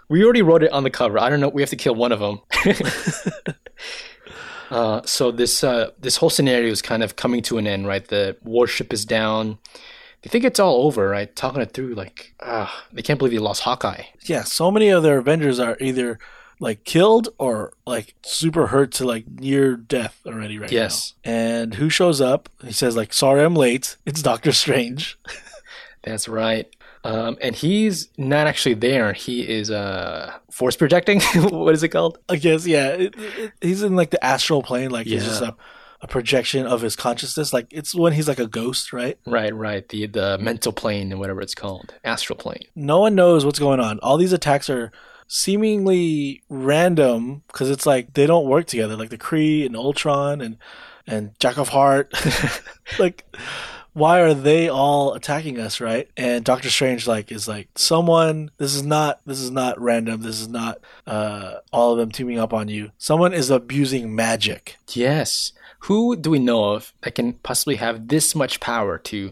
We 0.09 0.23
already 0.23 0.41
wrote 0.41 0.63
it 0.63 0.71
on 0.71 0.83
the 0.83 0.89
cover. 0.89 1.19
I 1.19 1.29
don't 1.29 1.39
know. 1.39 1.49
We 1.49 1.61
have 1.61 1.69
to 1.71 1.75
kill 1.75 1.95
one 1.95 2.11
of 2.11 2.19
them. 2.19 2.41
uh, 4.71 5.01
so 5.05 5.31
this 5.31 5.63
uh, 5.63 5.91
this 5.99 6.17
whole 6.17 6.29
scenario 6.29 6.71
is 6.71 6.81
kind 6.81 7.03
of 7.03 7.15
coming 7.15 7.41
to 7.43 7.57
an 7.57 7.67
end, 7.67 7.87
right? 7.87 8.05
The 8.07 8.37
warship 8.43 8.93
is 8.93 9.05
down. 9.05 9.57
They 10.21 10.29
think 10.29 10.43
it's 10.43 10.59
all 10.59 10.83
over, 10.85 11.07
right? 11.07 11.33
Talking 11.35 11.61
it 11.61 11.71
through, 11.73 11.93
like, 11.93 12.33
ah, 12.41 12.85
they 12.91 13.03
can't 13.03 13.19
believe 13.19 13.31
they 13.33 13.37
lost 13.39 13.61
Hawkeye. 13.61 14.03
yeah, 14.23 14.43
so 14.43 14.71
many 14.71 14.89
of 14.89 15.03
their 15.03 15.19
Avengers 15.19 15.59
are 15.59 15.77
either 15.79 16.17
like 16.59 16.83
killed 16.83 17.29
or 17.37 17.73
like 17.85 18.15
super 18.23 18.67
hurt 18.67 18.91
to 18.93 19.05
like 19.05 19.25
near 19.29 19.75
death 19.75 20.19
already 20.25 20.57
right 20.57 20.71
Yes. 20.71 21.13
now. 21.25 21.31
And 21.31 21.73
who 21.75 21.89
shows 21.89 22.21
up? 22.21 22.49
He 22.63 22.71
says 22.71 22.95
like, 22.95 23.13
"Sorry, 23.13 23.43
I'm 23.43 23.55
late. 23.55 23.97
It's 24.05 24.21
Doctor 24.21 24.51
Strange." 24.51 25.17
That's 26.03 26.27
right. 26.27 26.67
Um, 27.05 27.37
and 27.41 27.55
he's 27.55 28.09
not 28.17 28.47
actually 28.47 28.75
there. 28.75 29.13
He 29.13 29.47
is 29.47 29.69
uh, 29.71 30.33
force 30.51 30.75
projecting. 30.75 31.21
what 31.35 31.73
is 31.73 31.83
it 31.83 31.89
called? 31.89 32.17
I 32.29 32.37
guess 32.37 32.65
yeah. 32.65 32.89
It, 32.89 33.15
it, 33.17 33.51
he's 33.61 33.83
in 33.83 33.95
like 33.95 34.09
the 34.09 34.23
astral 34.23 34.63
plane. 34.63 34.89
Like 34.89 35.07
he's 35.07 35.23
just 35.23 35.41
a, 35.41 35.55
a 36.01 36.07
projection 36.07 36.65
of 36.65 36.81
his 36.81 36.95
consciousness. 36.95 37.53
Like 37.53 37.67
it's 37.71 37.93
when 37.93 38.13
he's 38.13 38.27
like 38.27 38.39
a 38.39 38.47
ghost, 38.47 38.91
right? 38.91 39.17
Right, 39.25 39.53
right. 39.53 39.87
The 39.87 40.07
the 40.07 40.37
mental 40.39 40.73
plane 40.73 41.11
and 41.11 41.19
whatever 41.19 41.41
it's 41.41 41.55
called, 41.55 41.93
astral 42.03 42.37
plane. 42.37 42.63
no 42.75 42.99
one 42.99 43.15
knows 43.15 43.45
what's 43.45 43.59
going 43.59 43.79
on. 43.79 43.99
All 43.99 44.17
these 44.17 44.33
attacks 44.33 44.69
are 44.69 44.91
seemingly 45.27 46.43
random 46.49 47.43
because 47.47 47.69
it's 47.69 47.85
like 47.85 48.13
they 48.13 48.27
don't 48.27 48.47
work 48.47 48.67
together. 48.67 48.95
Like 48.95 49.09
the 49.09 49.17
Kree 49.17 49.65
and 49.65 49.75
Ultron 49.75 50.41
and 50.41 50.57
and 51.07 51.31
Jack 51.39 51.57
of 51.57 51.69
Heart. 51.69 52.13
like, 52.99 53.25
why 53.95 54.19
are 54.19 54.33
they 54.33 54.67
all 54.67 55.13
attacking 55.13 55.57
us, 55.57 55.79
right? 55.79 56.09
And 56.17 56.43
Doctor 56.43 56.69
Strange 56.69 57.07
like 57.07 57.31
is 57.31 57.47
like 57.47 57.69
someone. 57.75 58.51
This 58.57 58.75
is 58.75 58.83
not. 58.83 59.21
This 59.25 59.39
is 59.39 59.51
not 59.51 59.79
random. 59.79 60.21
This 60.21 60.41
is 60.41 60.49
not 60.49 60.79
uh, 61.07 61.55
all 61.71 61.93
of 61.93 61.97
them 61.97 62.11
teaming 62.11 62.37
up 62.37 62.53
on 62.53 62.67
you. 62.67 62.91
Someone 62.97 63.33
is 63.33 63.49
abusing 63.49 64.13
magic. 64.13 64.75
Yes. 64.89 65.53
Who 65.79 66.17
do 66.17 66.29
we 66.29 66.39
know 66.39 66.73
of 66.73 66.93
that 67.01 67.15
can 67.15 67.33
possibly 67.33 67.77
have 67.77 68.09
this 68.09 68.35
much 68.35 68.59
power 68.59 68.97
to 68.97 69.31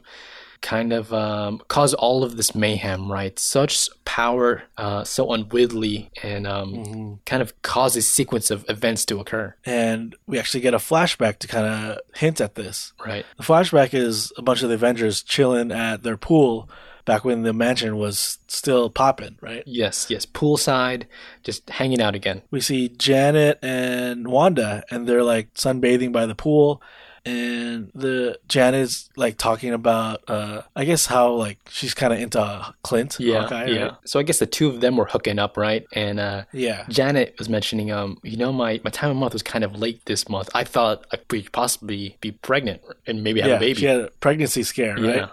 kind 0.64 0.94
of 0.94 1.14
um, 1.14 1.62
cause 1.68 1.94
all 1.94 2.24
of 2.24 2.38
this 2.38 2.56
mayhem, 2.56 3.12
right? 3.12 3.38
Such 3.38 3.90
power, 4.06 4.64
uh, 4.78 5.04
so 5.04 5.32
unwittingly, 5.32 6.10
and 6.24 6.48
um, 6.48 7.20
kind 7.26 7.42
of 7.44 7.62
causes 7.62 8.08
sequence 8.08 8.50
of 8.50 8.66
events 8.70 9.06
to 9.06 9.20
occur, 9.20 9.54
And 9.66 10.16
we 10.26 10.40
actually 10.40 10.62
get 10.62 10.74
a 10.74 10.78
flashback 10.78 11.38
to 11.40 11.48
kind 11.48 11.68
of 11.68 12.00
hint 12.16 12.42
at 12.42 12.56
this. 12.56 12.94
right? 13.06 13.26
The 13.38 13.44
flashback 13.44 13.94
is 13.94 14.32
a 14.38 14.42
bunch 14.42 14.64
of 14.64 14.70
the 14.70 14.76
Avengers 14.76 15.22
chilling 15.22 15.72
at 15.72 16.02
their 16.02 16.18
pool 16.18 16.70
back 17.06 17.26
when 17.26 17.42
the 17.44 17.52
mansion 17.52 17.98
was 17.98 18.40
still 18.48 18.90
popping, 18.90 19.38
right? 19.42 19.64
Yes, 19.66 20.08
yes. 20.10 20.26
Poolside, 20.26 21.04
just 21.44 21.70
hanging 21.70 22.02
out 22.02 22.16
again. 22.16 22.42
We 22.50 22.62
see 22.62 22.88
Janet 22.88 23.60
and 23.62 24.30
Wanda, 24.30 24.86
and 24.90 25.06
they're 25.06 25.24
like 25.24 25.54
sunbathing 25.56 26.14
by 26.14 26.26
the 26.26 26.36
pool. 26.36 26.82
And 27.26 27.90
the 27.96 28.38
Janet's 28.50 29.10
like 29.16 29.38
talking 29.38 29.72
about, 29.72 30.24
uh, 30.28 30.64
I 30.76 30.84
guess 30.84 31.06
how 31.06 31.32
like 31.34 31.58
she's 31.70 31.94
kind 31.94 32.12
of 32.12 32.20
into 32.20 32.74
Clint, 32.84 33.18
Yeah, 33.18 33.42
Hawkeye, 33.44 33.66
yeah. 33.68 33.82
right? 33.84 33.94
So 34.04 34.20
I 34.20 34.24
guess 34.24 34.40
the 34.40 34.46
two 34.46 34.68
of 34.68 34.82
them 34.82 34.98
were 34.98 35.06
hooking 35.06 35.40
up, 35.40 35.56
right? 35.56 35.86
And 35.94 36.20
uh, 36.20 36.44
yeah, 36.52 36.86
Janet 36.90 37.36
was 37.40 37.48
mentioning, 37.48 37.92
um, 37.92 38.20
you 38.24 38.36
know, 38.36 38.52
my, 38.52 38.82
my 38.84 38.90
time 38.92 39.10
of 39.10 39.16
month 39.16 39.32
was 39.34 39.42
kind 39.44 39.64
of 39.64 39.74
late 39.80 40.04
this 40.06 40.28
month. 40.28 40.50
I 40.54 40.66
thought 40.66 41.06
I 41.14 41.18
could 41.18 41.50
possibly 41.54 42.18
be 42.20 42.32
pregnant 42.32 42.82
and 43.08 43.24
maybe 43.24 43.40
have 43.40 43.50
yeah. 43.52 43.56
a 43.56 43.60
baby. 43.60 43.80
She 43.80 43.86
had 43.86 44.02
a 44.02 44.10
pregnancy 44.20 44.64
scare, 44.64 45.00
Yeah. 45.00 45.12
right? 45.22 45.30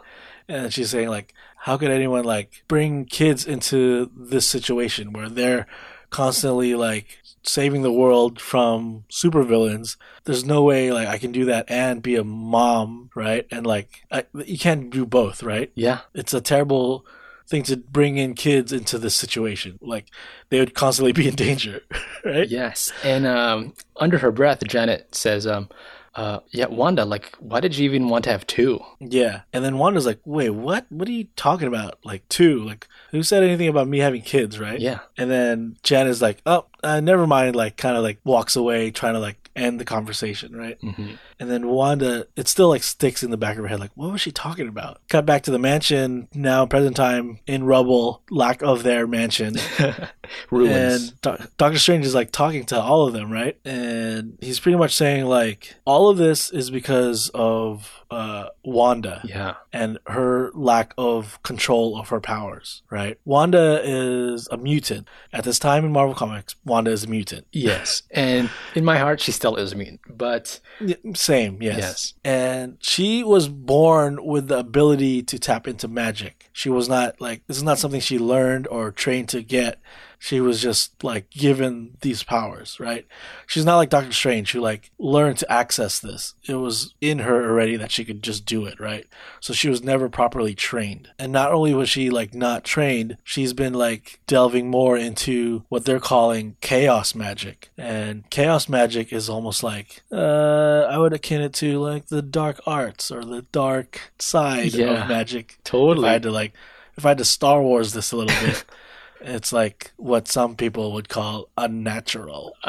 And 0.48 0.72
she's 0.72 0.90
saying 0.90 1.08
like, 1.08 1.34
how 1.56 1.76
could 1.76 1.90
anyone 1.90 2.24
like 2.24 2.62
bring 2.68 3.04
kids 3.04 3.44
into 3.46 4.10
this 4.16 4.46
situation 4.46 5.12
where 5.12 5.28
they're 5.28 5.66
constantly 6.10 6.74
like 6.74 7.18
saving 7.42 7.82
the 7.82 7.92
world 7.92 8.40
from 8.40 9.04
supervillains? 9.10 9.96
There's 10.24 10.44
no 10.44 10.62
way 10.62 10.92
like 10.92 11.08
I 11.08 11.18
can 11.18 11.32
do 11.32 11.44
that 11.46 11.66
and 11.68 12.02
be 12.02 12.16
a 12.16 12.24
mom, 12.24 13.10
right? 13.14 13.46
And 13.50 13.66
like 13.66 14.04
I, 14.10 14.24
you 14.44 14.58
can't 14.58 14.90
do 14.90 15.06
both, 15.06 15.42
right? 15.42 15.72
yeah. 15.74 16.00
It's 16.14 16.34
a 16.34 16.40
terrible 16.40 17.06
thing 17.48 17.62
to 17.64 17.76
bring 17.76 18.16
in 18.16 18.34
kids 18.34 18.72
into 18.72 18.98
this 18.98 19.16
situation. 19.16 19.78
Like 19.82 20.06
they 20.48 20.60
would 20.60 20.74
constantly 20.74 21.12
be 21.12 21.28
in 21.28 21.34
danger, 21.34 21.82
right? 22.24 22.48
Yes. 22.48 22.92
And 23.04 23.26
um, 23.26 23.74
under 23.96 24.18
her 24.18 24.30
breath, 24.30 24.62
Janet 24.66 25.14
says, 25.14 25.46
um, 25.46 25.68
uh, 26.14 26.40
yeah, 26.50 26.66
Wanda, 26.66 27.04
like, 27.04 27.36
why 27.38 27.60
did 27.60 27.76
you 27.76 27.84
even 27.84 28.08
want 28.08 28.24
to 28.24 28.30
have 28.30 28.46
two? 28.46 28.80
Yeah. 28.98 29.42
And 29.52 29.64
then 29.64 29.78
Wanda's 29.78 30.06
like, 30.06 30.20
wait, 30.24 30.50
what? 30.50 30.86
What 30.90 31.08
are 31.08 31.12
you 31.12 31.28
talking 31.36 31.68
about? 31.68 31.98
Like, 32.04 32.28
two? 32.28 32.64
Like, 32.64 32.88
who 33.10 33.22
said 33.22 33.42
anything 33.44 33.68
about 33.68 33.86
me 33.88 33.98
having 33.98 34.22
kids, 34.22 34.58
right? 34.58 34.80
Yeah. 34.80 35.00
And 35.16 35.30
then 35.30 35.76
Janet's 35.82 36.20
like, 36.20 36.42
oh, 36.46 36.66
uh, 36.82 37.00
never 37.00 37.26
mind. 37.26 37.54
Like, 37.54 37.76
kind 37.76 37.96
of 37.96 38.02
like 38.02 38.18
walks 38.24 38.56
away, 38.56 38.90
trying 38.90 39.14
to 39.14 39.20
like 39.20 39.50
end 39.54 39.78
the 39.78 39.84
conversation, 39.84 40.56
right? 40.56 40.78
hmm 40.80 41.12
And 41.40 41.50
then 41.50 41.68
Wanda, 41.68 42.26
it 42.36 42.46
still 42.48 42.68
like 42.68 42.82
sticks 42.82 43.22
in 43.22 43.30
the 43.30 43.36
back 43.38 43.56
of 43.56 43.62
her 43.62 43.68
head, 43.68 43.80
like, 43.80 43.90
what 43.96 44.12
was 44.12 44.20
she 44.20 44.30
talking 44.30 44.68
about? 44.68 45.00
Cut 45.08 45.24
back 45.26 45.42
to 45.44 45.50
the 45.50 45.58
mansion, 45.58 46.28
now 46.34 46.66
present 46.66 46.94
time 46.96 47.40
in 47.46 47.64
rubble, 47.64 48.22
lack 48.30 48.62
of 48.62 48.82
their 48.82 49.06
mansion. 49.06 49.56
Ruins. 50.50 51.08
And 51.10 51.20
Do- 51.22 51.44
Doctor 51.56 51.78
Strange 51.78 52.04
is 52.06 52.14
like 52.14 52.30
talking 52.30 52.64
to 52.66 52.80
all 52.80 53.06
of 53.06 53.12
them, 53.14 53.32
right? 53.32 53.58
And 53.64 54.38
he's 54.40 54.60
pretty 54.60 54.76
much 54.78 54.94
saying 54.94 55.24
like, 55.24 55.74
all 55.84 56.08
of 56.10 56.18
this 56.18 56.50
is 56.52 56.70
because 56.70 57.30
of 57.34 58.04
uh, 58.10 58.48
Wanda 58.64 59.22
yeah. 59.24 59.54
and 59.72 59.98
her 60.06 60.50
lack 60.54 60.92
of 60.98 61.42
control 61.42 61.98
of 61.98 62.08
her 62.10 62.20
powers, 62.20 62.82
right? 62.90 63.18
Wanda 63.24 63.80
is 63.82 64.48
a 64.50 64.56
mutant. 64.56 65.08
At 65.32 65.44
this 65.44 65.58
time 65.58 65.84
in 65.84 65.92
Marvel 65.92 66.14
Comics, 66.14 66.56
Wanda 66.64 66.90
is 66.90 67.04
a 67.04 67.06
mutant. 67.08 67.46
Yes. 67.52 68.02
And 68.10 68.50
in 68.74 68.84
my 68.84 68.98
heart, 68.98 69.20
she 69.20 69.32
still 69.32 69.56
is 69.56 69.72
a 69.72 69.76
mutant. 69.76 70.00
But 70.08 70.60
Y- 70.80 70.96
Same, 71.30 71.62
yes. 71.62 71.78
Yes. 71.78 72.14
And 72.24 72.76
she 72.80 73.22
was 73.22 73.48
born 73.48 74.24
with 74.24 74.48
the 74.48 74.58
ability 74.58 75.22
to 75.22 75.38
tap 75.38 75.68
into 75.68 75.86
magic. 75.86 76.50
She 76.52 76.68
was 76.68 76.88
not 76.88 77.20
like, 77.20 77.46
this 77.46 77.56
is 77.56 77.62
not 77.62 77.78
something 77.78 78.00
she 78.00 78.18
learned 78.18 78.66
or 78.66 78.90
trained 78.90 79.28
to 79.28 79.42
get. 79.42 79.80
She 80.22 80.38
was 80.38 80.60
just 80.60 81.02
like 81.02 81.30
given 81.30 81.96
these 82.02 82.22
powers, 82.22 82.78
right? 82.78 83.06
She's 83.46 83.64
not 83.64 83.78
like 83.78 83.88
Doctor 83.88 84.12
Strange 84.12 84.52
who 84.52 84.60
like 84.60 84.90
learned 84.98 85.38
to 85.38 85.50
access 85.50 85.98
this. 85.98 86.34
It 86.46 86.56
was 86.56 86.94
in 87.00 87.20
her 87.20 87.42
already 87.48 87.76
that 87.76 87.90
she 87.90 88.04
could 88.04 88.22
just 88.22 88.44
do 88.44 88.66
it, 88.66 88.78
right? 88.78 89.06
So 89.40 89.54
she 89.54 89.70
was 89.70 89.82
never 89.82 90.10
properly 90.10 90.54
trained. 90.54 91.08
And 91.18 91.32
not 91.32 91.52
only 91.52 91.72
was 91.72 91.88
she 91.88 92.10
like 92.10 92.34
not 92.34 92.64
trained, 92.64 93.16
she's 93.24 93.54
been 93.54 93.72
like 93.72 94.20
delving 94.26 94.68
more 94.70 94.94
into 94.98 95.64
what 95.70 95.86
they're 95.86 95.98
calling 95.98 96.56
chaos 96.60 97.14
magic. 97.14 97.70
And 97.78 98.28
chaos 98.28 98.68
magic 98.68 99.14
is 99.14 99.30
almost 99.30 99.62
like 99.62 100.02
uh 100.12 100.86
I 100.90 100.98
would 100.98 101.14
akin 101.14 101.40
it 101.40 101.54
to 101.54 101.78
like 101.78 102.08
the 102.08 102.20
dark 102.20 102.60
arts 102.66 103.10
or 103.10 103.24
the 103.24 103.46
dark 103.52 104.12
side 104.18 104.74
Yeah. 104.74 105.04
of 105.04 105.08
magic. 105.08 105.54
If 105.60 105.64
totally. 105.64 106.10
I 106.10 106.12
had 106.12 106.24
to 106.24 106.30
like 106.30 106.52
if 106.98 107.06
I 107.06 107.08
had 107.10 107.18
to 107.18 107.24
Star 107.24 107.62
Wars 107.62 107.94
this 107.94 108.12
a 108.12 108.16
little 108.18 108.46
bit, 108.46 108.64
it's 109.20 109.52
like 109.52 109.92
what 109.96 110.28
some 110.28 110.56
people 110.56 110.92
would 110.92 111.08
call 111.08 111.48
unnatural. 111.56 112.56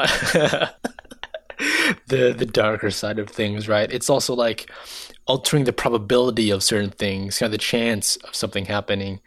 the 2.08 2.32
the 2.36 2.46
darker 2.46 2.90
side 2.90 3.18
of 3.18 3.28
things, 3.28 3.68
right? 3.68 3.90
It's 3.92 4.10
also 4.10 4.34
like 4.34 4.70
altering 5.26 5.64
the 5.64 5.72
probability 5.72 6.50
of 6.50 6.62
certain 6.62 6.90
things, 6.90 7.38
kind 7.38 7.46
of 7.46 7.52
the 7.52 7.58
chance 7.58 8.16
of 8.16 8.34
something 8.34 8.64
happening. 8.66 9.20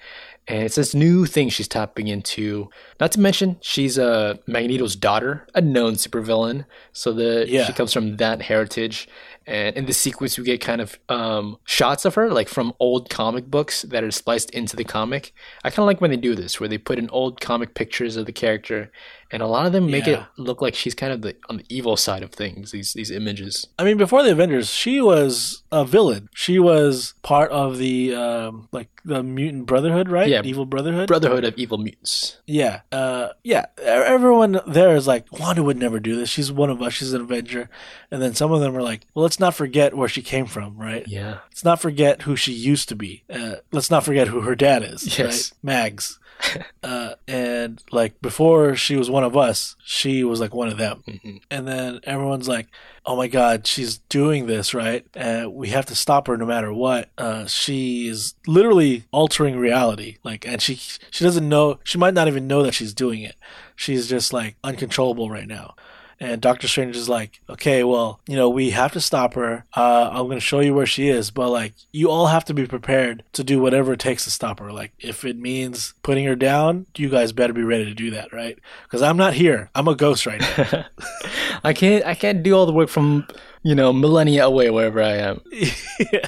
And 0.48 0.64
it's 0.64 0.76
this 0.76 0.94
new 0.94 1.26
thing 1.26 1.50
she's 1.50 1.68
tapping 1.68 2.08
into. 2.08 2.70
Not 3.00 3.12
to 3.14 3.20
mention, 3.20 3.58
she's 3.62 3.98
uh, 3.98 4.36
Magneto's 4.46 4.96
daughter, 4.96 5.48
a 5.56 5.62
known 5.62 5.94
supervillain. 5.94 6.66
So 6.94 7.14
the 7.14 7.46
Yeah. 7.48 7.66
she 7.66 7.74
comes 7.74 7.92
from 7.94 8.18
that 8.18 8.44
heritage. 8.44 9.08
And 9.48 9.76
in 9.78 9.86
the 9.86 9.94
sequence, 9.94 10.38
we 10.38 10.44
get 10.44 10.60
kind 10.60 10.82
of 10.82 10.98
um, 11.08 11.58
shots 11.66 12.04
of 12.06 12.16
her, 12.16 12.32
like 12.32 12.50
from 12.50 12.74
old 12.80 13.10
comic 13.10 13.46
books 13.46 13.84
that 13.84 14.04
are 14.04 14.12
spliced 14.12 14.50
into 14.50 14.76
the 14.76 14.84
comic. 14.84 15.34
I 15.64 15.70
kind 15.70 15.80
of 15.80 15.86
like 15.86 16.02
when 16.02 16.10
they 16.10 16.18
do 16.18 16.34
this, 16.34 16.60
where 16.60 16.70
they 16.70 16.80
put 16.80 16.98
in 16.98 17.10
old 17.12 17.42
comic 17.42 17.76
pictures 17.76 18.18
of 18.18 18.26
the 18.26 18.32
character, 18.32 18.92
and 19.36 19.44
a 19.44 19.48
lot 19.48 19.66
of 19.66 19.74
them 19.74 19.92
make 19.92 20.08
it 20.08 20.20
look 20.38 20.62
like 20.62 20.74
she's 20.76 20.96
kind 20.96 21.12
of 21.12 21.22
the 21.22 21.36
on 21.50 21.58
the 21.58 21.66
evil 21.70 21.98
side 21.98 22.24
of 22.24 22.32
things. 22.32 22.72
These 22.72 22.94
these 22.94 23.12
images. 23.12 23.68
I 23.78 23.84
mean, 23.84 23.98
before 23.98 24.24
the 24.24 24.32
Avengers, 24.32 24.70
she 24.72 25.02
was 25.02 25.62
a 25.72 25.84
villain. 25.86 26.30
She 26.34 26.58
was 26.58 27.14
part 27.22 27.52
of 27.52 27.78
the 27.78 28.16
um, 28.16 28.70
like 28.72 28.88
the 29.04 29.22
mutant 29.22 29.66
brotherhood, 29.68 30.10
right? 30.10 30.28
Yeah. 30.30 30.42
evil 30.44 30.66
brotherhood. 30.66 31.08
Brotherhood 31.08 31.44
of 31.44 31.58
Evil 31.58 31.78
Mutants. 31.78 32.38
yeah, 32.48 32.82
uh, 32.92 33.30
yeah. 33.44 33.66
Everyone 33.84 34.62
there 34.66 34.96
is 34.96 35.06
like, 35.06 35.32
Wanda 35.32 35.62
would 35.62 35.78
never 35.78 36.00
do 36.00 36.16
this. 36.16 36.30
She's 36.30 36.52
one 36.52 36.70
of 36.70 36.82
us. 36.82 36.94
She's 36.94 37.14
an 37.14 37.22
Avenger. 37.22 37.70
And 38.10 38.22
then 38.22 38.34
some 38.34 38.52
of 38.52 38.62
them 38.62 38.76
are 38.76 38.82
like, 38.82 39.06
well, 39.14 39.24
let's 39.24 39.40
not 39.40 39.54
forget 39.54 39.96
where 39.96 40.10
she 40.10 40.22
came 40.22 40.46
from, 40.46 40.78
right? 40.78 41.04
Yeah. 41.08 41.40
Let's 41.50 41.64
not 41.64 41.82
forget 41.82 42.24
who 42.24 42.36
she 42.36 42.54
used 42.54 42.90
to 42.90 42.96
be. 42.96 43.24
Uh, 43.30 43.56
let's 43.72 43.92
not 43.92 44.04
forget 44.04 44.30
who 44.30 44.42
her 44.42 44.56
dad 44.56 44.82
is. 44.84 45.18
Yes. 45.20 45.52
right? 45.52 45.52
Mags. 45.62 46.20
uh, 46.84 47.16
and 47.28 47.82
like 47.92 48.22
before 48.22 48.76
she 48.76 48.96
was 48.96 49.10
one 49.10 49.24
of 49.24 49.36
us, 49.38 49.76
she 49.84 50.24
was 50.24 50.40
like 50.40 50.54
one 50.54 50.68
of 50.68 50.78
them. 50.78 51.04
Mhm. 51.08 51.42
And 51.50 51.68
then 51.68 52.00
everyone's 52.04 52.48
like, 52.48 52.68
"Oh 53.06 53.16
my 53.16 53.28
God, 53.28 53.66
she's 53.66 54.00
doing 54.10 54.46
this, 54.46 54.74
right? 54.74 55.06
And 55.14 55.54
we 55.54 55.70
have 55.70 55.86
to 55.88 55.96
stop 55.96 56.28
her 56.28 56.38
no 56.38 56.46
matter 56.46 56.74
what. 56.74 57.10
Uh, 57.18 57.46
she 57.46 58.08
is 58.08 58.36
literally 58.48 59.06
altering 59.12 59.58
reality. 59.58 60.18
Like, 60.24 60.46
and 60.48 60.62
she 60.62 60.76
she 60.76 61.24
doesn't 61.24 61.48
know. 61.48 61.80
She 61.84 61.98
might 61.98 62.14
not 62.14 62.28
even 62.28 62.48
know 62.48 62.64
that 62.64 62.74
she's 62.74 62.94
doing 62.94 63.22
it. 63.22 63.36
She's 63.76 64.08
just 64.08 64.34
like 64.34 64.56
uncontrollable 64.64 65.30
right 65.30 65.48
now." 65.48 65.76
And 66.20 66.42
Doctor 66.42 66.68
Strange 66.68 66.96
is 66.96 67.10
like, 67.10 67.42
okay, 67.50 67.84
well, 67.84 68.20
you 68.28 68.36
know, 68.36 68.50
we 68.50 68.70
have 68.70 68.94
to 68.94 69.02
stop 69.02 69.34
her. 69.34 69.66
Uh, 69.76 70.10
I'm 70.12 70.28
going 70.28 70.38
to 70.38 70.40
show 70.40 70.62
you 70.62 70.74
where 70.74 70.86
she 70.86 71.10
is, 71.10 71.30
but 71.30 71.50
like, 71.50 71.74
you 71.92 72.10
all 72.10 72.28
have 72.28 72.46
to 72.46 72.54
be 72.54 72.66
prepared 72.66 73.24
to 73.34 73.44
do 73.44 73.60
whatever 73.60 73.94
it 73.94 74.00
takes 74.00 74.24
to 74.24 74.32
stop 74.32 74.60
her. 74.60 74.72
Like, 74.72 74.94
if 75.00 75.26
it 75.26 75.38
means 75.38 75.94
putting 76.04 76.26
her 76.26 76.36
down, 76.36 76.86
you 76.96 77.10
guys 77.10 77.34
better 77.34 77.54
be 77.54 77.64
ready 77.64 77.86
to 77.86 77.94
do 77.94 78.12
that, 78.12 78.32
right? 78.32 78.58
Because 78.84 79.02
I'm 79.02 79.18
not 79.18 79.34
here. 79.34 79.70
I'm 79.76 79.88
a 79.88 79.96
ghost 79.96 80.26
right 80.26 80.40
now. 80.40 80.86
I 81.64 81.74
can't 81.74 82.06
I 82.06 82.14
can't 82.16 82.44
do 82.44 82.54
all 82.54 82.66
the 82.66 82.74
work 82.74 82.90
from 82.90 83.28
you 83.64 83.76
know 83.76 83.92
millennia 83.92 84.46
away 84.46 84.70
wherever 84.70 85.02
I 85.02 85.18
am. 85.18 85.42
yeah. 85.52 86.28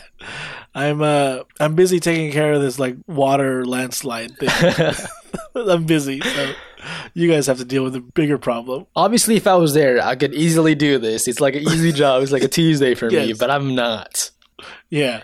I'm 0.74 1.02
uh 1.02 1.40
I'm 1.60 1.76
busy 1.76 2.00
taking 2.00 2.32
care 2.32 2.54
of 2.54 2.62
this 2.62 2.80
like 2.80 2.98
water 3.08 3.66
landslide 3.66 4.38
thing. 4.38 5.08
I'm 5.56 5.86
busy, 5.86 6.22
so 6.22 6.54
you 7.14 7.30
guys 7.30 7.48
have 7.48 7.58
to 7.58 7.66
deal 7.66 7.84
with 7.84 7.96
a 7.96 8.02
bigger 8.02 8.38
problem. 8.38 8.86
Obviously, 8.96 9.36
if 9.36 9.48
I 9.48 9.56
was 9.56 9.74
there, 9.74 10.02
I 10.02 10.16
could 10.16 10.34
easily 10.34 10.76
do 10.76 10.98
this. 11.00 11.28
It's 11.28 11.40
like 11.40 11.56
an 11.56 11.64
easy 11.64 11.92
job. 12.04 12.24
It's 12.24 12.32
like 12.32 12.44
a 12.44 12.48
Tuesday 12.48 12.96
for 12.96 13.10
me, 13.10 13.34
but 13.34 13.50
I'm 13.50 13.76
not. 13.76 14.32
Yeah. 14.90 15.22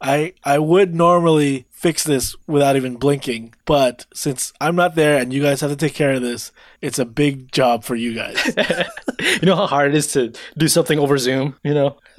I 0.00 0.34
I 0.44 0.58
would 0.58 0.94
normally 0.94 1.66
fix 1.70 2.04
this 2.04 2.36
without 2.46 2.76
even 2.76 2.96
blinking, 2.96 3.54
but 3.64 4.04
since 4.12 4.52
I'm 4.60 4.76
not 4.76 4.94
there 4.94 5.18
and 5.18 5.32
you 5.32 5.42
guys 5.42 5.62
have 5.62 5.70
to 5.70 5.76
take 5.76 5.94
care 5.94 6.12
of 6.12 6.20
this, 6.22 6.52
it's 6.82 6.98
a 6.98 7.06
big 7.06 7.50
job 7.50 7.84
for 7.84 7.94
you 7.94 8.14
guys. 8.14 8.36
You 9.18 9.46
know 9.46 9.56
how 9.56 9.66
hard 9.66 9.94
it 9.94 9.96
is 9.96 10.12
to 10.12 10.34
do 10.58 10.68
something 10.68 10.98
over 10.98 11.16
Zoom. 11.16 11.56
You 11.64 11.72
know. 11.72 11.96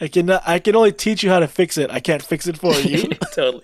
I 0.00 0.08
can 0.08 0.28
I 0.30 0.58
can 0.58 0.74
only 0.74 0.92
teach 0.92 1.22
you 1.22 1.30
how 1.30 1.38
to 1.38 1.46
fix 1.46 1.78
it. 1.78 1.90
I 1.90 2.00
can't 2.00 2.22
fix 2.22 2.48
it 2.48 2.58
for 2.58 2.74
you. 2.74 3.08
totally. 3.32 3.62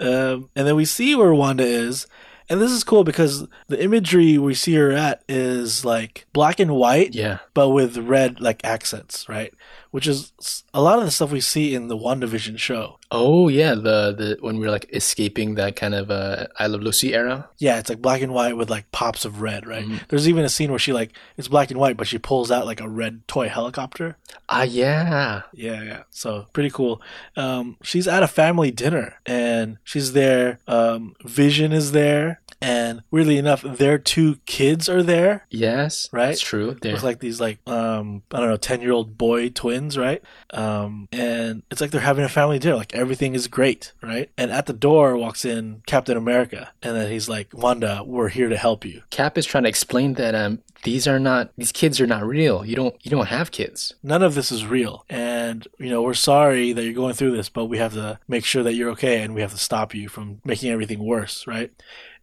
Um, 0.00 0.48
and 0.56 0.66
then 0.66 0.76
we 0.76 0.84
see 0.84 1.14
where 1.14 1.34
Wanda 1.34 1.64
is. 1.64 2.06
And 2.48 2.60
this 2.60 2.72
is 2.72 2.82
cool 2.82 3.04
because 3.04 3.46
the 3.68 3.80
imagery 3.80 4.36
we 4.36 4.54
see 4.54 4.74
her 4.74 4.90
at 4.90 5.22
is 5.28 5.84
like 5.84 6.26
black 6.32 6.58
and 6.58 6.72
white, 6.74 7.14
Yeah. 7.14 7.38
but 7.54 7.68
with 7.68 7.96
red 7.98 8.40
like 8.40 8.64
accents, 8.64 9.28
right? 9.28 9.54
Which 9.90 10.06
is 10.06 10.32
a 10.72 10.80
lot 10.80 11.00
of 11.00 11.04
the 11.04 11.10
stuff 11.10 11.32
we 11.32 11.40
see 11.40 11.74
in 11.74 11.88
the 11.88 11.96
WandaVision 11.96 12.58
show. 12.58 12.98
Oh 13.10 13.48
yeah, 13.48 13.74
the 13.74 14.14
the 14.14 14.38
when 14.40 14.58
we're 14.60 14.70
like 14.70 14.88
escaping 14.92 15.56
that 15.56 15.74
kind 15.74 15.94
of 15.96 16.12
uh, 16.12 16.46
I 16.58 16.68
Love 16.68 16.82
Lucy 16.82 17.12
era. 17.12 17.48
Yeah, 17.58 17.78
it's 17.80 17.88
like 17.90 18.00
black 18.00 18.22
and 18.22 18.32
white 18.32 18.56
with 18.56 18.70
like 18.70 18.90
pops 18.92 19.24
of 19.24 19.40
red, 19.42 19.66
right? 19.66 19.84
Mhm. 19.84 20.06
There's 20.08 20.28
even 20.28 20.44
a 20.44 20.48
scene 20.48 20.70
where 20.70 20.78
she 20.78 20.92
like 20.92 21.10
it's 21.36 21.48
black 21.48 21.72
and 21.72 21.80
white, 21.80 21.96
but 21.96 22.06
she 22.06 22.18
pulls 22.18 22.52
out 22.52 22.66
like 22.66 22.80
a 22.80 22.88
red 22.88 23.26
toy 23.26 23.48
helicopter. 23.48 24.16
Ah 24.48 24.62
yeah. 24.62 25.42
Yeah, 25.52 25.82
yeah. 25.82 26.02
So 26.10 26.46
pretty 26.52 26.70
cool. 26.70 27.02
Um, 27.36 27.76
she's 27.82 28.06
at 28.06 28.22
a 28.22 28.28
family 28.28 28.70
dinner 28.70 29.14
and 29.26 29.78
she's 29.82 30.12
there. 30.12 30.60
Um, 30.68 31.16
Vision 31.24 31.72
is 31.72 31.90
there, 31.92 32.40
and 32.60 33.02
weirdly 33.10 33.38
enough, 33.38 33.62
their 33.62 33.98
two 33.98 34.36
kids 34.46 34.88
are 34.88 35.02
there. 35.02 35.46
Yes. 35.50 36.08
Right? 36.12 36.30
It's 36.30 36.40
true. 36.40 36.76
Look 36.82 37.02
like 37.02 37.20
these 37.20 37.40
like 37.40 37.58
um 37.68 38.22
I 38.32 38.40
don't 38.40 38.48
know 38.48 38.56
ten 38.56 38.80
year 38.80 38.92
old 38.92 39.16
boy 39.16 39.48
twins, 39.50 39.96
right? 39.96 40.22
Um, 40.52 41.08
and 41.12 41.62
it's 41.70 41.80
like 41.80 41.90
they're 41.90 42.00
having 42.00 42.24
a 42.24 42.28
family 42.28 42.58
dinner. 42.58 42.76
Like 42.76 42.94
everything 42.94 43.34
is 43.34 43.48
great, 43.48 43.92
right? 44.02 44.30
And 44.36 44.50
at 44.50 44.66
the 44.66 44.72
door 44.72 45.16
walks 45.16 45.44
in 45.44 45.82
Captain 45.86 46.16
America, 46.16 46.70
and 46.82 46.96
then 46.96 47.10
he's 47.10 47.28
like, 47.28 47.48
"Wanda, 47.52 48.02
we're 48.04 48.28
here 48.28 48.48
to 48.48 48.56
help 48.56 48.84
you." 48.84 49.02
Cap 49.10 49.38
is 49.38 49.46
trying 49.46 49.64
to 49.64 49.68
explain 49.68 50.14
that 50.14 50.34
um 50.34 50.60
these 50.82 51.06
are 51.06 51.18
not 51.18 51.50
these 51.58 51.72
kids 51.72 52.00
are 52.00 52.06
not 52.06 52.26
real. 52.26 52.64
You 52.64 52.74
don't 52.76 52.94
you 53.04 53.10
don't 53.10 53.26
have 53.28 53.50
kids. 53.50 53.94
none 54.02 54.22
of 54.22 54.34
this 54.34 54.50
is 54.50 54.64
real 54.66 55.04
and 55.10 55.66
you 55.78 55.90
know 55.90 56.02
we're 56.02 56.14
sorry 56.14 56.72
that 56.72 56.82
you're 56.84 56.94
going 56.94 57.14
through 57.14 57.36
this 57.36 57.48
but 57.48 57.66
we 57.66 57.78
have 57.78 57.92
to 57.92 58.18
make 58.28 58.44
sure 58.44 58.62
that 58.62 58.74
you're 58.74 58.90
okay 58.90 59.22
and 59.22 59.34
we 59.34 59.40
have 59.42 59.50
to 59.52 59.58
stop 59.58 59.94
you 59.94 60.08
from 60.08 60.40
making 60.44 60.70
everything 60.70 61.04
worse 61.04 61.46
right 61.46 61.70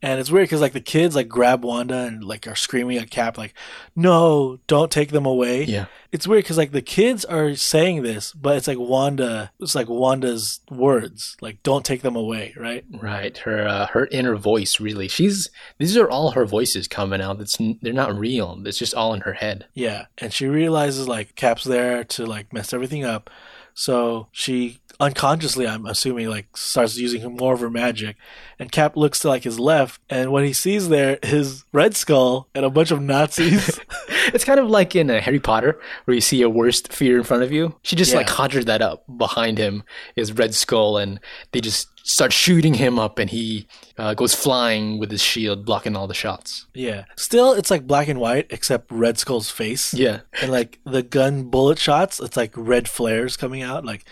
and 0.02 0.20
it's 0.20 0.30
weird 0.32 0.46
because 0.46 0.62
like 0.62 0.74
the 0.74 0.82
kids 0.82 1.16
like 1.16 1.28
grab 1.28 1.64
wanda 1.64 1.96
and 2.06 2.24
like 2.24 2.48
are 2.48 2.56
screaming 2.56 2.98
at 2.98 3.10
cap 3.10 3.38
like 3.38 3.54
no 3.96 4.60
don't 4.68 4.92
take 4.92 5.10
them 5.12 5.26
away 5.26 5.64
Yeah. 5.64 5.86
it's 6.12 6.28
weird 6.28 6.44
because 6.44 6.58
like 6.58 6.72
the 6.72 6.82
kids 6.82 7.26
are 7.26 7.56
saying 7.56 8.04
this 8.04 8.32
but 8.34 8.58
it's 8.58 8.68
like 8.68 8.78
wanda 8.80 9.52
it's 9.60 9.76
like 9.76 9.90
wanda's 9.90 10.60
words 10.70 11.36
like 11.42 11.64
don't 11.64 11.86
take 11.86 12.02
them 12.02 12.16
away 12.16 12.54
right 12.58 12.86
Right. 12.92 13.38
Her 13.40 13.68
uh, 13.68 13.88
her 13.88 14.08
inner 14.12 14.36
voice 14.36 14.80
really. 14.80 15.08
She's 15.08 15.50
these 15.78 15.98
are 15.98 16.10
all 16.10 16.32
her 16.32 16.46
voices 16.46 16.88
coming 16.88 17.22
out. 17.22 17.38
That's 17.38 17.58
they're 17.82 17.94
not 17.94 18.18
real. 18.18 18.62
It's 18.66 18.78
just 18.78 18.94
all 18.96 19.14
in 19.14 19.22
her 19.22 19.34
head. 19.34 19.66
Yeah, 19.74 20.06
and 20.18 20.34
she 20.34 20.48
realizes 20.48 21.08
like 21.08 21.36
Cap's 21.36 21.64
there 21.64 22.04
to 22.06 22.26
like 22.26 22.52
mess 22.54 22.74
everything 22.74 23.04
up, 23.06 23.30
so 23.74 24.28
she 24.32 24.80
unconsciously, 25.00 25.68
I'm 25.68 25.86
assuming, 25.86 26.30
like 26.30 26.56
starts 26.58 26.98
using 26.98 27.36
more 27.38 27.54
of 27.54 27.60
her 27.62 27.70
magic. 27.70 28.16
And 28.60 28.72
Cap 28.72 28.98
looks 28.98 29.20
to 29.20 29.28
like 29.28 29.44
his 29.44 29.60
left, 29.60 30.02
and 30.10 30.32
what 30.32 30.44
he 30.44 30.54
sees 30.54 30.90
there 30.90 31.20
is 31.22 31.64
Red 31.72 31.96
Skull 31.96 32.48
and 32.56 32.66
a 32.66 32.70
bunch 32.70 32.92
of 32.92 33.02
Nazis. 33.02 33.80
It's 34.34 34.44
kind 34.44 34.60
of 34.60 34.70
like 34.70 34.94
in 34.94 35.10
uh, 35.10 35.22
Harry 35.22 35.40
Potter, 35.40 35.80
where 36.04 36.14
you 36.14 36.20
see 36.20 36.36
your 36.36 36.50
worst 36.50 36.92
fear 36.92 37.18
in 37.18 37.24
front 37.24 37.44
of 37.44 37.52
you. 37.54 37.76
She 37.84 37.96
just 37.96 38.14
like 38.14 38.28
Yeah. 38.28 38.34
conjures 38.34 38.66
that 38.66 38.82
up. 38.82 39.06
Behind 39.18 39.58
him 39.58 39.84
is 40.18 40.34
Red 40.34 40.54
Skull, 40.54 40.98
and 40.98 41.22
they 41.54 41.62
just 41.62 41.88
start 42.06 42.34
shooting 42.34 42.74
him 42.74 43.00
up, 43.00 43.20
and 43.20 43.30
he 43.30 43.68
uh, 43.98 44.16
goes 44.16 44.36
flying 44.36 45.00
with 45.00 45.12
his 45.12 45.22
shield, 45.22 45.66
blocking 45.66 45.96
all 45.96 46.08
the 46.08 46.14
shots. 46.14 46.66
Yeah. 46.74 47.06
Still, 47.16 47.54
it's 47.54 47.72
like 47.72 47.88
black 47.88 48.10
and 48.10 48.20
white, 48.20 48.48
except 48.50 48.92
Red 48.92 49.18
Skull's 49.18 49.50
face. 49.50 49.94
Yeah. 49.94 50.20
And 50.42 50.52
like 50.52 50.80
the 50.86 51.04
gun 51.04 51.44
bullet 51.46 51.80
shots, 51.80 52.20
it's 52.20 52.36
like 52.36 52.52
red 52.58 52.90
flares 52.90 53.38
coming 53.38 53.62
out. 53.62 53.86
Like, 53.86 54.04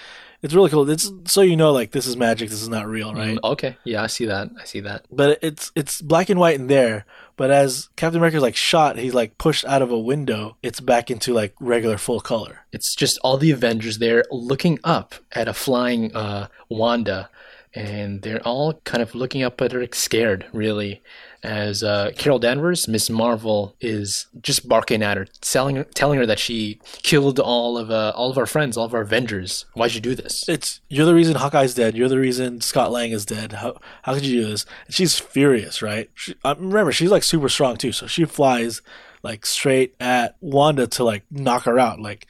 it's 0.42 0.54
really 0.54 0.70
cool. 0.70 0.90
It's 0.90 1.12
so 1.26 1.42
you 1.42 1.56
know, 1.56 1.72
like 1.72 1.92
this 1.92 2.08
is 2.08 2.18
magic. 2.18 2.50
This 2.50 2.62
is 2.62 2.70
not 2.70 2.88
real, 2.88 3.14
right? 3.14 3.38
Mm, 3.38 3.52
okay. 3.52 3.78
Yeah, 3.84 4.04
I 4.04 4.08
see 4.08 4.26
that. 4.26 4.50
I 4.60 4.66
see 4.66 4.80
that. 4.82 5.06
But 5.12 5.40
it's 5.42 5.72
it's 5.76 6.02
black 6.02 6.30
and 6.30 6.40
white 6.40 6.56
in 6.56 6.68
there. 6.68 7.06
But 7.38 7.52
as 7.52 7.90
Captain 7.96 8.18
America's 8.18 8.42
like 8.42 8.56
shot, 8.56 8.98
he's 8.98 9.14
like 9.14 9.38
pushed 9.38 9.66
out 9.66 9.82
of 9.82 9.92
a 9.92 10.00
window. 10.00 10.58
It's 10.64 10.80
back 10.80 11.12
into 11.12 11.34
like 11.34 11.54
regular 11.60 11.98
full 11.98 12.22
color. 12.22 12.66
It's 12.72 12.96
just 12.96 13.18
all 13.24 13.38
the 13.38 13.52
Avengers 13.52 13.98
there 13.98 14.24
looking 14.32 14.80
up 14.84 15.16
at 15.32 15.48
a 15.48 15.54
flying 15.54 16.16
uh, 16.16 16.48
Wanda, 16.70 17.30
and 17.74 18.22
they're 18.22 18.42
all 18.44 18.74
kind 18.86 19.02
of 19.02 19.16
looking 19.16 19.44
up 19.44 19.62
at 19.62 19.72
her, 19.74 19.86
scared, 19.94 20.46
really. 20.54 21.02
As 21.46 21.84
uh, 21.84 22.12
Carol 22.18 22.39
Danvers, 22.39 22.88
Miss 22.88 23.10
Marvel, 23.10 23.76
is 23.80 24.28
just 24.41 24.68
barking 24.68 25.04
at 25.04 25.16
her, 25.16 25.28
telling 25.41 25.76
her, 25.76 25.84
telling 25.84 26.18
her 26.20 26.26
that 26.26 26.39
she 26.39 26.80
killed 27.04 27.39
all 27.39 27.78
of 27.78 27.91
uh, 27.91 28.14
all 28.16 28.32
of 28.32 28.38
our 28.38 28.48
friends, 28.48 28.78
all 28.78 28.86
of 28.86 28.93
our 28.93 29.02
Avengers. 29.02 29.66
Why'd 29.76 29.93
you 29.93 30.02
do 30.02 30.16
this? 30.16 30.50
It's 30.50 30.82
you're 30.89 31.06
the 31.06 31.14
reason 31.14 31.36
Hawkeye's 31.36 31.76
dead. 31.76 31.96
You're 31.96 32.10
the 32.10 32.20
reason 32.20 32.62
Scott 32.62 32.91
Lang 32.91 33.12
is 33.12 33.26
dead. 33.26 33.54
How 33.54 33.78
how 34.02 34.16
could 34.16 34.26
you 34.26 34.41
do 34.41 34.50
this? 34.50 34.66
And 34.86 34.96
she's 34.96 35.20
furious, 35.20 35.82
right? 35.82 36.10
She, 36.16 36.36
uh, 36.43 36.56
remember, 36.58 36.91
she's 36.91 37.12
like 37.12 37.24
super 37.24 37.50
strong 37.50 37.78
too. 37.78 37.91
So 37.91 38.08
she 38.08 38.26
flies 38.26 38.82
like 39.22 39.46
straight 39.46 39.96
at 40.00 40.36
Wanda 40.41 40.88
to 40.88 41.04
like 41.04 41.24
knock 41.32 41.64
her 41.64 41.80
out, 41.80 42.00
like 42.00 42.28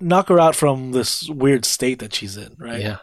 knock 0.00 0.28
her 0.28 0.40
out 0.40 0.56
from 0.56 0.92
this 0.92 1.28
weird 1.28 1.64
state 1.64 2.00
that 2.00 2.14
she's 2.14 2.36
in, 2.36 2.56
right? 2.58 2.80
Yeah. 2.80 2.98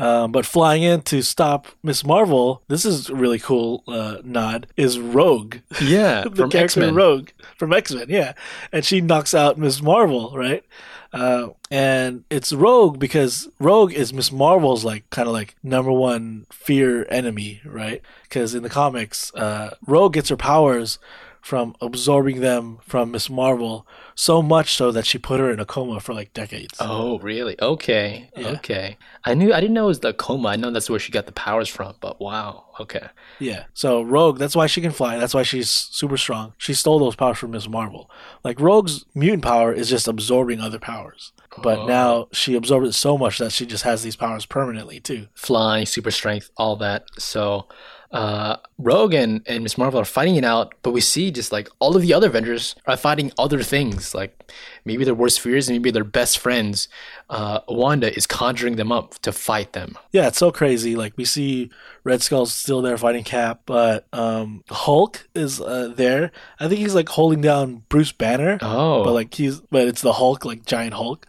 Um, 0.00 0.32
but 0.32 0.46
flying 0.46 0.82
in 0.82 1.02
to 1.02 1.20
stop 1.20 1.66
Miss 1.82 2.06
Marvel, 2.06 2.62
this 2.68 2.86
is 2.86 3.10
a 3.10 3.14
really 3.14 3.38
cool 3.38 3.84
uh, 3.86 4.16
nod. 4.24 4.66
Is 4.74 4.98
Rogue 4.98 5.56
Yeah, 5.78 6.22
the 6.24 6.30
from 6.30 6.50
character 6.50 6.64
X 6.64 6.76
Men. 6.78 6.94
Rogue 6.94 7.28
from 7.58 7.74
X 7.74 7.92
Men, 7.92 8.06
yeah, 8.08 8.32
and 8.72 8.82
she 8.82 9.02
knocks 9.02 9.34
out 9.34 9.58
Miss 9.58 9.82
Marvel, 9.82 10.32
right? 10.34 10.64
Uh, 11.12 11.48
and 11.70 12.24
it's 12.30 12.50
Rogue 12.50 12.98
because 12.98 13.48
Rogue 13.58 13.92
is 13.92 14.14
Miss 14.14 14.32
Marvel's 14.32 14.86
like 14.86 15.08
kind 15.10 15.28
of 15.28 15.34
like 15.34 15.54
number 15.62 15.92
one 15.92 16.46
fear 16.50 17.06
enemy, 17.10 17.60
right? 17.66 18.00
Because 18.22 18.54
in 18.54 18.62
the 18.62 18.70
comics, 18.70 19.34
uh, 19.34 19.74
Rogue 19.86 20.14
gets 20.14 20.30
her 20.30 20.36
powers 20.36 20.98
from 21.40 21.74
absorbing 21.80 22.40
them 22.40 22.78
from 22.82 23.10
Miss 23.10 23.30
Marvel 23.30 23.86
so 24.14 24.42
much 24.42 24.74
so 24.74 24.90
that 24.92 25.06
she 25.06 25.18
put 25.18 25.40
her 25.40 25.50
in 25.50 25.58
a 25.60 25.64
coma 25.64 26.00
for 26.00 26.12
like 26.14 26.32
decades. 26.34 26.76
Oh, 26.80 27.18
really? 27.20 27.60
Okay. 27.60 28.30
Yeah. 28.36 28.48
Okay. 28.50 28.98
I 29.24 29.34
knew. 29.34 29.52
I 29.52 29.60
didn't 29.60 29.74
know 29.74 29.84
it 29.84 29.88
was 29.88 30.00
the 30.00 30.12
coma. 30.12 30.48
I 30.50 30.56
know 30.56 30.70
that's 30.70 30.90
where 30.90 30.98
she 30.98 31.12
got 31.12 31.26
the 31.26 31.32
powers 31.32 31.68
from. 31.68 31.94
But 32.00 32.20
wow. 32.20 32.66
Okay. 32.80 33.08
Yeah. 33.38 33.64
So 33.74 34.02
Rogue, 34.02 34.38
that's 34.38 34.56
why 34.56 34.66
she 34.66 34.80
can 34.80 34.92
fly. 34.92 35.16
That's 35.18 35.34
why 35.34 35.42
she's 35.42 35.68
super 35.70 36.16
strong. 36.16 36.54
She 36.58 36.74
stole 36.74 36.98
those 36.98 37.16
powers 37.16 37.38
from 37.38 37.50
Miss 37.52 37.68
Marvel. 37.68 38.10
Like 38.44 38.60
Rogue's 38.60 39.04
mutant 39.14 39.42
power 39.42 39.72
is 39.72 39.88
just 39.88 40.08
absorbing 40.08 40.60
other 40.60 40.78
powers. 40.78 41.32
But 41.62 41.80
Oh. 41.80 41.86
now 41.86 42.28
she 42.32 42.54
absorbed 42.54 42.86
it 42.86 42.92
so 42.94 43.18
much 43.18 43.38
that 43.38 43.52
she 43.52 43.66
just 43.66 43.82
has 43.84 44.02
these 44.02 44.16
powers 44.16 44.46
permanently 44.46 45.00
too. 45.00 45.26
fly, 45.34 45.84
super 45.84 46.10
strength, 46.10 46.48
all 46.56 46.76
that. 46.76 47.04
So 47.18 47.66
uh, 48.12 48.56
Rogue 48.78 49.14
and, 49.14 49.40
and 49.46 49.62
Miss 49.62 49.78
Marvel 49.78 50.00
are 50.00 50.04
fighting 50.04 50.34
it 50.34 50.44
out, 50.44 50.74
but 50.82 50.90
we 50.90 51.00
see 51.00 51.30
just 51.30 51.52
like 51.52 51.68
all 51.78 51.94
of 51.94 52.02
the 52.02 52.12
other 52.12 52.26
Avengers 52.26 52.74
are 52.86 52.96
fighting 52.96 53.30
other 53.38 53.62
things, 53.62 54.14
like 54.16 54.52
maybe 54.84 55.04
their 55.04 55.14
worst 55.14 55.40
fears 55.40 55.68
and 55.68 55.76
maybe 55.76 55.92
their 55.92 56.02
best 56.02 56.38
friends. 56.38 56.88
Uh, 57.28 57.60
Wanda 57.68 58.12
is 58.16 58.26
conjuring 58.26 58.74
them 58.76 58.90
up 58.90 59.14
to 59.20 59.30
fight 59.30 59.74
them. 59.74 59.96
Yeah, 60.10 60.26
it's 60.26 60.38
so 60.38 60.50
crazy. 60.50 60.96
Like 60.96 61.12
we 61.16 61.24
see 61.24 61.70
Red 62.02 62.20
Skull's 62.20 62.52
still 62.52 62.82
there 62.82 62.98
fighting 62.98 63.22
Cap, 63.22 63.60
but 63.64 64.06
um 64.12 64.64
Hulk 64.70 65.28
is 65.34 65.60
uh, 65.60 65.92
there. 65.94 66.32
I 66.58 66.66
think 66.66 66.80
he's 66.80 66.96
like 66.96 67.08
holding 67.10 67.40
down 67.40 67.84
Bruce 67.88 68.10
Banner. 68.12 68.58
Oh, 68.60 69.04
But 69.04 69.12
like 69.12 69.32
he's 69.34 69.60
but 69.60 69.86
it's 69.86 70.02
the 70.02 70.14
Hulk, 70.14 70.44
like 70.44 70.66
giant 70.66 70.94
Hulk. 70.94 71.26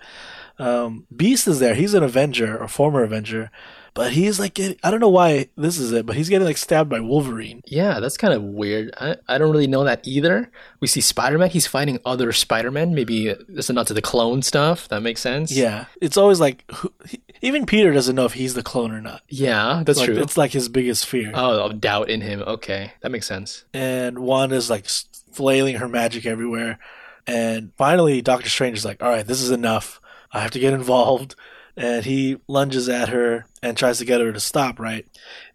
Um 0.58 1.06
Beast 1.16 1.48
is 1.48 1.60
there. 1.60 1.76
He's 1.76 1.94
an 1.94 2.02
Avenger, 2.02 2.58
a 2.58 2.68
former 2.68 3.04
Avenger. 3.04 3.52
But 3.94 4.14
he's 4.14 4.40
like 4.40 4.54
getting, 4.54 4.78
I 4.84 4.90
don't 4.90 5.02
know 5.02 5.10
why 5.10 5.50
this 5.58 5.78
is 5.78 5.92
it, 5.92 6.06
but 6.06 6.16
he's 6.16 6.30
getting 6.30 6.48
like 6.48 6.56
stabbed 6.56 6.90
by 6.90 7.02
Wolverine. 7.02 7.62
yeah, 7.66 8.00
that's 8.00 8.16
kind 8.16 8.34
of 8.34 8.42
weird. 8.42 8.94
I, 8.98 9.18
I 9.28 9.38
don't 9.38 9.52
really 9.52 9.68
know 9.68 9.84
that 9.84 10.08
either. 10.08 10.50
We 10.80 10.88
see 10.88 11.02
Spider 11.02 11.38
Man, 11.38 11.50
he's 11.50 11.68
fighting 11.68 12.00
other 12.06 12.32
Spider 12.32 12.72
Men. 12.72 12.96
Maybe 12.96 13.30
uh, 13.32 13.36
this 13.50 13.70
is 13.70 13.76
not 13.76 13.88
to 13.88 13.94
the 13.94 14.02
clone 14.02 14.44
stuff. 14.44 14.88
That 14.88 15.02
makes 15.02 15.20
sense. 15.20 15.52
Yeah, 15.52 15.88
it's 16.00 16.16
always 16.16 16.40
like 16.40 16.64
who, 16.72 16.94
even 17.42 17.66
Peter 17.66 17.92
doesn't 17.92 18.16
know 18.16 18.24
if 18.24 18.34
he's 18.34 18.54
the 18.54 18.64
clone 18.64 18.92
or 18.94 19.02
not. 19.02 19.24
Yeah, 19.28 19.84
that's 19.86 20.00
Like, 20.00 20.06
true. 20.08 20.20
It's 20.22 20.38
like 20.38 20.52
his 20.52 20.70
biggest 20.70 21.06
fear. 21.06 21.32
Oh, 21.36 21.66
of 21.66 21.82
doubt 21.82 22.10
in 22.10 22.22
him. 22.22 22.42
Okay, 22.44 22.94
that 23.02 23.12
makes 23.12 23.28
sense. 23.28 23.66
and 23.74 24.20
Wanda's 24.20 24.70
like 24.70 24.86
flailing 25.34 25.76
her 25.76 25.90
magic 25.90 26.26
everywhere. 26.26 26.80
And 27.28 27.72
finally, 27.78 28.22
Doctor 28.22 28.48
Strange 28.50 28.78
is 28.78 28.86
like, 28.86 29.04
"All 29.04 29.10
right, 29.10 29.28
this 29.28 29.42
is 29.42 29.52
enough. 29.52 30.00
I 30.32 30.40
have 30.40 30.52
to 30.52 30.60
get 30.60 30.74
involved." 30.74 31.36
And 31.78 32.06
he 32.06 32.38
lunges 32.48 32.90
at 32.90 33.10
her 33.10 33.46
and 33.64 33.78
tries 33.78 33.98
to 34.00 34.06
get 34.06 34.22
her 34.22 34.32
to 34.34 34.40
stop. 34.40 34.80
Right, 34.80 35.06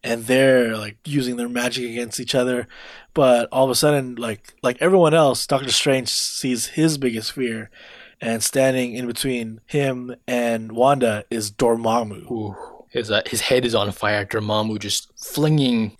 and 0.03 0.25
they're 0.25 0.77
like 0.77 0.97
using 1.05 1.37
their 1.37 1.49
magic 1.49 1.91
against 1.91 2.21
each 2.21 2.35
other. 2.35 2.67
But 3.15 3.49
all 3.53 3.65
of 3.65 3.71
a 3.71 3.75
sudden, 3.75 4.17
like 4.17 4.55
like 4.63 4.79
everyone 4.81 5.15
else, 5.15 5.47
Doctor 5.47 5.71
Strange 5.71 6.09
sees 6.09 6.67
his 6.67 6.99
biggest 6.99 7.33
fear, 7.33 7.71
and 8.21 8.43
standing 8.43 8.95
in 8.95 9.07
between 9.07 9.61
him 9.67 10.17
and 10.27 10.73
Wanda 10.73 11.25
is 11.31 11.51
Dormammu. 11.51 12.31
Ooh, 12.31 12.57
his 12.89 13.11
uh, 13.11 13.23
his 13.27 13.43
head 13.43 13.65
is 13.65 13.75
on 13.75 13.91
fire. 13.93 14.25
Dormammu 14.25 14.79
just 14.79 15.13
flinging 15.19 15.97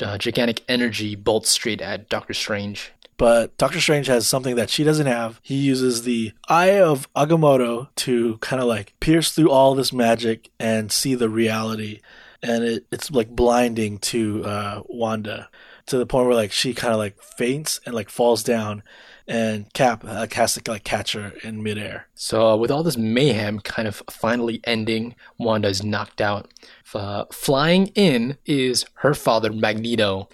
uh, 0.00 0.18
gigantic 0.18 0.62
energy 0.68 1.14
bolts 1.14 1.50
straight 1.50 1.80
at 1.80 2.08
Doctor 2.08 2.34
Strange. 2.34 2.92
But 3.22 3.56
Doctor 3.56 3.80
Strange 3.80 4.08
has 4.08 4.26
something 4.26 4.56
that 4.56 4.68
she 4.68 4.82
doesn't 4.82 5.06
have. 5.06 5.38
He 5.44 5.54
uses 5.54 6.02
the 6.02 6.32
Eye 6.48 6.80
of 6.80 7.06
Agamotto 7.14 7.86
to 7.94 8.36
kind 8.38 8.60
of 8.60 8.66
like 8.66 8.94
pierce 8.98 9.30
through 9.30 9.48
all 9.48 9.76
this 9.76 9.92
magic 9.92 10.50
and 10.58 10.90
see 10.90 11.14
the 11.14 11.28
reality, 11.28 12.00
and 12.42 12.64
it, 12.64 12.84
it's 12.90 13.12
like 13.12 13.28
blinding 13.28 13.98
to 13.98 14.44
uh, 14.44 14.82
Wanda 14.88 15.48
to 15.86 15.98
the 15.98 16.04
point 16.04 16.26
where 16.26 16.34
like 16.34 16.50
she 16.50 16.74
kind 16.74 16.92
of 16.92 16.98
like 16.98 17.22
faints 17.22 17.78
and 17.86 17.94
like 17.94 18.10
falls 18.10 18.42
down, 18.42 18.82
and 19.28 19.72
Cap 19.72 20.02
uh, 20.04 20.26
has 20.32 20.54
to 20.54 20.68
like 20.68 20.82
catch 20.82 21.12
her 21.12 21.32
in 21.44 21.62
midair. 21.62 22.08
So 22.16 22.48
uh, 22.48 22.56
with 22.56 22.72
all 22.72 22.82
this 22.82 22.96
mayhem 22.96 23.60
kind 23.60 23.86
of 23.86 24.02
finally 24.10 24.60
ending, 24.64 25.14
Wanda 25.38 25.68
is 25.68 25.84
knocked 25.84 26.20
out. 26.20 26.52
Uh, 26.92 27.26
flying 27.30 27.86
in 27.94 28.36
is 28.46 28.84
her 28.94 29.14
father 29.14 29.52
Magneto. 29.52 30.28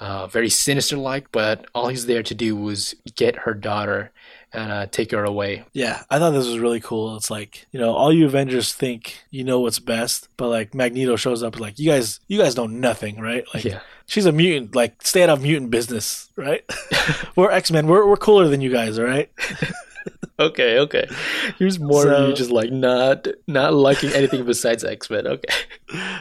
Uh, 0.00 0.26
very 0.26 0.48
sinister 0.48 0.96
like, 0.96 1.30
but 1.30 1.66
all 1.74 1.88
he's 1.88 2.06
there 2.06 2.22
to 2.22 2.34
do 2.34 2.56
was 2.56 2.94
get 3.16 3.36
her 3.36 3.52
daughter 3.52 4.10
and 4.52 4.72
uh, 4.72 4.86
take 4.86 5.10
her 5.12 5.22
away. 5.24 5.62
Yeah, 5.74 6.02
I 6.10 6.18
thought 6.18 6.30
this 6.30 6.46
was 6.46 6.58
really 6.58 6.80
cool. 6.80 7.16
It's 7.16 7.30
like 7.30 7.66
you 7.70 7.78
know, 7.78 7.92
all 7.92 8.10
you 8.10 8.24
Avengers 8.24 8.72
think 8.72 9.22
you 9.30 9.44
know 9.44 9.60
what's 9.60 9.78
best, 9.78 10.28
but 10.38 10.48
like 10.48 10.74
Magneto 10.74 11.16
shows 11.16 11.42
up 11.42 11.60
like 11.60 11.78
you 11.78 11.90
guys, 11.90 12.18
you 12.28 12.38
guys 12.38 12.56
know 12.56 12.66
nothing, 12.66 13.20
right? 13.20 13.44
Like 13.52 13.64
Yeah. 13.64 13.80
she's 14.06 14.24
a 14.24 14.32
mutant. 14.32 14.74
Like 14.74 15.02
stay 15.06 15.22
out 15.22 15.28
of 15.28 15.42
mutant 15.42 15.70
business, 15.70 16.30
right? 16.34 16.64
we're 17.36 17.50
X 17.50 17.70
Men. 17.70 17.86
We're 17.86 18.06
we're 18.08 18.16
cooler 18.16 18.48
than 18.48 18.62
you 18.62 18.70
guys, 18.72 18.98
all 18.98 19.04
right? 19.04 19.30
Okay, 20.38 20.78
okay. 20.78 21.06
Here's 21.58 21.78
more 21.78 22.08
of 22.10 22.30
you 22.30 22.34
just 22.34 22.50
like 22.50 22.72
not 22.72 23.28
not 23.46 23.74
liking 23.74 24.10
anything 24.14 24.46
besides 24.46 24.82
X 24.82 25.10
Men. 25.10 25.26
Okay. 25.26 25.52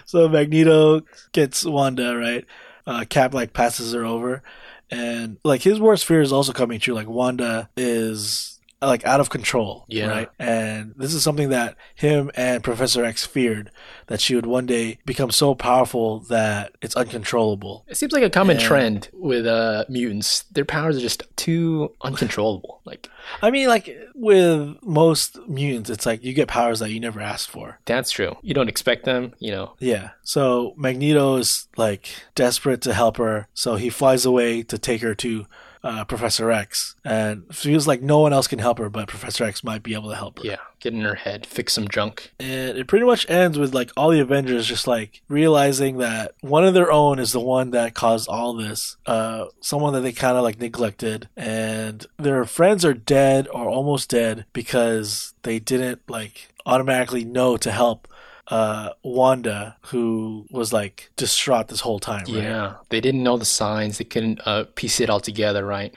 So 0.05 0.27
Magneto 0.27 1.03
gets 1.31 1.63
Wanda, 1.63 2.17
right? 2.17 2.43
Uh, 2.89 3.05
Cap 3.05 3.35
like 3.35 3.53
passes 3.53 3.93
her 3.93 4.03
over, 4.03 4.41
and 4.89 5.37
like 5.43 5.61
his 5.61 5.79
worst 5.79 6.05
fear 6.05 6.21
is 6.21 6.33
also 6.33 6.53
coming 6.53 6.79
true. 6.79 6.95
Like 6.95 7.07
Wanda 7.07 7.69
is 7.77 8.48
like 8.81 9.05
out 9.05 9.19
of 9.19 9.29
control, 9.29 9.83
Yeah. 9.89 10.07
right? 10.07 10.29
And 10.39 10.93
this 10.95 11.13
is 11.13 11.21
something 11.21 11.49
that 11.49 11.75
him 11.95 12.31
and 12.35 12.63
Professor 12.63 13.03
X 13.03 13.25
feared 13.25 13.71
that 14.07 14.21
she 14.21 14.35
would 14.35 14.45
one 14.45 14.65
day 14.65 14.99
become 15.05 15.31
so 15.31 15.53
powerful 15.53 16.21
that 16.29 16.71
it's 16.81 16.95
uncontrollable. 16.95 17.83
It 17.89 17.97
seems 17.97 18.13
like 18.13 18.23
a 18.23 18.29
common 18.29 18.55
And- 18.57 18.65
trend 18.65 19.09
with 19.13 19.45
uh, 19.45 19.83
mutants. 19.89 20.43
Their 20.43 20.63
powers 20.65 20.95
are 20.97 21.01
just 21.01 21.23
too 21.35 21.93
uncontrollable. 22.01 22.77
Like 22.89 23.07
I 23.43 23.51
mean, 23.51 23.67
like 23.67 23.87
with 24.15 24.77
most 24.81 25.37
mutants, 25.47 25.91
it's 25.91 26.07
like 26.07 26.23
you 26.23 26.33
get 26.33 26.47
powers 26.47 26.79
that 26.79 26.89
you 26.89 26.99
never 26.99 27.19
asked 27.21 27.51
for. 27.51 27.77
that's 27.85 28.09
true. 28.09 28.35
You 28.41 28.55
don't 28.55 28.67
expect 28.69 29.05
them, 29.05 29.33
you 29.37 29.51
know. 29.51 29.73
Yeah. 29.77 30.09
So 30.23 30.73
Magneto 30.75 31.35
is 31.35 31.67
like 31.77 32.09
desperate 32.33 32.81
to 32.81 32.93
help 32.95 33.17
her, 33.17 33.47
so 33.53 33.75
he 33.75 33.91
flies 33.91 34.25
away 34.25 34.63
to 34.63 34.79
take 34.79 35.01
her 35.01 35.13
to 35.15 35.45
uh, 35.83 36.03
Professor 36.05 36.51
X, 36.51 36.95
and 37.05 37.43
feels 37.55 37.87
like 37.87 38.01
no 38.01 38.19
one 38.19 38.33
else 38.33 38.47
can 38.47 38.59
help 38.59 38.79
her, 38.79 38.89
but 38.89 39.07
Professor 39.07 39.43
X 39.43 39.63
might 39.63 39.83
be 39.83 39.93
able 39.93 40.09
to 40.09 40.15
help 40.15 40.39
her. 40.39 40.45
Yeah, 40.45 40.57
get 40.79 40.93
in 40.93 41.01
her 41.01 41.15
head, 41.15 41.45
fix 41.45 41.73
some 41.73 41.87
junk. 41.87 42.33
And 42.39 42.77
it 42.77 42.87
pretty 42.87 43.05
much 43.05 43.29
ends 43.29 43.57
with 43.57 43.73
like 43.73 43.91
all 43.95 44.09
the 44.09 44.19
Avengers 44.19 44.67
just 44.67 44.87
like 44.87 45.21
realizing 45.27 45.97
that 45.97 46.33
one 46.41 46.65
of 46.65 46.73
their 46.73 46.91
own 46.91 47.19
is 47.19 47.31
the 47.31 47.39
one 47.39 47.71
that 47.71 47.93
caused 47.93 48.27
all 48.27 48.53
this. 48.53 48.97
Uh, 49.05 49.45
someone 49.61 49.93
that 49.93 50.01
they 50.01 50.11
kind 50.11 50.37
of 50.37 50.43
like 50.43 50.59
neglected, 50.59 51.29
and 51.37 52.05
their 52.17 52.43
friends 52.45 52.83
are 52.83 52.93
dead 52.93 53.47
or 53.47 53.69
almost 53.69 54.09
dead 54.09 54.45
because 54.53 55.33
they 55.43 55.59
didn't 55.59 56.01
like 56.09 56.49
automatically 56.65 57.25
know 57.25 57.57
to 57.57 57.71
help 57.71 58.07
uh, 58.49 58.89
Wanda, 59.03 59.77
who 59.87 60.45
was 60.49 60.73
like 60.73 61.11
distraught 61.15 61.67
this 61.67 61.81
whole 61.81 61.99
time. 61.99 62.25
Right? 62.25 62.43
Yeah, 62.43 62.75
they 62.89 63.01
didn't 63.01 63.23
know 63.23 63.37
the 63.37 63.45
signs. 63.45 63.97
They 63.97 64.05
couldn't 64.05 64.41
uh, 64.45 64.65
piece 64.75 64.99
it 64.99 65.09
all 65.09 65.19
together, 65.19 65.65
right? 65.65 65.93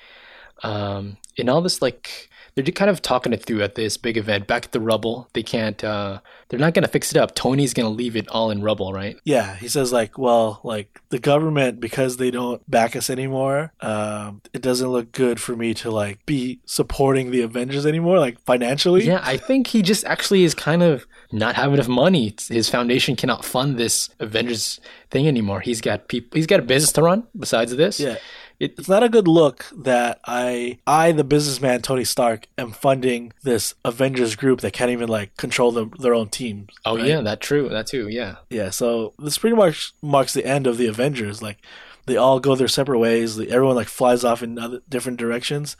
Um, 0.63 1.17
and 1.39 1.51
all 1.51 1.61
this, 1.61 1.83
like, 1.83 2.29
they're 2.55 2.65
just 2.65 2.77
kind 2.77 2.91
of 2.91 3.01
talking 3.01 3.33
it 3.33 3.43
through 3.45 3.63
at 3.63 3.75
this 3.75 3.97
big 3.97 4.19
event. 4.19 4.47
Back 4.47 4.67
at 4.67 4.73
the 4.73 4.81
rubble, 4.81 5.29
they 5.33 5.43
can't. 5.43 5.83
Uh, 5.83 6.21
they're 6.49 6.61
not 6.61 6.75
gonna 6.75 6.89
fix 6.89 7.11
it 7.11 7.17
up. 7.17 7.35
Tony's 7.35 7.73
gonna 7.73 7.89
leave 7.89 8.15
it 8.15 8.29
all 8.29 8.51
in 8.51 8.61
rubble, 8.61 8.93
right? 8.93 9.17
Yeah, 9.25 9.57
he 9.57 9.69
says 9.69 9.91
like, 9.91 10.19
well, 10.19 10.61
like 10.63 11.01
the 11.09 11.19
government 11.19 11.81
because 11.81 12.19
they 12.19 12.31
don't 12.31 12.69
back 12.71 12.95
us 12.95 13.09
anymore. 13.09 13.73
Um, 13.81 14.43
it 14.53 14.61
doesn't 14.61 14.91
look 14.91 15.13
good 15.13 15.41
for 15.41 15.57
me 15.57 15.73
to 15.75 15.91
like 15.91 16.25
be 16.27 16.61
supporting 16.67 17.31
the 17.31 17.41
Avengers 17.41 17.87
anymore, 17.87 18.19
like 18.19 18.39
financially. 18.41 19.07
Yeah, 19.07 19.23
I 19.23 19.39
think 19.39 19.69
he 19.69 19.81
just 19.81 20.05
actually 20.05 20.45
is 20.45 20.55
kind 20.55 20.83
of 20.83 21.07
not 21.33 21.55
having 21.57 21.75
enough 21.75 21.89
money. 21.89 22.35
His 22.49 22.69
foundation 22.69 23.17
cannot 23.17 23.45
fund 23.45 23.79
this 23.79 24.11
Avengers 24.21 24.81
thing 25.11 25.27
anymore. 25.27 25.61
He's 25.61 25.81
got 25.81 26.09
people. 26.09 26.37
He's 26.37 26.47
got 26.47 26.61
a 26.61 26.63
business 26.63 26.93
to 26.93 27.03
run 27.03 27.25
besides 27.37 27.75
this. 27.75 27.99
Yeah. 27.99 28.19
It, 28.61 28.79
it's 28.79 28.89
not 28.89 29.03
a 29.03 29.09
good 29.09 29.27
look 29.27 29.67
that 29.77 30.21
I, 30.25 30.79
I, 30.87 31.11
the 31.11 31.25
businessman 31.25 31.83
Tony 31.83 32.05
Stark, 32.05 32.47
am 32.57 32.71
funding 32.71 33.33
this 33.43 33.75
Avengers 33.85 34.37
group 34.37 34.61
that 34.61 34.73
can't 34.73 34.93
even 34.93 35.09
like 35.09 35.37
control 35.37 35.73
the, 35.73 35.87
their 35.99 36.15
own 36.15 36.29
teams. 36.29 36.69
Oh 36.85 36.97
right? 36.97 37.07
yeah, 37.07 37.21
that 37.23 37.41
true. 37.41 37.69
That 37.69 37.89
too. 37.89 38.09
Yeah. 38.09 38.37
Yeah. 38.51 38.71
So 38.71 39.15
this 39.19 39.39
pretty 39.39 39.57
much 39.57 39.93
marks 40.01 40.33
the 40.33 40.47
end 40.47 40.69
of 40.69 40.77
the 40.77 40.87
Avengers. 40.87 41.43
Like 41.43 41.59
they 42.07 42.17
all 42.17 42.41
go 42.41 42.55
their 42.55 42.69
separate 42.69 42.99
ways. 42.99 43.39
Everyone 43.39 43.75
like 43.75 43.89
flies 43.89 44.23
off 44.23 44.43
in 44.43 44.59
other 44.59 44.81
different 44.89 45.19
directions, 45.19 45.77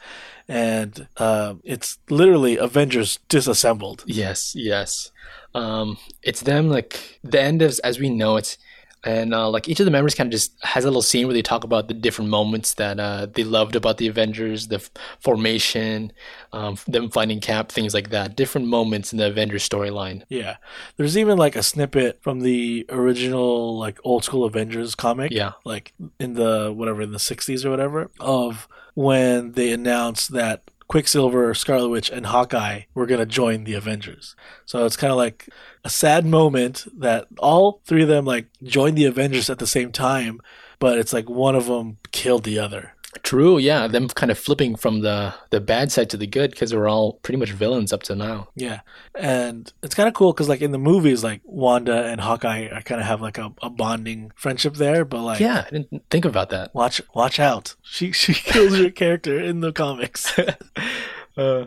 and 0.47 1.07
uh, 1.17 1.55
it's 1.63 1.99
literally 2.09 2.57
Avengers 2.57 3.19
disassembled. 3.29 4.03
Yes. 4.05 4.53
Yes. 4.55 5.11
Um, 5.55 5.97
it's 6.21 6.41
them 6.41 6.69
like 6.69 7.19
the 7.23 7.41
end 7.41 7.61
of 7.61 7.79
as 7.83 7.99
we 7.99 8.09
know 8.09 8.37
it 8.37 8.57
and 9.03 9.33
uh, 9.33 9.49
like 9.49 9.67
each 9.67 9.79
of 9.79 9.85
the 9.85 9.91
members 9.91 10.15
kind 10.15 10.27
of 10.27 10.31
just 10.31 10.53
has 10.63 10.85
a 10.85 10.87
little 10.87 11.01
scene 11.01 11.27
where 11.27 11.33
they 11.33 11.41
talk 11.41 11.63
about 11.63 11.87
the 11.87 11.93
different 11.93 12.31
moments 12.31 12.75
that 12.75 12.99
uh, 12.99 13.27
they 13.31 13.43
loved 13.43 13.75
about 13.75 13.97
the 13.97 14.07
Avengers, 14.07 14.69
the 14.69 14.77
f- 14.77 14.89
formation, 15.19 16.13
um, 16.53 16.77
them 16.87 17.09
finding 17.09 17.41
Cap, 17.41 17.69
things 17.69 17.93
like 17.93 18.11
that. 18.11 18.37
Different 18.37 18.67
moments 18.67 19.11
in 19.11 19.19
the 19.19 19.27
Avengers 19.27 19.67
storyline. 19.67 20.23
Yeah, 20.29 20.57
there's 20.95 21.17
even 21.17 21.37
like 21.37 21.55
a 21.57 21.63
snippet 21.63 22.21
from 22.21 22.39
the 22.39 22.85
original 22.89 23.77
like 23.77 23.99
old 24.05 24.23
school 24.23 24.45
Avengers 24.45 24.95
comic. 24.95 25.31
Yeah, 25.31 25.53
like 25.65 25.93
in 26.19 26.33
the 26.33 26.71
whatever 26.73 27.01
in 27.01 27.11
the 27.11 27.17
'60s 27.17 27.65
or 27.65 27.71
whatever 27.71 28.09
of 28.21 28.69
when 28.93 29.53
they 29.53 29.71
announced 29.73 30.31
that 30.31 30.69
Quicksilver, 30.93 31.55
Scarlet 31.55 31.89
Witch, 31.89 32.11
and 32.11 32.27
Hawkeye 32.27 32.81
were 32.93 33.07
going 33.07 33.19
to 33.19 33.25
join 33.25 33.63
the 33.63 33.73
Avengers. 33.73 34.35
So 34.63 34.85
it's 34.85 34.95
kind 34.95 35.09
of 35.09 35.17
like 35.17 35.49
a 35.83 35.89
sad 35.89 36.23
moment 36.23 36.85
that 36.99 37.25
all 37.39 37.81
three 37.83 38.03
of 38.03 38.09
them 38.09 38.25
like 38.25 38.45
joined 38.61 38.95
the 38.95 39.05
Avengers 39.05 39.49
at 39.49 39.57
the 39.57 39.65
same 39.65 39.91
time, 39.91 40.39
but 40.77 40.99
it's 40.99 41.11
like 41.11 41.27
one 41.27 41.55
of 41.55 41.65
them 41.65 41.97
killed 42.11 42.43
the 42.43 42.59
other. 42.59 42.93
True, 43.21 43.57
yeah, 43.57 43.87
them 43.87 44.07
kind 44.07 44.31
of 44.31 44.39
flipping 44.39 44.75
from 44.75 45.01
the 45.01 45.33
the 45.51 45.61
bad 45.61 45.91
side 45.91 46.09
to 46.09 46.17
the 46.17 46.25
good 46.25 46.51
because 46.51 46.71
they're 46.71 46.87
all 46.87 47.13
pretty 47.21 47.37
much 47.37 47.51
villains 47.51 47.93
up 47.93 48.03
to 48.03 48.15
now. 48.15 48.47
Yeah, 48.55 48.81
and 49.13 49.71
it's 49.83 49.93
kind 49.93 50.07
of 50.07 50.15
cool 50.15 50.33
because 50.33 50.49
like 50.49 50.61
in 50.61 50.71
the 50.71 50.77
movies, 50.77 51.23
like 51.23 51.41
Wanda 51.43 52.05
and 52.05 52.19
Hawkeye, 52.19 52.69
I 52.73 52.81
kind 52.81 52.99
of 52.99 53.07
have 53.07 53.21
like 53.21 53.37
a, 53.37 53.53
a 53.61 53.69
bonding 53.69 54.31
friendship 54.35 54.75
there. 54.75 55.05
But 55.05 55.21
like, 55.21 55.39
yeah, 55.39 55.65
I 55.67 55.69
didn't 55.69 56.09
think 56.09 56.25
about 56.25 56.49
that. 56.49 56.73
Watch, 56.73 57.01
watch 57.13 57.39
out! 57.39 57.75
She 57.83 58.11
she 58.11 58.33
kills 58.33 58.77
your 58.77 58.91
character 58.91 59.39
in 59.39 59.59
the 59.59 59.71
comics. 59.71 60.37
uh, 61.37 61.65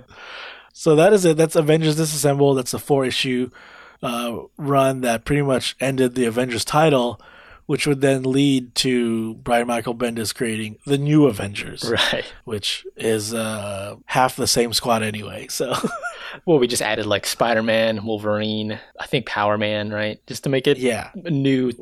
so 0.73 0.97
that 0.97 1.13
is 1.13 1.25
it. 1.25 1.37
That's 1.37 1.57
Avengers 1.57 1.97
Disassemble. 1.99 2.57
That's 2.57 2.75
a 2.75 2.79
four 2.79 3.05
issue 3.05 3.51
uh, 4.03 4.41
run 4.57 5.01
that 5.03 5.25
pretty 5.25 5.43
much 5.43 5.77
ended 5.81 6.15
the 6.15 6.27
Avengers 6.27 6.65
title 6.65 7.21
which 7.67 7.87
would 7.87 8.01
then 8.01 8.23
lead 8.23 8.75
to 8.77 9.35
Brian 9.35 9.67
Michael 9.67 9.95
Bendis 9.95 10.35
creating 10.35 10.79
the 10.87 10.99
new 10.99 11.27
Avengers, 11.27 11.91
right? 12.13 12.25
Which 12.45 12.87
is 12.97 13.35
uh, 13.35 13.97
half 14.07 14.37
the 14.37 14.47
same 14.47 14.73
squad 14.73 15.03
anyway. 15.03 15.49
So, 15.49 15.75
well, 16.47 16.59
we 16.59 16.69
just 16.69 16.83
added 16.83 17.07
like 17.07 17.27
Spider 17.27 17.63
Man, 17.63 18.05
Wolverine, 18.05 18.79
I 18.99 19.07
think 19.07 19.27
Power 19.27 19.59
Man, 19.59 19.91
right? 19.91 20.25
Just 20.27 20.45
to 20.45 20.51
make 20.51 20.67
it 20.67 20.79
yeah 20.79 21.11
a 21.25 21.31
new 21.31 21.73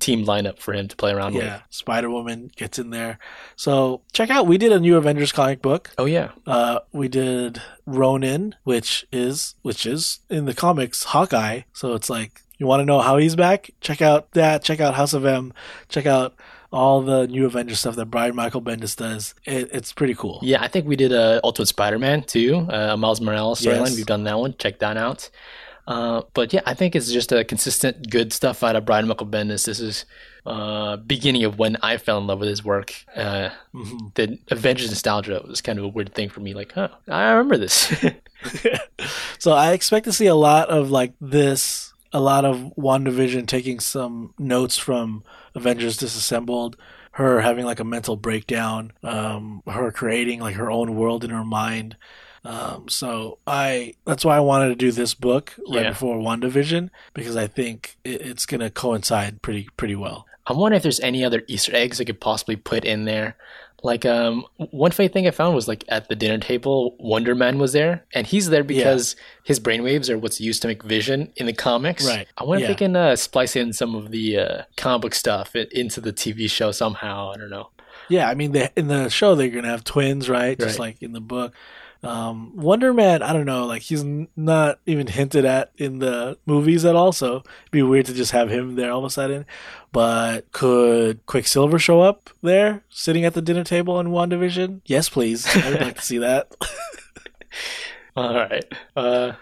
team 0.00 0.24
lineup 0.24 0.58
for 0.58 0.74
him 0.74 0.88
to 0.88 0.96
play 0.96 1.12
around 1.12 1.34
yeah. 1.34 1.38
with. 1.38 1.46
Yeah, 1.46 1.60
Spider 1.70 2.10
Woman 2.10 2.50
gets 2.56 2.78
in 2.78 2.90
there. 2.90 3.18
So 3.56 4.02
check 4.12 4.30
out. 4.30 4.46
We 4.46 4.58
did 4.58 4.72
a 4.72 4.80
new 4.80 4.96
Avengers 4.96 5.32
comic 5.32 5.62
book. 5.62 5.90
Oh 5.98 6.06
yeah, 6.06 6.32
uh, 6.46 6.80
we 6.92 7.08
did 7.08 7.62
Ronin, 7.86 8.56
which 8.64 9.06
is 9.12 9.54
which 9.62 9.86
is 9.86 10.20
in 10.28 10.46
the 10.46 10.54
comics 10.54 11.04
Hawkeye. 11.04 11.62
So 11.72 11.94
it's 11.94 12.10
like 12.10 12.42
you 12.58 12.66
want 12.66 12.80
to 12.80 12.84
know 12.84 13.00
how 13.00 13.16
he's 13.16 13.36
back? 13.36 13.70
Check 13.80 14.02
out 14.02 14.30
that. 14.32 14.62
Check 14.62 14.80
out 14.80 14.94
House 14.94 15.14
of 15.14 15.24
M. 15.24 15.52
Check 15.88 16.06
out 16.06 16.34
all 16.70 17.00
the 17.00 17.26
new 17.28 17.46
Avengers 17.46 17.80
stuff 17.80 17.96
that 17.96 18.06
Brian 18.06 18.34
Michael 18.36 18.60
Bendis 18.60 18.94
does. 18.96 19.34
It, 19.44 19.70
it's 19.72 19.92
pretty 19.92 20.14
cool. 20.14 20.38
Yeah, 20.42 20.62
I 20.62 20.68
think 20.68 20.86
we 20.86 20.96
did 20.96 21.12
a 21.12 21.40
Ultimate 21.42 21.66
Spider-Man 21.66 22.24
too, 22.24 22.66
uh, 22.68 22.96
Miles 22.96 23.20
Morales 23.20 23.60
storyline. 23.60 23.86
Yes. 23.86 23.96
We've 23.96 24.06
done 24.06 24.24
that 24.24 24.38
one. 24.38 24.54
Check 24.58 24.78
that 24.80 24.96
out. 24.98 25.30
Uh, 25.86 26.20
but 26.34 26.52
yeah, 26.52 26.60
I 26.66 26.74
think 26.74 26.94
it's 26.94 27.10
just 27.10 27.32
a 27.32 27.42
consistent 27.44 28.10
good 28.10 28.34
stuff 28.34 28.62
out 28.62 28.76
of 28.76 28.84
Brian 28.84 29.08
Michael 29.08 29.26
Bendis. 29.26 29.64
This 29.64 29.80
is 29.80 30.04
uh, 30.44 30.96
beginning 30.98 31.44
of 31.44 31.58
when 31.58 31.78
I 31.82 31.96
fell 31.96 32.18
in 32.18 32.26
love 32.26 32.40
with 32.40 32.50
his 32.50 32.62
work. 32.62 32.92
Uh, 33.16 33.48
Mhm. 33.74 34.14
The 34.14 34.38
Avengers 34.50 34.90
nostalgia 34.90 35.42
was 35.48 35.62
kind 35.62 35.78
of 35.78 35.86
a 35.86 35.88
weird 35.88 36.12
thing 36.14 36.28
for 36.28 36.40
me. 36.40 36.52
Like, 36.52 36.72
huh, 36.72 36.88
I 37.08 37.30
remember 37.30 37.56
this. 37.56 37.90
so 39.38 39.52
I 39.52 39.72
expect 39.72 40.04
to 40.04 40.12
see 40.12 40.26
a 40.26 40.34
lot 40.34 40.68
of 40.68 40.90
like 40.90 41.12
this, 41.22 41.87
a 42.12 42.20
lot 42.20 42.44
of 42.44 42.72
WandaVision 42.78 43.46
taking 43.46 43.80
some 43.80 44.34
notes 44.38 44.76
from 44.78 45.24
Avengers 45.54 45.96
Disassembled, 45.96 46.76
her 47.12 47.40
having 47.40 47.64
like 47.64 47.80
a 47.80 47.84
mental 47.84 48.16
breakdown, 48.16 48.92
um, 49.02 49.62
her 49.66 49.90
creating 49.92 50.40
like 50.40 50.56
her 50.56 50.70
own 50.70 50.94
world 50.94 51.24
in 51.24 51.30
her 51.30 51.44
mind. 51.44 51.96
Um, 52.44 52.88
so 52.88 53.38
I 53.46 53.94
that's 54.06 54.24
why 54.24 54.36
I 54.36 54.40
wanted 54.40 54.68
to 54.68 54.74
do 54.76 54.92
this 54.92 55.12
book 55.14 55.54
right 55.68 55.82
Yeah. 55.84 55.90
before 55.90 56.16
WandaVision 56.18 56.88
because 57.12 57.36
I 57.36 57.46
think 57.48 57.96
it, 58.04 58.20
it's 58.22 58.46
gonna 58.46 58.70
coincide 58.70 59.42
pretty 59.42 59.68
pretty 59.76 59.96
well. 59.96 60.24
I'm 60.46 60.56
wondering 60.56 60.78
if 60.78 60.82
there's 60.84 61.00
any 61.00 61.24
other 61.24 61.42
Easter 61.46 61.74
eggs 61.74 62.00
I 62.00 62.04
could 62.04 62.20
possibly 62.20 62.56
put 62.56 62.84
in 62.84 63.04
there. 63.04 63.36
Like, 63.82 64.04
um, 64.04 64.44
one 64.56 64.90
funny 64.90 65.08
thing 65.08 65.28
I 65.28 65.30
found 65.30 65.54
was 65.54 65.68
like 65.68 65.84
at 65.88 66.08
the 66.08 66.16
dinner 66.16 66.38
table, 66.38 66.96
Wonder 66.98 67.34
Man 67.34 67.58
was 67.58 67.72
there, 67.72 68.04
and 68.12 68.26
he's 68.26 68.50
there 68.50 68.64
because 68.64 69.14
his 69.44 69.60
brainwaves 69.60 70.10
are 70.10 70.18
what's 70.18 70.40
used 70.40 70.62
to 70.62 70.68
make 70.68 70.82
Vision 70.82 71.32
in 71.36 71.46
the 71.46 71.52
comics. 71.52 72.06
Right. 72.06 72.26
I 72.36 72.44
wonder 72.44 72.64
if 72.64 72.68
they 72.68 72.74
can 72.74 72.96
uh, 72.96 73.14
splice 73.14 73.54
in 73.54 73.72
some 73.72 73.94
of 73.94 74.10
the 74.10 74.38
uh, 74.38 74.62
comic 74.76 75.02
book 75.02 75.14
stuff 75.14 75.54
into 75.54 76.00
the 76.00 76.12
TV 76.12 76.50
show 76.50 76.72
somehow. 76.72 77.32
I 77.32 77.36
don't 77.36 77.50
know. 77.50 77.70
Yeah, 78.08 78.28
I 78.28 78.34
mean, 78.34 78.52
they, 78.52 78.70
in 78.76 78.88
the 78.88 79.08
show 79.10 79.34
they're 79.34 79.48
gonna 79.48 79.68
have 79.68 79.84
twins, 79.84 80.28
right? 80.28 80.58
Just 80.58 80.78
like 80.78 81.02
in 81.02 81.12
the 81.12 81.20
book. 81.20 81.54
Um, 82.02 82.56
Wonder 82.56 82.94
Man, 82.94 83.22
I 83.22 83.32
don't 83.32 83.44
know, 83.46 83.66
like 83.66 83.82
he's 83.82 84.02
n- 84.04 84.28
not 84.36 84.78
even 84.86 85.08
hinted 85.08 85.44
at 85.44 85.72
in 85.76 85.98
the 85.98 86.38
movies 86.46 86.84
at 86.84 86.94
all, 86.94 87.10
so 87.10 87.38
it'd 87.38 87.70
be 87.72 87.82
weird 87.82 88.06
to 88.06 88.14
just 88.14 88.30
have 88.30 88.50
him 88.50 88.76
there 88.76 88.92
all 88.92 89.00
of 89.00 89.04
a 89.04 89.10
sudden. 89.10 89.44
But 89.90 90.52
could 90.52 91.26
Quicksilver 91.26 91.78
show 91.78 92.00
up 92.00 92.30
there, 92.40 92.84
sitting 92.88 93.24
at 93.24 93.34
the 93.34 93.42
dinner 93.42 93.64
table 93.64 93.98
in 93.98 94.08
WandaVision? 94.08 94.82
Yes, 94.86 95.08
please. 95.08 95.44
I 95.56 95.70
would 95.70 95.80
like 95.80 95.96
to 95.96 96.02
see 96.02 96.18
that. 96.18 96.54
All 98.16 98.34
right. 98.34 98.64
Uh, 98.96 99.32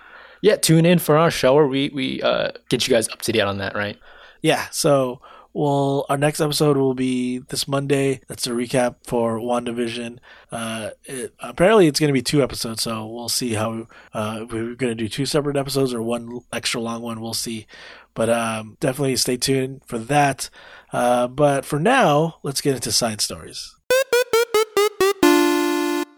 yeah, 0.40 0.56
tune 0.56 0.86
in 0.86 0.98
for 0.98 1.16
our 1.18 1.30
show 1.30 1.54
where 1.54 1.66
we 1.66 1.90
we 1.94 2.22
uh, 2.22 2.52
get 2.68 2.86
you 2.86 2.94
guys 2.94 3.08
up 3.08 3.20
to 3.22 3.32
date 3.32 3.40
on 3.40 3.58
that, 3.58 3.74
right? 3.74 3.98
yeah, 4.42 4.66
so 4.70 5.20
well, 5.56 6.04
our 6.10 6.18
next 6.18 6.42
episode 6.42 6.76
will 6.76 6.92
be 6.92 7.38
this 7.38 7.66
Monday. 7.66 8.20
That's 8.28 8.46
a 8.46 8.50
recap 8.50 8.96
for 9.06 9.38
WandaVision. 9.38 10.18
Uh, 10.52 10.90
it, 11.04 11.32
apparently, 11.40 11.86
it's 11.86 11.98
going 11.98 12.08
to 12.08 12.12
be 12.12 12.20
two 12.20 12.42
episodes, 12.42 12.82
so 12.82 13.06
we'll 13.06 13.30
see 13.30 13.54
how 13.54 13.86
uh, 14.12 14.44
we're 14.50 14.74
going 14.74 14.90
to 14.90 14.94
do 14.94 15.08
two 15.08 15.24
separate 15.24 15.56
episodes 15.56 15.94
or 15.94 16.02
one 16.02 16.40
extra 16.52 16.78
long 16.78 17.00
one. 17.00 17.22
We'll 17.22 17.32
see. 17.32 17.66
But 18.12 18.28
um, 18.28 18.76
definitely 18.80 19.16
stay 19.16 19.38
tuned 19.38 19.80
for 19.86 19.98
that. 19.98 20.50
Uh, 20.92 21.26
but 21.26 21.64
for 21.64 21.78
now, 21.78 22.36
let's 22.42 22.60
get 22.60 22.74
into 22.74 22.92
side 22.92 23.22
stories. 23.22 23.74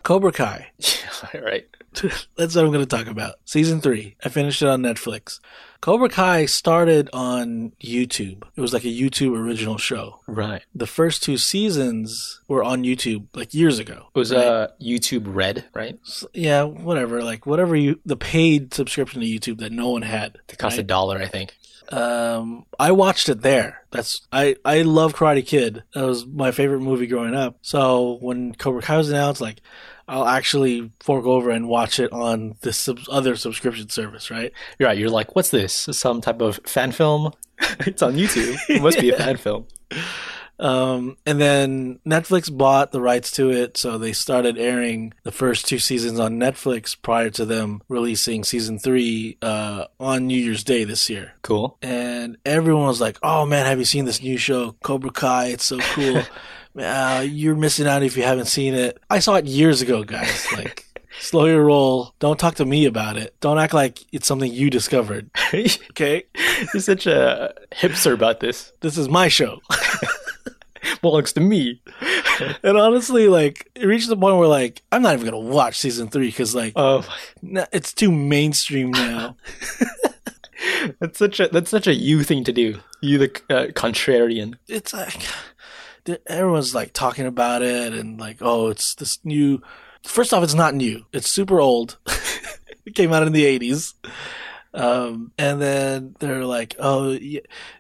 Cobra 0.09 0.33
Kai. 0.33 0.71
All 1.35 1.41
right. 1.43 1.67
That's 2.37 2.55
what 2.57 2.65
I'm 2.65 2.73
going 2.73 2.81
to 2.81 2.87
talk 2.87 3.09
about. 3.09 3.35
Season 3.45 3.83
three. 3.83 4.17
I 4.25 4.31
finished 4.31 4.63
it 4.63 4.69
on 4.69 4.81
Netflix. 4.81 5.39
Cobra 5.83 6.09
Kai 6.09 6.47
started 6.47 7.11
on 7.13 7.73
YouTube. 7.79 8.43
It 8.57 8.61
was 8.63 8.73
like 8.73 8.85
a 8.85 8.87
YouTube 8.87 9.37
original 9.37 9.77
show. 9.77 10.21
Right. 10.27 10.63
The 10.75 10.87
first 10.87 11.23
two 11.23 11.37
seasons 11.37 12.41
were 12.49 12.65
on 12.65 12.85
YouTube 12.85 13.27
like 13.35 13.53
years 13.53 13.79
ago. 13.79 14.07
It 14.15 14.19
was 14.19 14.33
right? 14.33 14.47
uh 14.47 14.69
YouTube 14.81 15.25
Red, 15.27 15.67
right? 15.75 15.99
S- 16.07 16.25
yeah, 16.33 16.63
whatever. 16.63 17.23
Like 17.23 17.45
whatever 17.45 17.77
you 17.77 18.01
the 18.07 18.17
paid 18.17 18.73
subscription 18.73 19.21
to 19.21 19.27
YouTube 19.27 19.59
that 19.59 19.73
no 19.73 19.91
one 19.91 20.01
had. 20.01 20.39
It 20.49 20.57
cost 20.57 20.79
a 20.79 20.83
dollar, 20.83 21.19
I 21.19 21.27
think. 21.27 21.53
Um, 21.91 22.67
I 22.79 22.93
watched 22.93 23.29
it 23.29 23.43
there. 23.43 23.83
That's 23.91 24.27
I 24.33 24.57
I 24.65 24.83
love 24.83 25.15
Karate 25.15 25.47
Kid. 25.47 25.85
That 25.95 26.07
was 26.07 26.27
my 26.27 26.51
favorite 26.51 26.81
movie 26.81 27.07
growing 27.07 27.35
up. 27.35 27.59
So 27.63 28.19
when 28.21 28.55
Cobra 28.55 28.83
Kai 28.83 28.97
was 28.97 29.11
announced, 29.11 29.41
like 29.41 29.61
I'll 30.09 30.27
actually 30.27 30.91
fork 31.01 31.27
over 31.27 31.51
and 31.51 31.69
watch 31.69 32.01
it 32.01 32.13
on 32.13 32.57
this 32.63 32.79
sub- 32.79 33.01
other 33.11 33.37
subscription 33.37 33.89
service, 33.89 34.31
right? 34.31 34.53
You're 34.79 34.89
right. 34.89 34.99
You're 34.99 35.11
like, 35.11 35.37
what's 35.37 35.51
this? 35.51 35.73
Some 35.93 36.21
type 36.21 36.41
of 36.41 36.61
fan 36.65 36.93
film? 36.93 37.33
it's 37.81 38.03
on 38.03 38.15
YouTube. 38.15 38.57
It 38.69 38.83
must 38.83 39.01
be 39.01 39.11
a 39.11 39.17
fan 39.17 39.37
film. 39.37 39.67
Um, 40.61 41.17
and 41.25 41.41
then 41.41 42.01
Netflix 42.05 42.53
bought 42.53 42.91
the 42.91 43.01
rights 43.01 43.31
to 43.33 43.51
it, 43.51 43.77
so 43.77 43.97
they 43.97 44.13
started 44.13 44.59
airing 44.59 45.15
the 45.23 45.31
first 45.31 45.69
two 45.69 45.79
seasons 45.79 46.19
on 46.19 46.39
Netflix 46.39 47.01
prior 47.01 47.31
to 47.31 47.45
them 47.45 47.81
releasing 47.89 48.43
season 48.43 48.79
three 48.79 49.39
uh, 49.41 49.85
on 50.01 50.27
New 50.27 50.37
Year's 50.37 50.65
Day 50.65 50.83
this 50.83 51.09
year. 51.09 51.35
Cool. 51.43 51.79
and 51.81 52.39
everyone 52.45 52.87
was 52.87 53.01
like, 53.01 53.19
"Oh 53.23 53.47
man, 53.47 53.67
have 53.67 53.79
you 53.79 53.85
seen 53.85 54.05
this 54.05 54.21
new 54.21 54.37
show, 54.37 54.73
Cobra 54.83 55.13
Kai? 55.13 55.47
It's 55.51 55.65
so 55.65 55.79
cool." 55.79 56.23
uh, 56.79 57.25
you're 57.29 57.55
missing 57.57 57.87
out 57.87 58.03
if 58.03 58.17
you 58.17 58.23
haven't 58.23 58.47
seen 58.47 58.75
it. 58.75 58.99
I 59.11 59.19
saw 59.21 59.35
it 59.37 59.47
years 59.47 59.83
ago, 59.83 60.05
guys. 60.05 60.47
Like, 60.57 60.85
slow 61.21 61.47
your 61.47 61.65
roll. 61.65 62.15
Don't 62.21 62.39
talk 62.39 62.55
to 62.57 62.65
me 62.65 62.87
about 62.87 63.17
it. 63.17 63.35
Don't 63.41 63.59
act 63.59 63.75
like 63.75 63.99
it's 64.13 64.27
something 64.27 64.53
you 64.53 64.71
discovered. 64.71 65.31
Okay, 65.91 66.25
You're 66.73 66.81
such 66.81 67.07
a 67.07 67.53
hipster 67.73 68.13
about 68.13 68.39
this. 68.41 68.73
this 68.81 68.97
is 68.97 69.09
my 69.09 69.27
show. 69.29 69.61
Belongs 71.03 71.33
to 71.33 71.41
me. 71.41 71.81
and 72.63 72.79
honestly, 72.79 73.27
like, 73.29 73.69
it 73.75 73.85
reached 73.87 74.09
the 74.09 74.17
point 74.17 74.37
where 74.37 74.47
like 74.49 74.83
I'm 74.93 75.03
not 75.03 75.15
even 75.15 75.25
gonna 75.25 75.39
watch 75.39 75.79
season 75.79 76.09
three 76.09 76.29
because 76.29 76.55
like 76.55 76.73
Oh, 76.77 77.05
it's 77.73 77.93
too 77.93 78.13
mainstream 78.13 78.93
now. 78.93 79.37
that's 81.01 81.19
such 81.19 81.41
a 81.41 81.49
that's 81.49 81.71
such 81.71 81.87
a 81.89 81.95
you 81.95 82.23
thing 82.23 82.45
to 82.45 82.53
do. 82.53 82.79
You 83.01 83.19
the 83.19 83.31
uh, 83.51 83.67
contrarian. 83.73 84.55
it's 84.69 84.93
like 84.93 85.21
everyone's 86.27 86.75
like 86.75 86.93
talking 86.93 87.27
about 87.27 87.63
it 87.63 87.93
and 87.93 88.19
like 88.21 88.39
oh 88.41 88.69
it's 88.69 88.95
this 88.97 89.19
new 89.25 89.61
first 90.05 90.33
off 90.33 90.43
it's 90.45 90.55
not 90.55 90.75
new 90.75 91.05
it's 91.13 91.29
super 91.29 91.61
old 91.61 91.99
it 92.87 92.95
came 92.95 93.13
out 93.13 93.27
in 93.27 93.33
the 93.33 93.45
80s 93.59 93.95
um, 94.75 95.33
and 95.39 95.61
then 95.63 96.15
they're 96.19 96.45
like 96.45 96.77
oh 96.79 97.19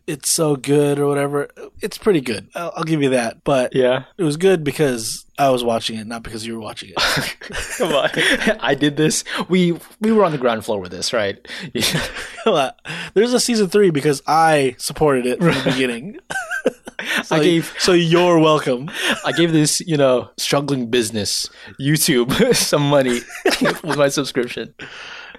it's 0.07 0.31
so 0.31 0.57
good 0.57 0.99
or 0.99 1.07
whatever 1.07 1.49
it's 1.83 1.99
pretty 1.99 2.21
good 2.23 2.49
I'll, 2.55 2.73
I'll 2.77 2.85
give 2.85 3.03
you 3.03 3.11
that 3.11 3.45
but 3.45 3.75
Yeah. 3.75 4.05
it 4.17 4.25
was 4.25 4.37
good 4.39 4.65
because 4.65 5.27
i 5.39 5.51
was 5.51 5.63
watching 5.63 5.99
it 5.99 6.07
not 6.07 6.23
because 6.23 6.47
you 6.47 6.55
were 6.55 6.61
watching 6.61 6.93
it 6.97 7.37
Come 7.79 7.93
on. 7.93 8.11
I 8.61 8.75
did 8.75 8.97
this. 8.97 9.23
We 9.49 9.79
we 10.01 10.11
were 10.11 10.25
on 10.25 10.33
the 10.33 10.39
ground 10.39 10.65
floor 10.65 10.81
with 10.81 10.91
this, 10.91 11.13
right? 11.13 11.39
On. 12.47 12.73
there's 13.15 13.33
a 13.33 13.39
season 13.39 13.69
three 13.69 13.91
because 13.91 14.21
i 14.27 14.75
supported 14.79 15.27
it 15.27 15.39
from 15.39 15.55
the 15.55 15.63
beginning 15.65 16.19
so, 17.23 17.37
I 17.37 17.43
gave 17.43 17.75
so 17.79 17.93
you're 17.93 18.39
welcome 18.39 18.91
I 19.25 19.33
gave 19.33 19.53
this, 19.53 19.81
you 19.81 19.97
know, 19.97 20.31
struggling 20.37 20.91
business, 20.91 21.49
YouTube, 21.81 22.55
some 22.55 22.89
money 22.89 23.21
with 23.63 23.97
my 23.97 24.09
subscription. 24.09 24.75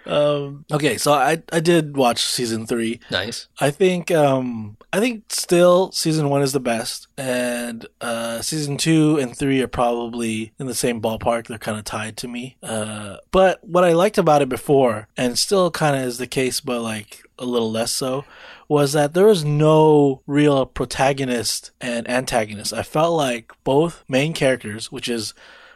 Um, 0.09 0.65
okay, 0.71 0.97
so 0.97 1.13
I 1.13 1.41
I 1.51 1.59
did 1.59 1.95
watch 1.95 2.23
season 2.23 2.65
three. 2.65 2.99
Nice. 3.11 3.47
I 3.59 3.69
think 3.71 4.09
um 4.11 4.77
I 4.91 4.99
think 4.99 5.25
still 5.29 5.91
season 5.91 6.29
one 6.29 6.41
is 6.41 6.51
the 6.51 6.59
best, 6.59 7.07
and 7.17 7.85
uh 8.01 8.41
season 8.41 8.77
two 8.77 9.17
and 9.17 9.37
three 9.37 9.61
are 9.61 9.67
probably 9.67 10.51
in 10.59 10.65
the 10.65 10.73
same 10.73 10.99
ballpark. 10.99 11.47
They're 11.47 11.59
kind 11.59 11.77
of 11.77 11.85
tied 11.85 12.17
to 12.17 12.27
me. 12.27 12.57
Uh, 12.63 13.17
but 13.31 13.63
what 13.63 13.83
I 13.83 13.93
liked 13.93 14.17
about 14.17 14.41
it 14.41 14.49
before, 14.49 15.07
and 15.15 15.37
still 15.37 15.69
kind 15.69 15.95
of 15.95 16.01
is 16.03 16.17
the 16.17 16.27
case, 16.27 16.59
but 16.59 16.81
like 16.81 17.21
a 17.37 17.45
little 17.45 17.71
less 17.71 17.91
so, 17.91 18.25
was 18.67 18.93
that 18.93 19.13
there 19.13 19.27
was 19.27 19.45
no 19.45 20.21
real 20.25 20.65
protagonist 20.65 21.71
and 21.79 22.09
antagonist. 22.09 22.73
I 22.73 22.83
felt 22.83 23.15
like 23.15 23.51
both 23.63 24.03
main 24.07 24.33
characters, 24.33 24.91
which 24.91 25.07
is 25.07 25.33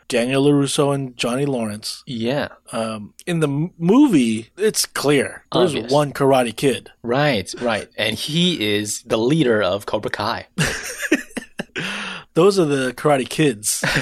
Daniel 0.08 0.46
LaRusso 0.46 0.94
and 0.94 1.16
Johnny 1.18 1.46
Lawrence, 1.46 2.04
Yeah. 2.06 2.50
um, 2.72 3.14
in 3.26 3.40
the 3.40 3.48
m- 3.48 3.72
movie, 3.78 4.52
it's 4.58 4.86
clear. 4.86 5.44
There's 5.52 5.72
Obvious. 5.76 5.92
one 5.92 6.12
Karate 6.14 6.56
Kid. 6.56 6.92
Right, 7.02 7.54
right. 7.62 7.90
And 7.98 8.16
he 8.18 8.76
is 8.76 9.02
the 9.04 9.18
leader 9.18 9.62
of 9.62 9.86
Cobra 9.86 10.12
Kai. 10.12 10.48
Those 12.36 12.58
are 12.60 12.66
the 12.66 12.94
Karate 12.94 13.30
Kids. 13.30 13.84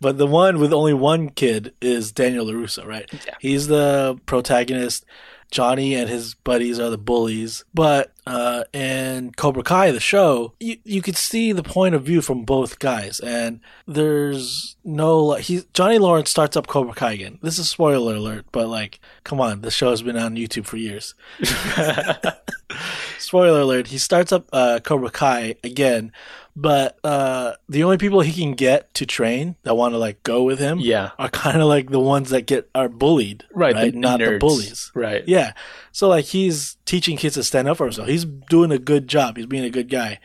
but 0.00 0.18
the 0.18 0.26
one 0.26 0.58
with 0.58 0.72
only 0.72 0.92
one 0.94 1.28
kid 1.30 1.72
is 1.80 2.12
Daniel 2.12 2.46
LaRusso, 2.46 2.84
right? 2.86 3.08
Yeah. 3.12 3.34
He's 3.40 3.68
the 3.68 4.18
protagonist. 4.26 5.04
Johnny 5.50 5.94
and 5.94 6.08
his 6.08 6.34
buddies 6.34 6.78
are 6.78 6.90
the 6.90 6.98
bullies. 6.98 7.64
But 7.74 8.12
uh, 8.26 8.64
in 8.72 9.32
Cobra 9.32 9.62
Kai, 9.62 9.90
the 9.90 10.00
show, 10.00 10.54
you, 10.60 10.76
you 10.84 11.02
could 11.02 11.16
see 11.16 11.52
the 11.52 11.62
point 11.62 11.94
of 11.94 12.04
view 12.04 12.20
from 12.20 12.44
both 12.44 12.78
guys. 12.78 13.20
And 13.20 13.60
there's 13.86 14.76
no, 14.84 15.18
like, 15.18 15.44
he, 15.44 15.62
Johnny 15.72 15.98
Lawrence 15.98 16.30
starts 16.30 16.56
up 16.56 16.66
Cobra 16.66 16.94
Kai 16.94 17.12
again. 17.12 17.38
This 17.42 17.58
is 17.58 17.68
spoiler 17.68 18.16
alert, 18.16 18.46
but 18.52 18.68
like, 18.68 19.00
come 19.24 19.40
on, 19.40 19.60
the 19.60 19.70
show 19.70 19.90
has 19.90 20.02
been 20.02 20.16
on 20.16 20.36
YouTube 20.36 20.66
for 20.66 20.76
years. 20.76 21.14
Spoiler 23.18 23.60
alert, 23.60 23.88
he 23.88 23.98
starts 23.98 24.32
up 24.32 24.48
uh, 24.52 24.80
Cobra 24.82 25.10
Kai 25.10 25.54
again, 25.64 26.12
but 26.58 26.98
uh, 27.04 27.52
the 27.68 27.84
only 27.84 27.98
people 27.98 28.22
he 28.22 28.32
can 28.32 28.54
get 28.54 28.92
to 28.94 29.04
train 29.04 29.56
that 29.62 29.76
want 29.76 29.92
to 29.92 29.98
like 29.98 30.22
go 30.22 30.42
with 30.42 30.58
him 30.58 30.78
Yeah. 30.80 31.10
are 31.18 31.28
kind 31.28 31.60
of 31.60 31.68
like 31.68 31.90
the 31.90 32.00
ones 32.00 32.30
that 32.30 32.46
get 32.46 32.70
are 32.74 32.88
bullied, 32.88 33.44
Right, 33.54 33.74
right? 33.74 33.92
the 33.92 33.98
Not 33.98 34.20
the 34.20 34.38
bullies. 34.38 34.90
Right. 34.94 35.22
Yeah. 35.28 35.52
So 35.92 36.08
like 36.08 36.24
he's 36.24 36.78
teaching 36.86 37.18
kids 37.18 37.34
to 37.34 37.44
stand 37.44 37.68
up 37.68 37.76
for 37.76 37.84
himself. 37.84 38.08
He's 38.08 38.24
doing 38.24 38.72
a 38.72 38.78
good 38.78 39.06
job. 39.06 39.36
He's 39.36 39.44
being 39.46 39.64
a 39.64 39.70
good 39.70 39.90
guy. 39.90 40.18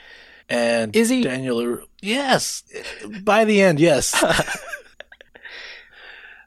And 0.49 0.95
Is 0.95 1.09
he? 1.09 1.21
Daniel? 1.23 1.79
Yes. 2.01 2.63
By 3.23 3.45
the 3.45 3.61
end, 3.61 3.79
yes. 3.79 4.21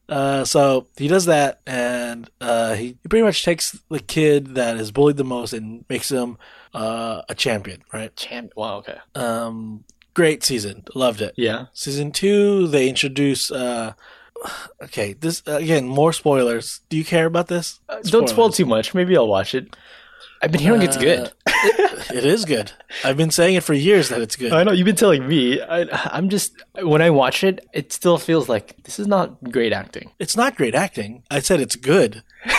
uh, 0.08 0.44
so 0.44 0.86
he 0.96 1.08
does 1.08 1.24
that, 1.26 1.60
and 1.66 2.28
uh, 2.40 2.74
he 2.74 2.96
pretty 3.08 3.22
much 3.24 3.44
takes 3.44 3.78
the 3.88 4.00
kid 4.00 4.54
that 4.56 4.76
is 4.76 4.92
bullied 4.92 5.16
the 5.16 5.24
most 5.24 5.52
and 5.54 5.84
makes 5.88 6.10
him 6.10 6.36
uh, 6.74 7.22
a 7.28 7.34
champion. 7.34 7.82
Right. 7.92 8.14
Champ. 8.16 8.52
Wow. 8.56 8.78
Okay. 8.78 8.98
Um, 9.14 9.84
great 10.14 10.42
season. 10.44 10.84
Loved 10.94 11.20
it. 11.20 11.34
Yeah. 11.36 11.66
Season 11.72 12.12
two, 12.12 12.66
they 12.68 12.88
introduce. 12.88 13.50
Uh, 13.50 13.94
okay, 14.82 15.12
this 15.14 15.42
again 15.46 15.86
more 15.86 16.12
spoilers. 16.12 16.80
Do 16.88 16.96
you 16.96 17.04
care 17.04 17.26
about 17.26 17.48
this? 17.48 17.80
Uh, 17.88 18.00
don't 18.02 18.28
spoil 18.28 18.50
too 18.50 18.66
much. 18.66 18.94
Maybe 18.94 19.16
I'll 19.16 19.28
watch 19.28 19.54
it. 19.54 19.76
I've 20.42 20.52
been 20.52 20.60
hearing 20.60 20.82
it's 20.82 20.98
good. 20.98 21.32
it, 21.46 22.10
it 22.16 22.26
is 22.26 22.44
good. 22.44 22.72
I've 23.02 23.16
been 23.16 23.30
saying 23.30 23.54
it 23.54 23.62
for 23.62 23.72
years 23.72 24.10
that 24.10 24.20
it's 24.20 24.36
good. 24.36 24.52
I 24.52 24.62
know 24.62 24.72
you've 24.72 24.84
been 24.84 24.96
telling 24.96 25.26
me. 25.26 25.62
I, 25.62 25.86
I'm 26.12 26.28
just 26.28 26.52
when 26.82 27.00
I 27.00 27.08
watch 27.08 27.42
it, 27.44 27.66
it 27.72 27.92
still 27.94 28.18
feels 28.18 28.46
like 28.48 28.82
this 28.84 28.98
is 28.98 29.06
not 29.06 29.42
great 29.50 29.72
acting. 29.72 30.10
It's 30.18 30.36
not 30.36 30.56
great 30.56 30.74
acting. 30.74 31.22
I 31.30 31.38
said 31.40 31.60
it's 31.60 31.76
good. 31.76 32.22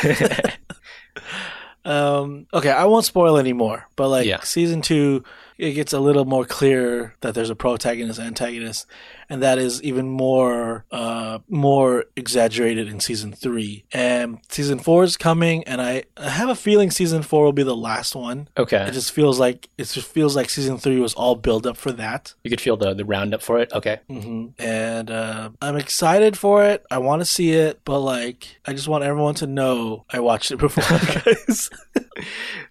um, 1.85 2.47
okay, 2.53 2.71
I 2.71 2.85
won't 2.85 3.05
spoil 3.05 3.37
anymore, 3.37 3.87
but 3.95 4.09
like 4.09 4.25
Yeah. 4.25 4.41
season 4.41 4.81
two, 4.81 5.23
it 5.57 5.73
gets 5.73 5.93
a 5.93 5.99
little 5.99 6.25
more 6.25 6.45
clear 6.45 7.15
that 7.21 7.33
there's 7.35 7.49
a 7.49 7.55
protagonist 7.55 8.19
antagonist, 8.19 8.85
and 9.29 9.41
that 9.41 9.57
is 9.57 9.81
even 9.83 10.07
more 10.09 10.85
uh 10.91 11.39
more 11.47 12.05
exaggerated 12.15 12.87
in 12.87 12.99
season 12.99 13.31
three. 13.33 13.85
And 13.91 14.39
season 14.49 14.79
four 14.79 15.03
is 15.03 15.17
coming, 15.17 15.63
and 15.65 15.81
I, 15.81 16.03
I 16.17 16.29
have 16.29 16.49
a 16.49 16.55
feeling 16.55 16.91
season 16.91 17.21
four 17.21 17.43
will 17.45 17.53
be 17.53 17.63
the 17.63 17.75
last 17.75 18.15
one. 18.15 18.49
Okay. 18.57 18.83
It 18.87 18.91
just 18.93 19.11
feels 19.11 19.39
like 19.39 19.69
it 19.77 19.85
just 19.87 20.07
feels 20.07 20.35
like 20.35 20.49
season 20.49 20.77
three 20.77 20.99
was 20.99 21.13
all 21.13 21.35
build 21.35 21.65
up 21.67 21.77
for 21.77 21.91
that. 21.93 22.33
you 22.43 22.49
could 22.49 22.61
feel 22.61 22.77
the 22.77 22.93
the 22.93 23.05
roundup 23.05 23.41
for 23.41 23.59
it. 23.59 23.71
Okay. 23.73 23.99
hmm 24.09 24.47
And 24.59 25.09
uh, 25.11 25.49
I'm 25.61 25.75
excited 25.77 26.37
for 26.37 26.63
it. 26.63 26.85
I 26.91 26.97
want 26.99 27.21
to 27.21 27.25
see 27.25 27.51
it, 27.51 27.81
but 27.85 27.99
like, 27.99 28.57
I 28.65 28.73
just 28.73 28.87
want 28.87 29.03
everyone 29.03 29.35
to 29.35 29.47
know 29.47 30.05
I 30.09 30.19
watched 30.19 30.51
it 30.51 30.57
before, 30.59 30.83
guys. 31.23 31.69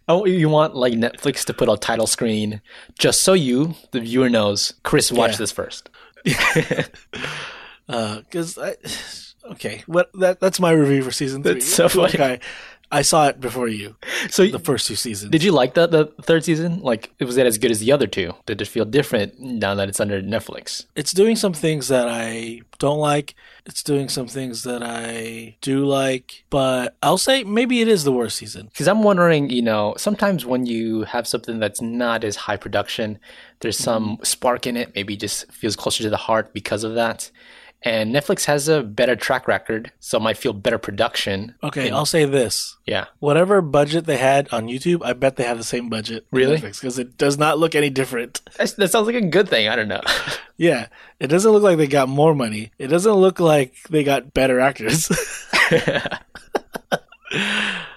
Oh, 0.08 0.24
you 0.26 0.48
want 0.48 0.74
like 0.74 0.94
Netflix 0.94 1.44
to 1.46 1.54
put 1.54 1.68
a 1.68 1.76
title 1.76 2.06
screen 2.06 2.60
just 2.98 3.22
so 3.22 3.32
you, 3.32 3.74
the 3.92 4.00
viewer, 4.00 4.28
knows 4.30 4.72
Chris 4.82 5.10
watched 5.12 5.34
Yeah. 5.34 5.38
this 5.38 5.52
first. 5.52 5.90
Uh, 7.86 8.20
because 8.20 8.56
I, 8.56 8.76
okay, 9.52 9.82
what 9.86 10.10
that 10.14 10.40
that's 10.40 10.58
my 10.58 10.70
review 10.70 11.02
for 11.02 11.10
season 11.10 11.42
three. 11.42 11.52
That's 11.54 11.66
so 11.66 11.86
funny. 11.90 12.14
Okay, 12.14 12.40
I 12.94 13.02
saw 13.02 13.26
it 13.26 13.40
before 13.40 13.66
you. 13.66 13.96
So 14.30 14.46
The 14.46 14.60
first 14.60 14.86
two 14.86 14.94
seasons. 14.94 15.32
Did 15.32 15.42
you 15.42 15.50
like 15.50 15.74
the 15.74 15.86
the 15.88 16.04
third 16.22 16.44
season? 16.44 16.80
Like, 16.80 17.10
was 17.18 17.36
it 17.36 17.46
as 17.46 17.58
good 17.58 17.72
as 17.72 17.80
the 17.80 17.90
other 17.90 18.06
two? 18.06 18.34
Did 18.46 18.62
it 18.62 18.68
feel 18.68 18.84
different 18.84 19.40
now 19.40 19.74
that 19.74 19.88
it's 19.88 20.00
under 20.00 20.22
Netflix? 20.22 20.86
it's 20.94 21.12
doing 21.12 21.36
some 21.36 21.52
things 21.52 21.88
that 21.88 22.08
I 22.08 22.60
don't 22.78 22.98
like. 22.98 23.34
It's 23.66 23.82
doing 23.82 24.08
some 24.08 24.28
things 24.28 24.62
that 24.62 24.82
I 24.82 25.56
do 25.60 25.84
like, 25.84 26.44
but 26.50 26.96
I'll 27.02 27.18
say 27.18 27.42
maybe 27.42 27.80
it 27.80 27.88
is 27.88 28.04
the 28.04 28.12
worst 28.12 28.36
season. 28.36 28.66
Because 28.66 28.86
I'm 28.86 29.02
wondering, 29.02 29.50
you 29.50 29.62
know, 29.62 29.94
sometimes 29.96 30.46
when 30.46 30.66
you 30.66 31.02
have 31.04 31.26
something 31.26 31.58
that's 31.58 31.80
not 31.80 32.22
as 32.22 32.36
high 32.36 32.56
production, 32.56 33.18
there's 33.60 33.78
some 33.78 34.04
mm-hmm. 34.04 34.24
spark 34.24 34.66
in 34.66 34.76
it. 34.76 34.94
Maybe 34.94 35.16
just 35.16 35.50
feels 35.50 35.76
closer 35.76 36.02
to 36.04 36.10
the 36.10 36.24
heart 36.28 36.52
because 36.52 36.84
of 36.84 36.94
that. 36.94 37.30
And 37.84 38.14
Netflix 38.14 38.46
has 38.46 38.66
a 38.66 38.82
better 38.82 39.14
track 39.14 39.46
record, 39.46 39.92
so 40.00 40.16
it 40.16 40.22
might 40.22 40.38
feel 40.38 40.54
better 40.54 40.78
production. 40.78 41.54
Okay, 41.62 41.90
I'll 41.90 42.06
say 42.06 42.24
this. 42.24 42.78
Yeah. 42.86 43.06
Whatever 43.18 43.60
budget 43.60 44.06
they 44.06 44.16
had 44.16 44.48
on 44.52 44.68
YouTube, 44.68 45.04
I 45.04 45.12
bet 45.12 45.36
they 45.36 45.44
have 45.44 45.58
the 45.58 45.64
same 45.64 45.90
budget. 45.90 46.26
Really? 46.30 46.58
Because 46.58 46.98
it 46.98 47.18
does 47.18 47.36
not 47.36 47.58
look 47.58 47.74
any 47.74 47.90
different. 47.90 48.40
That's, 48.56 48.72
that 48.74 48.90
sounds 48.90 49.06
like 49.06 49.16
a 49.16 49.20
good 49.20 49.50
thing. 49.50 49.68
I 49.68 49.76
don't 49.76 49.88
know. 49.88 50.00
Yeah, 50.56 50.86
it 51.18 51.26
doesn't 51.26 51.50
look 51.50 51.64
like 51.64 51.78
they 51.78 51.88
got 51.88 52.08
more 52.08 52.32
money. 52.32 52.70
It 52.78 52.86
doesn't 52.86 53.12
look 53.12 53.40
like 53.40 53.74
they 53.90 54.04
got 54.04 54.32
better 54.32 54.60
actors. 54.60 55.10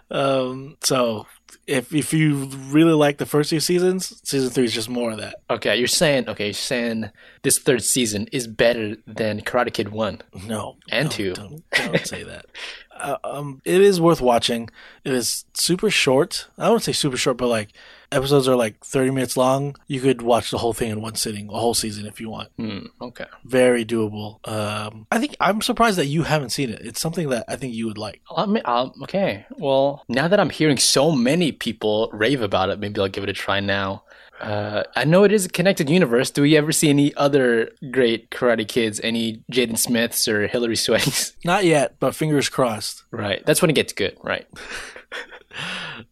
um, 0.09 0.76
so 0.81 1.27
if 1.68 1.94
if 1.94 2.14
you 2.14 2.45
really 2.69 2.94
like 2.94 3.18
the 3.18 3.26
first 3.26 3.49
two 3.49 3.60
seasons, 3.60 4.19
season 4.23 4.49
three 4.49 4.64
is 4.65 4.73
just 4.73 4.89
more 4.89 5.11
of 5.11 5.18
that. 5.18 5.35
okay, 5.49 5.76
you're 5.77 5.88
saying 5.88 6.27
okay, 6.30 6.45
you're 6.45 6.53
saying 6.53 7.11
this 7.44 7.60
third 7.60 7.84
season 7.84 8.27
is 8.31 8.48
better 8.48 8.95
than 9.06 9.41
Karate 9.41 9.73
Kid 9.73 9.89
one. 9.89 10.22
No, 10.45 10.77
And 10.89 11.06
no, 11.06 11.11
two. 11.11 11.34
Don't, 11.34 11.64
don't 11.72 12.07
say 12.07 12.23
that. 12.23 12.45
Uh, 12.99 13.15
um, 13.23 13.61
it 13.64 13.80
is 13.80 14.02
worth 14.02 14.22
watching. 14.22 14.68
It 15.03 15.14
is 15.14 15.45
super 15.53 15.91
short. 15.91 16.48
I 16.57 16.68
wouldn't 16.68 16.81
say 16.81 16.94
super 16.94 17.15
short, 17.15 17.38
but 17.38 17.45
like 17.45 17.69
episodes 18.11 18.47
are 18.47 18.55
like 18.55 18.84
thirty 18.84 19.11
minutes 19.11 19.38
long. 19.38 19.75
You 19.88 19.99
could 20.01 20.21
watch 20.21 20.51
the 20.51 20.57
whole 20.57 20.73
thing 20.73 20.89
in 20.91 21.01
one 21.01 21.15
sitting, 21.15 21.49
a 21.49 21.59
whole 21.59 21.73
season 21.73 22.05
if 22.05 22.19
you 22.21 22.29
want. 22.29 22.49
Hmm, 22.57 22.85
okay. 23.01 23.25
Very 23.45 23.85
doable. 23.85 24.47
Um, 24.47 25.07
I 25.11 25.19
think 25.19 25.35
I'm 25.39 25.61
surprised 25.61 25.97
that 25.97 26.05
you 26.07 26.23
haven't 26.23 26.49
seen 26.51 26.69
it. 26.69 26.81
It's 26.81 27.01
something 27.01 27.29
that 27.29 27.45
I 27.47 27.55
think 27.55 27.73
you 27.73 27.85
would 27.88 27.97
like. 27.97 28.21
I 28.35 28.45
mean, 28.45 28.63
I'll, 28.65 28.93
okay. 29.03 29.45
Well, 29.57 30.03
now 30.07 30.27
that 30.27 30.39
I'm 30.39 30.49
hearing 30.49 30.77
so 30.77 31.11
many 31.11 31.51
people 31.51 32.09
rave 32.13 32.41
about 32.41 32.69
it, 32.69 32.79
maybe 32.79 32.99
I'll 33.01 33.07
give 33.07 33.23
it 33.23 33.29
a 33.29 33.34
try 33.34 33.59
now. 33.59 34.03
Uh, 34.39 34.84
I 34.95 35.03
know 35.03 35.23
it 35.23 35.31
is 35.31 35.45
a 35.45 35.49
connected 35.49 35.89
universe. 35.89 36.29
Do 36.29 36.43
we 36.43 36.55
ever 36.57 36.71
see 36.71 36.89
any 36.89 37.11
other 37.15 37.71
great 37.89 38.29
Karate 38.29 38.67
Kids? 38.67 38.99
Any 39.03 39.41
Jaden 39.51 39.79
Smiths 39.79 40.27
or 40.27 40.45
Hilary 40.47 40.75
Swanks? 40.75 41.34
Not 41.43 41.65
yet, 41.65 41.95
but 41.99 42.13
fingers 42.13 42.47
crossed. 42.47 43.03
right. 43.11 43.43
That's 43.47 43.61
when 43.63 43.71
it 43.71 43.73
gets 43.73 43.93
good. 43.93 44.15
Right. 44.23 44.45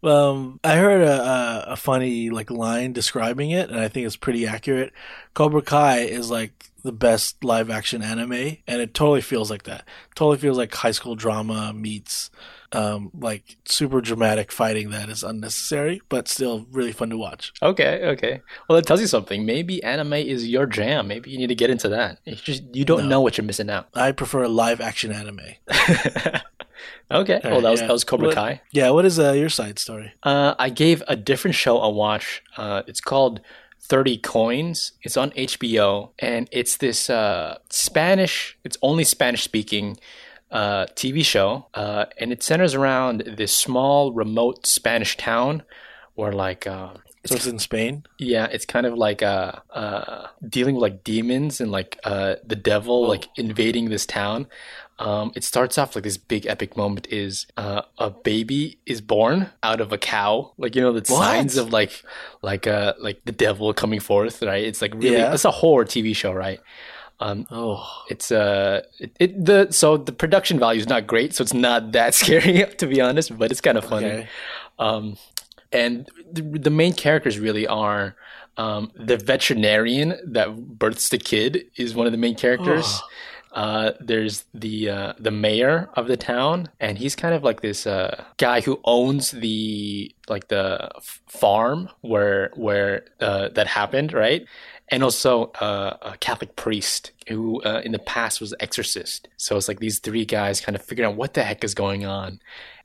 Um, 0.04 0.60
I 0.64 0.76
heard 0.78 1.02
a, 1.02 1.22
a 1.22 1.64
a 1.70 1.76
funny 1.76 2.30
like 2.30 2.50
line 2.52 2.94
describing 2.94 3.52
it, 3.52 3.70
and 3.70 3.80
I 3.80 3.88
think 3.88 4.06
it's 4.06 4.16
pretty 4.16 4.46
accurate. 4.48 4.94
Cobra 5.34 5.62
Kai 5.62 6.00
is 6.00 6.30
like 6.30 6.72
the 6.84 6.92
best 6.92 7.44
live 7.44 7.70
action 7.70 8.02
anime, 8.04 8.32
and 8.68 8.82
it 8.82 8.94
totally 8.94 9.22
feels 9.22 9.50
like 9.50 9.64
that. 9.64 9.88
Totally 10.16 10.38
feels 10.38 10.58
like 10.58 10.74
high 10.74 10.92
school 10.92 11.16
drama 11.16 11.74
meets 11.74 12.30
um, 12.72 13.10
like 13.18 13.58
super 13.66 14.02
dramatic 14.02 14.52
fighting 14.52 14.90
that 14.92 15.10
is 15.10 15.24
unnecessary, 15.24 16.02
but 16.10 16.28
still 16.28 16.68
really 16.72 16.92
fun 16.92 17.10
to 17.10 17.18
watch. 17.18 17.54
Okay. 17.64 18.02
Okay. 18.10 18.42
Well, 18.68 18.76
that 18.76 18.86
tells 18.86 19.02
you 19.02 19.08
something. 19.08 19.46
Maybe 19.46 19.82
anime 19.84 20.14
is 20.14 20.48
your 20.48 20.66
jam. 20.68 21.08
Maybe 21.08 21.32
you 21.32 21.38
need 21.40 21.48
to 21.48 21.56
get 21.56 21.70
into 21.72 21.90
that. 21.90 22.20
It's 22.26 22.42
just 22.42 22.64
you 22.76 22.86
don't 22.86 23.04
No. 23.04 23.08
know 23.10 23.22
what 23.22 23.38
you're 23.38 23.46
missing 23.46 23.70
out. 23.70 23.88
I 23.96 24.12
prefer 24.12 24.48
live 24.48 24.80
action 24.82 25.12
anime. 25.12 25.42
okay. 27.12 27.40
Well, 27.44 27.62
that 27.62 27.70
was 27.72 27.82
Yeah. 27.82 27.88
that 27.88 27.94
was 27.94 28.04
Cobra 28.04 28.28
What- 28.28 28.36
Kai. 28.36 28.62
Yeah, 28.72 28.90
what 28.92 29.06
is 29.06 29.20
uh, 29.20 29.32
your 29.34 29.50
side 29.50 29.80
story? 29.80 30.14
Uh, 30.24 30.56
I 30.60 30.70
gave 30.70 31.04
a 31.08 31.16
different 31.16 31.56
show 31.56 31.80
a 31.82 31.90
watch. 31.90 32.42
Uh, 32.58 32.84
it's 32.88 33.02
called 33.02 33.42
30 33.82 34.18
Coins. 34.18 34.94
It's 35.04 35.16
on 35.18 35.32
HBO, 35.32 36.10
and 36.20 36.48
it's 36.52 36.78
this 36.78 37.10
uh, 37.10 37.58
Spanish, 37.70 38.58
it's 38.64 38.78
only 38.82 39.04
Spanish 39.04 39.44
speaking 39.44 39.98
uh, 40.52 40.86
TV 40.96 41.24
show. 41.24 41.68
Uh, 41.74 42.06
and 42.18 42.32
it 42.32 42.42
centers 42.44 42.74
around 42.74 43.22
this 43.38 43.52
small, 43.54 44.12
remote 44.14 44.66
Spanish 44.66 45.18
town 45.18 45.64
where, 46.16 46.32
like, 46.32 46.66
uh, 46.66 46.90
So 47.26 47.36
it's 47.36 47.46
in 47.48 47.60
Spain. 47.60 48.06
yeah, 48.20 48.48
it's 48.52 48.66
kind 48.66 48.86
of 48.86 48.94
like 48.96 49.22
uh, 49.22 49.54
uh, 49.74 50.28
dealing 50.48 50.76
with 50.76 50.82
like 50.84 51.04
demons 51.04 51.60
and 51.62 51.72
like 51.72 52.00
uh, 52.04 52.36
the 52.46 52.56
devil 52.56 53.08
like 53.08 53.28
invading 53.36 53.90
this 53.90 54.06
town. 54.06 54.48
Um, 54.98 55.34
it 55.36 55.44
starts 55.44 55.78
off 55.78 55.94
like 55.96 56.06
this 56.06 56.18
big 56.18 56.46
epic 56.46 56.78
moment 56.78 57.08
is 57.10 57.48
uh, 57.58 57.82
a 57.98 58.10
baby 58.12 58.80
is 58.86 59.02
born 59.02 59.50
out 59.62 59.82
of 59.82 59.92
a 59.92 59.98
cow, 59.98 60.54
like 60.58 60.74
you 60.74 60.82
know 60.82 60.94
the 60.94 61.02
What? 61.12 61.22
signs 61.22 61.58
of 61.58 61.74
like 61.74 62.02
like 62.42 62.66
uh 62.66 62.94
like 63.00 63.20
the 63.26 63.34
devil 63.34 63.74
coming 63.74 64.00
forth, 64.00 64.42
right? 64.42 64.64
It's 64.64 64.82
like 64.82 64.94
really 64.94 65.18
Yeah. 65.18 65.34
it's 65.34 65.44
a 65.44 65.52
horror 65.52 65.84
TV 65.84 66.16
show, 66.16 66.32
right? 66.32 66.60
Um, 67.20 67.46
Oh, 67.52 67.86
it's 68.10 68.32
uh 68.32 68.84
it, 69.00 69.12
it 69.20 69.46
the 69.46 69.68
so 69.72 69.98
the 69.98 70.14
production 70.14 70.60
value 70.60 70.80
is 70.80 70.88
not 70.88 71.08
great, 71.08 71.34
so 71.36 71.42
it's 71.42 71.54
not 71.54 71.92
that 71.92 72.14
scary 72.22 72.64
to 72.78 72.88
be 72.88 73.02
honest, 73.02 73.38
but 73.38 73.52
it's 73.52 73.62
kind 73.62 73.78
of 73.78 73.84
funny. 73.86 74.08
okay. 74.08 74.28
Um, 74.80 75.18
and 75.74 76.08
the, 76.32 76.42
the 76.42 76.70
main 76.70 76.94
characters 76.94 77.38
really 77.38 77.68
are 77.68 78.16
um, 78.58 78.92
the 78.96 79.18
veterinarian 79.18 80.18
that 80.26 80.56
births 80.80 81.10
the 81.10 81.18
kid 81.18 81.66
is 81.76 81.94
one 81.96 82.06
of 82.06 82.14
the 82.14 82.18
main 82.18 82.36
characters. 82.36 83.02
Uh, 83.56 83.94
there's 84.02 84.44
the 84.54 84.90
uh, 84.90 85.14
the 85.18 85.32
mayor 85.32 85.90
of 85.96 86.08
the 86.08 86.18
town, 86.18 86.70
and 86.80 86.98
he's 86.98 87.16
kind 87.16 87.34
of 87.34 87.42
like 87.44 87.62
this 87.62 87.88
uh, 87.88 88.24
guy 88.38 88.60
who 88.62 88.80
owns 88.84 89.32
the 89.32 90.14
like 90.28 90.50
the 90.50 90.92
f- 90.98 91.22
farm 91.28 91.90
where 92.02 92.52
where 92.56 93.06
uh, 93.22 93.48
that 93.50 93.68
happened, 93.68 94.12
right? 94.12 94.46
And 94.90 95.02
also 95.04 95.46
uh, 95.62 95.98
a 96.02 96.18
Catholic 96.18 96.56
priest 96.58 97.12
who 97.30 97.62
uh, 97.64 97.82
in 97.84 97.94
the 97.94 98.00
past 98.00 98.42
was 98.42 98.54
exorcist. 98.60 99.30
So 99.38 99.56
it's 99.58 99.68
like 99.68 99.80
these 99.80 100.00
three 100.00 100.26
guys 100.26 100.62
kind 100.62 100.76
of 100.76 100.84
figuring 100.84 101.10
out 101.10 101.18
what 101.18 101.34
the 101.34 101.44
heck 101.44 101.64
is 101.64 101.74
going 101.74 102.06
on 102.06 102.40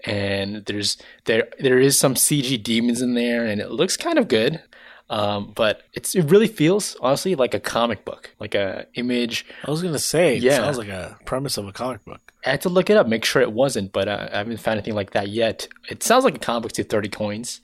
and 0.04 0.64
there's 0.66 0.96
there 1.24 1.48
there 1.58 1.78
is 1.78 1.98
some 1.98 2.14
CG 2.14 2.62
demons 2.62 3.02
in 3.02 3.14
there, 3.14 3.44
and 3.46 3.60
it 3.60 3.70
looks 3.70 3.96
kind 3.96 4.18
of 4.18 4.28
good. 4.28 4.62
Um, 5.10 5.52
but 5.56 5.82
it's 5.92 6.14
it 6.14 6.30
really 6.30 6.46
feels 6.46 6.96
honestly 7.00 7.34
like 7.34 7.52
a 7.52 7.58
comic 7.60 8.04
book, 8.04 8.30
like 8.38 8.54
a 8.54 8.86
image. 8.94 9.44
I 9.66 9.70
was 9.70 9.82
gonna 9.82 9.98
say, 9.98 10.36
it 10.36 10.42
Yeah. 10.44 10.56
sounds 10.58 10.78
like 10.78 10.88
a 10.88 11.18
premise 11.26 11.58
of 11.58 11.66
a 11.66 11.72
comic 11.72 12.04
book. 12.04 12.20
I 12.46 12.50
had 12.52 12.60
to 12.62 12.68
look 12.70 12.88
it 12.88 12.96
up, 12.96 13.06
make 13.08 13.24
sure 13.24 13.42
it 13.42 13.52
wasn't, 13.52 13.92
but 13.92 14.06
uh, 14.08 14.28
I 14.32 14.38
haven't 14.38 14.58
found 14.60 14.78
anything 14.78 14.94
like 14.94 15.10
that 15.10 15.28
yet. 15.28 15.66
It 15.90 16.02
sounds 16.02 16.24
like 16.24 16.36
a 16.36 16.38
comic 16.38 16.62
book 16.62 16.72
to 16.72 16.84
thirty 16.84 17.08
coins. 17.08 17.60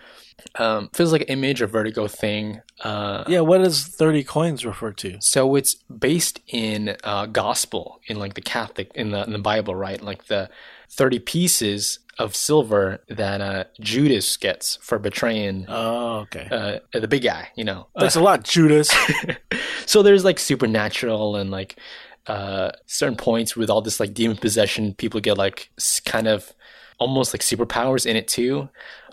Um, 0.56 0.90
feels 0.92 1.12
like 1.12 1.22
an 1.22 1.28
image 1.28 1.62
or 1.62 1.66
Vertigo 1.66 2.08
thing. 2.08 2.60
Uh, 2.82 3.24
Yeah, 3.28 3.40
what 3.40 3.58
does 3.58 3.86
thirty 3.86 4.22
coins 4.24 4.66
refer 4.66 4.92
to? 4.92 5.16
So 5.20 5.54
it's 5.54 5.74
based 5.74 6.40
in 6.48 6.96
uh, 7.04 7.26
gospel, 7.26 8.00
in 8.08 8.18
like 8.18 8.34
the 8.34 8.42
Catholic, 8.42 8.90
in 8.94 9.12
the 9.12 9.22
in 9.24 9.32
the 9.32 9.38
Bible, 9.38 9.74
right? 9.74 10.02
Like 10.02 10.26
the 10.26 10.50
thirty 10.90 11.20
pieces 11.20 12.00
of 12.18 12.34
silver 12.34 13.00
that 13.08 13.40
uh, 13.40 13.64
Judas 13.80 14.36
gets 14.36 14.76
for 14.82 14.98
betraying 14.98 15.66
Oh, 15.68 16.20
okay. 16.20 16.48
uh, 16.50 16.98
the 16.98 17.08
big 17.08 17.22
guy, 17.22 17.48
you 17.56 17.64
know. 17.64 17.88
Thanks 17.98 18.16
a 18.16 18.20
lot, 18.20 18.44
Judas. 18.44 18.90
so 19.86 20.02
there's 20.02 20.24
like 20.24 20.38
supernatural 20.38 21.36
and 21.36 21.50
like 21.50 21.76
uh, 22.26 22.70
certain 22.86 23.16
points 23.16 23.54
with 23.56 23.68
all 23.70 23.82
this 23.82 24.00
like 24.00 24.14
demon 24.14 24.36
possession, 24.36 24.94
people 24.94 25.20
get 25.20 25.36
like 25.38 25.70
kind 26.04 26.26
of 26.26 26.52
almost 26.98 27.34
like 27.34 27.42
superpowers 27.42 28.06
in 28.06 28.16
it 28.16 28.26
too. 28.28 28.68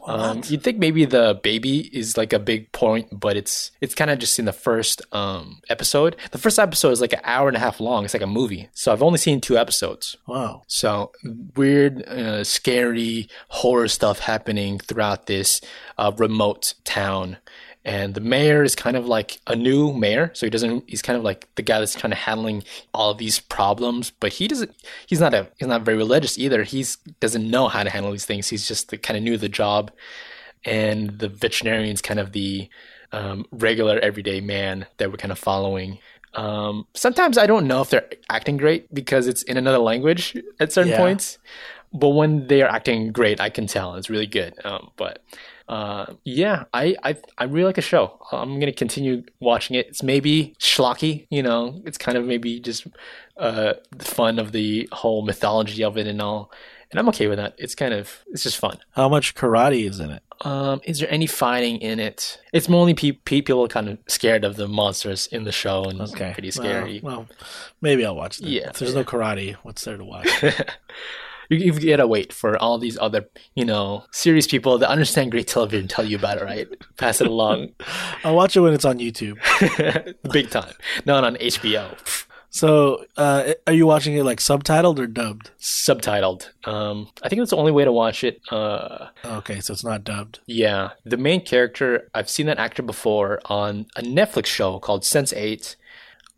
Um, 0.06 0.42
you'd 0.46 0.64
think 0.64 0.78
maybe 0.80 1.06
the 1.06 1.40
baby 1.44 1.90
is 1.96 2.18
like 2.18 2.34
a 2.34 2.40
big 2.40 2.72
point, 2.72 3.08
but 3.12 3.38
it's 3.38 3.72
it's 3.82 3.96
kind 3.96 4.12
of 4.12 4.20
just 4.20 4.40
in 4.40 4.46
the 4.46 4.54
first 4.54 5.02
um, 5.14 5.62
episode. 5.70 6.16
The 6.32 6.38
first 6.38 6.60
episode 6.60 6.92
is 6.92 7.02
like 7.02 7.14
an 7.14 7.22
hour 7.24 7.48
and 7.48 7.58
a 7.58 7.60
half 7.60 7.80
long. 7.80 8.06
It's 8.06 8.14
like 8.14 8.24
a 8.24 8.28
movie. 8.28 8.70
So 8.74 8.92
I've 8.92 9.04
only 9.04 9.18
seen 9.18 9.40
two 9.42 9.58
episodes. 9.58 10.18
wow. 10.28 10.64
So 10.68 11.12
weird, 11.56 12.04
uh, 12.08 12.44
scary 12.44 13.30
horror 13.50 13.88
stuff 13.88 14.20
happening 14.20 14.80
throughout 14.80 15.28
this 15.28 15.62
uh, 15.98 16.12
remote 16.18 16.74
town. 16.84 17.38
And 17.86 18.14
the 18.14 18.22
mayor 18.22 18.64
is 18.64 18.76
kind 18.76 18.96
of 18.96 19.06
like 19.08 19.40
a 19.46 19.56
new 19.58 19.92
mayor, 19.92 20.32
so 20.34 20.46
he 20.46 20.50
doesn't. 20.50 20.86
He's 20.88 21.02
kind 21.02 21.18
of 21.18 21.24
like 21.24 21.50
the 21.56 21.62
guy 21.62 21.80
that's 21.80 21.98
kind 21.98 22.14
of 22.14 22.20
handling 22.20 22.64
all 22.94 23.12
of 23.12 23.18
these 23.18 23.42
problems, 23.42 24.10
but 24.10 24.32
he 24.34 24.48
doesn't. 24.48 24.72
He's 25.06 25.20
not 25.20 25.34
a. 25.34 25.48
He's 25.58 25.68
not 25.68 25.82
very 25.84 25.98
religious 25.98 26.38
either. 26.40 26.64
He's 26.64 26.96
doesn't 27.20 27.50
know 27.50 27.68
how 27.68 27.84
to 27.84 27.90
handle 27.90 28.12
these 28.14 28.26
things. 28.26 28.48
He's 28.48 28.68
just 28.68 28.90
the, 28.90 28.98
kind 28.98 29.18
of 29.18 29.24
new 29.24 29.34
to 29.34 29.38
the 29.38 29.50
job, 29.50 29.92
and 30.64 31.20
the 31.20 31.28
veterinarian's 31.28 32.02
kind 32.02 32.20
of 32.22 32.32
the 32.32 32.70
um, 33.12 33.46
regular 33.52 34.00
everyday 34.00 34.40
man 34.40 34.86
that 34.98 35.12
we're 35.12 35.18
kind 35.18 35.32
of 35.34 35.40
following. 35.40 36.00
Um, 36.36 36.88
sometimes 36.96 37.38
I 37.38 37.46
don't 37.46 37.68
know 37.68 37.82
if 37.82 37.90
they're 37.90 38.10
acting 38.30 38.58
great 38.58 38.92
because 38.94 39.28
it's 39.28 39.44
in 39.44 39.58
another 39.58 39.78
language 39.78 40.36
at 40.60 40.72
certain 40.72 40.92
Yeah. 40.92 40.98
points. 40.98 41.38
But 41.94 42.10
when 42.10 42.48
they 42.48 42.64
are 42.64 42.70
acting 42.70 43.12
great, 43.12 43.40
I 43.40 43.50
can 43.52 43.68
tell 43.68 43.94
it's 43.96 44.10
really 44.10 44.26
good. 44.26 44.54
Um, 44.66 44.90
but 44.96 45.22
uh, 45.68 46.14
yeah, 46.26 46.66
I, 46.74 46.96
I 47.04 47.16
I 47.38 47.44
really 47.46 47.66
like 47.66 47.76
the 47.76 47.82
show. 47.82 48.20
I'm 48.32 48.60
gonna 48.60 48.72
continue 48.74 49.24
watching 49.40 49.76
it. 49.76 49.88
It's 49.88 50.04
maybe 50.04 50.56
schlocky, 50.60 51.28
you 51.30 51.42
know. 51.44 51.82
It's 51.86 51.98
kind 51.98 52.18
of 52.18 52.26
maybe 52.26 52.60
just 52.60 52.88
uh, 53.38 53.74
the 53.92 54.06
fun 54.06 54.40
of 54.40 54.52
the 54.52 54.90
whole 54.92 55.22
mythology 55.24 55.84
of 55.84 55.98
it 55.98 56.08
and 56.08 56.22
all. 56.22 56.52
and 56.92 57.00
I'm 57.00 57.10
okay 57.10 57.28
with 57.28 57.38
that. 57.40 57.56
It's 57.58 57.76
kind 57.76 57.94
of 57.94 58.24
it's 58.28 58.44
just 58.44 58.58
fun. 58.58 58.78
How 58.92 59.08
much 59.10 59.34
karate 59.36 59.88
is 59.90 60.00
in 60.00 60.12
it? 60.12 60.22
Um, 60.42 60.82
is 60.84 61.00
there 61.00 61.10
any 61.10 61.26
fighting 61.28 61.78
in 61.78 62.00
it? 62.00 62.40
It's 62.52 62.68
mainly 62.68 62.94
pe- 62.94 63.12
people 63.14 63.68
kind 63.70 63.88
of 63.88 63.98
scared 64.08 64.44
of 64.44 64.58
the 64.58 64.68
monsters 64.68 65.28
in 65.28 65.46
the 65.46 65.52
show, 65.54 65.86
and 65.86 66.02
it's 66.02 66.14
Okay, 66.14 66.34
pretty 66.34 66.52
scary. 66.52 67.00
Well, 67.02 67.16
well, 67.20 67.28
maybe 67.82 68.06
I'll 68.06 68.16
watch 68.16 68.40
that. 68.40 68.50
Yeah, 68.50 68.70
if 68.70 68.80
there's 68.80 68.94
no 68.96 69.04
karate, 69.06 69.54
what's 69.64 69.84
there 69.86 69.96
to 69.98 70.04
watch? 70.04 70.28
you, 71.50 71.58
you 71.74 71.90
gotta 71.90 72.08
wait 72.08 72.32
for 72.34 72.58
all 72.58 72.78
these 72.78 72.98
other, 73.00 73.28
you 73.56 73.66
know, 73.66 74.04
serious 74.12 74.48
people 74.48 74.78
that 74.78 74.90
understand 74.90 75.32
great 75.32 75.48
television 75.48 75.88
tell 75.88 76.06
you 76.06 76.18
about 76.18 76.38
it, 76.38 76.44
right? 76.44 76.68
Pass 76.98 77.22
it 77.22 77.28
along, 77.28 77.70
I'll 78.24 78.36
watch 78.36 78.56
it 78.56 78.62
when 78.62 78.74
it's 78.74 78.86
on 78.86 79.00
YouTube. 79.00 79.38
big 80.32 80.50
time. 80.50 80.74
Not 81.06 81.24
on 81.24 81.36
HBO, 81.36 81.96
So, 82.50 83.06
uh, 83.18 83.54
are 83.66 83.74
you 83.74 83.88
watching 83.88 84.16
it 84.16 84.24
like 84.24 84.40
subtitled 84.40 85.00
or 85.00 85.08
dubbed? 85.08 85.50
subtitled. 85.60 86.50
Um, 86.66 87.10
I 87.24 87.30
think 87.30 87.40
that's 87.40 87.50
the 87.50 87.58
only 87.58 87.72
way 87.72 87.84
to 87.84 87.92
watch 87.92 88.24
it. 88.24 88.40
Uh, 88.52 89.08
Okay, 89.26 89.60
so 89.60 89.74
it's 89.74 89.84
not 89.84 90.04
dubbed. 90.04 90.40
yeah, 90.46 90.92
the 91.04 91.18
main 91.18 91.42
character. 91.44 92.10
I've 92.14 92.30
seen 92.30 92.46
that 92.46 92.60
actor 92.60 92.84
before 92.84 93.40
on 93.46 93.88
a 93.96 94.02
Netflix 94.02 94.46
show 94.48 94.80
called 94.80 95.02
Sense8. 95.04 95.76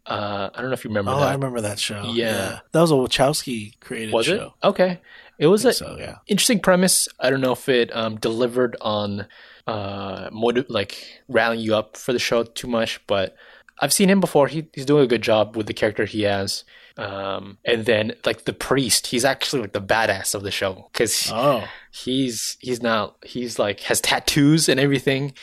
Uh, 0.06 0.50
I 0.54 0.62
don't 0.62 0.70
know 0.70 0.74
if 0.74 0.84
you 0.84 0.90
remember 0.90 1.12
Oh, 1.12 1.20
that. 1.20 1.30
I 1.30 1.32
remember 1.34 1.62
that 1.62 1.80
show. 1.80 2.04
Yeah. 2.14 2.60
that 2.72 2.82
was 2.82 2.92
a 2.92 2.96
Wachowski 2.96 3.80
created 3.80 4.14
Was 4.14 4.28
it 4.28 4.38
show. 4.38 4.54
okay? 4.64 5.02
It 5.40 5.48
was 5.48 5.66
a 5.66 5.74
So 5.74 5.98
yeah, 6.00 6.18
interesting 6.28 6.60
premise. 6.60 7.08
I 7.20 7.30
don't 7.30 7.42
know 7.42 7.52
if 7.54 7.68
it 7.68 7.94
um, 7.96 8.16
delivered 8.18 8.78
on 8.82 9.28
uh, 9.68 10.30
motive, 10.32 10.68
like 10.70 11.22
rallying 11.28 11.62
you 11.64 11.76
up 11.76 11.98
for 11.98 12.14
the 12.14 12.20
show 12.20 12.44
too 12.44 12.68
much, 12.68 13.02
but 13.08 13.36
I've 13.80 13.92
seen 13.92 14.10
him 14.10 14.20
before. 14.22 14.48
He, 14.48 14.68
he's 14.74 14.86
doing 14.86 15.04
a 15.04 15.08
good 15.08 15.22
job 15.24 15.58
with 15.58 15.68
the 15.68 15.74
character 15.74 16.06
he 16.06 16.22
has. 16.22 16.64
Um, 16.98 17.58
and 17.66 17.84
then 17.86 18.14
like 18.26 18.46
the 18.46 18.54
priest, 18.54 19.08
he's 19.08 19.26
actually 19.26 19.64
like 19.64 19.74
the 19.74 19.82
badass 19.82 20.34
of 20.34 20.44
the 20.44 20.52
show 20.52 20.88
because 20.94 21.30
oh, 21.34 21.68
he's 21.92 22.56
he's 22.62 22.82
not 22.82 23.18
he's 23.26 23.60
like 23.60 23.82
has 23.82 24.00
tattoos 24.00 24.70
and 24.70 24.80
everything 24.80 25.34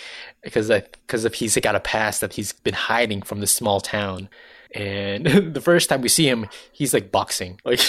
because 0.43 0.69
because 0.69 1.27
of 1.27 1.35
he's 1.35 1.59
got 1.59 1.75
a 1.77 1.81
past 1.81 2.23
that 2.23 2.33
he's 2.33 2.55
been 2.55 2.73
hiding 2.73 3.21
from 3.21 3.41
the 3.41 3.47
small 3.47 3.81
town. 3.83 4.31
And 4.75 5.27
the 5.55 5.61
first 5.61 5.89
time 5.89 6.01
we 6.01 6.09
see 6.09 6.29
him, 6.29 6.49
he's 6.73 6.95
like 6.95 7.13
boxing, 7.13 7.61
like 7.65 7.81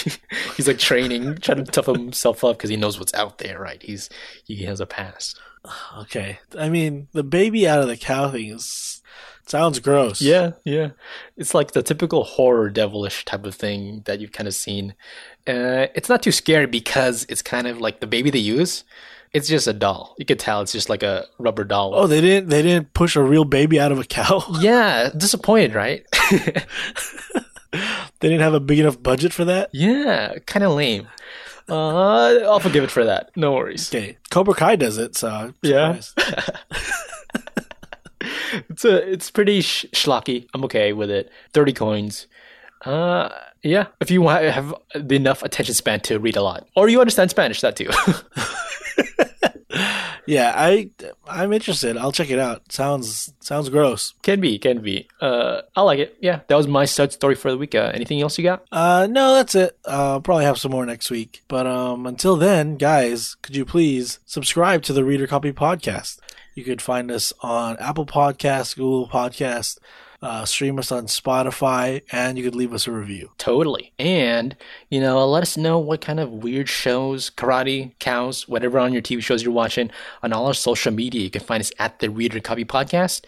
he's 0.56 0.68
like 0.68 0.78
training, 0.78 1.36
trying 1.38 1.64
to 1.64 1.70
tough 1.70 1.86
himself 1.86 2.44
up 2.44 2.58
because 2.58 2.70
he 2.70 2.76
knows 2.76 2.98
what's 2.98 3.14
out 3.14 3.38
there, 3.38 3.58
right? 3.58 3.82
He's 3.82 4.10
he 4.44 4.64
has 4.64 4.80
a 4.80 4.86
past. 4.86 5.40
okay. 5.98 6.38
I 6.58 6.68
mean, 6.68 7.08
the 7.12 7.24
baby 7.24 7.68
out 7.68 7.80
of 7.80 7.88
the 7.88 7.96
cow 7.96 8.30
thing 8.30 8.48
is 8.48 9.02
sounds 9.46 9.78
gross. 9.78 10.20
Yeah, 10.20 10.52
yeah. 10.64 10.90
It's 11.36 11.54
like 11.54 11.72
the 11.72 11.82
typical 11.82 12.24
horror 12.24 12.70
devilish 12.70 13.24
type 13.24 13.44
of 13.44 13.54
thing 13.54 14.02
that 14.06 14.20
you've 14.20 14.32
kind 14.32 14.48
of 14.48 14.54
seen. 14.54 14.94
Uh, 15.46 15.88
it's 15.94 16.08
not 16.08 16.22
too 16.22 16.32
scary 16.32 16.66
because 16.66 17.26
it's 17.28 17.42
kind 17.42 17.66
of 17.66 17.80
like 17.80 18.00
the 18.00 18.06
baby 18.06 18.30
they 18.30 18.38
use. 18.38 18.84
It's 19.34 19.48
just 19.48 19.66
a 19.66 19.72
doll. 19.72 20.14
You 20.18 20.24
could 20.24 20.38
tell 20.38 20.60
it's 20.62 20.72
just 20.72 20.88
like 20.88 21.02
a 21.02 21.26
rubber 21.38 21.64
doll. 21.64 21.94
Oh, 21.94 22.06
they 22.06 22.20
didn't. 22.20 22.48
They 22.50 22.62
didn't 22.62 22.94
push 22.94 23.16
a 23.16 23.22
real 23.22 23.44
baby 23.44 23.78
out 23.80 23.90
of 23.92 23.98
a 23.98 24.04
cow. 24.04 24.44
yeah, 24.60 25.10
disappointed, 25.16 25.74
right? 25.74 26.06
they 26.30 26.62
didn't 28.20 28.40
have 28.40 28.54
a 28.54 28.60
big 28.60 28.78
enough 28.78 29.02
budget 29.02 29.32
for 29.32 29.44
that. 29.44 29.70
yeah, 29.72 30.38
kind 30.46 30.64
of 30.64 30.72
lame. 30.72 31.08
Uh, 31.68 32.36
I'll 32.44 32.60
forgive 32.60 32.84
it 32.84 32.90
for 32.90 33.04
that. 33.04 33.30
No 33.36 33.52
worries. 33.54 33.90
Okay, 33.92 34.18
Cobra 34.30 34.54
Kai 34.54 34.76
does 34.76 34.98
it. 34.98 35.16
So 35.16 35.28
I'm 35.28 35.54
Yeah. 35.62 35.98
It's 38.70 38.84
a, 38.84 39.12
it's 39.12 39.30
pretty 39.30 39.60
sh- 39.60 39.86
schlocky. 39.92 40.46
I'm 40.54 40.64
okay 40.64 40.92
with 40.92 41.10
it. 41.10 41.30
Thirty 41.52 41.72
coins. 41.72 42.26
Uh, 42.84 43.28
yeah. 43.64 43.86
If 44.00 44.10
you 44.10 44.28
have 44.28 44.74
enough 44.94 45.42
attention 45.42 45.74
span 45.74 46.00
to 46.00 46.18
read 46.18 46.36
a 46.36 46.42
lot, 46.42 46.68
or 46.76 46.88
you 46.88 47.00
understand 47.00 47.30
Spanish, 47.30 47.60
that 47.62 47.76
too. 47.76 47.90
yeah, 50.26 50.52
I 50.54 50.90
I'm 51.26 51.52
interested. 51.52 51.96
I'll 51.96 52.12
check 52.12 52.30
it 52.30 52.38
out. 52.38 52.70
Sounds 52.70 53.32
sounds 53.40 53.68
gross. 53.68 54.14
can 54.22 54.40
be, 54.40 54.58
can 54.58 54.80
be. 54.80 55.08
Uh, 55.20 55.62
I 55.74 55.82
like 55.82 55.98
it. 55.98 56.16
Yeah, 56.20 56.40
that 56.46 56.56
was 56.56 56.68
my 56.68 56.84
stud 56.84 57.12
story 57.12 57.34
for 57.34 57.50
the 57.50 57.58
week. 57.58 57.74
Uh, 57.74 57.90
anything 57.94 58.20
else 58.20 58.38
you 58.38 58.44
got? 58.44 58.64
Uh, 58.70 59.06
no, 59.10 59.34
that's 59.34 59.54
it. 59.54 59.76
Uh, 59.86 60.12
I'll 60.12 60.20
probably 60.20 60.44
have 60.44 60.58
some 60.58 60.72
more 60.72 60.86
next 60.86 61.10
week. 61.10 61.42
But 61.48 61.66
um, 61.66 62.06
until 62.06 62.36
then, 62.36 62.76
guys, 62.76 63.36
could 63.42 63.56
you 63.56 63.64
please 63.64 64.18
subscribe 64.24 64.82
to 64.82 64.92
the 64.92 65.04
Reader 65.04 65.26
Copy 65.26 65.52
Podcast? 65.52 66.18
You 66.54 66.64
could 66.64 66.80
find 66.80 67.10
us 67.10 67.32
on 67.40 67.76
Apple 67.78 68.06
Podcasts, 68.06 68.76
Google 68.76 69.08
Podcasts, 69.08 69.78
uh, 70.24 70.46
stream 70.46 70.78
us 70.78 70.90
on 70.90 71.06
Spotify, 71.06 72.02
and 72.10 72.38
you 72.38 72.44
could 72.44 72.54
leave 72.54 72.72
us 72.72 72.86
a 72.86 72.90
review. 72.90 73.30
Totally. 73.36 73.92
And, 73.98 74.56
you 74.88 74.98
know, 74.98 75.28
let 75.28 75.42
us 75.42 75.58
know 75.58 75.78
what 75.78 76.00
kind 76.00 76.18
of 76.18 76.30
weird 76.30 76.66
shows, 76.66 77.28
karate, 77.28 77.92
cows, 77.98 78.48
whatever 78.48 78.78
on 78.78 78.94
your 78.94 79.02
TV 79.02 79.22
shows 79.22 79.42
you're 79.42 79.52
watching 79.52 79.90
on 80.22 80.32
all 80.32 80.46
our 80.46 80.54
social 80.54 80.92
media. 80.92 81.20
You 81.20 81.30
can 81.30 81.42
find 81.42 81.60
us 81.60 81.70
at 81.78 81.98
the 81.98 82.08
Reader 82.08 82.40
Copy 82.40 82.64
Podcast. 82.64 83.26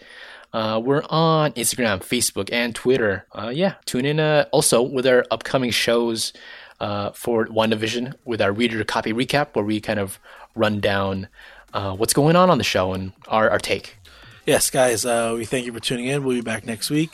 Uh, 0.53 0.81
we're 0.83 1.03
on 1.09 1.51
Instagram, 1.51 1.99
Facebook, 1.99 2.49
and 2.51 2.73
Twitter. 2.73 3.27
Uh, 3.31 3.51
yeah, 3.53 3.75
tune 3.85 4.05
in 4.05 4.19
uh, 4.19 4.45
also 4.51 4.81
with 4.81 5.05
our 5.05 5.23
upcoming 5.29 5.69
shows 5.69 6.33
uh, 6.79 7.11
for 7.11 7.45
WandaVision 7.45 8.15
with 8.25 8.41
our 8.41 8.51
Reader 8.51 8.83
Copy 8.85 9.13
recap, 9.13 9.49
where 9.53 9.65
we 9.65 9.79
kind 9.79 9.99
of 9.99 10.19
run 10.55 10.79
down 10.79 11.27
uh, 11.73 11.95
what's 11.95 12.13
going 12.13 12.35
on 12.35 12.49
on 12.49 12.57
the 12.57 12.63
show 12.63 12.93
and 12.93 13.13
our, 13.27 13.51
our 13.51 13.59
take 13.59 13.96
yes, 14.47 14.71
guys, 14.71 15.05
uh, 15.05 15.35
we 15.37 15.45
thank 15.45 15.67
you 15.67 15.73
for 15.73 15.79
tuning 15.79 16.07
in. 16.07 16.23
We'll 16.23 16.37
be 16.37 16.41
back 16.41 16.65
next 16.65 16.89
week. 16.89 17.11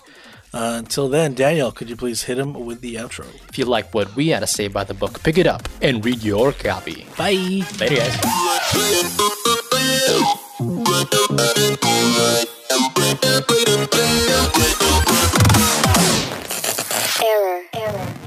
Uh, 0.53 0.75
until 0.77 1.09
then, 1.09 1.33
Daniel, 1.33 1.71
could 1.71 1.89
you 1.89 1.95
please 1.95 2.23
hit 2.23 2.37
him 2.37 2.53
with 2.53 2.81
the 2.81 2.95
outro? 2.95 3.25
If 3.49 3.57
you 3.57 3.65
like 3.65 3.93
what 3.93 4.15
we 4.15 4.29
had 4.29 4.41
to 4.41 4.47
say 4.47 4.65
about 4.65 4.87
the 4.87 4.93
book, 4.93 5.21
pick 5.23 5.37
it 5.37 5.47
up 5.47 5.67
and 5.81 6.05
read 6.05 6.23
your 6.23 6.51
copy. 6.53 7.05
Bye. 7.17 7.65
Bye. 7.79 7.89
guys. 7.89 8.19
Error. 17.25 17.63
Error. 17.73 18.22